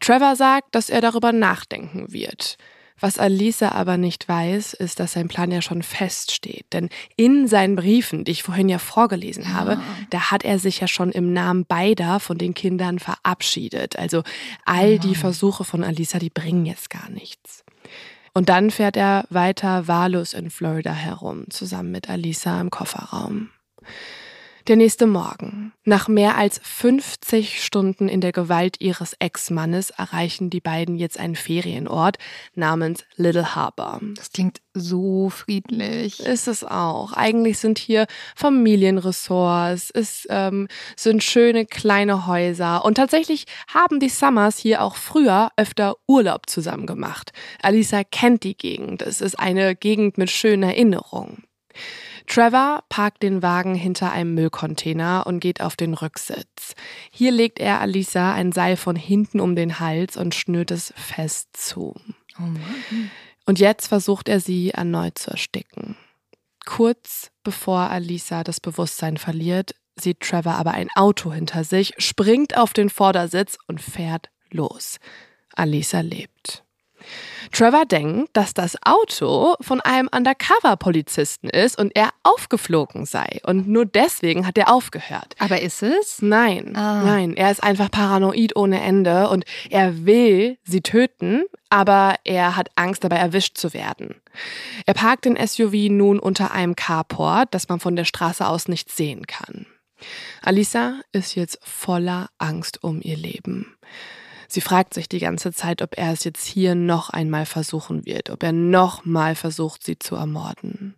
Trevor 0.00 0.36
sagt, 0.36 0.74
dass 0.74 0.90
er 0.90 1.00
darüber 1.00 1.32
nachdenken 1.32 2.12
wird. 2.12 2.56
Was 3.00 3.18
Alisa 3.18 3.70
aber 3.72 3.96
nicht 3.96 4.28
weiß, 4.28 4.74
ist, 4.74 5.00
dass 5.00 5.12
sein 5.12 5.28
Plan 5.28 5.50
ja 5.50 5.62
schon 5.62 5.82
feststeht. 5.82 6.66
Denn 6.72 6.88
in 7.16 7.48
seinen 7.48 7.76
Briefen, 7.76 8.24
die 8.24 8.32
ich 8.32 8.42
vorhin 8.42 8.68
ja 8.68 8.78
vorgelesen 8.78 9.54
habe, 9.54 9.78
ah. 9.78 9.82
da 10.10 10.30
hat 10.30 10.44
er 10.44 10.58
sich 10.58 10.80
ja 10.80 10.88
schon 10.88 11.10
im 11.10 11.32
Namen 11.32 11.64
beider 11.66 12.20
von 12.20 12.38
den 12.38 12.54
Kindern 12.54 12.98
verabschiedet. 12.98 13.98
Also 13.98 14.22
all 14.64 14.98
die 14.98 15.16
ah. 15.16 15.18
Versuche 15.18 15.64
von 15.64 15.84
Alisa, 15.84 16.18
die 16.18 16.30
bringen 16.30 16.66
jetzt 16.66 16.90
gar 16.90 17.08
nichts. 17.10 17.64
Und 18.34 18.48
dann 18.48 18.70
fährt 18.70 18.96
er 18.96 19.26
weiter 19.28 19.88
wahllos 19.88 20.32
in 20.32 20.50
Florida 20.50 20.92
herum, 20.92 21.44
zusammen 21.50 21.90
mit 21.90 22.08
Alisa 22.08 22.60
im 22.60 22.70
Kofferraum. 22.70 23.50
Der 24.68 24.76
nächste 24.76 25.08
Morgen. 25.08 25.72
Nach 25.84 26.06
mehr 26.06 26.36
als 26.36 26.60
50 26.62 27.64
Stunden 27.64 28.08
in 28.08 28.20
der 28.20 28.30
Gewalt 28.30 28.80
ihres 28.80 29.14
Ex-Mannes 29.18 29.90
erreichen 29.90 30.50
die 30.50 30.60
beiden 30.60 30.94
jetzt 30.94 31.18
einen 31.18 31.34
Ferienort 31.34 32.16
namens 32.54 33.04
Little 33.16 33.56
Harbor. 33.56 34.00
Das 34.14 34.30
klingt 34.30 34.60
so 34.72 35.30
friedlich. 35.30 36.20
Ist 36.20 36.46
es 36.46 36.62
auch. 36.62 37.12
Eigentlich 37.12 37.58
sind 37.58 37.78
hier 37.78 38.06
Familienressorts, 38.36 39.90
es 39.90 40.28
ähm, 40.30 40.68
sind 40.96 41.24
schöne 41.24 41.66
kleine 41.66 42.28
Häuser 42.28 42.84
und 42.84 42.94
tatsächlich 42.94 43.46
haben 43.74 43.98
die 43.98 44.10
Summers 44.10 44.58
hier 44.58 44.82
auch 44.82 44.94
früher 44.94 45.50
öfter 45.56 45.96
Urlaub 46.06 46.48
zusammen 46.48 46.86
gemacht. 46.86 47.32
Alisa 47.62 48.04
kennt 48.04 48.44
die 48.44 48.56
Gegend. 48.56 49.02
Es 49.02 49.20
ist 49.22 49.40
eine 49.40 49.74
Gegend 49.74 50.18
mit 50.18 50.30
schönen 50.30 50.62
Erinnerungen. 50.62 51.42
Trevor 52.26 52.84
parkt 52.88 53.22
den 53.22 53.42
Wagen 53.42 53.74
hinter 53.74 54.12
einem 54.12 54.34
Müllcontainer 54.34 55.26
und 55.26 55.40
geht 55.40 55.60
auf 55.60 55.76
den 55.76 55.94
Rücksitz. 55.94 56.74
Hier 57.10 57.32
legt 57.32 57.58
er 57.58 57.80
Alisa 57.80 58.32
ein 58.32 58.52
Seil 58.52 58.76
von 58.76 58.96
hinten 58.96 59.40
um 59.40 59.56
den 59.56 59.80
Hals 59.80 60.16
und 60.16 60.34
schnürt 60.34 60.70
es 60.70 60.92
fest 60.96 61.48
zu. 61.52 61.94
Oh 62.38 62.48
und 63.46 63.58
jetzt 63.58 63.88
versucht 63.88 64.28
er 64.28 64.40
sie 64.40 64.70
erneut 64.70 65.18
zu 65.18 65.30
ersticken. 65.30 65.96
Kurz 66.64 67.30
bevor 67.42 67.90
Alisa 67.90 68.44
das 68.44 68.60
Bewusstsein 68.60 69.16
verliert, 69.16 69.74
sieht 69.96 70.20
Trevor 70.20 70.54
aber 70.54 70.72
ein 70.72 70.88
Auto 70.94 71.32
hinter 71.32 71.64
sich, 71.64 71.94
springt 71.98 72.56
auf 72.56 72.72
den 72.72 72.88
Vordersitz 72.88 73.58
und 73.66 73.80
fährt 73.80 74.30
los. 74.50 74.98
Alisa 75.54 76.00
lebt. 76.00 76.61
Trevor 77.52 77.84
denkt, 77.86 78.30
dass 78.32 78.54
das 78.54 78.76
Auto 78.82 79.54
von 79.60 79.80
einem 79.80 80.08
Undercover-Polizisten 80.14 81.48
ist 81.48 81.78
und 81.78 81.94
er 81.94 82.10
aufgeflogen 82.22 83.06
sei. 83.06 83.40
Und 83.44 83.68
nur 83.68 83.86
deswegen 83.86 84.46
hat 84.46 84.58
er 84.58 84.72
aufgehört. 84.72 85.34
Aber 85.38 85.60
ist 85.60 85.82
es? 85.82 86.22
Nein, 86.22 86.74
ah. 86.76 87.02
nein. 87.04 87.36
Er 87.36 87.50
ist 87.50 87.62
einfach 87.62 87.90
paranoid 87.90 88.56
ohne 88.56 88.80
Ende 88.80 89.28
und 89.28 89.44
er 89.70 90.06
will 90.06 90.58
sie 90.64 90.80
töten, 90.80 91.44
aber 91.70 92.16
er 92.24 92.56
hat 92.56 92.70
Angst, 92.76 93.04
dabei 93.04 93.16
erwischt 93.16 93.56
zu 93.56 93.72
werden. 93.72 94.16
Er 94.86 94.94
parkt 94.94 95.24
den 95.24 95.36
SUV 95.36 95.90
nun 95.90 96.18
unter 96.18 96.52
einem 96.52 96.76
Carport, 96.76 97.54
das 97.54 97.68
man 97.68 97.80
von 97.80 97.96
der 97.96 98.04
Straße 98.04 98.46
aus 98.46 98.68
nicht 98.68 98.90
sehen 98.90 99.26
kann. 99.26 99.66
Alisa 100.42 101.00
ist 101.12 101.34
jetzt 101.34 101.58
voller 101.62 102.28
Angst 102.38 102.82
um 102.82 103.00
ihr 103.02 103.16
Leben. 103.16 103.76
Sie 104.52 104.60
fragt 104.60 104.92
sich 104.92 105.08
die 105.08 105.18
ganze 105.18 105.50
Zeit, 105.50 105.80
ob 105.80 105.96
er 105.96 106.12
es 106.12 106.24
jetzt 106.24 106.44
hier 106.44 106.74
noch 106.74 107.08
einmal 107.08 107.46
versuchen 107.46 108.04
wird, 108.04 108.28
ob 108.28 108.42
er 108.42 108.52
noch 108.52 109.02
mal 109.06 109.34
versucht, 109.34 109.82
sie 109.82 109.98
zu 109.98 110.14
ermorden. 110.14 110.94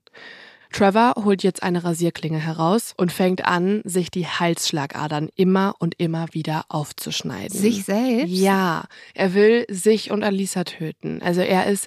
Trevor 0.72 1.14
holt 1.24 1.44
jetzt 1.44 1.62
eine 1.62 1.84
Rasierklinge 1.84 2.40
heraus 2.40 2.94
und 2.96 3.12
fängt 3.12 3.44
an, 3.44 3.80
sich 3.84 4.10
die 4.10 4.26
Halsschlagadern 4.26 5.28
immer 5.36 5.76
und 5.78 5.94
immer 6.00 6.26
wieder 6.32 6.64
aufzuschneiden. 6.68 7.56
Sich 7.56 7.84
selbst? 7.84 8.32
Ja, 8.32 8.86
er 9.14 9.34
will 9.34 9.66
sich 9.70 10.10
und 10.10 10.24
Alisa 10.24 10.64
töten. 10.64 11.22
Also 11.22 11.40
er 11.40 11.66
ist 11.66 11.86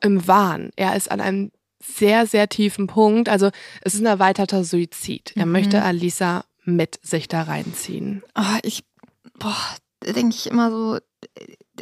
im 0.00 0.28
Wahn. 0.28 0.70
Er 0.76 0.94
ist 0.94 1.10
an 1.10 1.20
einem 1.20 1.50
sehr, 1.82 2.28
sehr 2.28 2.48
tiefen 2.48 2.86
Punkt. 2.86 3.28
Also 3.28 3.50
es 3.82 3.94
ist 3.94 4.00
ein 4.00 4.06
erweiterter 4.06 4.62
Suizid. 4.62 5.32
Er 5.34 5.46
mhm. 5.46 5.52
möchte 5.52 5.82
Alisa 5.82 6.44
mit 6.64 7.04
sich 7.04 7.26
da 7.26 7.42
reinziehen. 7.42 8.22
Oh, 8.36 8.58
ich, 8.62 8.84
boah, 9.40 9.56
denke 10.04 10.34
ich 10.34 10.50
immer 10.50 10.70
so, 10.70 10.98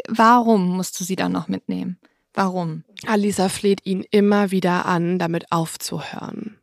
warum 0.09 0.77
musst 0.77 0.99
du 1.01 1.05
sie 1.05 1.17
dann 1.17 1.33
noch 1.33 1.49
mitnehmen? 1.49 1.99
Warum? 2.35 2.85
Alisa 3.07 3.49
fleht 3.49 3.85
ihn 3.87 4.05
immer 4.11 4.51
wieder 4.51 4.87
an, 4.87 5.19
damit 5.19 5.51
aufzuhören. 5.51 6.59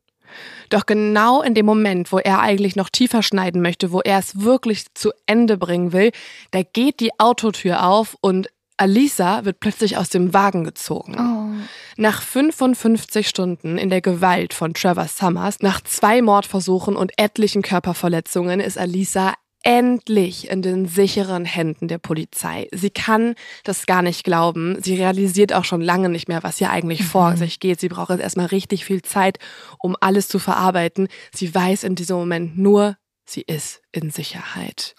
Doch 0.69 0.85
genau 0.85 1.41
in 1.41 1.53
dem 1.53 1.65
Moment, 1.65 2.11
wo 2.11 2.19
er 2.19 2.39
eigentlich 2.39 2.75
noch 2.75 2.89
tiefer 2.89 3.23
schneiden 3.23 3.61
möchte, 3.61 3.91
wo 3.91 4.01
er 4.01 4.19
es 4.19 4.41
wirklich 4.41 4.85
zu 4.93 5.11
Ende 5.25 5.57
bringen 5.57 5.93
will, 5.93 6.11
da 6.51 6.61
geht 6.63 6.99
die 6.99 7.19
Autotür 7.19 7.85
auf 7.85 8.15
und 8.21 8.49
Alisa 8.77 9.45
wird 9.45 9.59
plötzlich 9.59 9.97
aus 9.97 10.09
dem 10.09 10.33
Wagen 10.33 10.63
gezogen. 10.63 11.15
Oh. 11.17 11.67
Nach 11.95 12.21
55 12.21 13.27
Stunden 13.27 13.77
in 13.77 13.89
der 13.89 14.01
Gewalt 14.01 14.53
von 14.53 14.73
Trevor 14.73 15.07
Summers, 15.07 15.59
nach 15.61 15.81
zwei 15.81 16.21
Mordversuchen 16.21 16.95
und 16.95 17.11
etlichen 17.17 17.61
Körperverletzungen 17.61 18.59
ist 18.59 18.77
Alisa 18.77 19.33
endlich 19.63 20.49
in 20.49 20.61
den 20.61 20.87
sicheren 20.87 21.45
Händen 21.45 21.87
der 21.87 21.97
Polizei. 21.97 22.67
Sie 22.71 22.89
kann 22.89 23.35
das 23.63 23.85
gar 23.85 24.01
nicht 24.01 24.23
glauben. 24.23 24.77
Sie 24.81 24.95
realisiert 24.95 25.53
auch 25.53 25.63
schon 25.63 25.81
lange 25.81 26.09
nicht 26.09 26.27
mehr, 26.27 26.43
was 26.43 26.57
hier 26.57 26.69
eigentlich 26.69 26.99
mhm. 26.99 27.05
vor 27.05 27.37
sich 27.37 27.59
geht. 27.59 27.79
Sie 27.79 27.87
braucht 27.87 28.09
jetzt 28.09 28.21
erstmal 28.21 28.47
richtig 28.47 28.85
viel 28.85 29.01
Zeit, 29.01 29.39
um 29.79 29.95
alles 29.99 30.27
zu 30.27 30.37
verarbeiten. 30.37 31.07
Sie 31.33 31.53
weiß 31.53 31.85
in 31.85 31.95
diesem 31.95 32.17
Moment 32.17 32.57
nur, 32.57 32.97
sie 33.25 33.41
ist 33.41 33.81
in 33.93 34.11
Sicherheit. 34.11 34.95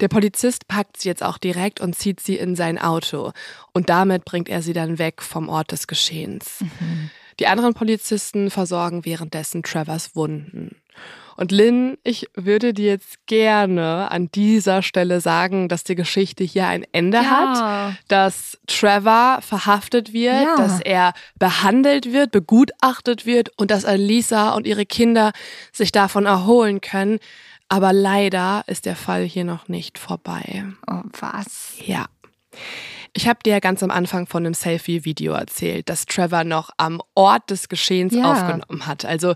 Der 0.00 0.08
Polizist 0.08 0.68
packt 0.68 1.00
sie 1.00 1.08
jetzt 1.08 1.22
auch 1.22 1.38
direkt 1.38 1.80
und 1.80 1.94
zieht 1.94 2.20
sie 2.20 2.36
in 2.36 2.56
sein 2.56 2.78
Auto. 2.78 3.32
Und 3.72 3.90
damit 3.90 4.24
bringt 4.24 4.48
er 4.48 4.62
sie 4.62 4.72
dann 4.72 4.98
weg 4.98 5.22
vom 5.22 5.48
Ort 5.50 5.72
des 5.72 5.86
Geschehens. 5.86 6.60
Mhm. 6.60 7.10
Die 7.40 7.46
anderen 7.46 7.74
Polizisten 7.74 8.50
versorgen 8.50 9.04
währenddessen 9.04 9.62
Trevors 9.62 10.16
Wunden. 10.16 10.76
Und 11.38 11.52
Lynn, 11.52 11.96
ich 12.02 12.26
würde 12.34 12.74
dir 12.74 12.88
jetzt 12.88 13.24
gerne 13.26 14.10
an 14.10 14.28
dieser 14.32 14.82
Stelle 14.82 15.20
sagen, 15.20 15.68
dass 15.68 15.84
die 15.84 15.94
Geschichte 15.94 16.42
hier 16.42 16.66
ein 16.66 16.84
Ende 16.90 17.18
ja. 17.18 17.30
hat, 17.30 17.96
dass 18.08 18.58
Trevor 18.66 19.38
verhaftet 19.40 20.12
wird, 20.12 20.42
ja. 20.42 20.56
dass 20.56 20.80
er 20.80 21.12
behandelt 21.38 22.12
wird, 22.12 22.32
begutachtet 22.32 23.24
wird 23.24 23.50
und 23.56 23.70
dass 23.70 23.84
Alisa 23.84 24.50
und 24.50 24.66
ihre 24.66 24.84
Kinder 24.84 25.30
sich 25.72 25.92
davon 25.92 26.26
erholen 26.26 26.80
können. 26.80 27.20
Aber 27.68 27.92
leider 27.92 28.64
ist 28.66 28.84
der 28.84 28.96
Fall 28.96 29.22
hier 29.22 29.44
noch 29.44 29.68
nicht 29.68 29.96
vorbei. 29.96 30.64
Oh, 30.90 31.02
was? 31.20 31.74
Ja. 31.86 32.06
Ich 33.12 33.28
habe 33.28 33.38
dir 33.44 33.60
ganz 33.60 33.84
am 33.84 33.92
Anfang 33.92 34.26
von 34.26 34.44
einem 34.44 34.54
Selfie-Video 34.54 35.34
erzählt, 35.34 35.88
das 35.88 36.06
Trevor 36.06 36.42
noch 36.42 36.70
am 36.78 37.00
Ort 37.14 37.50
des 37.50 37.68
Geschehens 37.68 38.12
ja. 38.12 38.32
aufgenommen 38.32 38.86
hat. 38.86 39.04
Also 39.04 39.34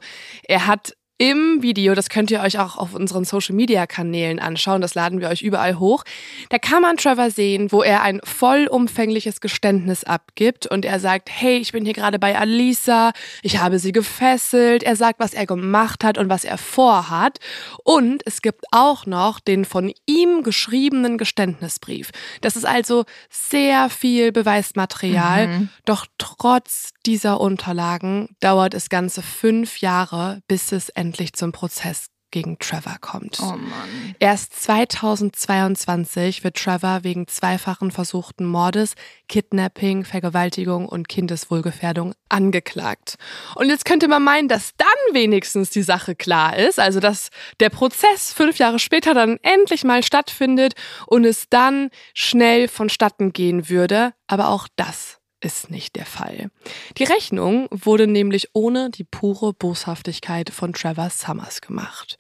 er 0.48 0.66
hat 0.66 0.94
im 1.23 1.62
Video, 1.62 1.94
das 1.94 2.09
könnt 2.09 2.32
ihr 2.32 2.40
euch 2.40 2.59
auch 2.59 2.77
auf 2.77 2.94
unseren 2.94 3.24
Social 3.24 3.55
Media 3.55 3.86
Kanälen 3.86 4.40
anschauen, 4.40 4.81
das 4.81 4.97
laden 4.97 5.20
wir 5.20 5.28
euch 5.28 5.43
überall 5.43 5.78
hoch. 5.78 6.03
Da 6.49 6.59
kann 6.59 6.82
man 6.82 6.97
Trevor 6.97 7.31
sehen, 7.31 7.70
wo 7.70 7.85
er 7.85 8.03
ein 8.03 8.20
vollumfängliches 8.24 9.40
Geständnis 9.40 10.03
abgibt 10.03 10.66
und 10.66 10.85
er 10.85 10.99
sagt, 10.99 11.31
hey, 11.31 11.59
ich 11.59 11.70
bin 11.70 11.85
hier 11.85 11.94
gerade 11.94 12.19
bei 12.19 12.36
Alisa, 12.36 13.12
ich 13.43 13.59
habe 13.59 13.78
sie 13.78 13.93
gefesselt. 13.93 14.82
Er 14.82 14.97
sagt, 14.97 15.20
was 15.20 15.32
er 15.32 15.47
gemacht 15.47 16.03
hat 16.03 16.19
und 16.19 16.28
was 16.28 16.44
er 16.44 16.59
vorhat. 16.59 17.39
Und 17.85 18.23
es 18.27 18.43
gibt 18.43 18.65
auch 18.73 19.07
noch 19.07 19.39
den 19.39 19.65
von 19.65 19.93
ihm 20.07 20.43
geschriebenen 20.43 21.19
Geständnisbrief. 21.19 22.11
Das 22.40 22.57
ist 22.57 22.66
also 22.66 23.05
sehr 23.31 23.90
viel 23.90 24.32
Beweismaterial. 24.32 25.47
Mhm. 25.47 25.69
Doch 25.85 26.07
trotz 26.19 26.90
dieser 27.07 27.41
Unterlagen 27.41 28.37
dauert 28.41 28.74
es 28.74 28.89
ganze 28.89 29.23
fünf 29.23 29.81
Jahre, 29.81 30.41
bis 30.49 30.73
es 30.73 30.89
endlich 30.89 31.33
zum 31.35 31.53
Prozess 31.53 32.07
gegen 32.33 32.59
Trevor 32.59 32.97
kommt. 33.01 33.39
Oh 33.41 33.53
Mann. 33.53 34.16
Erst 34.19 34.61
2022 34.65 36.43
wird 36.43 36.57
Trevor 36.57 37.05
wegen 37.05 37.29
zweifachen 37.29 37.93
versuchten 37.93 38.47
Mordes, 38.47 38.95
Kidnapping, 39.29 40.05
Vergewaltigung 40.05 40.89
und 40.89 41.09
Kindeswohlgefährdung 41.09 42.15
angeklagt. 42.29 43.16
Und 43.55 43.69
jetzt 43.69 43.85
könnte 43.85 44.09
man 44.09 44.24
meinen, 44.24 44.49
dass 44.49 44.73
dann 44.77 44.89
wenigstens 45.15 45.70
die 45.70 45.83
Sache 45.83 46.16
klar 46.16 46.57
ist, 46.57 46.81
also 46.81 46.99
dass 46.99 47.29
der 47.61 47.69
Prozess 47.69 48.33
fünf 48.33 48.59
Jahre 48.59 48.81
später 48.81 49.15
dann 49.15 49.39
endlich 49.43 49.85
mal 49.85 50.03
stattfindet 50.03 50.73
und 51.07 51.24
es 51.24 51.49
dann 51.51 51.91
schnell 52.15 52.66
vonstatten 52.66 53.33
gehen 53.33 53.69
würde. 53.69 54.15
Aber 54.27 54.49
auch 54.49 54.69
das 54.77 55.22
ist 55.43 55.70
nicht 55.70 55.97
der 55.97 56.06
Fall. 56.06 56.51
Die 56.97 57.05
Rechnung 57.05 57.69
wurde 57.70 58.06
nämlich 58.06 58.51
ohne 58.52 58.90
die 58.90 59.05
pure 59.05 59.52
Boshaftigkeit 59.52 60.51
von 60.51 60.73
Trevor 60.73 61.10
Summers 61.10 61.60
gemacht. 61.60 62.16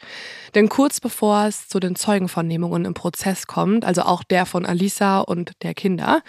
Denn 0.54 0.68
kurz 0.68 1.00
bevor 1.00 1.46
es 1.46 1.68
zu 1.68 1.80
den 1.80 1.96
Zeugenvernehmungen 1.96 2.84
im 2.84 2.94
Prozess 2.94 3.46
kommt, 3.46 3.84
also 3.84 4.02
auch 4.02 4.24
der 4.24 4.44
von 4.44 4.66
Alisa 4.66 5.20
und 5.20 5.52
der 5.62 5.74
Kinder, 5.74 6.22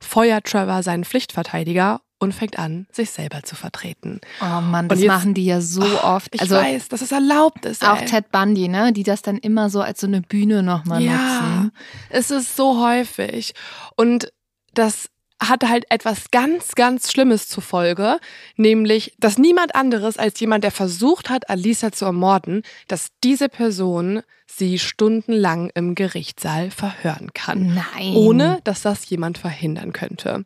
feuert 0.00 0.46
Trevor 0.46 0.82
seinen 0.82 1.04
Pflichtverteidiger 1.04 2.00
und 2.18 2.34
fängt 2.34 2.58
an, 2.58 2.86
sich 2.92 3.10
selber 3.10 3.42
zu 3.42 3.56
vertreten. 3.56 4.20
Oh 4.42 4.60
Mann, 4.60 4.88
das 4.88 5.00
jetzt, 5.00 5.08
machen 5.08 5.32
die 5.32 5.46
ja 5.46 5.60
so 5.60 5.82
oh, 5.82 6.04
oft. 6.04 6.34
Ich 6.34 6.42
also, 6.42 6.56
weiß, 6.56 6.88
dass 6.88 7.00
es 7.00 7.12
erlaubt 7.12 7.64
ist. 7.64 7.86
Auch 7.86 7.98
ey. 7.98 8.04
Ted 8.04 8.30
Bundy, 8.30 8.68
ne, 8.68 8.92
die 8.92 9.04
das 9.04 9.22
dann 9.22 9.38
immer 9.38 9.70
so 9.70 9.80
als 9.80 10.00
so 10.00 10.06
eine 10.06 10.20
Bühne 10.20 10.62
nochmal 10.62 11.02
ja, 11.02 11.12
nutzen. 11.12 11.72
Es 12.10 12.30
ist 12.30 12.56
so 12.56 12.84
häufig. 12.84 13.54
Und 13.96 14.30
das 14.74 15.08
hatte 15.40 15.68
halt 15.68 15.86
etwas 15.90 16.30
ganz, 16.30 16.74
ganz 16.74 17.10
Schlimmes 17.10 17.48
zur 17.48 17.62
Folge, 17.62 18.18
nämlich, 18.56 19.14
dass 19.18 19.38
niemand 19.38 19.74
anderes 19.74 20.18
als 20.18 20.38
jemand, 20.40 20.64
der 20.64 20.70
versucht 20.70 21.30
hat, 21.30 21.48
Alisa 21.48 21.92
zu 21.92 22.04
ermorden, 22.04 22.62
dass 22.88 23.08
diese 23.24 23.48
Person 23.48 24.22
sie 24.46 24.78
stundenlang 24.78 25.70
im 25.74 25.94
Gerichtssaal 25.94 26.70
verhören 26.70 27.32
kann. 27.32 27.74
Nein. 27.74 28.14
Ohne, 28.14 28.60
dass 28.64 28.82
das 28.82 29.08
jemand 29.08 29.38
verhindern 29.38 29.92
könnte. 29.92 30.44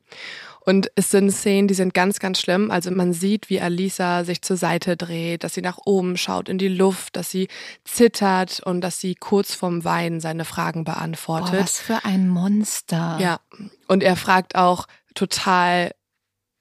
Und 0.65 0.91
es 0.95 1.11
sind 1.11 1.31
Szenen, 1.31 1.69
die 1.69 1.75
sind 1.75 1.93
ganz, 1.93 2.19
ganz 2.19 2.41
schlimm. 2.41 2.71
Also 2.71 2.91
man 2.91 3.13
sieht, 3.13 3.51
wie 3.51 3.61
Alisa 3.61 4.25
sich 4.25 4.41
zur 4.43 4.57
Seite 4.57 4.97
dreht, 4.97 5.45
dass 5.45 5.55
sie 5.55 5.61
nach 5.61 5.79
oben 5.85 6.17
schaut 6.17 6.49
in 6.49 6.59
die 6.59 6.69
Luft, 6.69 7.17
dass 7.17 7.31
sie 7.31 7.49
zittert 7.85 8.61
und 8.65 8.81
dass 8.81 8.99
sie 8.99 9.15
kurz 9.15 9.55
vorm 9.55 9.85
Weinen 9.85 10.21
seine 10.21 10.45
Fragen 10.45 10.85
beantwortet. 10.85 11.53
Boah, 11.53 11.61
was 11.61 11.79
für 11.79 12.05
ein 12.05 12.29
Monster. 12.29 13.19
Ja. 13.21 13.41
Und 13.89 14.03
er 14.03 14.17
fragt 14.17 14.57
auch 14.57 14.87
total 15.15 15.93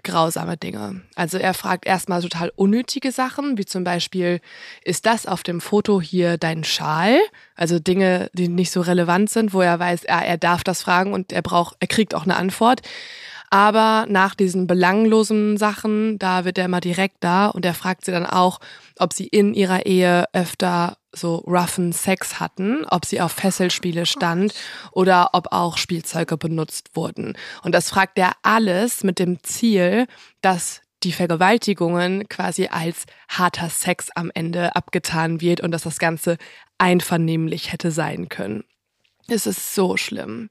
grausame 0.04 0.58
Dinge. 0.58 1.02
Also 1.16 1.38
er 1.38 1.54
fragt 1.54 1.86
erstmal 1.86 2.22
total 2.22 2.52
unnötige 2.56 3.12
Sachen, 3.12 3.58
wie 3.58 3.66
zum 3.66 3.84
Beispiel, 3.84 4.42
ist 4.84 5.06
das 5.06 5.26
auf 5.26 5.44
dem 5.44 5.62
Foto 5.62 6.02
hier 6.02 6.38
dein 6.38 6.64
Schal? 6.64 7.18
Also 7.56 7.80
Dinge, 7.80 8.30
die 8.34 8.50
nicht 8.50 8.72
so 8.72 8.82
relevant 8.82 9.30
sind, 9.30 9.54
wo 9.54 9.62
er 9.62 9.80
weiß, 9.80 10.04
er, 10.04 10.26
er 10.26 10.38
darf 10.38 10.64
das 10.64 10.82
fragen 10.82 11.14
und 11.14 11.32
er 11.32 11.42
braucht, 11.42 11.78
er 11.80 11.88
kriegt 11.88 12.14
auch 12.14 12.24
eine 12.24 12.36
Antwort. 12.36 12.82
Aber 13.54 14.08
nach 14.10 14.34
diesen 14.34 14.66
belanglosen 14.66 15.58
Sachen, 15.58 16.18
da 16.18 16.44
wird 16.44 16.58
er 16.58 16.66
immer 16.66 16.82
direkt 16.82 17.18
da 17.20 17.46
und 17.46 17.64
er 17.64 17.76
fragt 17.76 18.04
sie 18.04 18.12
dann 18.12 18.26
auch, 18.26 18.60
ob 18.98 19.14
sie 19.14 19.28
in 19.28 19.54
ihrer 19.54 19.86
Ehe 19.86 20.26
öfter 20.34 20.98
so 21.12 21.36
roughen 21.36 21.94
Sex 21.94 22.40
hatten, 22.40 22.84
ob 22.86 23.06
sie 23.06 23.22
auf 23.22 23.32
Fesselspiele 23.32 24.08
stand 24.08 24.56
oder 24.92 25.30
ob 25.34 25.52
auch 25.52 25.78
Spielzeuge 25.78 26.36
benutzt 26.36 26.96
wurden. 26.96 27.38
Und 27.62 27.76
das 27.76 27.92
fragt 27.92 28.18
er 28.18 28.32
alles 28.42 29.04
mit 29.04 29.20
dem 29.20 29.44
Ziel, 29.44 30.08
dass 30.42 30.82
die 31.04 31.12
Vergewaltigungen 31.12 32.28
quasi 32.30 32.70
als 32.72 33.06
harter 33.30 33.70
Sex 33.70 34.10
am 34.16 34.32
Ende 34.34 34.76
abgetan 34.76 35.42
wird 35.42 35.62
und 35.62 35.70
dass 35.70 35.84
das 35.84 36.00
Ganze 36.00 36.38
einvernehmlich 36.80 37.72
hätte 37.72 37.92
sein 37.92 38.30
können. 38.30 38.64
Es 39.34 39.48
ist 39.48 39.74
so 39.74 39.98
schlimm. 39.98 40.50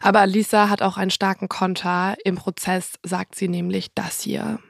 Aber 0.00 0.24
Lisa 0.26 0.68
hat 0.68 0.82
auch 0.82 0.96
einen 0.96 1.10
starken 1.10 1.48
Konter. 1.48 2.16
Im 2.24 2.36
Prozess 2.36 2.92
sagt 3.02 3.34
sie 3.34 3.48
nämlich 3.48 3.92
das 3.94 4.20
hier. 4.20 4.60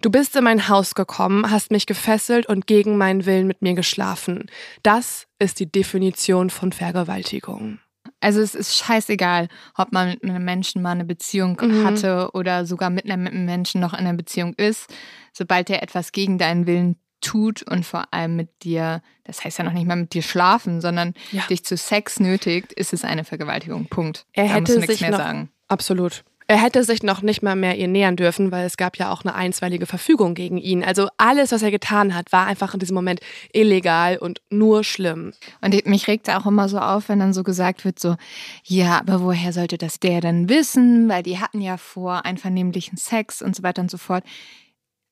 Du 0.00 0.10
bist 0.10 0.34
in 0.34 0.42
mein 0.42 0.68
Haus 0.68 0.96
gekommen, 0.96 1.48
hast 1.52 1.70
mich 1.70 1.86
gefesselt 1.86 2.46
und 2.46 2.66
gegen 2.66 2.96
meinen 2.96 3.24
Willen 3.24 3.46
mit 3.46 3.62
mir 3.62 3.74
geschlafen. 3.74 4.50
Das 4.82 5.28
ist 5.38 5.60
die 5.60 5.70
Definition 5.70 6.50
von 6.50 6.72
Vergewaltigung. 6.72 7.78
Also 8.18 8.40
es 8.40 8.56
ist 8.56 8.76
scheißegal, 8.76 9.46
ob 9.76 9.92
man 9.92 10.10
mit 10.10 10.24
einem 10.24 10.44
Menschen 10.44 10.82
mal 10.82 10.90
eine 10.90 11.04
Beziehung 11.04 11.56
mhm. 11.60 11.84
hatte 11.84 12.30
oder 12.32 12.66
sogar 12.66 12.90
mit 12.90 13.08
einem 13.08 13.44
Menschen 13.44 13.80
noch 13.80 13.92
in 13.92 14.00
einer 14.00 14.14
Beziehung 14.14 14.54
ist. 14.54 14.92
Sobald 15.32 15.70
er 15.70 15.84
etwas 15.84 16.10
gegen 16.10 16.36
deinen 16.36 16.66
Willen 16.66 16.96
tut 17.22 17.62
und 17.62 17.86
vor 17.86 18.12
allem 18.12 18.36
mit 18.36 18.50
dir, 18.62 19.02
das 19.24 19.44
heißt 19.44 19.58
ja 19.58 19.64
noch 19.64 19.72
nicht 19.72 19.86
mal 19.86 19.96
mit 19.96 20.12
dir 20.12 20.22
schlafen, 20.22 20.80
sondern 20.80 21.14
ja. 21.30 21.42
dich 21.48 21.64
zu 21.64 21.76
Sex 21.76 22.20
nötigt, 22.20 22.72
ist 22.72 22.92
es 22.92 23.04
eine 23.04 23.24
Vergewaltigung. 23.24 23.86
Punkt. 23.86 24.26
Er 24.32 24.48
da 24.48 24.54
hätte 24.54 24.80
sich 24.80 25.00
mehr 25.00 25.10
noch, 25.10 25.18
sagen. 25.18 25.50
Absolut. 25.68 26.24
Er 26.48 26.60
hätte 26.60 26.84
sich 26.84 27.02
noch 27.02 27.22
nicht 27.22 27.42
mal 27.42 27.56
mehr 27.56 27.78
ihr 27.78 27.88
nähern 27.88 28.16
dürfen, 28.16 28.52
weil 28.52 28.66
es 28.66 28.76
gab 28.76 28.98
ja 28.98 29.10
auch 29.10 29.24
eine 29.24 29.34
einstweilige 29.34 29.86
Verfügung 29.86 30.34
gegen 30.34 30.58
ihn. 30.58 30.84
Also 30.84 31.08
alles, 31.16 31.52
was 31.52 31.62
er 31.62 31.70
getan 31.70 32.14
hat, 32.14 32.32
war 32.32 32.46
einfach 32.46 32.74
in 32.74 32.80
diesem 32.80 32.94
Moment 32.94 33.20
illegal 33.52 34.18
und 34.18 34.42
nur 34.50 34.84
schlimm. 34.84 35.32
Und 35.60 35.86
mich 35.86 36.08
regt 36.08 36.28
auch 36.28 36.44
immer 36.44 36.68
so 36.68 36.78
auf, 36.78 37.08
wenn 37.08 37.20
dann 37.20 37.32
so 37.32 37.42
gesagt 37.42 37.84
wird, 37.84 37.98
so, 37.98 38.16
ja, 38.64 38.98
aber 38.98 39.22
woher 39.22 39.52
sollte 39.52 39.78
das 39.78 40.00
der 40.00 40.20
denn 40.20 40.48
wissen? 40.48 41.08
Weil 41.08 41.22
die 41.22 41.38
hatten 41.38 41.60
ja 41.60 41.76
vor 41.76 42.26
einvernehmlichen 42.26 42.98
Sex 42.98 43.40
und 43.40 43.56
so 43.56 43.62
weiter 43.62 43.80
und 43.80 43.90
so 43.90 43.98
fort. 43.98 44.24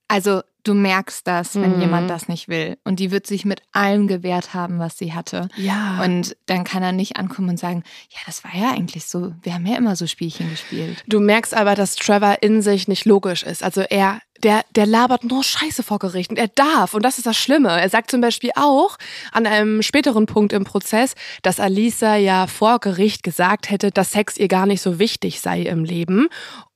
Also 0.09 0.43
du 0.65 0.75
merkst 0.75 1.27
das, 1.27 1.55
wenn 1.55 1.77
mhm. 1.77 1.81
jemand 1.81 2.11
das 2.11 2.29
nicht 2.29 2.49
will. 2.49 2.79
Und 2.85 3.01
die 3.01 3.11
wird 3.11 3.27
sich 3.27 3.45
mit 3.45 3.63
allem 3.73 4.07
gewehrt 4.07 4.55
haben, 4.55 4.79
was 4.79 4.99
sie 4.99 5.13
hatte. 5.13 5.49
Ja. 5.57 6.03
Und 6.03 6.37
dann 6.47 6.65
kann 6.65 6.83
er 6.83 6.93
nicht 6.93 7.17
ankommen 7.17 7.51
und 7.51 7.59
sagen, 7.59 7.83
ja, 8.11 8.19
das 8.27 8.45
war 8.45 8.55
ja 8.55 8.71
eigentlich 8.71 9.07
so. 9.07 9.33
Wir 9.43 9.55
haben 9.55 9.67
ja 9.67 9.77
immer 9.77 9.97
so 9.97 10.07
Spielchen 10.07 10.51
gespielt. 10.51 11.03
Du 11.07 11.21
merkst 11.21 11.55
aber, 11.55 11.75
dass 11.75 11.97
Trevor 11.97 12.39
in 12.43 12.63
sich 12.63 12.89
nicht 12.89 13.05
logisch 13.05 13.43
ist. 13.43 13.63
Also 13.63 13.83
er, 13.83 14.21
der, 14.43 14.65
der 14.75 14.87
labert 14.87 15.25
nur 15.25 15.45
Scheiße 15.45 15.83
vor 15.83 15.99
Gericht 15.99 16.31
und 16.31 16.39
er 16.39 16.49
darf. 16.49 16.95
Und 16.95 17.05
das 17.05 17.19
ist 17.19 17.27
das 17.27 17.37
Schlimme. 17.37 17.81
Er 17.81 17.89
sagt 17.89 18.11
zum 18.11 18.21
Beispiel 18.21 18.51
auch 18.57 18.97
an 19.33 19.47
einem 19.47 19.83
späteren 19.83 20.27
Punkt 20.27 20.53
im 20.53 20.65
Prozess, 20.65 21.15
dass 21.43 21.61
Alisa 21.61 22.17
ja 22.17 22.47
vor 22.47 22.79
Gericht 22.81 23.23
gesagt 23.23 23.71
hätte, 23.71 23.91
dass 23.91 24.13
Sex 24.13 24.37
ihr 24.37 24.49
gar 24.49 24.67
nicht 24.67 24.83
so 24.83 24.99
wichtig 24.99 25.41
sei 25.41 25.63
im 25.63 25.85
Leben. 25.85 26.29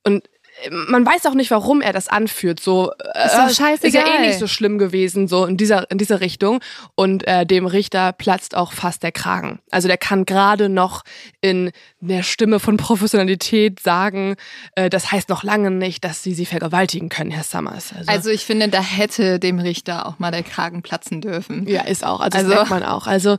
Und 0.03 0.23
man 0.69 1.05
weiß 1.05 1.25
auch 1.25 1.33
nicht, 1.33 1.51
warum 1.51 1.81
er 1.81 1.93
das 1.93 2.07
anführt. 2.07 2.59
So 2.59 2.91
ist, 2.91 3.35
doch 3.35 3.49
scheißegal. 3.49 3.87
ist 3.87 3.93
ja 3.93 4.05
eh 4.05 4.27
nicht 4.27 4.39
so 4.39 4.47
schlimm 4.47 4.77
gewesen, 4.77 5.27
so 5.27 5.45
in 5.45 5.57
dieser 5.57 5.89
in 5.91 5.97
dieser 5.97 6.21
Richtung. 6.21 6.59
Und 6.95 7.27
äh, 7.27 7.45
dem 7.45 7.65
Richter 7.65 8.13
platzt 8.13 8.55
auch 8.55 8.71
fast 8.73 9.03
der 9.03 9.11
Kragen. 9.11 9.59
Also 9.71 9.87
der 9.87 9.97
kann 9.97 10.25
gerade 10.25 10.69
noch 10.69 11.03
in 11.41 11.71
der 11.99 12.23
Stimme 12.23 12.59
von 12.59 12.77
Professionalität 12.77 13.79
sagen, 13.79 14.35
äh, 14.75 14.89
das 14.89 15.11
heißt 15.11 15.29
noch 15.29 15.43
lange 15.43 15.71
nicht, 15.71 16.03
dass 16.03 16.23
sie 16.23 16.33
sie 16.33 16.45
vergewaltigen 16.45 17.09
können, 17.09 17.31
Herr 17.31 17.43
Summers. 17.43 17.93
Also, 17.97 18.11
also 18.11 18.29
ich 18.29 18.45
finde, 18.45 18.69
da 18.69 18.81
hätte 18.81 19.39
dem 19.39 19.59
Richter 19.59 20.05
auch 20.07 20.19
mal 20.19 20.31
der 20.31 20.43
Kragen 20.43 20.81
platzen 20.81 21.21
dürfen. 21.21 21.67
Ja, 21.67 21.81
ist 21.81 22.05
auch. 22.05 22.19
Also, 22.19 22.37
also 22.37 22.49
das 22.49 22.57
merkt 22.57 22.69
man 22.69 22.83
auch. 22.83 23.07
Also 23.07 23.37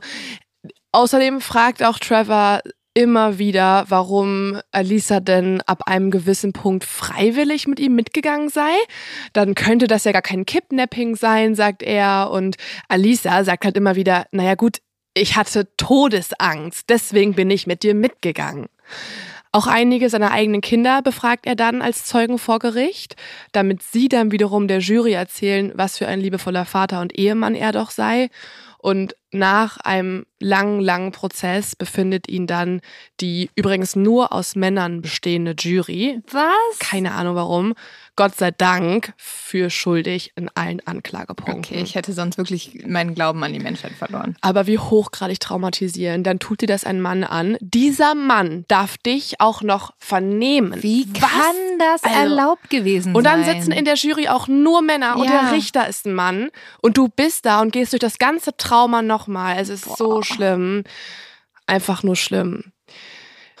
Außerdem 0.97 1.41
fragt 1.41 1.83
auch 1.83 1.99
Trevor 1.99 2.61
immer 2.97 3.37
wieder, 3.37 3.85
warum 3.89 4.59
Alisa 4.71 5.19
denn 5.19 5.61
ab 5.67 5.83
einem 5.85 6.09
gewissen 6.09 6.51
Punkt 6.51 6.83
freiwillig 6.83 7.67
mit 7.67 7.79
ihm 7.79 7.93
mitgegangen 7.93 8.49
sei. 8.49 8.73
Dann 9.33 9.53
könnte 9.53 9.85
das 9.85 10.05
ja 10.05 10.13
gar 10.13 10.23
kein 10.23 10.47
Kidnapping 10.47 11.15
sein, 11.15 11.53
sagt 11.53 11.83
er. 11.83 12.31
Und 12.31 12.55
Alisa 12.87 13.43
sagt 13.43 13.65
halt 13.65 13.77
immer 13.77 13.95
wieder, 13.95 14.25
naja 14.31 14.55
gut, 14.55 14.79
ich 15.13 15.35
hatte 15.35 15.69
Todesangst, 15.77 16.89
deswegen 16.89 17.35
bin 17.35 17.51
ich 17.51 17.67
mit 17.67 17.83
dir 17.83 17.93
mitgegangen. 17.93 18.65
Auch 19.51 19.67
einige 19.67 20.09
seiner 20.09 20.31
eigenen 20.31 20.61
Kinder 20.61 21.03
befragt 21.03 21.45
er 21.45 21.55
dann 21.55 21.83
als 21.83 22.05
Zeugen 22.05 22.39
vor 22.39 22.57
Gericht, 22.57 23.15
damit 23.51 23.83
sie 23.83 24.09
dann 24.09 24.31
wiederum 24.31 24.67
der 24.67 24.79
Jury 24.79 25.13
erzählen, 25.13 25.71
was 25.75 25.99
für 25.99 26.07
ein 26.07 26.19
liebevoller 26.19 26.65
Vater 26.65 26.99
und 27.01 27.15
Ehemann 27.15 27.53
er 27.53 27.73
doch 27.73 27.91
sei. 27.91 28.29
Und 28.79 29.15
nach 29.31 29.77
einem 29.77 30.25
langen, 30.39 30.81
langen 30.81 31.11
Prozess 31.11 31.75
befindet 31.75 32.27
ihn 32.29 32.47
dann 32.47 32.81
die 33.19 33.49
übrigens 33.55 33.95
nur 33.95 34.33
aus 34.33 34.55
Männern 34.55 35.01
bestehende 35.01 35.55
Jury. 35.57 36.21
Was? 36.31 36.79
Keine 36.79 37.13
Ahnung 37.13 37.35
warum. 37.35 37.73
Gott 38.15 38.35
sei 38.35 38.49
Dank 38.49 39.13
für 39.17 39.69
schuldig 39.69 40.31
in 40.35 40.49
allen 40.55 40.81
Anklagepunkten. 40.85 41.59
Okay, 41.59 41.83
ich 41.83 41.93
hätte 41.93 42.13
sonst 42.13 42.39
wirklich 42.39 42.83
meinen 42.87 43.13
Glauben 43.13 43.43
an 43.43 43.53
die 43.53 43.59
Menschheit 43.59 43.91
verloren. 43.91 44.35
Aber 44.41 44.65
wie 44.65 44.79
hochgradig 44.79 45.39
traumatisieren. 45.39 46.23
Dann 46.23 46.39
tut 46.39 46.61
dir 46.61 46.67
das 46.67 46.83
ein 46.83 46.99
Mann 46.99 47.23
an. 47.23 47.57
Dieser 47.61 48.15
Mann 48.15 48.65
darf 48.67 48.97
dich 48.97 49.39
auch 49.39 49.61
noch 49.61 49.93
vernehmen. 49.99 50.81
Wie 50.81 51.07
Was? 51.13 51.21
kann 51.21 51.55
das 51.77 52.03
also, 52.03 52.17
erlaubt 52.17 52.69
gewesen 52.71 53.03
sein? 53.05 53.15
Und 53.15 53.23
dann 53.23 53.43
sitzen 53.43 53.71
in 53.71 53.85
der 53.85 53.95
Jury 53.95 54.27
auch 54.27 54.47
nur 54.47 54.81
Männer 54.81 55.17
und 55.17 55.25
ja. 55.25 55.43
der 55.43 55.51
Richter 55.51 55.87
ist 55.87 56.07
ein 56.07 56.13
Mann. 56.13 56.49
Und 56.81 56.97
du 56.97 57.09
bist 57.09 57.45
da 57.45 57.61
und 57.61 57.71
gehst 57.71 57.93
durch 57.93 57.99
das 57.99 58.17
ganze 58.17 58.57
Trauma 58.57 59.03
nochmal. 59.03 59.57
Es 59.59 59.69
ist 59.69 59.85
Boah. 59.85 59.95
so 59.95 60.23
schlimm. 60.27 60.83
Einfach 61.65 62.03
nur 62.03 62.15
schlimm. 62.15 62.71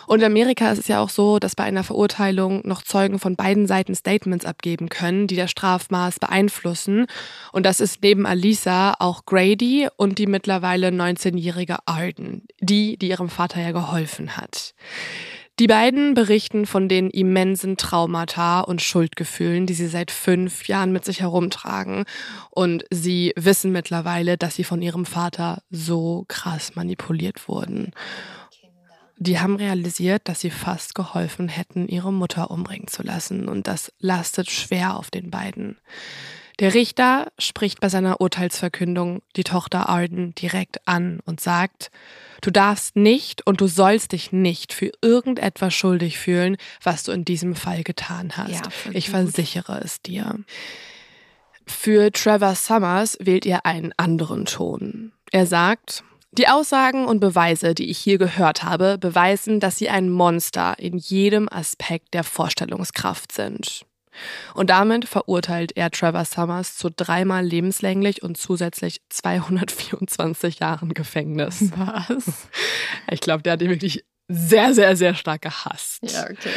Und 0.07 0.21
in 0.21 0.25
Amerika 0.25 0.71
ist 0.71 0.79
es 0.79 0.87
ja 0.87 1.01
auch 1.01 1.09
so, 1.09 1.37
dass 1.37 1.53
bei 1.53 1.65
einer 1.65 1.83
Verurteilung 1.83 2.61
noch 2.65 2.81
Zeugen 2.81 3.19
von 3.19 3.35
beiden 3.35 3.67
Seiten 3.67 3.93
Statements 3.93 4.45
abgeben 4.45 4.87
können, 4.87 5.27
die 5.27 5.35
das 5.35 5.51
Strafmaß 5.51 6.19
beeinflussen. 6.19 7.07
Und 7.51 7.65
das 7.65 7.81
ist 7.81 8.01
neben 8.01 8.25
Alisa 8.25 8.93
auch 8.99 9.25
Grady 9.25 9.89
und 9.97 10.17
die 10.17 10.27
mittlerweile 10.27 10.87
19-jährige 10.89 11.79
Arden, 11.85 12.47
die, 12.61 12.97
die 12.97 13.09
ihrem 13.09 13.27
Vater 13.27 13.61
ja 13.61 13.71
geholfen 13.71 14.37
hat. 14.37 14.73
Die 15.59 15.67
beiden 15.67 16.13
berichten 16.13 16.67
von 16.67 16.87
den 16.87 17.09
immensen 17.09 17.77
Traumata 17.77 18.59
und 18.59 18.79
Schuldgefühlen, 18.79 19.65
die 19.65 19.73
sie 19.73 19.87
seit 19.87 20.11
fünf 20.11 20.67
Jahren 20.67 20.91
mit 20.91 21.03
sich 21.03 21.21
herumtragen. 21.21 22.05
Und 22.51 22.85
sie 22.91 23.33
wissen 23.35 23.71
mittlerweile, 23.71 24.37
dass 24.37 24.55
sie 24.55 24.63
von 24.63 24.83
ihrem 24.83 25.05
Vater 25.05 25.63
so 25.71 26.25
krass 26.27 26.75
manipuliert 26.75 27.47
wurden. 27.47 27.91
Die 29.17 29.39
haben 29.39 29.55
realisiert, 29.55 30.29
dass 30.29 30.41
sie 30.41 30.51
fast 30.51 30.93
geholfen 30.93 31.47
hätten, 31.47 31.87
ihre 31.87 32.13
Mutter 32.13 32.51
umbringen 32.51 32.87
zu 32.87 33.01
lassen. 33.01 33.49
Und 33.49 33.65
das 33.65 33.91
lastet 33.97 34.51
schwer 34.51 34.95
auf 34.95 35.09
den 35.09 35.31
beiden. 35.31 35.77
Der 36.59 36.73
Richter 36.73 37.31
spricht 37.37 37.79
bei 37.81 37.89
seiner 37.89 38.19
Urteilsverkündung 38.19 39.21
die 39.35 39.43
Tochter 39.43 39.89
Arden 39.89 40.33
direkt 40.33 40.87
an 40.87 41.19
und 41.25 41.39
sagt, 41.39 41.91
du 42.41 42.49
darfst 42.49 42.95
nicht 42.95 43.45
und 43.45 43.61
du 43.61 43.67
sollst 43.67 44.11
dich 44.11 44.31
nicht 44.31 44.73
für 44.73 44.91
irgendetwas 45.01 45.75
schuldig 45.75 46.17
fühlen, 46.17 46.57
was 46.81 47.03
du 47.03 47.11
in 47.11 47.25
diesem 47.25 47.55
Fall 47.55 47.83
getan 47.83 48.37
hast. 48.37 48.51
Ja, 48.51 48.91
ich 48.91 49.11
versichere 49.11 49.81
es 49.83 50.01
dir. 50.01 50.39
Für 51.67 52.11
Trevor 52.11 52.55
Summers 52.55 53.17
wählt 53.19 53.45
ihr 53.45 53.65
einen 53.65 53.93
anderen 53.97 54.45
Ton. 54.45 55.11
Er 55.31 55.45
sagt, 55.45 56.03
die 56.31 56.47
Aussagen 56.47 57.05
und 57.05 57.19
Beweise, 57.19 57.75
die 57.75 57.89
ich 57.89 57.99
hier 57.99 58.17
gehört 58.17 58.63
habe, 58.63 58.97
beweisen, 58.97 59.59
dass 59.59 59.77
sie 59.77 59.89
ein 59.89 60.09
Monster 60.09 60.79
in 60.79 60.97
jedem 60.97 61.49
Aspekt 61.49 62.13
der 62.13 62.23
Vorstellungskraft 62.23 63.31
sind. 63.31 63.85
Und 64.53 64.69
damit 64.69 65.07
verurteilt 65.07 65.73
er 65.75 65.91
Trevor 65.91 66.25
Summers 66.25 66.75
zu 66.75 66.89
dreimal 66.89 67.45
lebenslänglich 67.45 68.23
und 68.23 68.37
zusätzlich 68.37 69.01
224 69.09 70.59
Jahren 70.59 70.93
Gefängnis. 70.93 71.71
Was? 71.75 72.47
Ich 73.11 73.21
glaube, 73.21 73.43
der 73.43 73.53
hat 73.53 73.61
ihn 73.61 73.69
wirklich 73.69 74.03
sehr, 74.29 74.73
sehr, 74.73 74.97
sehr 74.97 75.15
stark 75.15 75.41
gehasst. 75.41 75.99
Ja, 76.01 76.23
okay. 76.23 76.49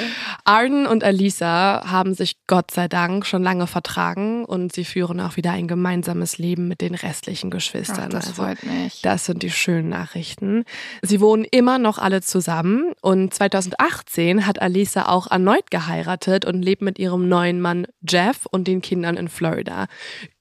Arden 0.45 0.87
und 0.89 1.05
Alisa 1.05 1.85
haben 1.87 2.15
sich 2.15 2.37
Gott 2.49 2.73
sei 2.73 2.89
Dank 2.89 3.27
schon 3.27 3.45
lange 3.45 3.69
vertragen 3.69 4.45
und 4.45 4.73
sie 4.73 4.85
führen 4.85 5.21
auch 5.21 5.37
wieder 5.37 5.53
ein 5.53 5.69
gemeinsames 5.69 6.39
Leben 6.39 6.67
mit 6.67 6.81
den 6.81 6.97
restlichen 6.97 7.49
Geschwistern. 7.49 8.07
Ach, 8.09 8.09
das 8.09 8.27
also, 8.29 8.43
freut 8.43 8.65
mich. 8.65 9.03
Das 9.03 9.25
sind 9.25 9.45
die 9.45 9.51
schönen 9.51 9.89
Nachrichten. 9.89 10.65
Sie 11.03 11.21
wohnen 11.21 11.45
immer 11.45 11.79
noch 11.79 11.99
alle 11.99 12.23
zusammen 12.23 12.93
und 13.03 13.33
2018 13.33 14.47
hat 14.47 14.61
Alisa 14.61 15.07
auch 15.07 15.31
erneut 15.31 15.71
geheiratet 15.71 16.45
und 16.45 16.63
lebt 16.63 16.83
mit 16.83 16.99
ihrem 16.99 17.29
neuen 17.29 17.61
Mann 17.61 17.87
Jeff 18.09 18.47
und 18.51 18.67
den 18.67 18.83
Kindern 18.83 19.17
in 19.17 19.29
Florida. 19.29 19.87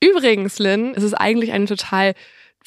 Übrigens, 0.03 0.57
Lynn, 0.57 0.93
es 0.95 1.03
ist 1.03 1.13
eigentlich 1.13 1.51
eine 1.51 1.65
total 1.65 2.15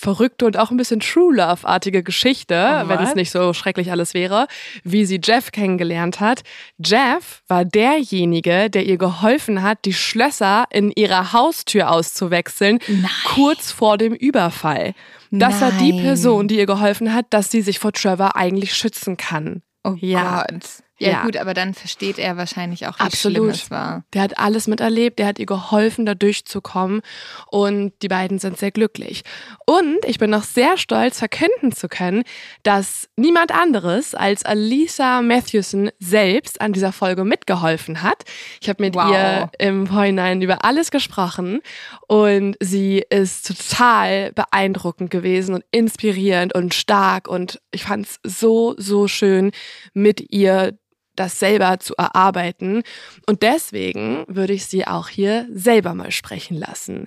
verrückte 0.03 0.47
und 0.47 0.59
auch 0.59 0.70
ein 0.70 0.77
bisschen 0.77 1.01
True 1.01 1.35
Love-artige 1.35 2.03
Geschichte, 2.03 2.83
oh, 2.85 2.89
wenn 2.89 2.99
es 2.99 3.15
nicht 3.15 3.31
so 3.31 3.53
schrecklich 3.53 3.93
alles 3.93 4.15
wäre, 4.15 4.49
wie 4.83 5.05
sie 5.05 5.20
Jeff 5.23 5.53
kennengelernt 5.53 6.19
hat. 6.19 6.43
Jeff 6.79 7.43
war 7.47 7.65
derjenige, 7.65 8.69
der 8.69 8.85
ihr 8.85 8.99
geholfen 8.99 9.62
hat, 9.62 9.85
die 9.85 9.95
Schlösser 9.95 10.65
in 10.70 10.91
ihrer 10.91 11.33
Haustür 11.33 11.91
auszuwechseln, 11.91 12.81
Nein. 12.89 13.11
kurz 13.24 13.70
vor 13.70 13.97
dem 13.97 14.12
Überfall. 14.12 14.95
Das 15.31 15.61
Nein. 15.61 15.61
war 15.61 15.73
die 15.79 15.93
Person, 15.93 16.49
die 16.49 16.59
ihr 16.59 16.66
geholfen 16.66 17.15
hat, 17.15 17.27
dass 17.31 17.51
sie 17.51 17.62
sich 17.62 17.79
vor 17.79 17.93
Trevor 17.93 18.35
eigentlich 18.37 18.74
schützen 18.74 19.16
kann. 19.16 19.62
Oh 19.85 19.95
ja. 19.97 20.45
Gott. 20.49 20.65
Ja, 21.03 21.11
ja, 21.11 21.23
gut, 21.23 21.37
aber 21.37 21.55
dann 21.55 21.74
versteht 21.74 22.19
er 22.19 22.37
wahrscheinlich 22.37 22.87
auch, 22.87 22.99
wie 22.99 23.05
Absolut. 23.05 23.37
schlimm 23.37 23.49
es 23.49 23.70
war. 23.70 24.05
Der 24.15 24.23
hat 24.23 24.39
alles 24.39 24.66
miterlebt, 24.69 25.19
der 25.19 25.27
hat 25.27 25.39
ihr 25.39 25.47
geholfen, 25.47 26.07
da 26.07 26.15
durchzukommen 26.15 27.03
und 27.51 27.93
die 28.03 28.09
beiden 28.09 28.39
sind 28.39 28.59
sehr 28.59 28.70
glücklich. 28.70 29.23
Und 29.66 29.99
ich 30.07 30.19
bin 30.19 30.31
noch 30.31 30.45
sehr 30.45 30.77
stolz, 30.77 31.19
verkünden 31.19 31.73
zu 31.73 31.89
können, 31.89 32.23
dass 32.62 33.09
niemand 33.16 33.53
anderes 33.53 34.15
als 34.15 34.45
Alisa 34.45 35.23
Matthewson 35.23 35.91
selbst 35.99 36.61
an 36.61 36.73
dieser 36.73 36.93
Folge 36.93 37.24
mitgeholfen 37.24 38.03
hat. 38.03 38.23
Ich 38.61 38.69
habe 38.69 38.83
mit 38.83 38.95
wow. 38.95 39.11
ihr 39.11 39.51
im 39.59 39.87
Vorhinein 39.87 40.41
über 40.41 40.65
alles 40.65 40.91
gesprochen 40.91 41.61
und 42.07 42.57
sie 42.61 43.05
ist 43.11 43.47
total 43.47 44.33
beeindruckend 44.33 45.11
gewesen 45.11 45.55
und 45.57 45.65
inspirierend 45.70 46.55
und 46.55 46.74
stark 46.74 47.29
und 47.29 47.61
ich 47.73 47.85
fand 47.85 48.07
es 48.07 48.20
so, 48.23 48.74
so 48.79 49.09
schön, 49.09 49.51
mit 49.95 50.33
ihr 50.33 50.79
das 51.17 51.39
selber 51.39 51.79
zu 51.79 51.95
erarbeiten. 51.97 52.83
Und 53.27 53.43
deswegen 53.43 54.25
würde 54.29 54.53
ich 54.53 54.67
sie 54.67 54.87
auch 54.87 55.09
hier 55.09 55.47
selber 55.53 55.95
mal 55.95 56.11
sprechen 56.11 56.57
lassen. 56.57 57.07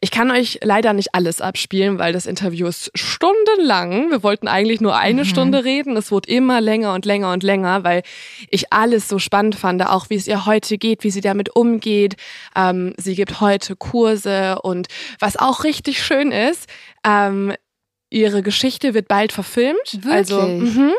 Ich 0.00 0.10
kann 0.10 0.30
euch 0.30 0.58
leider 0.62 0.92
nicht 0.92 1.14
alles 1.14 1.40
abspielen, 1.40 1.98
weil 1.98 2.12
das 2.12 2.26
Interview 2.26 2.66
ist 2.66 2.90
stundenlang. 2.94 4.10
Wir 4.10 4.22
wollten 4.22 4.46
eigentlich 4.46 4.80
nur 4.80 4.96
eine 4.96 5.22
mhm. 5.22 5.26
Stunde 5.26 5.64
reden. 5.64 5.96
Es 5.96 6.10
wurde 6.10 6.30
immer 6.30 6.60
länger 6.60 6.92
und 6.92 7.06
länger 7.06 7.32
und 7.32 7.42
länger, 7.42 7.82
weil 7.82 8.02
ich 8.50 8.72
alles 8.72 9.08
so 9.08 9.18
spannend 9.18 9.54
fand, 9.54 9.84
auch 9.86 10.10
wie 10.10 10.16
es 10.16 10.26
ihr 10.26 10.44
heute 10.44 10.76
geht, 10.76 11.02
wie 11.02 11.10
sie 11.10 11.22
damit 11.22 11.56
umgeht. 11.56 12.16
Ähm, 12.54 12.92
sie 12.98 13.14
gibt 13.14 13.40
heute 13.40 13.74
Kurse 13.74 14.60
und 14.62 14.88
was 15.18 15.36
auch 15.36 15.64
richtig 15.64 16.02
schön 16.02 16.30
ist, 16.30 16.68
ähm, 17.06 17.54
ihre 18.10 18.42
Geschichte 18.42 18.92
wird 18.92 19.08
bald 19.08 19.32
verfilmt. 19.32 19.94
Wirklich? 19.94 20.12
Also, 20.12 20.42
mh, 20.42 20.92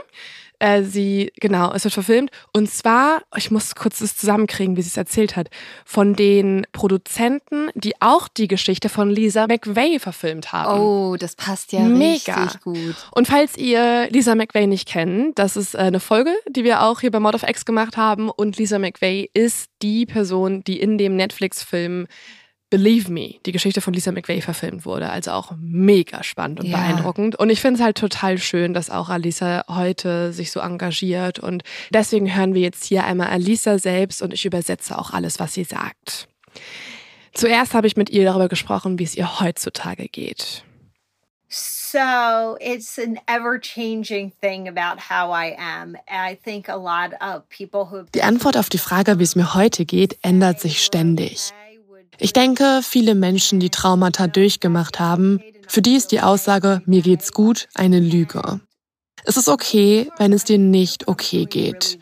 äh, 0.60 0.84
sie, 0.84 1.32
genau, 1.40 1.72
es 1.74 1.84
wird 1.84 1.94
verfilmt. 1.94 2.32
Und 2.54 2.70
zwar, 2.70 3.22
ich 3.36 3.52
muss 3.52 3.76
kurz 3.76 4.00
das 4.00 4.18
zusammenkriegen, 4.18 4.76
wie 4.76 4.82
sie 4.82 4.90
es 4.90 4.98
erzählt 4.98 5.36
hat, 5.36 5.50
von 5.86 6.16
den 6.16 6.66
Produzenten, 6.72 7.70
die 7.76 7.94
auch 8.02 8.28
die 8.28 8.48
Geschichte 8.48 8.90
von 8.90 9.10
Lisa 9.10 9.48
McVeigh 9.48 10.00
verfilmt 10.00 10.52
haben. 10.52 10.80
Oh, 10.80 11.16
das 11.18 11.36
passt 11.36 11.74
ja 11.74 11.82
Mega. 11.82 12.44
richtig 12.44 12.62
gut. 12.62 12.96
Und 13.12 13.28
falls 13.28 13.58
ihr 13.58 14.08
Lisa 14.10 14.36
McVeigh 14.36 14.68
nicht 14.68 14.88
kennt, 14.88 15.38
das 15.38 15.58
ist 15.58 15.76
äh, 15.76 15.80
eine 15.80 16.00
Folge, 16.00 16.34
die 16.50 16.64
wir 16.64 16.84
auch 16.84 17.02
hier 17.02 17.12
bei 17.12 17.20
Mod 17.20 17.36
of 17.36 17.44
X 17.44 17.66
gemacht 17.66 17.98
haben. 17.98 18.30
Und 18.30 18.58
Lisa 18.58 18.80
McVeigh 18.80 19.30
ist 19.34 19.70
die 19.82 20.06
Person, 20.06 20.64
die 20.64 20.80
in 20.80 20.98
dem 20.98 21.16
Netflix-Film 21.16 22.08
Believe 22.70 23.10
Me, 23.10 23.36
die 23.46 23.54
Geschichte 23.54 23.80
von 23.80 23.94
Lisa 23.94 24.12
McVeigh 24.12 24.42
verfilmt 24.42 24.86
wurde. 24.86 25.10
Also 25.10 25.32
auch 25.32 25.54
mega 25.58 26.22
spannend 26.24 26.60
und 26.60 26.66
ja. 26.66 26.78
beeindruckend. 26.78 27.38
Und 27.38 27.50
ich 27.50 27.62
finde 27.62 27.80
es 27.80 27.84
halt 27.84 27.98
total 27.98 28.38
schön, 28.38 28.74
dass 28.74 28.90
auch 28.90 29.10
Alisa 29.10 29.64
heute 29.70 30.34
sich 30.34 30.52
so 30.52 30.60
engagiert. 30.60 31.40
Und 31.40 31.64
deswegen 31.92 32.36
hören 32.36 32.54
wir 32.54 32.62
jetzt 32.62 32.84
hier 32.84 33.06
einmal 33.06 33.28
Alisa 33.28 33.80
selbst 33.80 34.22
und 34.22 34.34
ich 34.34 34.46
übersetze 34.46 34.98
auch 34.98 35.12
alles, 35.12 35.40
was 35.40 35.54
sie 35.54 35.64
sagt. 35.64 36.28
Zuerst 37.34 37.74
habe 37.74 37.88
ich 37.88 37.96
mit 37.96 38.10
ihr 38.10 38.26
darüber 38.26 38.50
gesprochen, 38.50 39.00
wie 39.00 39.04
es 39.04 39.16
ihr 39.16 39.40
heutzutage 39.40 40.10
geht. 40.10 40.64
So 41.50 42.58
it's 42.60 43.00
an 43.00 43.18
ever 43.28 43.58
changing 43.62 44.34
thing 44.42 44.68
about 44.68 45.00
how 45.10 45.32
I 45.32 45.56
am. 45.58 45.96
I 46.10 46.36
think 46.36 46.68
a 46.68 46.76
lot 46.76 47.14
of 47.22 47.48
people 47.48 47.90
who 47.90 48.04
Die 48.14 48.24
Antwort 48.24 48.58
auf 48.58 48.68
die 48.68 48.78
Frage, 48.78 49.20
wie 49.20 49.24
es 49.24 49.38
mir 49.38 49.54
heute 49.54 49.86
geht, 49.86 50.18
ändert 50.22 50.60
sich 50.60 50.84
ständig. 50.84 51.54
Ich 52.20 52.34
denke, 52.34 52.82
viele 52.84 53.16
Menschen, 53.16 53.60
die 53.60 53.70
Traumata 53.70 54.28
durchgemacht 54.28 55.00
haben, 55.00 55.40
für 55.68 55.82
die 55.82 55.96
ist 55.96 56.12
die 56.12 56.22
Aussage, 56.22 56.82
mir 56.86 57.02
geht's 57.02 57.32
gut, 57.32 57.68
eine 57.76 58.00
Lüge. 58.00 58.62
Es 59.24 59.38
ist 59.38 59.50
okay, 59.50 60.10
wenn 60.18 60.34
es 60.34 60.44
dir 60.46 60.58
nicht 60.58 61.08
okay 61.08 61.46
geht. 61.46 62.00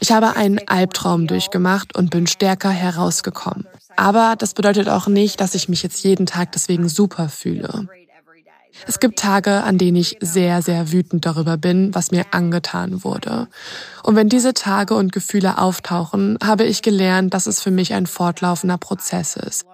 Ich 0.00 0.12
habe 0.12 0.36
einen 0.36 0.68
Albtraum 0.68 1.26
durchgemacht 1.26 1.96
und 1.96 2.10
bin 2.10 2.26
stärker 2.26 2.70
herausgekommen. 2.70 3.66
Aber 3.96 4.34
das 4.38 4.54
bedeutet 4.54 4.88
auch 4.88 5.08
nicht, 5.08 5.40
dass 5.40 5.54
ich 5.54 5.68
mich 5.68 5.82
jetzt 5.82 6.04
jeden 6.04 6.26
Tag 6.26 6.52
deswegen 6.52 6.88
super 6.88 7.28
fühle. 7.28 7.88
Es 8.86 9.00
gibt 9.00 9.18
Tage, 9.18 9.62
an 9.62 9.78
denen 9.78 9.96
ich 9.96 10.16
sehr, 10.20 10.62
sehr 10.62 10.92
wütend 10.92 11.24
darüber 11.24 11.56
bin, 11.56 11.94
was 11.94 12.10
mir 12.10 12.26
angetan 12.32 13.04
wurde. 13.04 13.48
Und 14.02 14.16
wenn 14.16 14.28
diese 14.28 14.54
Tage 14.54 14.94
und 14.94 15.12
Gefühle 15.12 15.58
auftauchen, 15.58 16.38
habe 16.42 16.64
ich 16.64 16.82
gelernt, 16.82 17.34
dass 17.34 17.46
es 17.46 17.62
für 17.62 17.70
mich 17.70 17.94
ein 17.94 18.06
fortlaufender 18.06 18.78
Prozess 18.78 19.36
ist. 19.36 19.64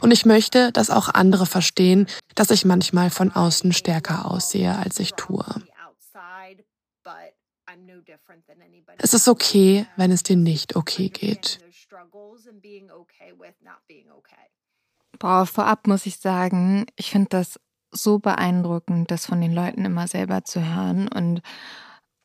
Und 0.00 0.10
ich 0.10 0.26
möchte, 0.26 0.72
dass 0.72 0.90
auch 0.90 1.08
andere 1.08 1.46
verstehen, 1.46 2.06
dass 2.34 2.50
ich 2.50 2.64
manchmal 2.64 3.10
von 3.10 3.30
außen 3.30 3.72
stärker 3.72 4.30
aussehe, 4.30 4.76
als 4.76 4.98
ich 4.98 5.12
tue. 5.14 5.44
Es 8.98 9.14
ist 9.14 9.28
okay, 9.28 9.86
wenn 9.96 10.10
es 10.10 10.22
dir 10.22 10.36
nicht 10.36 10.76
okay 10.76 11.08
geht. 11.08 11.60
Boah, 15.22 15.46
vorab 15.46 15.86
muss 15.86 16.04
ich 16.06 16.16
sagen, 16.16 16.84
ich 16.96 17.12
finde 17.12 17.28
das 17.28 17.60
so 17.92 18.18
beeindruckend, 18.18 19.08
das 19.08 19.24
von 19.24 19.40
den 19.40 19.52
Leuten 19.52 19.84
immer 19.84 20.08
selber 20.08 20.42
zu 20.42 20.60
hören. 20.74 21.06
Und 21.06 21.42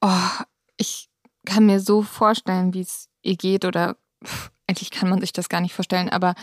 oh, 0.02 0.30
ich 0.78 1.08
kann 1.46 1.68
mir 1.68 1.80
so 1.80 2.02
vorstellen, 2.02 2.74
wie 2.74 2.82
es 2.82 3.08
ihr 3.22 3.36
geht, 3.36 3.66
oder 3.66 3.98
pff, 4.26 4.50
eigentlich 4.66 4.90
kann 4.90 5.10
man 5.10 5.22
sich 5.22 5.32
das 5.32 5.48
gar 5.48 5.62
nicht 5.62 5.76
vorstellen, 5.76 6.10
aber 6.10 6.34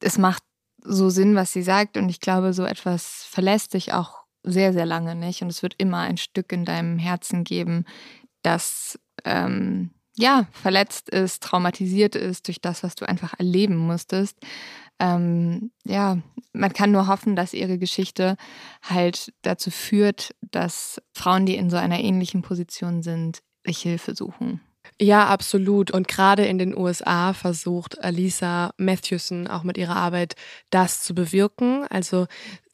es 0.00 0.16
macht 0.16 0.42
so 0.82 1.10
Sinn, 1.10 1.34
was 1.34 1.52
sie 1.52 1.62
sagt. 1.62 1.98
Und 1.98 2.08
ich 2.08 2.22
glaube, 2.22 2.54
so 2.54 2.64
etwas 2.64 3.26
verlässt 3.28 3.72
sich 3.72 3.92
auch 3.92 4.22
sehr, 4.44 4.72
sehr 4.72 4.86
lange 4.86 5.14
nicht. 5.14 5.42
Und 5.42 5.50
es 5.50 5.62
wird 5.62 5.74
immer 5.76 5.98
ein 5.98 6.16
Stück 6.16 6.52
in 6.52 6.64
deinem 6.64 6.98
Herzen 6.98 7.44
geben, 7.44 7.84
das 8.40 8.98
ähm, 9.24 9.90
ja 10.18 10.46
verletzt 10.52 11.10
ist, 11.10 11.42
traumatisiert 11.42 12.14
ist 12.14 12.48
durch 12.48 12.60
das, 12.60 12.82
was 12.82 12.94
du 12.94 13.08
einfach 13.08 13.34
erleben 13.38 13.76
musstest 13.76 14.38
ähm, 14.98 15.70
ja, 15.84 16.18
man 16.52 16.72
kann 16.72 16.90
nur 16.90 17.06
hoffen, 17.06 17.36
dass 17.36 17.52
ihre 17.52 17.78
Geschichte 17.78 18.36
halt 18.82 19.32
dazu 19.42 19.70
führt, 19.70 20.34
dass 20.40 21.00
Frauen, 21.12 21.46
die 21.46 21.56
in 21.56 21.70
so 21.70 21.76
einer 21.76 22.00
ähnlichen 22.00 22.42
Position 22.42 23.02
sind, 23.02 23.40
sich 23.64 23.78
Hilfe 23.78 24.14
suchen. 24.14 24.60
Ja, 25.00 25.26
absolut. 25.26 25.90
Und 25.90 26.08
gerade 26.08 26.46
in 26.46 26.58
den 26.58 26.76
USA 26.76 27.32
versucht 27.32 28.02
Alisa 28.02 28.72
Matthewson 28.78 29.48
auch 29.48 29.64
mit 29.64 29.76
ihrer 29.76 29.96
Arbeit 29.96 30.36
das 30.70 31.02
zu 31.02 31.14
bewirken. 31.14 31.84
Also 31.90 32.26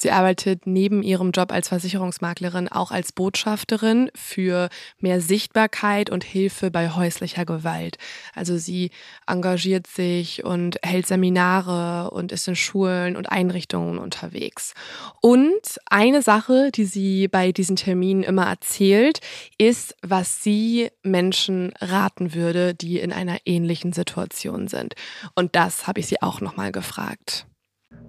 sie 0.02 0.10
arbeitet 0.10 0.66
neben 0.66 1.02
ihrem 1.02 1.30
Job 1.30 1.52
als 1.52 1.68
Versicherungsmaklerin 1.68 2.68
auch 2.68 2.90
als 2.90 3.12
Botschafterin 3.12 4.10
für 4.14 4.68
mehr 4.98 5.20
Sichtbarkeit 5.20 6.10
und 6.10 6.24
Hilfe 6.24 6.70
bei 6.70 6.90
häuslicher 6.90 7.44
Gewalt. 7.44 7.98
Also 8.34 8.58
sie 8.58 8.90
engagiert 9.26 9.86
sich 9.86 10.44
und 10.44 10.78
hält 10.82 11.06
Seminare 11.06 12.10
und 12.10 12.32
ist 12.32 12.46
in 12.48 12.56
Schulen 12.56 13.16
und 13.16 13.30
Einrichtungen 13.30 13.98
unterwegs. 13.98 14.74
Und 15.20 15.78
eine 15.86 16.22
Sache, 16.22 16.70
die 16.72 16.84
sie 16.84 17.28
bei 17.28 17.52
diesen 17.52 17.76
Terminen 17.76 18.22
immer 18.22 18.46
erzählt, 18.46 19.20
ist, 19.58 19.96
was 20.02 20.42
sie 20.42 20.90
Menschen 21.02 21.72
raten 21.80 22.34
würde, 22.34 22.74
die 22.74 22.98
in 22.98 23.12
einer 23.12 23.38
ähnlichen 23.44 23.92
Situation 23.92 24.68
sind. 24.68 24.94
Und 25.34 25.56
das 25.56 25.86
habe 25.86 26.00
ich 26.00 26.06
sie 26.06 26.20
auch 26.22 26.40
nochmal 26.40 26.72
gefragt. 26.72 27.46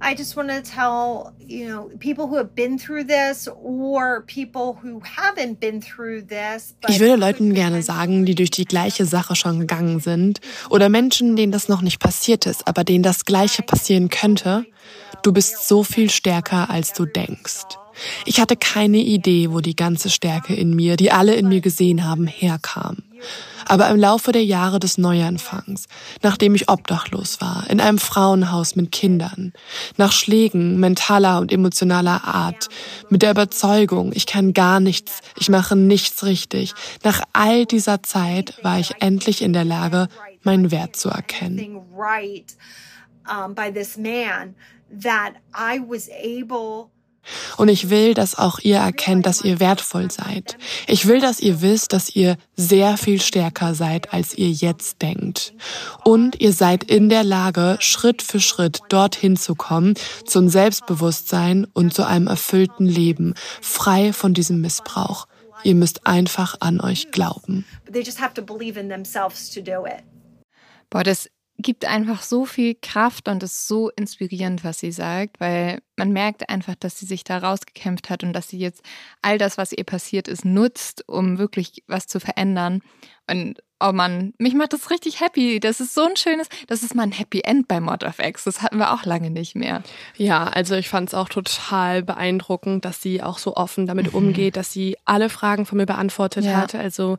I 0.05 0.15
just 0.15 0.35
want 0.35 0.49
to 0.49 0.61
tell, 0.61 1.34
you 1.39 1.65
know, 1.65 1.89
people 1.99 2.27
who 2.27 2.35
have 2.35 2.53
been 2.55 2.77
through 2.77 3.05
this 3.05 3.47
or 3.47 4.22
people 4.27 4.77
who 4.81 4.99
haven't 4.99 5.61
been 5.61 5.81
through 5.81 6.27
this. 6.27 6.76
Ich 6.89 6.99
würde 6.99 7.15
Leuten 7.15 7.53
gerne 7.53 7.81
sagen, 7.81 8.26
die 8.26 8.35
durch 8.35 8.51
die 8.51 8.65
gleiche 8.65 9.05
Sache 9.05 9.35
schon 9.35 9.61
gegangen 9.61 10.01
sind 10.01 10.41
oder 10.69 10.89
Menschen, 10.89 11.38
denen 11.38 11.53
das 11.53 11.69
noch 11.69 11.81
nicht 11.81 11.99
passiert 11.99 12.45
ist, 12.45 12.68
aber 12.68 12.84
denen 12.84 13.03
das 13.03 13.23
Gleiche 13.23 13.64
passieren 13.64 14.10
könnte. 14.10 14.65
Du 15.22 15.31
bist 15.31 15.69
so 15.69 15.84
viel 15.84 16.10
stärker, 16.10 16.69
als 16.69 16.91
du 16.91 17.05
denkst. 17.05 17.77
Ich 18.26 18.41
hatte 18.41 18.57
keine 18.57 18.97
Idee, 18.97 19.51
wo 19.51 19.61
die 19.61 19.76
ganze 19.76 20.10
Stärke 20.10 20.53
in 20.53 20.76
mir, 20.76 20.97
die 20.97 21.11
alle 21.11 21.35
in 21.35 21.47
mir 21.47 21.61
gesehen 21.61 22.03
haben, 22.03 22.27
herkam. 22.27 22.97
Aber 23.66 23.90
im 23.90 23.98
Laufe 23.98 24.32
der 24.32 24.44
Jahre 24.44 24.80
des 24.80 24.98
Neuanfangs, 24.98 25.86
nachdem 26.22 26.56
ich 26.56 26.70
obdachlos 26.70 27.40
war, 27.41 27.66
in 27.70 27.80
einem 27.80 27.98
Frauenhaus 27.98 28.76
mit 28.76 28.91
Kindern, 28.91 29.54
nach 29.98 30.12
Schlägen 30.12 30.80
mentaler 30.80 31.40
und 31.40 31.52
emotionaler 31.52 32.24
Art, 32.26 32.70
mit 33.10 33.22
der 33.22 33.32
Überzeugung, 33.32 34.12
ich 34.14 34.26
kann 34.26 34.54
gar 34.54 34.80
nichts, 34.80 35.22
ich 35.38 35.50
mache 35.50 35.76
nichts 35.76 36.24
richtig, 36.24 36.74
nach 37.04 37.22
all 37.34 37.66
dieser 37.66 38.04
Zeit 38.04 38.56
war 38.64 38.80
ich 38.80 38.95
endlich 39.00 39.41
in 39.41 39.54
der 39.54 39.66
Lage, 39.66 40.08
meinen 40.44 40.72
Wert 40.72 40.95
zu 40.95 41.10
erkennen. 41.10 41.82
that 44.95 45.38
I 45.54 45.80
was 45.80 46.10
able 46.10 46.91
und 47.58 47.70
ich 47.70 47.90
will, 47.90 48.14
dass 48.14 48.38
auch 48.38 48.60
ihr 48.60 48.78
erkennt, 48.78 49.26
dass 49.26 49.44
ihr 49.44 49.60
wertvoll 49.60 50.12
seid. 50.12 50.58
Ich 50.88 51.08
will, 51.08 51.20
dass 51.20 51.40
ihr 51.40 51.62
wisst, 51.62 51.94
dass 51.94 52.16
ihr 52.16 52.38
sehr 52.56 52.98
viel 52.98 53.22
stärker 53.22 53.76
seid, 53.76 54.14
als 54.14 54.34
ihr 54.36 54.50
jetzt 54.50 55.02
denkt. 55.02 55.54
Und 56.04 56.40
ihr 56.41 56.54
seid 56.54 56.84
in 56.84 57.10
der 57.10 57.24
Lage, 57.24 57.78
Schritt 57.80 58.22
für 58.22 58.40
Schritt 58.40 58.82
dorthin 58.90 59.38
zu 59.38 59.56
kommen, 59.56 59.95
zum 60.26 60.50
Selbstbewusstsein 60.50 61.66
und 61.74 61.94
zu 61.94 62.06
einem 62.06 62.28
erfüllten 62.28 62.86
Leben, 62.86 63.34
frei 63.62 64.14
von 64.14 64.34
diesem 64.34 64.62
Missbrauch. 64.62 65.28
Ihr 65.64 65.76
müsst 65.76 66.06
einfach 66.06 66.56
an 66.60 66.82
euch 66.82 67.12
glauben. 67.12 67.66
Boah, 70.90 71.04
das 71.04 71.30
gibt 71.64 71.85
einfach 71.85 72.22
so 72.22 72.45
viel 72.45 72.76
Kraft 72.80 73.27
und 73.27 73.41
ist 73.41 73.68
so 73.68 73.90
inspirierend, 73.90 74.64
was 74.64 74.80
sie 74.80 74.91
sagt, 74.91 75.40
weil 75.40 75.81
man 75.98 76.11
merkt 76.11 76.49
einfach, 76.49 76.76
dass 76.76 76.99
sie 76.99 77.06
sich 77.07 77.23
da 77.23 77.40
rausgekämpft 77.40 78.10
hat 78.10 78.23
und 78.23 78.34
dass 78.34 78.49
sie 78.49 78.60
jetzt 78.60 78.84
all 79.22 79.38
das, 79.38 79.57
was 79.57 79.72
ihr 79.72 79.84
passiert 79.84 80.27
ist, 80.27 80.45
nutzt, 80.45 81.07
um 81.07 81.40
wirklich 81.40 81.84
was 81.88 82.07
zu 82.07 82.19
verändern. 82.19 82.81
Und 83.30 83.60
oh 83.84 83.91
Mann, 83.91 84.34
mich 84.38 84.54
macht 84.54 84.74
das 84.74 84.90
richtig 84.90 85.20
happy. 85.20 85.60
Das 85.60 85.80
ist 85.80 85.94
so 85.94 86.04
ein 86.04 86.16
schönes, 86.16 86.48
das 86.68 86.84
ist 86.84 86.95
mal 86.95 87.04
ein 87.04 87.12
Happy 87.12 87.41
End 87.41 87.68
bei 87.68 87.80
Mod 87.80 88.04
of 88.04 88.20
X. 88.20 88.45
Das 88.45 88.62
hatten 88.62 88.78
wir 88.78 88.94
auch 88.94 89.04
lange 89.04 89.30
nicht 89.30 89.56
mehr. 89.56 89.84
Ja, 90.16 90.45
also 90.45 90.76
ich 90.76 90.90
fand 90.90 91.10
es 91.10 91.14
auch 91.14 91.28
total 91.28 92.02
beeindruckend, 92.02 92.86
dass 92.86 93.02
sie 93.02 93.22
auch 93.22 93.38
so 93.38 93.56
offen 93.56 93.86
damit 93.86 94.12
mhm. 94.12 94.18
umgeht, 94.18 94.56
dass 94.56 94.72
sie 94.72 94.98
alle 95.06 95.30
Fragen 95.30 95.66
von 95.66 95.78
mir 95.78 95.86
beantwortet 95.86 96.45
ja. 96.45 96.56
hat. 96.56 96.76
Also 96.76 97.18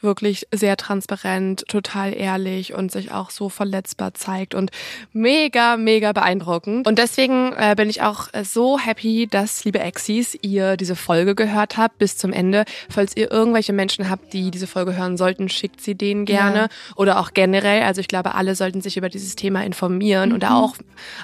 wirklich 0.00 0.46
sehr 0.52 0.76
transparent, 0.76 1.64
total 1.68 2.14
ehrlich 2.14 2.74
und 2.74 2.90
sich 2.90 3.12
auch 3.12 3.30
so 3.30 3.48
verletzbar 3.48 4.14
zeigt 4.14 4.54
und 4.54 4.70
mega, 5.12 5.76
mega 5.76 6.12
beeindruckend. 6.12 6.86
Und 6.86 6.98
deswegen 6.98 7.52
äh, 7.52 7.74
bin 7.76 7.90
ich 7.90 8.02
auch 8.02 8.28
so 8.42 8.78
happy, 8.78 9.28
dass, 9.30 9.64
liebe 9.64 9.80
Exis, 9.80 10.36
ihr 10.40 10.76
diese 10.76 10.96
Folge 10.96 11.34
gehört 11.34 11.76
habt 11.76 11.98
bis 11.98 12.16
zum 12.16 12.32
Ende. 12.32 12.64
Falls 12.88 13.16
ihr 13.16 13.30
irgendwelche 13.30 13.72
Menschen 13.72 14.10
habt, 14.10 14.32
die 14.32 14.50
diese 14.50 14.66
Folge 14.66 14.96
hören 14.96 15.16
sollten, 15.16 15.39
schickt 15.48 15.80
sie 15.80 15.94
denen 15.94 16.24
gerne 16.24 16.60
ja. 16.60 16.68
oder 16.96 17.20
auch 17.20 17.32
generell. 17.32 17.82
Also 17.82 18.00
ich 18.00 18.08
glaube, 18.08 18.34
alle 18.34 18.54
sollten 18.54 18.80
sich 18.80 18.96
über 18.96 19.08
dieses 19.08 19.36
Thema 19.36 19.64
informieren 19.64 20.30
mhm. 20.30 20.34
und 20.36 20.44
auch, 20.44 20.74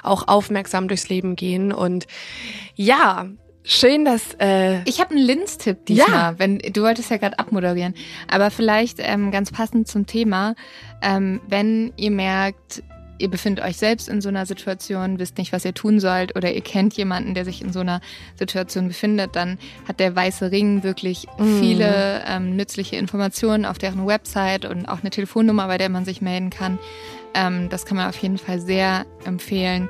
auch 0.03 0.27
aufmerksam 0.27 0.87
durchs 0.87 1.09
Leben 1.09 1.35
gehen. 1.35 1.71
Und 1.71 2.07
ja, 2.75 3.27
Schön, 3.69 4.05
dass. 4.05 4.33
Äh 4.39 4.81
ich 4.85 5.01
habe 5.01 5.09
einen 5.13 5.25
Linz-Tipp 5.25 5.85
diesmal. 5.87 6.07
Ja. 6.07 6.35
Wenn 6.37 6.59
du 6.59 6.83
wolltest 6.83 7.11
ja 7.11 7.17
gerade 7.17 7.37
abmoderieren, 7.37 7.95
aber 8.29 8.49
vielleicht 8.49 8.99
ähm, 8.99 9.29
ganz 9.29 9.51
passend 9.51 9.89
zum 9.89 10.05
Thema, 10.05 10.55
ähm, 11.01 11.41
wenn 11.49 11.91
ihr 11.97 12.11
merkt, 12.11 12.81
ihr 13.17 13.29
befindet 13.29 13.63
euch 13.63 13.77
selbst 13.77 14.09
in 14.09 14.21
so 14.21 14.29
einer 14.29 14.45
Situation, 14.45 15.19
wisst 15.19 15.37
nicht, 15.37 15.53
was 15.53 15.65
ihr 15.65 15.73
tun 15.73 15.99
sollt 15.99 16.35
oder 16.35 16.53
ihr 16.53 16.61
kennt 16.61 16.95
jemanden, 16.95 17.33
der 17.33 17.45
sich 17.45 17.61
in 17.61 17.73
so 17.73 17.79
einer 17.79 18.01
Situation 18.35 18.87
befindet, 18.87 19.35
dann 19.35 19.57
hat 19.87 19.99
der 19.99 20.15
Weiße 20.15 20.51
Ring 20.51 20.83
wirklich 20.83 21.27
mm. 21.37 21.59
viele 21.59 22.23
ähm, 22.27 22.55
nützliche 22.55 22.95
Informationen 22.95 23.65
auf 23.65 23.77
deren 23.77 24.05
Website 24.07 24.65
und 24.65 24.87
auch 24.87 25.01
eine 25.01 25.09
Telefonnummer, 25.09 25.67
bei 25.67 25.77
der 25.77 25.89
man 25.89 26.05
sich 26.05 26.21
melden 26.21 26.49
kann. 26.49 26.79
Ähm, 27.33 27.69
das 27.69 27.85
kann 27.85 27.97
man 27.97 28.09
auf 28.09 28.17
jeden 28.17 28.37
Fall 28.37 28.59
sehr 28.59 29.05
empfehlen, 29.25 29.89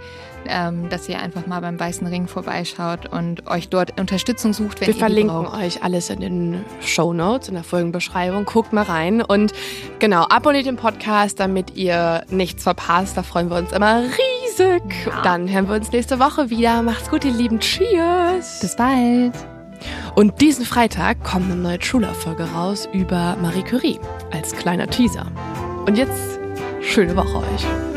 ähm, 0.49 0.89
dass 0.89 1.07
ihr 1.09 1.19
einfach 1.19 1.47
mal 1.47 1.61
beim 1.61 1.79
Weißen 1.79 2.05
Ring 2.07 2.27
vorbeischaut 2.27 3.11
und 3.11 3.47
euch 3.47 3.69
dort 3.69 3.99
Unterstützung 3.99 4.53
sucht, 4.53 4.81
wenn 4.81 4.87
Wir 4.87 4.93
ihr 4.95 4.99
verlinken 4.99 5.43
braucht. 5.43 5.57
euch 5.63 5.83
alles 5.83 6.09
in 6.09 6.19
den 6.21 6.65
Show 6.81 7.13
Notes, 7.13 7.47
in 7.47 7.55
der 7.55 7.63
Folgenbeschreibung. 7.63 8.45
Guckt 8.45 8.73
mal 8.73 8.83
rein 8.83 9.21
und 9.21 9.53
genau, 9.99 10.25
abonniert 10.29 10.65
den 10.65 10.75
Podcast, 10.77 11.39
damit 11.39 11.75
ihr 11.75 12.23
nichts 12.29 12.63
verpasst. 12.63 13.17
Da 13.17 13.23
freuen 13.23 13.49
wir 13.49 13.57
uns 13.57 13.71
immer 13.71 14.01
riesig. 14.03 14.83
Ja. 15.05 15.21
Dann 15.21 15.49
hören 15.51 15.67
wir 15.69 15.75
uns 15.75 15.91
nächste 15.91 16.19
Woche 16.19 16.49
wieder. 16.49 16.81
Macht's 16.81 17.09
gut, 17.09 17.25
ihr 17.25 17.33
Lieben. 17.33 17.59
Cheers. 17.59 18.59
Bis 18.61 18.75
bald. 18.75 19.33
Und 20.15 20.41
diesen 20.41 20.65
Freitag 20.65 21.23
kommt 21.23 21.45
eine 21.51 21.55
neue 21.61 21.81
Schulauffolge 21.81 22.45
raus 22.45 22.89
über 22.91 23.37
Marie 23.41 23.61
Curie 23.61 23.99
als 24.31 24.53
kleiner 24.53 24.87
Teaser. 24.87 25.27
Und 25.85 25.97
jetzt 25.97 26.39
schöne 26.81 27.15
Woche 27.15 27.37
euch. 27.37 27.96